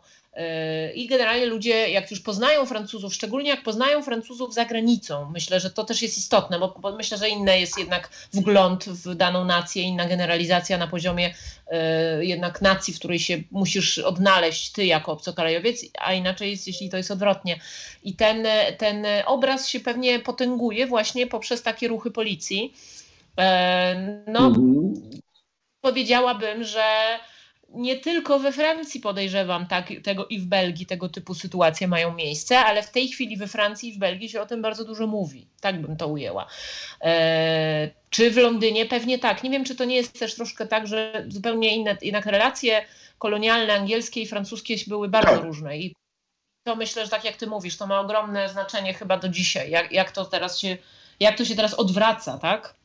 i 0.96 1.08
generalnie 1.08 1.46
ludzie, 1.46 1.90
jak 1.90 2.12
już 2.12 2.20
poznają 2.20 2.66
Francuzów, 2.66 3.14
szczególnie 3.14 3.50
jak 3.50 3.64
poznają 3.64 4.04
Francuzów 4.04 4.54
za 4.54 4.66
granicą, 4.66 5.30
myślę, 5.34 5.60
że 5.60 5.70
to 5.70 5.84
też 5.84 6.02
jest 6.02 6.18
istotne, 6.18 6.60
bo, 6.60 6.76
bo 6.82 6.96
myślę, 6.96 7.18
że 7.18 7.30
inne 7.30 7.60
jest 7.60 7.78
jednak 7.78 8.10
wgląd 8.34 8.86
w 8.86 9.16
daną 9.16 9.46
nację, 9.46 9.84
inna 9.84 10.06
generalizacja 10.06 10.78
na 10.78 10.88
poziomie 10.88 11.34
y, 12.20 12.26
jednak 12.26 12.62
nacji, 12.62 12.94
w 12.94 13.00
której 13.00 13.20
się 13.20 13.44
musisz 13.52 13.98
odnaleźć 14.00 14.72
ty 14.72 14.86
jako 14.86 15.12
obcokrajowiec, 15.12 15.86
a 16.00 16.14
inaczej 16.14 16.52
jest, 16.52 16.68
jeśli 16.68 16.90
to 16.90 16.98
jest 16.98 17.12
odwrotnie. 17.12 17.60
I 18.04 18.16
ten, 18.16 18.48
ten 18.78 19.06
obraz 19.26 19.68
się 19.68 19.80
pewnie 19.80 20.20
potęguje 20.20 20.88
właśnie 20.88 21.28
poprzez 21.28 21.62
takie 21.62 21.88
ruchy 21.88 22.12
policji. 22.12 22.74
Y, 23.40 23.44
no, 24.28 24.48
mhm. 24.48 24.94
powiedziałabym, 25.82 26.64
że 26.64 27.20
nie 27.70 27.98
tylko 27.98 28.40
we 28.40 28.52
Francji 28.52 29.00
podejrzewam 29.00 29.68
tak, 29.68 29.90
tego 30.04 30.28
i 30.28 30.40
w 30.40 30.46
Belgii 30.46 30.86
tego 30.86 31.10
typu 31.10 31.34
sytuacje 31.34 31.88
mają 31.88 32.14
miejsce, 32.14 32.60
ale 32.60 32.84
w 32.84 32.92
tej 32.92 33.08
chwili 33.08 33.38
we 33.38 33.48
Francji 33.48 33.90
i 33.90 33.94
w 33.94 33.98
Belgii 33.98 34.30
się 34.30 34.42
o 34.42 34.46
tym 34.46 34.62
bardzo 34.62 34.86
dużo 34.86 35.08
mówi. 35.08 35.48
Tak 35.62 35.82
bym 35.82 35.98
to 35.98 36.08
ujęła. 36.08 36.48
E, 37.02 37.90
czy 38.10 38.32
w 38.32 38.38
Londynie? 38.38 38.86
Pewnie 38.86 39.20
tak. 39.20 39.44
Nie 39.44 39.50
wiem, 39.50 39.66
czy 39.66 39.76
to 39.76 39.86
nie 39.86 39.96
jest 39.96 40.20
też 40.20 40.36
troszkę 40.36 40.68
tak, 40.68 40.88
że 40.88 41.26
zupełnie 41.28 41.76
inne, 41.76 41.98
jednak 42.02 42.26
relacje 42.26 42.86
kolonialne 43.20 43.74
angielskie 43.74 44.22
i 44.22 44.28
francuskie 44.28 44.76
były 44.88 45.10
bardzo 45.10 45.32
tak. 45.32 45.44
różne. 45.44 45.78
I 45.78 45.96
to 46.64 46.76
myślę, 46.76 47.06
że 47.06 47.12
tak 47.12 47.26
jak 47.26 47.38
ty 47.38 47.48
mówisz, 47.48 47.78
to 47.78 47.88
ma 47.88 48.00
ogromne 48.00 48.50
znaczenie 48.50 48.94
chyba 48.94 49.18
do 49.18 49.30
dzisiaj. 49.30 49.72
Jak, 49.72 49.92
jak 49.92 50.12
to 50.12 50.26
teraz 50.26 50.60
się, 50.60 50.78
jak 51.20 51.38
to 51.38 51.46
się 51.46 51.56
teraz 51.56 51.74
odwraca, 51.74 52.38
tak? 52.38 52.76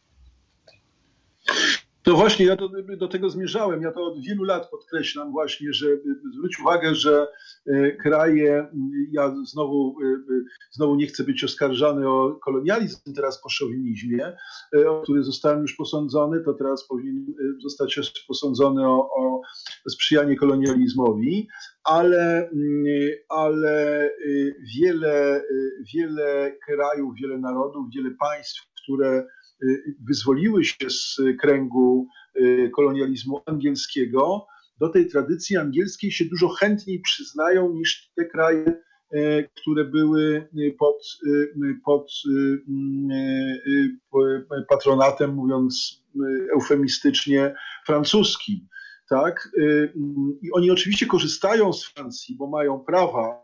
To 2.02 2.14
właśnie 2.14 2.46
ja 2.46 2.56
do, 2.56 2.68
do, 2.96 3.08
tego 3.08 3.30
zmierzałem. 3.30 3.82
Ja 3.82 3.92
to 3.92 4.04
od 4.04 4.20
wielu 4.20 4.44
lat 4.44 4.70
podkreślam 4.70 5.32
właśnie, 5.32 5.72
że 5.72 5.86
zwróć 6.34 6.60
uwagę, 6.60 6.94
że 6.94 7.26
e, 7.66 7.92
kraje, 7.92 8.66
ja 9.12 9.34
znowu, 9.44 9.96
e, 10.04 10.22
znowu 10.70 10.94
nie 10.94 11.06
chcę 11.06 11.24
być 11.24 11.44
oskarżany 11.44 12.08
o 12.08 12.38
kolonializm 12.44 13.14
teraz 13.14 13.42
po 13.42 13.48
szowinizmie, 13.48 14.36
e, 14.76 14.90
o 14.90 15.02
który 15.02 15.24
zostałem 15.24 15.62
już 15.62 15.76
posądzony, 15.76 16.44
to 16.44 16.54
teraz 16.54 16.86
powinien 16.88 17.26
zostać 17.62 18.00
posądzony 18.28 18.88
o, 18.88 19.10
o 19.16 19.40
sprzyjanie 19.90 20.36
kolonializmowi, 20.36 21.48
ale, 21.84 22.50
ale 23.28 24.10
wiele, 24.76 25.42
wiele 25.94 26.56
krajów, 26.66 27.14
wiele 27.22 27.38
narodów, 27.38 27.86
wiele 27.94 28.10
państw, 28.10 28.72
które 28.82 29.26
wyzwoliły 30.08 30.64
się 30.64 30.90
z 30.90 31.16
kręgu 31.40 32.08
y, 32.40 32.70
kolonializmu 32.74 33.42
angielskiego, 33.46 34.46
do 34.78 34.88
tej 34.88 35.06
tradycji 35.06 35.56
angielskiej 35.56 36.12
się 36.12 36.24
dużo 36.24 36.48
chętniej 36.48 37.00
przyznają 37.00 37.72
niż 37.72 38.10
te 38.16 38.24
kraje, 38.24 38.64
y, 39.14 39.48
które 39.54 39.84
były 39.84 40.48
pod, 40.78 41.02
pod 41.84 42.12
patronatem, 44.68 45.34
mówiąc 45.34 46.02
eufemistycznie, 46.54 47.54
francuskim. 47.86 48.68
Tak? 49.08 49.50
I 50.42 50.52
oni 50.52 50.70
oczywiście 50.70 51.06
korzystają 51.06 51.72
z 51.72 51.84
Francji, 51.84 52.36
bo 52.36 52.46
mają 52.46 52.80
prawa, 52.80 53.41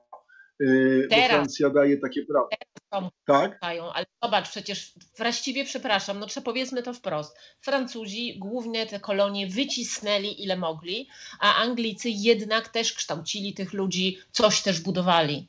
Teraz. 1.11 1.31
Francja 1.31 1.71
daje 1.71 1.97
takie 1.99 2.25
prawa 2.25 2.49
tak? 3.27 3.59
ale 3.61 4.07
zobacz, 4.23 4.51
przecież 4.51 4.93
właściwie, 5.17 5.65
przepraszam, 5.65 6.19
no 6.19 6.27
trzeba 6.27 6.45
powiedzmy 6.45 6.83
to 6.83 6.95
wprost, 6.95 7.37
Francuzi 7.61 8.39
głównie 8.39 8.87
te 8.87 9.01
kolonie 9.01 9.47
wycisnęli 9.47 10.43
ile 10.43 10.57
mogli, 10.57 11.09
a 11.41 11.55
Anglicy 11.55 12.11
jednak 12.11 12.69
też 12.69 12.93
kształcili 12.93 13.55
tych 13.55 13.73
ludzi, 13.73 14.19
coś 14.33 14.63
też 14.63 14.81
budowali. 14.81 15.49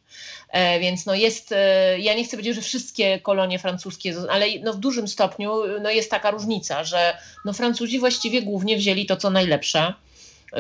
E, 0.50 0.80
więc 0.80 1.06
no 1.06 1.16
jest, 1.16 1.52
e, 1.52 2.00
ja 2.00 2.14
nie 2.14 2.24
chcę 2.24 2.38
powiedzieć, 2.38 2.56
że 2.56 2.62
wszystkie 2.62 3.20
kolonie 3.20 3.60
francuskie, 3.60 4.16
ale 4.30 4.46
no 4.64 4.74
w 4.74 4.80
dużym 4.80 5.08
stopniu 5.08 5.54
no 5.82 5.90
jest 5.90 6.12
taka 6.12 6.32
różnica, 6.32 6.84
że 6.84 7.18
no 7.46 7.54
Francuzi 7.54 8.00
właściwie 8.00 8.42
głównie 8.42 8.78
wzięli 8.78 9.06
to, 9.06 9.18
co 9.18 9.30
najlepsze 9.30 9.94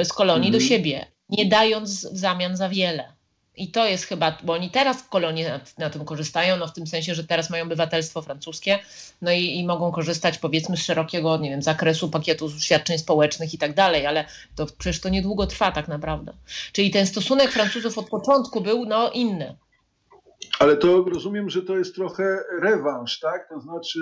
z 0.04 0.14
kolonii 0.14 0.48
mhm. 0.48 0.64
do 0.64 0.68
siebie, 0.70 1.06
nie 1.30 1.46
dając 1.46 2.06
w 2.06 2.18
zamian 2.18 2.58
za 2.58 2.70
wiele. 2.70 3.19
I 3.60 3.72
to 3.72 3.86
jest 3.86 4.06
chyba, 4.06 4.38
bo 4.44 4.54
oni 4.54 4.70
teraz 4.72 5.04
kolonie 5.04 5.50
na, 5.50 5.60
na, 5.86 5.90
tym 5.90 6.06
korzystają, 6.06 6.58
no 6.58 6.68
w 6.68 6.74
tym 6.74 6.88
sensie, 6.88 7.16
że 7.16 7.24
teraz 7.24 7.50
mają 7.50 7.66
obywatelstwo 7.66 8.22
francuskie, 8.22 8.80
no 9.22 9.32
i, 9.32 9.58
i, 9.58 9.66
mogą 9.66 9.92
korzystać 9.92 10.38
powiedzmy 10.38 10.78
z 10.78 10.86
szerokiego, 10.86 11.38
nie 11.38 11.50
wiem, 11.50 11.62
zakresu 11.62 12.10
pakietu 12.10 12.50
świadczeń 12.50 12.98
społecznych 12.98 13.54
i 13.54 13.58
tak 13.58 13.74
dalej, 13.74 14.06
ale 14.06 14.26
to 14.56 14.66
przecież 14.78 15.02
to 15.02 15.10
niedługo 15.10 15.48
trwa 15.48 15.72
tak 15.72 15.88
naprawdę. 15.88 16.34
Czyli 16.72 16.92
ten 16.92 17.08
stosunek 17.08 17.52
Francuzów 17.52 17.98
od 17.98 18.10
początku 18.10 18.62
był 18.62 18.86
no 18.86 19.12
inny. 19.12 19.56
Ale 20.60 20.78
to 20.78 21.04
rozumiem, 21.04 21.50
że 21.50 21.62
to 21.62 21.78
jest 21.78 21.96
trochę 21.96 22.44
rewanż, 22.62 23.20
tak? 23.20 23.50
To 23.50 23.60
znaczy, 23.60 24.00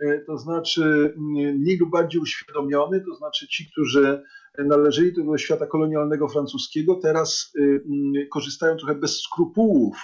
e, 0.00 0.18
to 0.18 0.38
znaczy 0.38 1.14
mm, 1.16 1.64
lub 1.80 1.90
bardziej 1.90 2.20
uświadomiony, 2.20 3.00
to 3.00 3.14
znaczy 3.14 3.48
ci, 3.48 3.70
którzy 3.70 4.22
należeli 4.58 5.12
do 5.12 5.38
świata 5.38 5.66
kolonialnego 5.66 6.28
francuskiego, 6.28 6.94
teraz 7.02 7.52
y, 7.58 7.62
mm, 7.62 8.28
korzystają 8.30 8.76
trochę 8.76 8.94
bez 8.94 9.22
skrupułów 9.22 9.96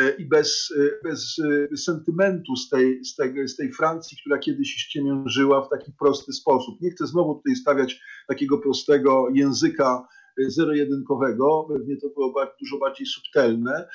e, 0.00 0.10
i 0.10 0.28
bez, 0.28 0.74
bez 1.04 1.36
sentymentu 1.76 2.56
z 2.56 2.68
tej, 2.68 3.04
z, 3.04 3.14
tej, 3.14 3.48
z 3.48 3.56
tej 3.56 3.72
Francji, 3.72 4.18
która 4.20 4.38
kiedyś 4.38 4.68
ściemiężyła 4.68 5.66
w 5.66 5.68
taki 5.68 5.92
prosty 5.92 6.32
sposób. 6.32 6.80
Nie 6.80 6.90
chcę 6.90 7.06
znowu 7.06 7.34
tutaj 7.34 7.56
stawiać 7.56 8.00
takiego 8.28 8.58
prostego 8.58 9.28
języka 9.34 10.08
zero-jedynkowego, 10.48 11.66
pewnie 11.68 11.96
to 11.96 12.08
było 12.08 12.34
dużo 12.60 12.78
bardziej 12.78 13.06
subtelne, 13.06 13.88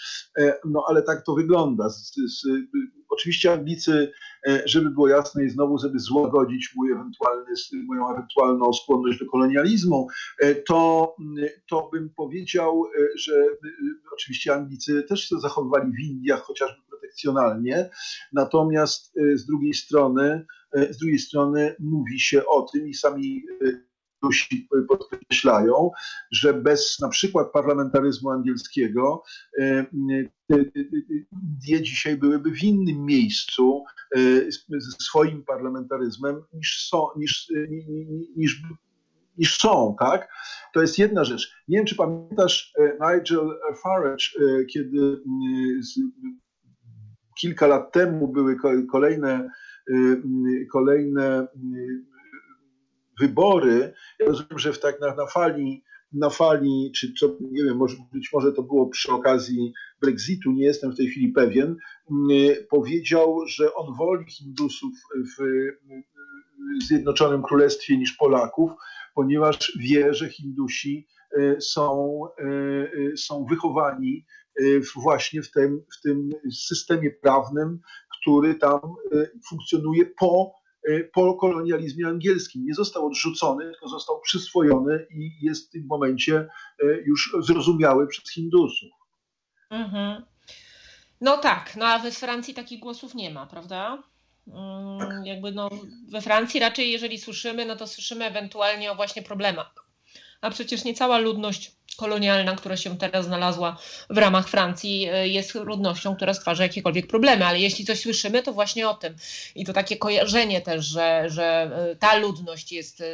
no 0.65 0.83
ale 0.87 1.03
tak 1.03 1.25
to 1.25 1.35
wygląda. 1.35 1.89
Z, 1.89 2.13
z, 2.15 2.43
oczywiście 3.09 3.53
Anglicy, 3.53 4.11
e, 4.47 4.61
żeby 4.65 4.89
było 4.89 5.07
jasne 5.07 5.45
i 5.45 5.49
znowu, 5.49 5.77
żeby 5.77 5.99
złagodzić 5.99 6.73
mój 6.75 6.91
ewentualny, 6.91 7.53
moją 7.87 8.13
ewentualną 8.13 8.73
skłonność 8.73 9.19
do 9.19 9.25
kolonializmu, 9.25 10.07
e, 10.39 10.55
to, 10.55 11.15
to 11.69 11.89
bym 11.93 12.09
powiedział, 12.09 12.83
e, 12.85 13.17
że 13.17 13.33
oczywiście 14.13 14.53
Anglicy 14.53 15.03
też 15.03 15.29
się 15.29 15.39
zachowywali 15.39 15.91
w 15.91 15.99
Indiach, 15.99 16.41
chociażby 16.41 16.81
protekcjonalnie, 16.89 17.89
natomiast 18.33 19.13
z 19.33 19.45
drugiej 19.45 19.73
strony, 19.73 20.45
z 20.89 20.97
drugiej 20.97 21.19
strony 21.19 21.75
mówi 21.79 22.19
się 22.19 22.45
o 22.45 22.61
tym 22.61 22.87
i 22.87 22.93
sami 22.93 23.43
Hindusi 24.21 24.67
podkreślają, 24.87 25.91
że 26.31 26.53
bez 26.53 26.99
na 26.99 27.09
przykład 27.09 27.51
parlamentaryzmu 27.51 28.29
angielskiego 28.29 29.23
Indie 30.49 31.81
dzisiaj 31.81 32.17
byłyby 32.17 32.51
w 32.51 32.63
innym 32.63 33.05
miejscu 33.05 33.83
ze 34.69 34.91
swoim 35.01 35.43
parlamentaryzmem 35.43 36.43
niż 36.53 36.87
są, 36.89 37.07
niż, 37.17 37.51
niż, 38.35 38.63
niż 39.37 39.57
są, 39.57 39.95
tak? 39.99 40.29
To 40.73 40.81
jest 40.81 40.97
jedna 40.99 41.23
rzecz. 41.23 41.55
Nie 41.67 41.77
wiem, 41.77 41.85
czy 41.85 41.95
pamiętasz 41.95 42.73
Nigel 42.99 43.59
Farage, 43.83 44.25
kiedy 44.73 45.21
kilka 47.39 47.67
lat 47.67 47.91
temu 47.91 48.27
były 48.27 48.57
kolejne, 48.91 49.49
kolejne 50.71 51.47
wybory. 53.19 53.93
Ja 54.19 54.25
rozumiem, 54.25 54.59
że 54.59 54.73
w 54.73 54.79
tak 54.79 55.01
na, 55.01 55.15
na 55.15 55.25
fali, 55.25 55.83
na 56.13 56.29
fali, 56.29 56.91
czy 56.95 57.13
co, 57.13 57.37
nie 57.41 57.63
wiem, 57.63 57.77
może, 57.77 57.95
być 58.13 58.29
może 58.33 58.53
to 58.53 58.63
było 58.63 58.89
przy 58.89 59.11
okazji 59.11 59.73
Brexitu, 60.01 60.51
nie 60.51 60.65
jestem 60.65 60.91
w 60.91 60.97
tej 60.97 61.07
chwili 61.07 61.31
pewien, 61.31 61.75
powiedział, 62.69 63.47
że 63.47 63.73
on 63.73 63.95
woli 63.95 64.25
Hindusów 64.31 64.93
w 65.37 65.43
Zjednoczonym 66.87 67.43
Królestwie 67.43 67.97
niż 67.97 68.13
Polaków, 68.13 68.71
ponieważ 69.15 69.77
wie, 69.79 70.13
że 70.13 70.29
Hindusi 70.29 71.07
są, 71.59 72.21
są 73.17 73.45
wychowani 73.45 74.25
właśnie 74.95 75.41
w 75.41 75.51
tym, 75.51 75.81
w 75.97 76.01
tym 76.01 76.29
systemie 76.51 77.11
prawnym, 77.11 77.79
który 78.19 78.55
tam 78.55 78.79
funkcjonuje 79.49 80.05
po 80.05 80.51
E, 80.51 80.56
po 81.13 81.33
kolonializmie 81.33 82.07
angielskim. 82.07 82.65
Nie 82.65 82.73
został 82.73 83.07
odrzucony, 83.07 83.65
tylko 83.71 83.87
został 83.87 84.21
przyswojony 84.21 85.07
i 85.09 85.31
jest 85.41 85.67
w 85.67 85.71
tym 85.71 85.85
momencie 85.85 86.47
e, 86.83 86.85
już 87.05 87.35
zrozumiały 87.39 88.07
przez 88.07 88.31
Hindusów. 88.31 88.89
Mhm. 89.69 90.25
No 91.21 91.37
tak, 91.37 91.75
no 91.75 91.85
a 91.85 91.99
we 91.99 92.11
Francji 92.11 92.53
takich 92.53 92.79
głosów 92.79 93.15
nie 93.15 93.29
ma, 93.29 93.47
prawda? 93.47 94.03
Mm, 94.47 95.25
jakby 95.25 95.51
no, 95.51 95.69
we 96.09 96.21
Francji 96.21 96.59
raczej 96.59 96.91
jeżeli 96.91 97.17
słyszymy, 97.17 97.65
no 97.65 97.75
to 97.75 97.87
słyszymy 97.87 98.25
ewentualnie 98.25 98.91
o 98.91 98.95
właśnie 98.95 99.21
problemach. 99.21 99.86
A 100.41 100.49
przecież 100.49 100.83
nie 100.83 100.93
cała 100.93 101.17
ludność 101.17 101.71
kolonialna, 101.97 102.55
która 102.55 102.77
się 102.77 102.97
teraz 102.97 103.25
znalazła 103.25 103.77
w 104.09 104.17
ramach 104.17 104.49
Francji, 104.49 105.09
e, 105.09 105.27
jest 105.27 105.55
ludnością, 105.55 106.15
która 106.15 106.33
stwarza 106.33 106.63
jakiekolwiek 106.63 107.07
problemy, 107.07 107.45
ale 107.45 107.59
jeśli 107.59 107.85
coś 107.85 107.99
słyszymy, 107.99 108.43
to 108.43 108.53
właśnie 108.53 108.89
o 108.89 108.93
tym. 108.93 109.15
I 109.55 109.65
to 109.65 109.73
takie 109.73 109.97
kojarzenie 109.97 110.61
też, 110.61 110.85
że, 110.85 111.23
że 111.27 111.71
e, 111.91 111.95
ta 111.95 112.15
ludność 112.15 112.71
jest 112.71 113.01
e, 113.01 113.05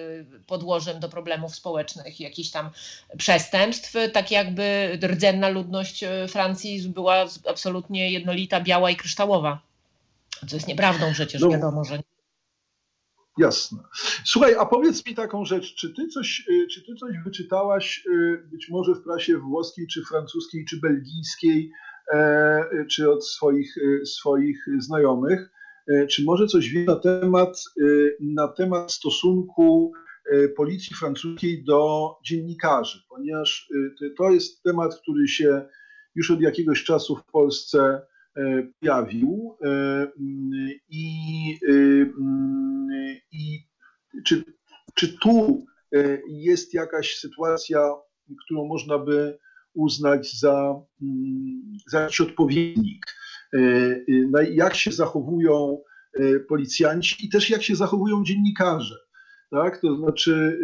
podłożem 0.48 1.00
do 1.00 1.10
problemów 1.10 1.56
społecznych, 1.56 2.20
jakichś 2.20 2.50
tam 2.50 2.70
przestępstw, 3.18 3.94
tak 4.14 4.32
jakby 4.32 5.00
rdzenna 5.04 5.50
ludność 5.50 6.04
Francji 6.28 6.90
była 6.90 7.26
absolutnie 7.50 8.12
jednolita, 8.12 8.62
biała 8.62 8.90
i 8.90 8.96
kryształowa. 8.96 9.60
Co 10.48 10.56
jest 10.56 10.68
nieprawdą 10.68 11.14
przecież, 11.14 11.42
no, 11.42 11.50
wiadomo, 11.50 11.84
że 11.84 11.98
nie. 11.98 12.13
Jasne. 13.38 13.80
Słuchaj, 14.26 14.56
a 14.56 14.66
powiedz 14.66 15.06
mi 15.06 15.16
taką 15.16 15.46
rzecz, 15.46 15.76
czy 15.76 15.94
ty 15.94 16.08
coś, 16.08 16.46
y, 16.50 16.68
czy 16.68 16.82
ty 16.86 16.96
coś 16.96 17.16
wyczytałaś 17.26 18.06
y, 18.08 18.48
być 18.52 18.70
może 18.70 18.96
w 18.96 19.04
prasie 19.04 19.38
włoskiej, 19.38 19.88
czy 19.88 20.06
francuskiej, 20.06 20.66
czy 20.66 20.80
belgijskiej, 20.80 21.72
e, 22.14 22.86
czy 22.92 23.12
od 23.12 23.28
swoich, 23.28 23.78
y, 23.78 24.06
swoich 24.06 24.66
znajomych, 24.80 25.50
e, 25.88 26.08
czy 26.08 26.24
może 26.24 26.48
coś 26.48 26.70
wie 26.70 26.84
na 26.84 26.96
temat, 26.96 27.64
na 28.20 28.48
temat 28.48 28.92
stosunku 28.92 29.94
policji 30.56 30.96
francuskiej 30.96 31.64
do 31.64 32.12
dziennikarzy, 32.26 33.00
ponieważ 33.10 33.70
to 34.18 34.32
jest 34.32 34.64
temat, 34.64 35.00
który 35.02 35.28
się 35.28 35.66
już 36.16 36.32
od 36.32 36.42
jakiegoś 36.42 36.84
czasu 36.84 37.16
w 37.16 37.32
Polsce 37.32 38.02
pojawił 38.80 39.58
i, 40.90 41.60
i 43.32 43.60
czy, 44.26 44.44
czy 44.96 45.18
tu 45.18 45.66
jest 46.28 46.74
jakaś 46.74 47.18
sytuacja, 47.18 47.90
którą 48.46 48.68
można 48.68 49.00
by 49.00 49.38
uznać 49.74 50.40
za, 50.40 50.82
za 51.88 52.02
jakiś 52.02 52.22
odpowiednik? 52.22 53.06
Jak 54.52 54.76
się 54.76 54.92
zachowują 54.92 55.82
policjanci 56.48 57.26
i 57.26 57.30
też 57.30 57.50
jak 57.50 57.64
się 57.64 57.76
zachowują 57.76 58.24
dziennikarze? 58.24 58.96
Tak? 59.52 59.82
To 59.82 59.96
znaczy, 59.96 60.60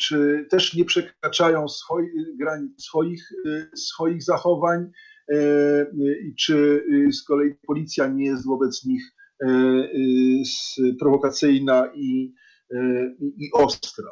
czy 0.00 0.46
też 0.50 0.74
nie 0.74 0.84
przekraczają 0.84 1.68
swoich 1.68 2.12
granic, 2.38 2.84
swoich, 2.84 3.32
swoich 3.74 4.22
zachowań, 4.22 4.90
E, 4.90 5.09
i 6.24 6.34
czy 6.34 6.84
y, 7.08 7.12
z 7.12 7.24
kolei 7.24 7.54
policja 7.66 8.08
nie 8.08 8.24
jest 8.24 8.46
wobec 8.46 8.84
nich 8.84 9.02
e, 9.40 9.48
y, 10.78 10.94
prowokacyjna 11.00 11.92
i, 11.94 12.34
e, 12.74 12.76
i 13.20 13.52
ostra. 13.52 14.10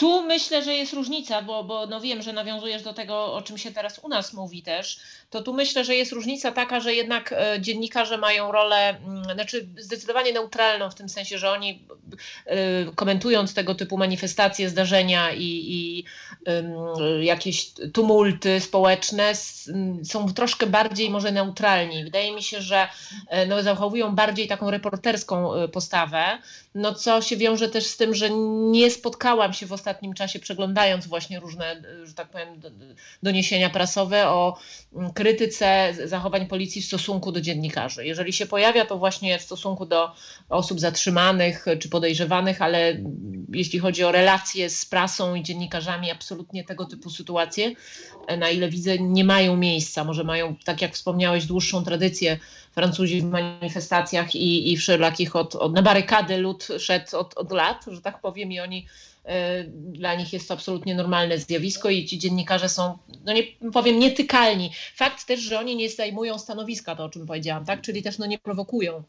Tu 0.00 0.22
myślę, 0.22 0.62
że 0.62 0.74
jest 0.74 0.92
różnica, 0.92 1.42
bo, 1.42 1.64
bo 1.64 1.86
no 1.86 2.00
wiem, 2.00 2.22
że 2.22 2.32
nawiązujesz 2.32 2.82
do 2.82 2.92
tego, 2.92 3.34
o 3.34 3.42
czym 3.42 3.58
się 3.58 3.72
teraz 3.72 3.98
u 3.98 4.08
nas 4.08 4.32
mówi 4.32 4.62
też. 4.62 5.00
To 5.30 5.42
tu 5.42 5.54
myślę, 5.54 5.84
że 5.84 5.94
jest 5.94 6.12
różnica 6.12 6.52
taka, 6.52 6.80
że 6.80 6.94
jednak 6.94 7.32
e, 7.32 7.60
dziennikarze 7.60 8.18
mają 8.18 8.52
rolę, 8.52 8.88
mm, 8.88 9.24
znaczy 9.34 9.68
zdecydowanie 9.78 10.32
neutralną 10.32 10.90
w 10.90 10.94
tym 10.94 11.08
sensie, 11.08 11.38
że 11.38 11.50
oni 11.50 11.82
e, 12.46 12.56
komentując 12.94 13.54
tego 13.54 13.74
typu 13.74 13.98
manifestacje, 13.98 14.70
zdarzenia 14.70 15.32
i, 15.32 15.64
i 15.68 16.04
jakieś 17.20 17.70
tumulty 17.92 18.60
społeczne 18.60 19.32
są 20.04 20.32
troszkę 20.32 20.66
bardziej 20.66 21.10
może 21.10 21.32
neutralni. 21.32 22.04
Wydaje 22.04 22.34
mi 22.34 22.42
się, 22.42 22.60
że 22.60 22.88
e, 23.28 23.46
no, 23.46 23.62
zachowują 23.62 24.14
bardziej 24.14 24.48
taką 24.48 24.70
reporterską 24.70 25.50
postawę, 25.72 26.38
no 26.74 26.94
co 26.94 27.22
się 27.22 27.36
wiąże 27.36 27.68
też 27.68 27.86
z 27.86 27.96
tym, 27.96 28.14
że 28.14 28.30
nie 28.70 28.90
spotkałam 28.90 29.52
się 29.52 29.66
w 29.66 29.72
ostatnim 29.72 29.89
ostatnim 29.90 30.14
czasie, 30.14 30.38
przeglądając 30.38 31.06
właśnie 31.06 31.40
różne, 31.40 31.82
że 32.04 32.14
tak 32.14 32.28
powiem, 32.28 32.48
doniesienia 33.22 33.70
prasowe 33.70 34.28
o 34.28 34.58
mm, 34.94 35.12
krytyce 35.12 35.94
zachowań 36.04 36.46
policji 36.46 36.82
w 36.82 36.84
stosunku 36.84 37.32
do 37.32 37.40
dziennikarzy. 37.40 38.06
Jeżeli 38.06 38.32
się 38.32 38.46
pojawia 38.46 38.84
to 38.84 38.98
właśnie 38.98 39.38
w 39.38 39.42
stosunku 39.42 39.86
do 39.86 40.12
osób 40.48 40.80
zatrzymanych 40.80 41.66
czy 41.80 41.88
podejrzewanych, 41.88 42.62
ale 42.62 42.96
jeśli 43.52 43.78
chodzi 43.78 44.04
o 44.04 44.12
relacje 44.12 44.70
z 44.70 44.86
prasą 44.86 45.34
i 45.34 45.42
dziennikarzami, 45.42 46.10
absolutnie 46.10 46.64
tego 46.64 46.84
typu 46.84 47.10
sytuacje, 47.10 47.72
na 48.38 48.50
ile 48.50 48.68
widzę, 48.68 48.98
nie 48.98 49.24
mają 49.24 49.56
miejsca. 49.56 50.04
Może 50.04 50.24
mają, 50.24 50.56
tak 50.64 50.82
jak 50.82 50.94
wspomniałeś, 50.94 51.46
dłuższą 51.46 51.84
tradycję 51.84 52.38
Francuzi 52.72 53.20
w 53.20 53.24
manifestacjach 53.24 54.34
i, 54.34 54.72
i 54.72 54.76
wszelakich 54.76 55.36
od, 55.36 55.54
od, 55.54 55.72
na 55.74 55.82
barykady 55.82 56.36
lud 56.36 56.68
szedł 56.78 57.16
od, 57.16 57.34
od 57.34 57.52
lat, 57.52 57.84
że 57.86 58.00
tak 58.00 58.20
powiem, 58.20 58.52
i 58.52 58.60
oni 58.60 58.86
E, 58.86 59.09
dla 59.74 60.14
nich 60.14 60.32
jest 60.32 60.48
to 60.48 60.54
absolutnie 60.54 60.94
normalne 60.94 61.38
zjawisko 61.38 61.90
i 61.90 62.06
ci 62.06 62.18
dziennikarze 62.18 62.68
są, 62.68 62.98
no 63.24 63.32
nie 63.32 63.42
powiem, 63.72 63.98
nietykalni. 63.98 64.70
Fakt 64.94 65.26
też, 65.26 65.40
że 65.40 65.58
oni 65.58 65.76
nie 65.76 65.90
zajmują 65.90 66.38
stanowiska, 66.38 66.96
to 66.96 67.04
o 67.04 67.08
czym 67.08 67.26
powiedziałam, 67.26 67.64
tak? 67.64 67.80
Czyli 67.80 68.02
też 68.02 68.18
no 68.18 68.26
nie 68.26 68.38
prowokują 68.38 69.02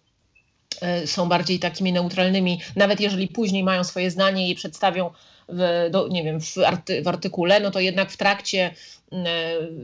e, 0.81 1.07
są 1.07 1.29
bardziej 1.29 1.59
takimi 1.59 1.93
neutralnymi, 1.93 2.61
nawet 2.75 2.99
jeżeli 2.99 3.27
później 3.27 3.63
mają 3.63 3.83
swoje 3.83 4.11
zdanie 4.11 4.49
i 4.49 4.55
przedstawią 4.55 5.09
w, 5.49 5.89
do, 5.91 6.07
nie 6.07 6.23
wiem, 6.23 6.41
w, 6.41 6.57
arty, 6.57 7.01
w 7.01 7.07
artykule, 7.07 7.59
no 7.59 7.71
to 7.71 7.79
jednak 7.79 8.11
w 8.11 8.17
trakcie 8.17 8.73
e, 9.11 9.17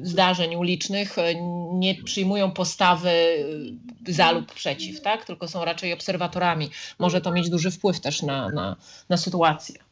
zdarzeń 0.01 0.55
ulicznych 0.55 1.15
nie 1.73 1.95
przyjmują 1.95 2.51
postawy 2.51 3.11
za 4.07 4.31
lub 4.31 4.53
przeciw, 4.53 5.01
tak? 5.01 5.25
tylko 5.25 5.47
są 5.47 5.65
raczej 5.65 5.93
obserwatorami. 5.93 6.69
Może 6.99 7.21
to 7.21 7.31
mieć 7.31 7.49
duży 7.49 7.71
wpływ 7.71 7.99
też 7.99 8.21
na, 8.21 8.49
na, 8.49 8.75
na 9.09 9.17
sytuację. 9.17 9.86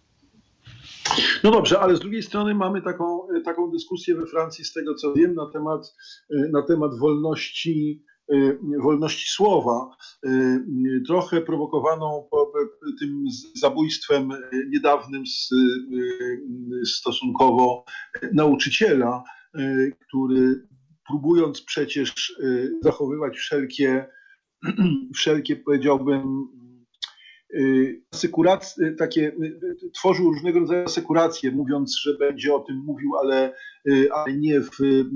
No 1.44 1.52
dobrze, 1.52 1.80
ale 1.80 1.96
z 1.96 2.00
drugiej 2.00 2.24
strony 2.24 2.56
mamy 2.56 2.82
taką, 2.82 3.28
taką 3.46 3.72
dyskusję 3.72 4.16
we 4.16 4.26
Francji, 4.26 4.66
z 4.66 4.74
tego 4.74 4.96
co 4.96 5.14
wiem, 5.14 5.36
na 5.36 5.50
temat, 5.54 5.96
na 6.54 6.62
temat 6.62 7.00
wolności, 7.00 8.04
wolności 8.84 9.30
słowa, 9.30 9.90
trochę 11.08 11.42
prowokowaną 11.42 12.28
tym 13.00 13.24
zabójstwem 13.56 14.30
niedawnym 14.70 15.24
stosunkowo 16.86 17.86
nauczyciela, 18.34 19.24
który 20.08 20.68
próbując 21.08 21.62
przecież 21.62 22.42
zachowywać 22.82 23.38
wszelkie, 23.38 24.06
wszelkie 25.16 25.56
powiedziałbym, 25.56 26.48
Y, 27.56 28.02
asekuracje, 28.12 28.88
y, 28.88 28.96
takie, 28.96 29.28
y, 29.28 29.92
tworzył 29.94 30.32
różnego 30.32 30.60
rodzaju 30.60 30.86
asekuracje, 30.86 31.52
mówiąc, 31.52 32.00
że 32.02 32.18
będzie 32.18 32.56
o 32.56 32.60
tym 32.60 32.78
mówił, 32.86 33.18
ale, 33.18 33.54
ale 34.14 34.38
nie 34.38 34.62
w, 34.62 34.70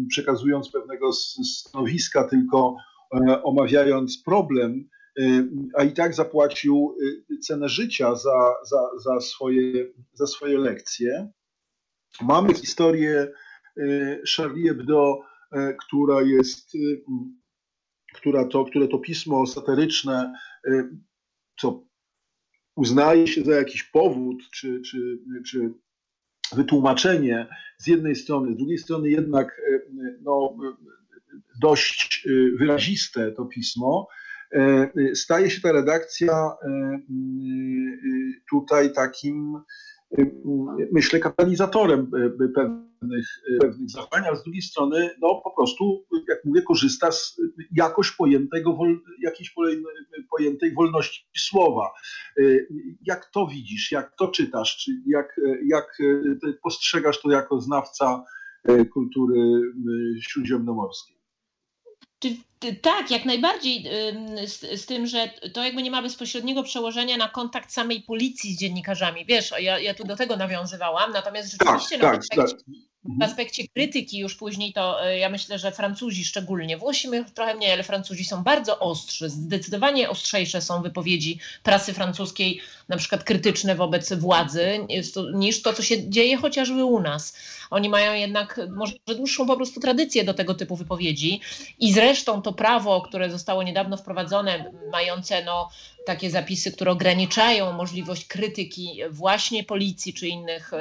przekazując 0.10 0.72
pewnego 0.72 1.14
stanowiska, 1.14 2.24
tylko 2.24 2.76
e, 3.14 3.44
omawiając 3.44 4.24
problem 4.26 4.90
a 5.78 5.84
i 5.84 5.94
tak 5.94 6.14
zapłacił 6.14 6.96
cenę 7.42 7.70
życia 7.70 8.16
za, 8.16 8.54
za, 8.70 8.90
za, 9.04 9.20
swoje, 9.22 9.88
za 10.14 10.28
swoje 10.28 10.58
lekcje. 10.58 11.32
Mamy 12.22 12.54
historię 12.54 13.32
Charlie 14.36 14.68
Hebdo, 14.70 15.20
która 15.80 16.22
jest, 16.22 16.72
która 18.14 18.46
to, 18.46 18.66
które 18.66 18.88
to 18.88 19.00
pismo 19.00 19.48
satyryczne, 19.48 20.34
co 21.62 21.89
uznaje 22.80 23.28
się 23.28 23.44
za 23.44 23.56
jakiś 23.56 23.84
powód, 23.84 24.44
czy, 24.52 24.82
czy, 24.82 25.20
czy 25.46 25.74
wytłumaczenie 26.56 27.48
z 27.78 27.88
jednej 27.88 28.16
strony, 28.16 28.54
z 28.54 28.58
drugiej 28.58 28.78
strony 28.78 29.10
jednak 29.10 29.62
no, 30.22 30.58
dość 31.62 32.28
wyraziste 32.60 33.32
to 33.32 33.46
pismo, 33.46 34.08
staje 35.14 35.50
się 35.50 35.62
ta 35.62 35.72
redakcja 35.72 36.52
tutaj 38.50 38.94
takim 38.94 39.58
myślę, 40.92 41.20
katalizatorem 41.20 42.00
e, 42.00 42.48
pewnych, 42.48 43.28
e, 43.56 43.58
pewnych 43.58 43.90
zachowań, 43.90 44.24
ale 44.28 44.38
z 44.38 44.44
drugiej 44.44 44.62
strony, 44.62 45.10
no 45.22 45.42
po 45.44 45.52
prostu, 45.52 46.06
jak 46.28 46.46
mówię, 46.46 46.62
korzysta 46.62 47.12
z 47.12 47.42
jakoś 47.72 48.12
pojętego, 48.12 48.78
jakiejś 49.22 49.56
pojętej 50.30 50.74
wolności 50.74 51.26
słowa. 51.38 51.92
Jak 53.02 53.26
to 53.26 53.48
widzisz, 53.48 53.92
jak 53.92 54.16
to 54.16 54.28
czytasz, 54.28 54.78
czy 54.78 54.92
jak, 55.08 55.42
jak 55.68 55.98
postrzegasz 56.64 57.22
to 57.22 57.32
jako 57.32 57.62
znawca 57.62 58.24
kultury 58.94 59.62
śródziemnomorskiej? 60.22 61.19
Tak, 62.82 63.12
jak 63.12 63.26
najbardziej 63.26 63.84
z, 64.46 64.82
z, 64.82 64.86
tym, 64.86 65.08
że 65.08 65.30
to 65.54 65.64
jakby 65.64 65.84
nie 65.84 65.92
ma 65.92 66.02
bezpośredniego 66.02 66.64
przełożenia 66.64 67.18
na 67.18 67.30
kontakt 67.30 67.72
samej 67.72 68.02
policji 68.02 68.54
z 68.54 68.60
dziennikarzami. 68.60 69.26
Wiesz, 69.26 69.54
ja, 69.60 69.80
ja 69.80 69.94
tu 69.94 70.04
do 70.04 70.16
tego 70.16 70.38
nawiązywałam, 70.38 71.12
natomiast 71.12 71.52
rzeczywiście 71.52 72.00
tak, 72.00 72.22
tak, 72.36 72.48
tak. 72.48 72.60
W 73.04 73.12
mhm. 73.12 73.32
aspekcie 73.32 73.68
krytyki 73.68 74.18
już 74.18 74.36
później 74.36 74.74
to 74.74 75.06
e, 75.06 75.18
ja 75.18 75.30
myślę, 75.30 75.60
że 75.60 75.72
Francuzi 75.72 76.26
szczególnie, 76.26 76.78
Włosi 76.78 77.08
my 77.08 77.26
trochę 77.26 77.56
mniej, 77.56 77.72
ale 77.72 77.84
Francuzi 77.84 78.26
są 78.26 78.44
bardzo 78.44 78.80
ostrzy, 78.80 79.30
zdecydowanie 79.30 80.10
ostrzejsze 80.10 80.62
są 80.62 80.82
wypowiedzi 80.82 81.40
prasy 81.64 81.94
francuskiej, 81.94 82.62
na 82.90 82.98
przykład 82.98 83.24
krytyczne 83.24 83.76
wobec 83.76 84.14
władzy, 84.14 84.88
niż 85.34 85.62
to, 85.62 85.74
co 85.74 85.84
się 85.84 86.10
dzieje 86.10 86.38
chociażby 86.38 86.86
u 86.86 87.00
nas. 87.00 87.36
Oni 87.70 87.90
mają 87.90 88.14
jednak 88.14 88.62
może 88.70 88.94
dłuższą 89.06 89.48
po 89.48 89.56
prostu 89.56 89.80
tradycję 89.80 90.24
do 90.24 90.34
tego 90.34 90.54
typu 90.54 90.76
wypowiedzi 90.76 91.42
i 91.80 91.94
zresztą 91.94 92.42
to 92.42 92.54
prawo, 92.54 93.02
które 93.02 93.30
zostało 93.30 93.64
niedawno 93.64 93.98
wprowadzone, 93.98 94.72
mające 94.92 95.44
no, 95.44 95.70
takie 96.06 96.30
zapisy, 96.30 96.72
które 96.72 96.92
ograniczają 96.92 97.74
możliwość 97.74 98.26
krytyki 98.26 99.00
właśnie 99.10 99.64
policji 99.64 100.14
czy 100.14 100.28
innych 100.28 100.72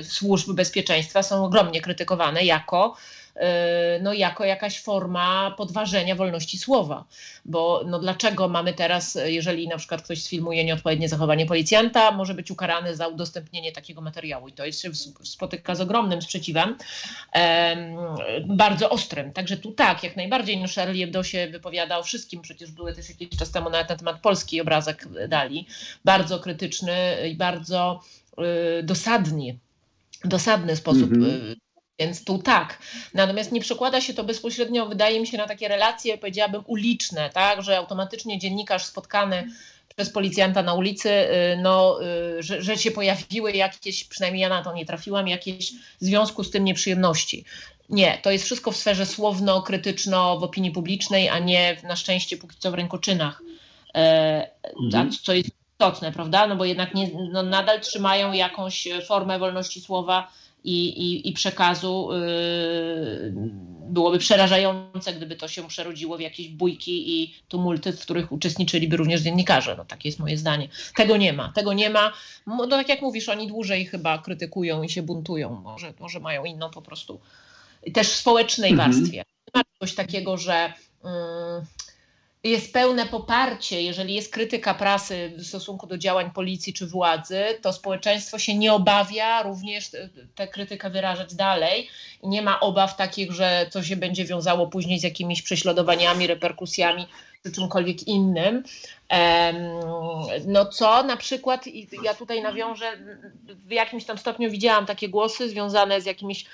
y, 0.00 0.04
służb 0.04 0.52
bezpieczeństwa, 0.52 1.22
są 1.22 1.44
ogromnie 1.44 1.80
krytykowane 1.80 2.44
jako 2.44 2.96
no, 4.02 4.12
jako 4.12 4.44
jakaś 4.44 4.82
forma 4.82 5.54
podważenia 5.56 6.14
wolności 6.14 6.58
słowa. 6.58 7.04
Bo 7.44 7.82
no, 7.86 7.98
dlaczego 7.98 8.48
mamy 8.48 8.72
teraz, 8.72 9.18
jeżeli 9.24 9.68
na 9.68 9.76
przykład 9.76 10.02
ktoś 10.02 10.22
sfilmuje 10.22 10.64
nieodpowiednie 10.64 11.08
zachowanie 11.08 11.46
policjanta, 11.46 12.10
może 12.10 12.34
być 12.34 12.50
ukarany 12.50 12.96
za 12.96 13.08
udostępnienie 13.08 13.72
takiego 13.72 14.00
materiału 14.00 14.48
i 14.48 14.52
to 14.52 14.66
jest, 14.66 14.80
się 14.82 14.90
spotyka 15.22 15.74
z 15.74 15.80
ogromnym 15.80 16.22
sprzeciwem, 16.22 16.76
bardzo 18.46 18.90
ostrym. 18.90 19.32
Także 19.32 19.56
tu 19.56 19.72
tak, 19.72 20.02
jak 20.02 20.16
najbardziej 20.16 20.60
no 20.60 20.66
Charlie 20.74 21.04
Hebdo 21.04 21.22
się 21.22 21.48
wypowiada 21.48 21.98
o 21.98 22.02
wszystkim, 22.02 22.42
przecież 22.42 22.70
były 22.70 22.94
też 22.94 23.08
jakiś 23.08 23.28
czas 23.38 23.50
temu 23.50 23.70
nawet 23.70 23.88
na 23.88 23.96
temat 23.96 24.20
polski 24.20 24.60
obrazek 24.60 25.08
dali, 25.28 25.66
bardzo 26.04 26.38
krytyczny 26.38 27.16
i 27.30 27.34
bardzo 27.34 28.00
y, 28.78 28.82
dosadny 30.24 30.76
sposób 30.76 31.12
mm 31.12 31.30
-hmm. 31.30 31.69
Więc 32.00 32.24
tu 32.24 32.38
tak. 32.38 32.78
Natomiast 33.14 33.52
nie 33.52 33.60
przekłada 33.60 34.00
się 34.00 34.14
to 34.14 34.24
bezpośrednio, 34.24 34.86
wydaje 34.86 35.20
mi 35.20 35.26
się, 35.26 35.38
na 35.38 35.46
takie 35.46 35.68
relacje, 35.68 36.18
powiedziałabym, 36.18 36.62
uliczne, 36.66 37.30
tak, 37.30 37.62
że 37.62 37.78
automatycznie 37.78 38.38
dziennikarz 38.38 38.84
spotkany 38.84 39.48
przez 39.96 40.10
policjanta 40.10 40.62
na 40.62 40.74
ulicy, 40.74 41.10
y, 41.10 41.58
no, 41.62 41.98
y, 42.38 42.42
że, 42.42 42.62
że 42.62 42.76
się 42.76 42.90
pojawiły 42.90 43.52
jakieś, 43.52 44.04
przynajmniej 44.04 44.42
ja 44.42 44.48
na 44.48 44.62
to 44.62 44.72
nie 44.74 44.86
trafiłam, 44.86 45.28
jakieś 45.28 45.72
w 45.72 46.04
związku 46.04 46.44
z 46.44 46.50
tym 46.50 46.64
nieprzyjemności. 46.64 47.44
Nie, 47.88 48.18
to 48.22 48.30
jest 48.30 48.44
wszystko 48.44 48.72
w 48.72 48.76
sferze 48.76 49.06
słowno-krytyczno 49.06 50.38
w 50.38 50.42
opinii 50.42 50.70
publicznej, 50.70 51.28
a 51.28 51.38
nie 51.38 51.76
na 51.84 51.96
szczęście 51.96 52.36
póki 52.36 52.56
co 52.58 52.70
w 52.70 52.74
rękoczynach. 52.74 53.42
E, 53.94 54.50
mhm. 54.82 55.10
Co 55.22 55.32
jest 55.32 55.50
istotne, 55.72 56.12
prawda? 56.12 56.46
No 56.46 56.56
bo 56.56 56.64
jednak 56.64 56.94
nie, 56.94 57.10
no 57.32 57.42
nadal 57.42 57.80
trzymają 57.80 58.32
jakąś 58.32 58.88
formę 59.06 59.38
wolności 59.38 59.80
słowa 59.80 60.28
i, 60.64 60.88
i, 60.88 61.28
i 61.28 61.32
przekazu 61.32 62.08
yy, 62.12 63.32
byłoby 63.90 64.18
przerażające, 64.18 65.12
gdyby 65.12 65.36
to 65.36 65.48
się 65.48 65.68
przerodziło 65.68 66.16
w 66.16 66.20
jakieś 66.20 66.48
bójki 66.48 67.22
i 67.22 67.34
tumulty, 67.48 67.92
w 67.92 68.00
których 68.00 68.32
uczestniczyliby 68.32 68.96
również 68.96 69.20
dziennikarze. 69.20 69.74
No, 69.76 69.84
takie 69.84 70.08
jest 70.08 70.18
moje 70.18 70.38
zdanie. 70.38 70.68
Tego 70.96 71.16
nie 71.16 71.32
ma. 71.32 71.52
Tego 71.52 71.72
nie 71.72 71.90
ma. 71.90 72.12
No, 72.46 72.66
tak 72.66 72.88
jak 72.88 73.02
mówisz, 73.02 73.28
oni 73.28 73.48
dłużej 73.48 73.86
chyba 73.86 74.18
krytykują 74.18 74.82
i 74.82 74.88
się 74.88 75.02
buntują. 75.02 75.60
Może, 75.64 75.94
może 76.00 76.20
mają 76.20 76.44
inną 76.44 76.70
po 76.70 76.82
prostu 76.82 77.20
też 77.94 78.08
w 78.08 78.16
społecznej 78.16 78.70
mhm. 78.70 78.92
warstwie. 78.92 79.16
Nie 79.16 79.24
ma 79.54 79.64
czegoś 79.64 79.94
takiego, 79.94 80.36
że. 80.36 80.72
Jest 82.44 82.72
pełne 82.72 83.06
poparcie, 83.06 83.82
jeżeli 83.82 84.14
jest 84.14 84.32
krytyka 84.32 84.74
prasy 84.74 85.32
w 85.36 85.46
stosunku 85.46 85.86
do 85.86 85.98
działań 85.98 86.30
policji 86.30 86.72
czy 86.72 86.86
władzy, 86.86 87.44
to 87.62 87.72
społeczeństwo 87.72 88.38
się 88.38 88.54
nie 88.54 88.72
obawia 88.72 89.42
również 89.42 89.90
tę 90.34 90.48
krytykę 90.48 90.90
wyrażać 90.90 91.34
dalej. 91.34 91.88
Nie 92.22 92.42
ma 92.42 92.60
obaw 92.60 92.96
takich, 92.96 93.32
że 93.32 93.66
to 93.72 93.82
się 93.82 93.96
będzie 93.96 94.24
wiązało 94.24 94.66
później 94.66 94.98
z 95.00 95.02
jakimiś 95.02 95.42
prześladowaniami, 95.42 96.26
reperkusjami 96.26 97.06
czy 97.42 97.52
czymkolwiek 97.52 98.08
innym. 98.08 98.62
No 100.46 100.66
co 100.66 101.02
na 101.02 101.16
przykład, 101.16 101.64
ja 102.02 102.14
tutaj 102.14 102.42
nawiążę, 102.42 102.86
w 103.66 103.70
jakimś 103.70 104.04
tam 104.04 104.18
stopniu 104.18 104.50
widziałam 104.50 104.86
takie 104.86 105.08
głosy 105.08 105.48
związane 105.48 106.00
z 106.00 106.06
jakimiś 106.06 106.46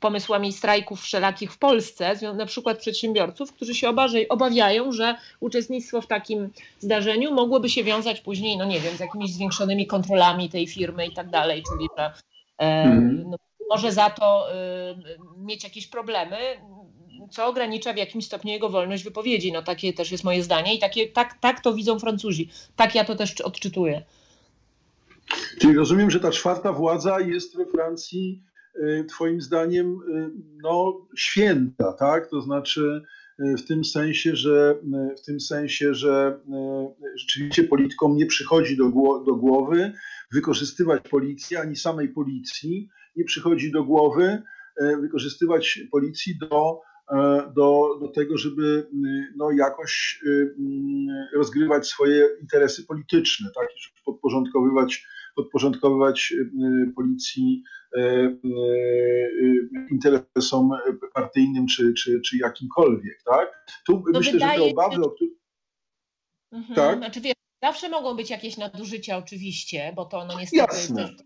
pomysłami 0.00 0.52
strajków 0.52 1.00
wszelakich 1.00 1.52
w 1.52 1.58
Polsce, 1.58 2.34
na 2.34 2.46
przykład 2.46 2.78
przedsiębiorców, 2.78 3.52
którzy 3.52 3.74
się 3.74 3.92
obawiają, 4.28 4.92
że 4.92 5.14
uczestnictwo 5.40 6.00
w 6.00 6.06
takim 6.06 6.50
zdarzeniu 6.78 7.34
mogłoby 7.34 7.68
się 7.68 7.84
wiązać 7.84 8.20
później, 8.20 8.56
no 8.56 8.64
nie 8.64 8.80
wiem, 8.80 8.96
z 8.96 9.00
jakimiś 9.00 9.32
zwiększonymi 9.32 9.86
kontrolami 9.86 10.50
tej 10.50 10.66
firmy 10.66 11.06
i 11.06 11.12
tak 11.12 11.30
dalej, 11.30 11.62
czyli 11.72 11.88
że 11.98 12.12
hmm. 12.58 13.30
no, 13.30 13.36
może 13.70 13.92
za 13.92 14.10
to 14.10 14.46
y, 14.52 15.18
mieć 15.36 15.64
jakieś 15.64 15.86
problemy 15.86 16.36
co 17.30 17.46
ogranicza 17.46 17.92
w 17.92 17.96
jakimś 17.96 18.26
stopniu 18.26 18.52
jego 18.52 18.68
wolność 18.68 19.04
wypowiedzi. 19.04 19.52
No 19.52 19.62
takie 19.62 19.92
też 19.92 20.12
jest 20.12 20.24
moje 20.24 20.42
zdanie 20.42 20.74
i 20.74 20.78
takie, 20.78 21.08
tak, 21.08 21.38
tak 21.40 21.60
to 21.60 21.74
widzą 21.74 21.98
Francuzi. 21.98 22.50
Tak 22.76 22.94
ja 22.94 23.04
to 23.04 23.16
też 23.16 23.40
odczytuję. 23.40 24.02
Czyli 25.58 25.74
rozumiem, 25.74 26.10
że 26.10 26.20
ta 26.20 26.30
czwarta 26.30 26.72
władza 26.72 27.20
jest 27.20 27.56
we 27.56 27.66
Francji 27.66 28.42
y, 28.76 29.04
twoim 29.08 29.40
zdaniem 29.40 29.86
y, 29.86 30.30
no, 30.62 31.06
święta, 31.16 31.92
tak? 31.92 32.30
To 32.30 32.40
znaczy 32.40 33.02
y, 33.40 33.56
w 33.56 33.66
tym 33.66 33.84
sensie, 33.84 34.36
że 34.36 34.76
w 35.18 35.24
tym 35.26 35.40
sensie, 35.40 35.94
że 35.94 36.40
rzeczywiście 37.16 37.64
politykom 37.64 38.16
nie 38.16 38.26
przychodzi 38.26 38.76
do, 38.76 38.84
do 39.26 39.34
głowy 39.34 39.92
wykorzystywać 40.32 41.02
policji 41.10 41.56
ani 41.56 41.76
samej 41.76 42.08
policji, 42.08 42.88
nie 43.16 43.24
przychodzi 43.24 43.72
do 43.72 43.84
głowy 43.84 44.42
wykorzystywać 45.00 45.80
policji 45.90 46.38
do 46.38 46.80
do, 47.56 47.98
do 48.00 48.08
tego, 48.08 48.38
żeby 48.38 48.88
mm, 48.92 49.32
no, 49.36 49.50
jakoś 49.50 50.20
y, 50.26 50.54
mm, 50.58 51.28
rozgrywać 51.34 51.86
swoje 51.86 52.28
interesy 52.40 52.86
polityczne, 52.86 53.50
tak? 53.54 53.68
żeby 53.76 53.96
podporządkowywać, 54.04 55.06
podporządkowywać 55.36 56.32
y, 56.32 56.92
policji 56.96 57.62
e, 57.96 58.00
y, 58.00 59.68
interesom 59.90 60.70
partyjnym 61.14 61.66
czy, 61.66 61.94
czy, 61.94 62.20
czy 62.20 62.36
jakimkolwiek. 62.36 63.22
Tak? 63.24 63.66
Tu 63.86 64.04
no 64.12 64.18
myślę, 64.18 64.40
że 64.40 64.46
te 64.46 64.62
obawy, 64.62 65.02
o 65.02 65.10
których. 65.10 65.34
Mhm. 66.52 66.74
Tak? 66.74 66.98
Znaczy, 66.98 67.20
wiesz, 67.20 67.34
zawsze 67.62 67.88
mogą 67.88 68.14
być 68.16 68.30
jakieś 68.30 68.56
nadużycia 68.56 69.16
oczywiście, 69.16 69.92
bo 69.96 70.04
to 70.04 70.24
no 70.24 70.40
niestety 70.40 70.74
Jasne. 70.74 71.02
jest 71.02 71.24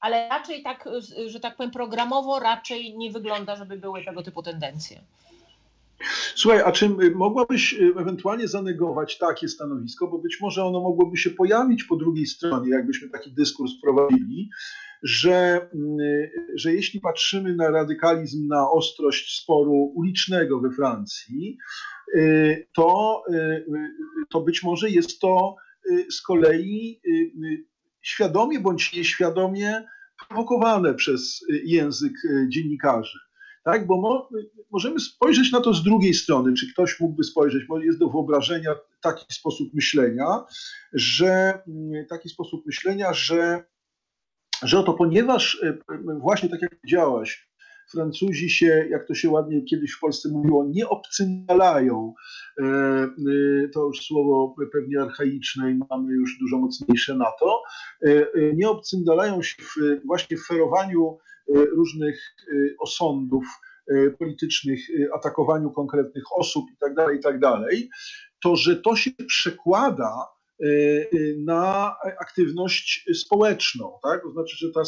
ale 0.00 0.28
raczej 0.28 0.62
tak, 0.62 0.88
że 1.26 1.40
tak 1.40 1.56
powiem, 1.56 1.70
programowo 1.70 2.38
raczej 2.38 2.96
nie 2.96 3.10
wygląda, 3.10 3.56
żeby 3.56 3.76
były 3.76 4.04
tego 4.04 4.22
typu 4.22 4.42
tendencje. 4.42 5.00
Słuchaj, 6.34 6.60
a 6.64 6.72
czy 6.72 6.88
mogłabyś 7.14 7.72
y, 7.72 7.94
ewentualnie 7.98 8.48
zanegować 8.48 9.18
takie 9.18 9.48
stanowisko, 9.48 10.08
bo 10.08 10.18
być 10.18 10.40
może 10.40 10.64
ono 10.64 10.80
mogłoby 10.80 11.16
się 11.16 11.30
pojawić 11.30 11.84
po 11.84 11.96
drugiej 11.96 12.26
stronie, 12.26 12.70
jakbyśmy 12.70 13.08
taki 13.08 13.32
dyskurs 13.32 13.72
prowadzili, 13.82 14.50
że, 15.02 15.68
y, 16.00 16.30
że 16.54 16.74
jeśli 16.74 17.00
patrzymy 17.00 17.54
na 17.54 17.70
radykalizm, 17.70 18.48
na 18.48 18.70
ostrość 18.70 19.42
sporu 19.42 19.92
ulicznego 19.94 20.60
we 20.60 20.70
Francji, 20.70 21.58
y, 22.14 22.66
to, 22.74 23.22
to 24.30 24.40
być 24.40 24.62
może 24.62 24.90
jest 24.90 25.20
to 25.20 25.56
z 26.10 26.22
kolei 26.22 27.00
świadomie 28.06 28.60
bądź 28.60 28.92
nieświadomie 28.92 29.84
prowokowane 30.28 30.94
przez 30.94 31.44
język 31.64 32.12
dziennikarzy. 32.48 33.18
Tak, 33.64 33.86
bo 33.86 34.00
mo, 34.00 34.28
możemy 34.70 35.00
spojrzeć 35.00 35.52
na 35.52 35.60
to 35.60 35.74
z 35.74 35.82
drugiej 35.82 36.14
strony, 36.14 36.54
czy 36.54 36.72
ktoś 36.72 37.00
mógłby 37.00 37.24
spojrzeć, 37.24 37.64
bo 37.64 37.80
jest 37.80 37.98
do 37.98 38.08
wyobrażenia 38.08 38.74
taki 39.00 39.34
sposób 39.34 39.74
myślenia, 39.74 40.44
że 40.92 41.62
mm, 41.68 42.06
taki 42.06 42.28
sposób 42.28 42.66
myślenia, 42.66 43.12
że, 43.12 43.64
że 44.62 44.78
oto 44.78 44.92
ponieważ 44.94 45.62
e, 45.62 45.78
właśnie 46.20 46.48
tak 46.48 46.62
jak 46.62 46.80
powiedziałaś, 46.80 47.48
Francuzi 47.90 48.50
się, 48.50 48.86
jak 48.90 49.06
to 49.06 49.14
się 49.14 49.30
ładnie 49.30 49.62
kiedyś 49.62 49.92
w 49.92 50.00
Polsce 50.00 50.28
mówiło, 50.28 50.66
nie 50.70 50.88
obcyndalają. 50.88 52.14
E, 52.58 52.64
e, 52.64 53.08
to 53.74 53.86
już 53.86 54.06
słowo 54.06 54.54
pewnie 54.72 55.02
archaiczne 55.02 55.70
i 55.70 55.80
mamy 55.90 56.14
już 56.14 56.38
dużo 56.38 56.58
mocniejsze 56.58 57.14
na 57.14 57.32
to. 57.40 57.62
Nie 58.54 58.68
obcyndalają 58.68 59.42
się 59.42 59.62
w, 59.62 60.06
właśnie 60.06 60.36
w 60.36 60.46
ferowaniu 60.46 61.18
różnych 61.76 62.20
osądów 62.78 63.44
politycznych, 64.18 64.80
atakowaniu 65.14 65.70
konkretnych 65.70 66.24
osób 66.36 66.64
itd., 66.70 67.14
itd., 67.14 67.58
to 68.42 68.56
że 68.56 68.76
to 68.76 68.96
się 68.96 69.10
przekłada 69.26 70.35
na 71.38 71.94
aktywność 72.20 73.08
społeczną. 73.14 73.92
Tak? 74.02 74.22
To 74.22 74.30
znaczy, 74.30 74.56
że 74.56 74.72
ta 74.72 74.80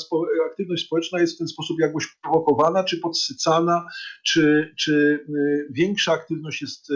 aktywność 0.50 0.86
społeczna 0.86 1.20
jest 1.20 1.34
w 1.34 1.38
ten 1.38 1.48
sposób 1.48 1.76
jakoś 1.80 2.06
prowokowana, 2.22 2.84
czy 2.84 2.98
podsycana, 2.98 3.86
czy, 4.24 4.74
czy 4.78 5.24
większa 5.70 6.12
aktywność 6.12 6.62
jest 6.62 6.92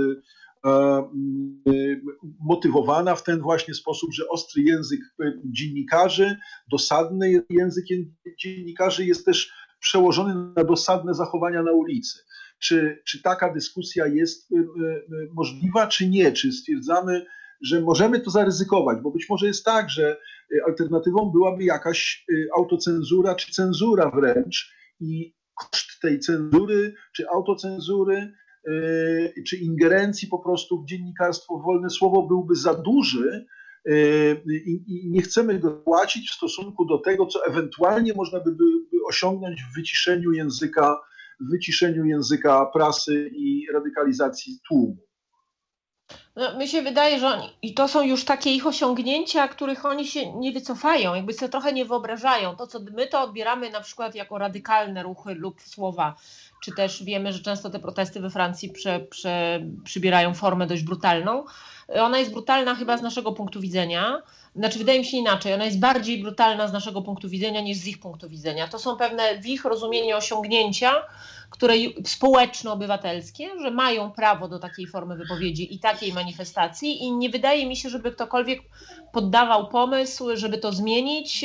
motywowana 2.40 3.14
w 3.14 3.24
ten 3.24 3.40
właśnie 3.40 3.74
sposób, 3.74 4.12
że 4.12 4.28
ostry 4.28 4.62
język 4.62 5.00
dziennikarzy, 5.44 6.36
dosadny 6.70 7.44
język 7.50 7.84
dziennikarzy 8.38 9.06
jest 9.06 9.24
też 9.24 9.52
przełożony 9.80 10.52
na 10.56 10.64
dosadne 10.64 11.14
zachowania 11.14 11.62
na 11.62 11.72
ulicy. 11.72 12.18
Czy, 12.58 13.02
czy 13.04 13.22
taka 13.22 13.52
dyskusja 13.52 14.06
jest 14.06 14.52
y, 14.52 14.56
y, 14.56 14.60
y, 14.60 15.28
możliwa, 15.32 15.86
czy 15.86 16.08
nie? 16.08 16.32
Czy 16.32 16.52
stwierdzamy, 16.52 17.26
że 17.64 17.80
możemy 17.80 18.20
to 18.20 18.30
zaryzykować? 18.30 18.98
Bo 19.02 19.10
być 19.10 19.26
może 19.30 19.46
jest 19.46 19.64
tak, 19.64 19.90
że 19.90 20.16
alternatywą 20.66 21.30
byłaby 21.30 21.64
jakaś 21.64 22.26
autocenzura, 22.56 23.34
czy 23.34 23.52
cenzura 23.52 24.10
wręcz 24.10 24.72
i 25.00 25.34
koszt 25.54 26.00
tej 26.02 26.20
cenzury, 26.20 26.94
czy 27.16 27.28
autocenzury, 27.28 28.32
czy 29.46 29.56
ingerencji 29.56 30.28
po 30.28 30.38
prostu 30.38 30.82
w 30.82 30.86
dziennikarstwo, 30.86 31.58
w 31.58 31.64
wolne 31.64 31.90
słowo 31.90 32.26
byłby 32.26 32.56
za 32.56 32.74
duży, 32.74 33.46
i 34.86 35.10
nie 35.10 35.22
chcemy 35.22 35.58
go 35.58 35.70
płacić 35.70 36.30
w 36.30 36.34
stosunku 36.34 36.84
do 36.84 36.98
tego, 36.98 37.26
co 37.26 37.46
ewentualnie 37.46 38.14
można 38.14 38.40
by 38.40 38.50
osiągnąć 39.08 39.62
w 39.62 39.76
wyciszeniu 39.76 40.32
języka, 40.32 41.00
w 41.40 41.50
wyciszeniu 41.50 42.04
języka 42.04 42.66
prasy 42.66 43.30
i 43.32 43.66
radykalizacji 43.72 44.58
tłumu. 44.68 44.96
No, 46.36 46.66
się 46.66 46.82
wydaje, 46.82 47.20
że 47.20 47.28
oni, 47.28 47.50
i 47.62 47.74
to 47.74 47.88
są 47.88 48.02
już 48.02 48.24
takie 48.24 48.50
ich 48.50 48.66
osiągnięcia, 48.66 49.48
których 49.48 49.86
oni 49.86 50.06
się 50.06 50.32
nie 50.32 50.52
wycofają, 50.52 51.14
jakby 51.14 51.32
sobie 51.32 51.48
trochę 51.48 51.72
nie 51.72 51.84
wyobrażają. 51.84 52.56
To, 52.56 52.66
co 52.66 52.80
my 52.92 53.06
to 53.06 53.22
odbieramy 53.22 53.70
na 53.70 53.80
przykład 53.80 54.14
jako 54.14 54.38
radykalne 54.38 55.02
ruchy 55.02 55.34
lub 55.34 55.62
słowa, 55.62 56.16
czy 56.62 56.72
też 56.74 57.04
wiemy, 57.04 57.32
że 57.32 57.40
często 57.40 57.70
te 57.70 57.78
protesty 57.78 58.20
we 58.20 58.30
Francji 58.30 58.68
prze, 58.70 59.00
prze, 59.00 59.60
przybierają 59.84 60.34
formę 60.34 60.66
dość 60.66 60.82
brutalną. 60.82 61.44
Ona 61.88 62.18
jest 62.18 62.32
brutalna 62.32 62.74
chyba 62.74 62.96
z 62.96 63.02
naszego 63.02 63.32
punktu 63.32 63.60
widzenia. 63.60 64.22
Znaczy, 64.56 64.78
wydaje 64.78 64.98
mi 64.98 65.04
się 65.04 65.16
inaczej, 65.16 65.54
ona 65.54 65.64
jest 65.64 65.78
bardziej 65.78 66.22
brutalna 66.22 66.68
z 66.68 66.72
naszego 66.72 67.02
punktu 67.02 67.28
widzenia 67.28 67.60
niż 67.60 67.78
z 67.78 67.86
ich 67.86 68.00
punktu 68.00 68.28
widzenia. 68.28 68.68
To 68.68 68.78
są 68.78 68.96
pewne 68.96 69.38
w 69.38 69.46
ich 69.46 69.64
rozumieniu 69.64 70.16
osiągnięcia, 70.16 70.92
które 71.50 71.74
społeczno-obywatelskie, 72.06 73.48
że 73.60 73.70
mają 73.70 74.10
prawo 74.10 74.48
do 74.48 74.58
takiej 74.58 74.86
formy 74.86 75.16
wypowiedzi 75.16 75.74
i 75.74 75.78
takiej 75.78 76.12
i 76.82 77.12
nie 77.12 77.30
wydaje 77.30 77.66
mi 77.66 77.76
się, 77.76 77.88
żeby 77.88 78.12
ktokolwiek 78.12 78.62
poddawał 79.12 79.68
pomysł, 79.68 80.28
żeby 80.34 80.58
to 80.58 80.72
zmienić, 80.72 81.44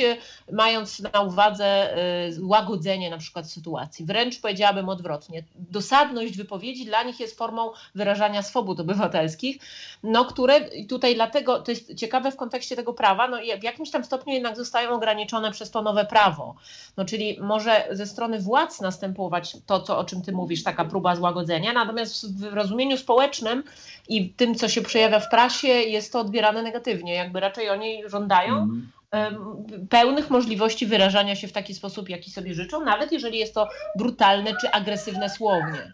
mając 0.52 1.00
na 1.00 1.20
uwadze 1.20 1.98
y, 2.28 2.44
łagodzenie 2.44 3.10
na 3.10 3.18
przykład 3.18 3.50
sytuacji. 3.50 4.04
Wręcz 4.04 4.40
powiedziałabym 4.40 4.88
odwrotnie. 4.88 5.44
Dosadność 5.54 6.36
wypowiedzi 6.36 6.84
dla 6.84 7.02
nich 7.02 7.20
jest 7.20 7.38
formą 7.38 7.70
wyrażania 7.94 8.42
swobód 8.42 8.80
obywatelskich, 8.80 9.58
no 10.02 10.24
które 10.24 10.60
tutaj 10.88 11.14
dlatego, 11.14 11.58
to 11.58 11.70
jest 11.70 11.94
ciekawe 11.94 12.32
w 12.32 12.36
kontekście 12.36 12.76
tego 12.76 12.92
prawa, 12.92 13.28
no 13.28 13.38
w 13.60 13.62
jakimś 13.62 13.90
tam 13.90 14.04
stopniu 14.04 14.34
jednak 14.34 14.56
zostają 14.56 14.90
ograniczone 14.90 15.52
przez 15.52 15.70
to 15.70 15.82
nowe 15.82 16.04
prawo. 16.04 16.54
No 16.96 17.04
czyli 17.04 17.38
może 17.40 17.88
ze 17.90 18.06
strony 18.06 18.40
władz 18.40 18.80
następować 18.80 19.56
to, 19.66 19.80
co, 19.80 19.98
o 19.98 20.04
czym 20.04 20.22
ty 20.22 20.32
mówisz, 20.32 20.62
taka 20.62 20.84
próba 20.84 21.16
złagodzenia, 21.16 21.72
natomiast 21.72 22.38
w 22.38 22.54
rozumieniu 22.54 22.96
społecznym 22.96 23.64
i 24.08 24.30
tym, 24.30 24.54
co 24.54 24.67
się 24.68 24.82
przejawia 24.82 25.20
w 25.20 25.30
prasie, 25.30 25.68
jest 25.68 26.12
to 26.12 26.20
odbierane 26.20 26.62
negatywnie. 26.62 27.14
Jakby 27.14 27.40
raczej 27.40 27.70
oni 27.70 28.02
żądają 28.06 28.68
mm. 29.12 29.88
pełnych 29.88 30.30
możliwości 30.30 30.86
wyrażania 30.86 31.36
się 31.36 31.48
w 31.48 31.52
taki 31.52 31.74
sposób, 31.74 32.08
jaki 32.08 32.30
sobie 32.30 32.54
życzą, 32.54 32.84
nawet 32.84 33.12
jeżeli 33.12 33.38
jest 33.38 33.54
to 33.54 33.68
brutalne 33.98 34.50
czy 34.60 34.70
agresywne 34.70 35.30
słownie. 35.30 35.92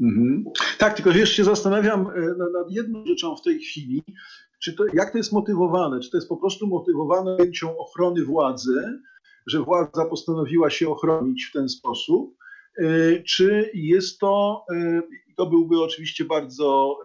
Mhm. 0.00 0.44
Tak, 0.78 0.94
tylko 0.94 1.10
jeszcze 1.10 1.36
się 1.36 1.44
zastanawiam 1.44 2.00
e, 2.00 2.20
nad 2.58 2.70
jedną 2.70 3.06
rzeczą 3.06 3.36
w 3.36 3.42
tej 3.42 3.58
chwili. 3.58 4.02
Czy 4.62 4.72
to, 4.72 4.84
jak 4.94 5.12
to 5.12 5.18
jest 5.18 5.32
motywowane? 5.32 6.00
Czy 6.00 6.10
to 6.10 6.16
jest 6.16 6.28
po 6.28 6.36
prostu 6.36 6.66
motywowane 6.66 7.36
chęcią 7.36 7.78
ochrony 7.78 8.24
władzy, 8.24 9.00
że 9.46 9.60
władza 9.60 10.04
postanowiła 10.04 10.70
się 10.70 10.88
ochronić 10.88 11.44
w 11.44 11.52
ten 11.52 11.68
sposób? 11.68 12.36
E, 12.78 13.22
czy 13.22 13.70
jest 13.74 14.18
to, 14.18 14.64
e, 14.74 15.02
to 15.36 15.46
byłby 15.46 15.82
oczywiście 15.82 16.24
bardzo 16.24 16.98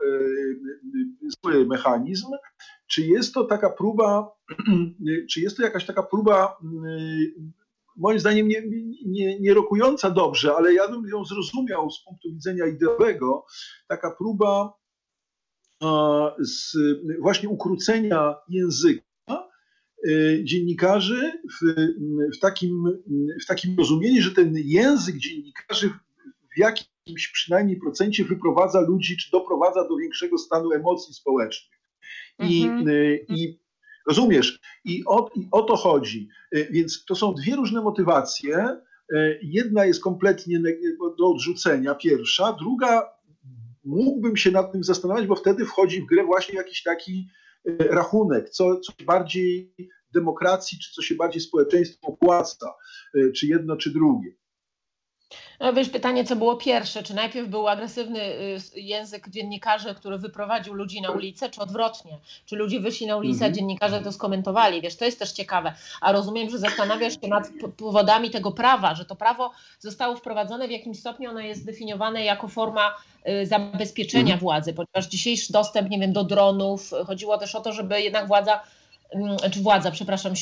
zły 1.43 1.65
mechanizm, 1.65 2.27
czy 2.87 3.01
jest 3.01 3.33
to 3.33 3.43
taka 3.43 3.69
próba, 3.69 4.31
czy 5.29 5.41
jest 5.41 5.57
to 5.57 5.63
jakaś 5.63 5.85
taka 5.85 6.03
próba 6.03 6.57
moim 7.97 8.19
zdaniem 8.19 8.47
nie, 8.47 8.63
nie, 9.05 9.39
nie 9.39 9.53
rokująca 9.53 10.09
dobrze, 10.09 10.55
ale 10.55 10.73
ja 10.73 10.87
bym 10.87 11.07
ją 11.07 11.25
zrozumiał 11.25 11.91
z 11.91 12.03
punktu 12.03 12.29
widzenia 12.33 12.65
ideowego, 12.65 13.45
taka 13.87 14.11
próba 14.11 14.73
z 16.39 16.77
właśnie 17.21 17.49
ukrócenia 17.49 18.35
języka. 18.49 19.01
e, 19.01 19.12
dziennikarzy 20.43 21.31
w, 21.51 21.75
w, 22.35 22.39
takim, 22.39 22.83
w 23.43 23.45
takim 23.45 23.77
rozumieniu, 23.77 24.21
że 24.21 24.31
ten 24.31 24.53
język 24.55 25.17
dziennikarzy 25.17 25.89
w 26.55 26.57
jakimś 26.57 27.27
przynajmniej 27.33 27.77
procencie 27.77 28.25
wyprowadza 28.25 28.81
ludzi, 28.81 29.17
czy 29.17 29.31
doprowadza 29.31 29.87
do 29.87 29.97
większego 29.97 30.37
stanu 30.37 30.71
emocji 30.71 31.13
społecznych. 31.13 31.79
I, 32.39 32.63
mhm. 32.63 32.87
E, 32.87 33.15
i 33.15 33.63
Rozumiesz? 34.07 34.59
I 34.85 35.03
o, 35.05 35.29
I 35.35 35.47
o 35.51 35.61
to 35.61 35.75
chodzi. 35.75 36.29
E, 36.51 36.71
więc 36.71 37.05
to 37.05 37.15
są 37.15 37.33
dwie 37.33 37.55
różne 37.55 37.81
motywacje. 37.81 38.77
Jedna 39.41 39.85
jest 39.85 40.03
kompletnie 40.03 40.59
do 41.17 41.27
odrzucenia, 41.27 41.95
pierwsza. 41.95 42.53
Druga, 42.59 43.09
mógłbym 43.83 44.37
się 44.37 44.51
nad 44.51 44.71
tym 44.71 44.83
zastanawiać, 44.83 45.27
bo 45.27 45.35
wtedy 45.35 45.65
wchodzi 45.65 46.01
w 46.01 46.05
grę 46.05 46.23
właśnie 46.23 46.55
jakiś 46.55 46.83
taki 46.83 47.27
rachunek, 47.79 48.49
co, 48.49 48.79
coś 48.79 49.05
bardziej 49.05 49.73
demokracji, 50.13 50.79
czy 50.79 50.91
co 50.91 51.01
się 51.01 51.15
bardziej 51.15 51.41
społeczeństwu 51.41 52.07
opłaca, 52.07 52.73
czy 53.35 53.47
jedno, 53.47 53.77
czy 53.77 53.93
drugie. 53.93 54.31
No 55.59 55.73
wiesz, 55.73 55.89
pytanie, 55.89 56.23
co 56.25 56.35
było 56.35 56.55
pierwsze? 56.55 57.03
Czy 57.03 57.13
najpierw 57.13 57.47
był 57.47 57.67
agresywny 57.67 58.19
y, 58.75 58.79
język 58.79 59.29
dziennikarzy, 59.29 59.95
który 59.95 60.17
wyprowadził 60.17 60.73
ludzi 60.73 61.01
na 61.01 61.11
ulicę, 61.11 61.49
czy 61.49 61.61
odwrotnie? 61.61 62.17
Czy 62.45 62.55
ludzie 62.55 62.79
wyszli 62.79 63.07
na 63.07 63.17
ulicę, 63.17 63.45
a 63.45 63.47
mhm. 63.47 63.53
dziennikarze 63.53 64.01
to 64.01 64.11
skomentowali? 64.11 64.81
Wiesz, 64.81 64.95
to 64.95 65.05
jest 65.05 65.19
też 65.19 65.31
ciekawe. 65.31 65.73
A 66.01 66.11
rozumiem, 66.11 66.49
że 66.49 66.57
zastanawiasz 66.57 67.21
się 67.21 67.27
nad 67.27 67.49
powodami 67.77 68.29
tego 68.29 68.51
prawa, 68.51 68.95
że 68.95 69.05
to 69.05 69.15
prawo 69.15 69.51
zostało 69.79 70.15
wprowadzone 70.15 70.67
w 70.67 70.71
jakimś 70.71 70.99
stopniu, 70.99 71.29
ono 71.29 71.39
jest 71.39 71.61
zdefiniowane 71.61 72.23
jako 72.23 72.47
forma 72.47 72.95
y, 73.27 73.45
zabezpieczenia 73.45 74.21
mhm. 74.21 74.39
władzy, 74.39 74.73
ponieważ 74.73 75.07
dzisiejszy 75.07 75.53
dostęp, 75.53 75.89
nie 75.89 75.99
wiem, 75.99 76.13
do 76.13 76.23
dronów, 76.23 76.91
chodziło 77.07 77.37
też 77.37 77.55
o 77.55 77.61
to, 77.61 77.73
żeby 77.73 78.01
jednak 78.01 78.27
władza 78.27 78.59
czy 79.51 79.59
władza, 79.59 79.91
przepraszam, 79.91 80.33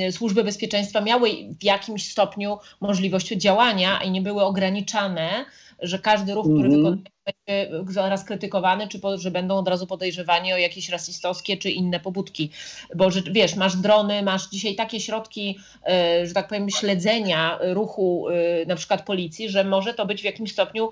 y, 0.00 0.12
służby 0.12 0.44
bezpieczeństwa 0.44 1.00
miały 1.00 1.30
w 1.60 1.64
jakimś 1.64 2.10
stopniu 2.10 2.58
możliwość 2.80 3.28
działania 3.28 4.02
i 4.02 4.10
nie 4.10 4.22
były 4.22 4.42
ograniczane, 4.42 5.44
że 5.82 5.98
każdy 5.98 6.34
ruch, 6.34 6.44
który 6.44 6.68
mm 6.68 6.70
-hmm. 6.70 6.76
wykonuje 6.76 7.12
będzie 7.26 7.92
zaraz 7.92 8.24
krytykowany, 8.24 8.88
czy 8.88 8.98
po, 8.98 9.18
że 9.18 9.30
będą 9.30 9.56
od 9.56 9.68
razu 9.68 9.86
podejrzewani 9.86 10.52
o 10.52 10.56
jakieś 10.56 10.88
rasistowskie 10.88 11.56
czy 11.56 11.70
inne 11.70 12.00
pobudki. 12.00 12.50
Bo 12.96 13.10
że, 13.10 13.22
wiesz, 13.30 13.56
masz 13.56 13.76
drony, 13.76 14.22
masz 14.22 14.48
dzisiaj 14.48 14.74
takie 14.74 15.00
środki, 15.00 15.58
y, 16.22 16.26
że 16.26 16.34
tak 16.34 16.48
powiem, 16.48 16.70
śledzenia 16.70 17.58
ruchu 17.62 18.28
y, 18.28 18.66
na 18.66 18.76
przykład 18.76 19.06
policji, 19.06 19.48
że 19.48 19.64
może 19.64 19.94
to 19.94 20.06
być 20.06 20.22
w 20.22 20.24
jakimś 20.24 20.52
stopniu 20.52 20.90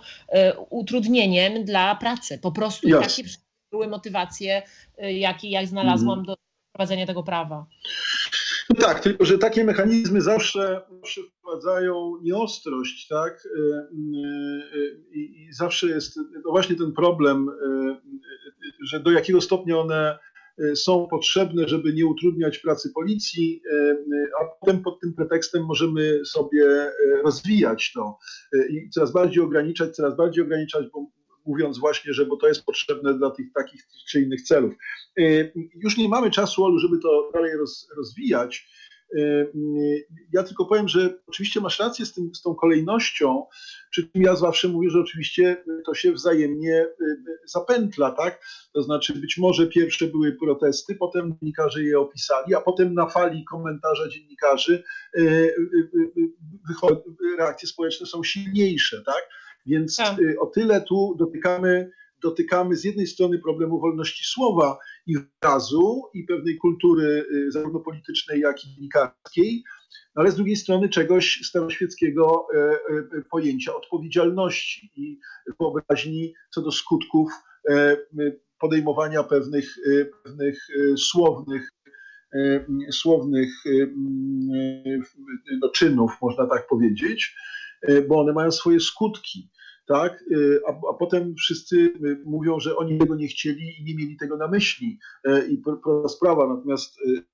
utrudnieniem 0.70 1.64
dla 1.64 1.94
pracy. 1.94 2.38
Po 2.38 2.52
prostu 2.52 2.88
takie 3.00 3.22
były 3.70 3.88
motywacje, 3.88 4.62
jakie 4.98 5.50
jak 5.50 5.66
znalazłam 5.66 6.18
mm 6.18 6.24
-hmm. 6.24 6.26
do 6.26 6.49
wprowadzenia 6.80 7.06
tego 7.06 7.22
prawa. 7.22 7.66
No 8.70 8.80
tak, 8.80 9.00
tylko 9.00 9.24
że 9.24 9.38
takie 9.38 9.64
mechanizmy 9.64 10.20
zawsze, 10.20 10.82
zawsze 11.00 11.20
wprowadzają 11.22 12.12
nieostrość, 12.22 13.08
tak? 13.08 13.46
Y, 13.46 13.58
y, 13.58 14.78
y, 14.78 15.00
I, 15.12 15.42
I, 15.42 15.52
zawsze 15.52 15.86
jest 15.86 16.16
no 16.16 16.50
właśnie 16.50 16.76
ten 16.76 16.92
problem, 16.92 17.50
że 18.90 19.00
do 19.00 19.10
jakiego 19.10 19.40
stopnia 19.40 19.78
one 19.78 20.18
są 20.74 21.06
potrzebne, 21.10 21.68
żeby 21.68 21.92
nie 21.92 22.06
utrudniać 22.06 22.58
pracy 22.58 22.90
policji, 22.94 23.62
a 24.40 24.44
potem 24.60 24.82
pod 24.82 25.00
tym 25.00 25.14
pretekstem 25.14 25.64
możemy 25.64 26.24
sobie 26.24 26.92
rozwijać 27.24 27.92
to 27.94 28.18
i 28.70 28.90
coraz 28.90 29.12
bardziej 29.12 29.42
ograniczać, 29.42 29.96
coraz 29.96 30.16
bardziej 30.16 30.44
ograniczać, 30.44 30.86
bo 30.92 31.06
mówiąc 31.50 31.78
właśnie, 31.78 32.12
że 32.12 32.26
bo 32.26 32.36
to 32.36 32.48
jest 32.48 32.64
potrzebne 32.64 33.14
dla 33.14 33.30
tych 33.30 33.52
takich 33.52 33.86
czy 34.08 34.20
innych 34.20 34.42
celów. 34.42 34.74
Y, 35.18 35.52
już 35.74 35.96
nie 35.96 36.08
mamy 36.08 36.30
czasu, 36.30 36.64
Olu, 36.64 36.78
żeby 36.78 36.98
to 36.98 37.30
dalej 37.34 37.56
roz, 37.56 37.88
rozwijać. 37.96 38.68
Y, 39.16 39.52
ja 40.32 40.42
tylko 40.42 40.66
powiem, 40.66 40.88
że 40.88 41.18
oczywiście 41.26 41.60
masz 41.60 41.78
rację 41.78 42.06
z, 42.06 42.14
tym, 42.14 42.34
z 42.34 42.42
tą 42.42 42.54
kolejnością, 42.54 43.46
przy 43.90 44.02
czym 44.02 44.22
ja 44.22 44.36
zawsze 44.36 44.68
mówię, 44.68 44.90
że 44.90 45.00
oczywiście 45.00 45.64
to 45.86 45.94
się 45.94 46.12
wzajemnie 46.12 46.86
zapętla, 47.44 48.10
tak? 48.10 48.44
To 48.74 48.82
znaczy 48.82 49.14
być 49.14 49.38
może 49.38 49.66
pierwsze 49.66 50.06
były 50.06 50.32
protesty, 50.32 50.94
potem 50.94 51.36
dziennikarze 51.40 51.82
je 51.82 51.98
opisali, 51.98 52.54
a 52.54 52.60
potem 52.60 52.94
na 52.94 53.06
fali 53.06 53.44
komentarza 53.44 54.08
dziennikarzy 54.08 54.82
reakcje 57.38 57.68
społeczne 57.68 58.06
są 58.06 58.24
silniejsze, 58.24 59.02
tak? 59.06 59.28
Więc 59.66 59.96
tak. 59.96 60.16
o 60.40 60.46
tyle 60.46 60.80
tu 60.80 61.16
dotykamy 61.18 61.90
dotykamy 62.22 62.76
z 62.76 62.84
jednej 62.84 63.06
strony 63.06 63.38
problemu 63.38 63.80
wolności 63.80 64.24
słowa 64.24 64.78
i 65.06 65.14
wyrazu 65.18 66.02
i 66.14 66.24
pewnej 66.24 66.58
kultury 66.58 67.26
y, 67.32 67.52
zarówno 67.52 67.80
politycznej, 67.80 68.40
jak 68.40 68.64
i 68.64 68.68
dziennikarskiej, 68.68 69.64
ale 70.14 70.30
z 70.30 70.36
drugiej 70.36 70.56
strony 70.56 70.88
czegoś 70.88 71.40
staroświeckiego 71.44 72.46
e, 72.54 72.58
e, 72.58 72.76
pojęcia 73.30 73.74
odpowiedzialności 73.74 74.90
i 74.96 75.18
wyobraźni 75.60 76.34
co 76.54 76.62
do 76.62 76.72
skutków 76.72 77.32
e, 77.68 77.96
podejmowania 78.60 79.22
pewnych, 79.22 79.76
pewnych 80.24 80.66
słownych, 80.96 81.68
słownych 82.90 83.48
no, 85.60 85.68
czynów, 85.74 86.12
można 86.22 86.46
tak 86.46 86.66
powiedzieć, 86.68 87.36
bo 88.08 88.20
one 88.20 88.32
mają 88.32 88.52
swoje 88.52 88.80
skutki 88.80 89.50
tak? 89.90 90.24
Y, 90.32 90.60
a, 90.68 90.70
a, 90.70 90.94
potem 90.98 91.34
wszyscy 91.34 91.76
y, 91.76 92.22
mówią, 92.24 92.60
że 92.60 92.76
oni 92.76 92.98
tego 92.98 93.16
nie 93.16 93.28
chcieli 93.28 93.80
i 93.80 93.84
nie 93.84 93.94
mieli 93.94 94.16
tego 94.16 94.36
na 94.36 94.48
myśli. 94.48 94.98
E, 95.24 95.46
I 95.46 95.58
prosta 95.58 96.08
sprawa, 96.08 96.54
natomiast 96.54 96.98
y, 97.00 97.24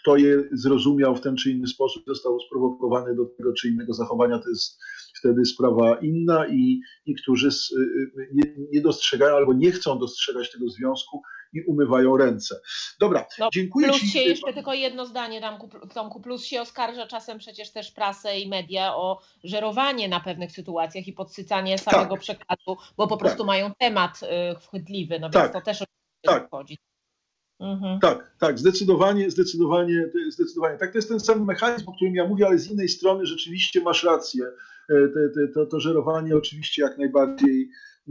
kto 0.00 0.16
je 0.16 0.44
zrozumiał 0.52 1.16
w 1.16 1.20
ten 1.20 1.36
czy 1.36 1.50
inny 1.50 1.66
sposób, 1.66 2.02
został 2.06 2.40
sprowokowany 2.40 3.16
do 3.16 3.24
tego 3.24 3.52
czy 3.52 3.68
innego 3.68 3.92
zachowania, 3.92 4.38
to 4.38 4.48
jest 4.48 4.78
wtedy 5.18 5.44
sprawa 5.44 5.98
inna 5.98 6.48
i 6.48 6.80
niektórzy 7.06 7.48
nie, 8.34 8.54
nie 8.72 8.80
dostrzegają 8.80 9.36
albo 9.36 9.52
nie 9.52 9.72
chcą 9.72 9.98
dostrzegać 9.98 10.52
tego 10.52 10.68
związku 10.68 11.22
i 11.52 11.62
umywają 11.62 12.16
ręce. 12.16 12.60
Dobra, 13.00 13.26
no, 13.38 13.48
dziękuję 13.52 13.88
plus 13.88 14.00
Ci. 14.00 14.08
Się 14.08 14.18
jeszcze 14.18 14.52
tylko 14.52 14.74
jedno 14.74 15.06
zdanie 15.06 15.40
dam, 15.40 15.58
Tomku, 15.94 16.20
plus 16.20 16.44
się 16.44 16.60
oskarża 16.60 17.06
czasem 17.06 17.38
przecież 17.38 17.72
też 17.72 17.92
prasę 17.92 18.38
i 18.38 18.48
media 18.48 18.96
o 18.96 19.20
żerowanie 19.44 20.08
na 20.08 20.20
pewnych 20.20 20.52
sytuacjach 20.52 21.08
i 21.08 21.12
podsycanie 21.12 21.78
samego 21.78 22.14
tak. 22.14 22.20
przekazu, 22.20 22.76
bo 22.96 23.06
po 23.06 23.16
prostu 23.16 23.38
tak. 23.38 23.46
mają 23.46 23.72
temat 23.78 24.20
y, 24.22 25.20
no 25.20 25.30
więc 25.30 25.32
tak. 25.32 25.52
to 25.52 25.60
też 25.60 25.82
o 25.82 25.84
tak. 26.22 26.50
chodzi. 26.50 26.78
Mhm. 27.60 28.00
Tak, 28.00 28.30
tak, 28.38 28.58
zdecydowanie, 28.58 29.30
zdecydowanie, 29.30 30.10
zdecydowanie. 30.30 30.78
Tak, 30.78 30.92
to 30.92 30.98
jest 30.98 31.08
ten 31.08 31.20
sam 31.20 31.44
mechanizm, 31.44 31.88
o 31.88 31.92
którym 31.92 32.14
ja 32.14 32.26
mówię, 32.26 32.46
ale 32.46 32.58
z 32.58 32.70
innej 32.70 32.88
strony 32.88 33.26
rzeczywiście 33.26 33.80
masz 33.80 34.04
rację. 34.04 34.44
E, 34.44 35.08
te, 35.08 35.28
te, 35.34 35.52
to, 35.54 35.66
to 35.66 35.80
żerowanie 35.80 36.36
oczywiście 36.36 36.82
jak 36.82 36.98
najbardziej 36.98 37.68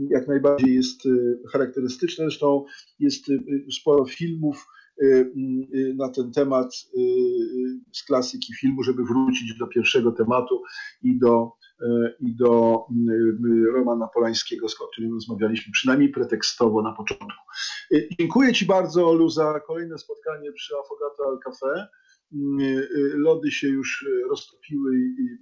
jak 0.08 0.28
najbardziej 0.28 0.74
jest 0.74 1.06
y, 1.06 1.38
charakterystyczne. 1.52 2.24
Zresztą 2.24 2.64
jest 2.98 3.28
y, 3.28 3.66
sporo 3.72 4.04
filmów 4.04 4.66
y, 5.02 5.32
na 5.96 6.08
ten 6.08 6.32
temat 6.32 6.74
z 7.92 8.04
klasyki 8.04 8.54
filmu, 8.54 8.82
żeby 8.82 9.04
wrócić 9.04 9.58
do 9.58 9.66
pierwszego 9.66 10.12
tematu 10.12 10.62
i 11.02 11.18
do, 11.18 11.52
i 12.20 12.36
do 12.36 12.84
Romana 13.74 14.08
Polańskiego, 14.14 14.68
z 14.68 14.74
którym 14.74 15.14
rozmawialiśmy, 15.14 15.72
przynajmniej 15.72 16.08
pretekstowo 16.08 16.82
na 16.82 16.92
początku. 16.92 17.42
Dziękuję 18.18 18.52
Ci 18.52 18.66
bardzo, 18.66 19.08
Olu, 19.08 19.28
za 19.28 19.60
kolejne 19.66 19.98
spotkanie 19.98 20.52
przy 20.52 20.74
Affogato 20.76 21.24
Al 21.24 21.38
Café. 21.38 21.86
Lody 23.14 23.50
się 23.50 23.68
już 23.68 24.06
roztopiły 24.30 24.98
i 24.98 25.38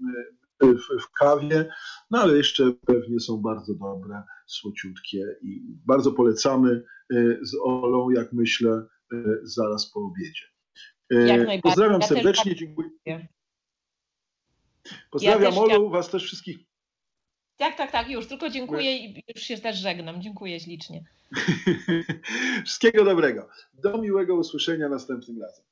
w, 0.61 1.03
w 1.03 1.11
kawie, 1.19 1.69
no 2.11 2.19
ale 2.19 2.37
jeszcze 2.37 2.73
pewnie 2.87 3.21
są 3.21 3.37
bardzo 3.37 3.75
dobre, 3.75 4.23
słociutkie 4.47 5.25
i 5.43 5.63
bardzo 5.87 6.13
polecamy 6.13 6.83
e, 7.13 7.17
z 7.43 7.55
Olą, 7.63 8.11
jak 8.11 8.33
myślę, 8.33 8.71
e, 9.13 9.17
zaraz 9.43 9.91
po 9.91 10.01
obiedzie. 10.01 10.47
E, 11.13 11.59
pozdrawiam 11.63 12.03
serdecznie, 12.03 12.55
dziękuję. 12.55 12.89
Pozdrawiam 15.11 15.55
ja 15.55 15.61
Olu, 15.61 15.91
Was 15.91 16.11
też 16.11 16.25
wszystkich. 16.25 16.59
Tak, 17.57 17.77
tak, 17.77 17.93
tak, 17.93 18.11
już, 18.11 18.27
tylko 18.27 18.51
dziękuję 18.51 18.97
i 18.97 19.23
już 19.35 19.43
się 19.45 19.59
też 19.59 19.77
żegnam. 19.77 20.23
Dziękuję 20.23 20.61
ślicznie. 20.61 21.05
Wszystkiego 22.67 23.05
dobrego. 23.05 23.49
Do 23.75 23.99
miłego 23.99 24.35
usłyszenia 24.35 24.89
następnym 24.89 25.43
razem. 25.43 25.65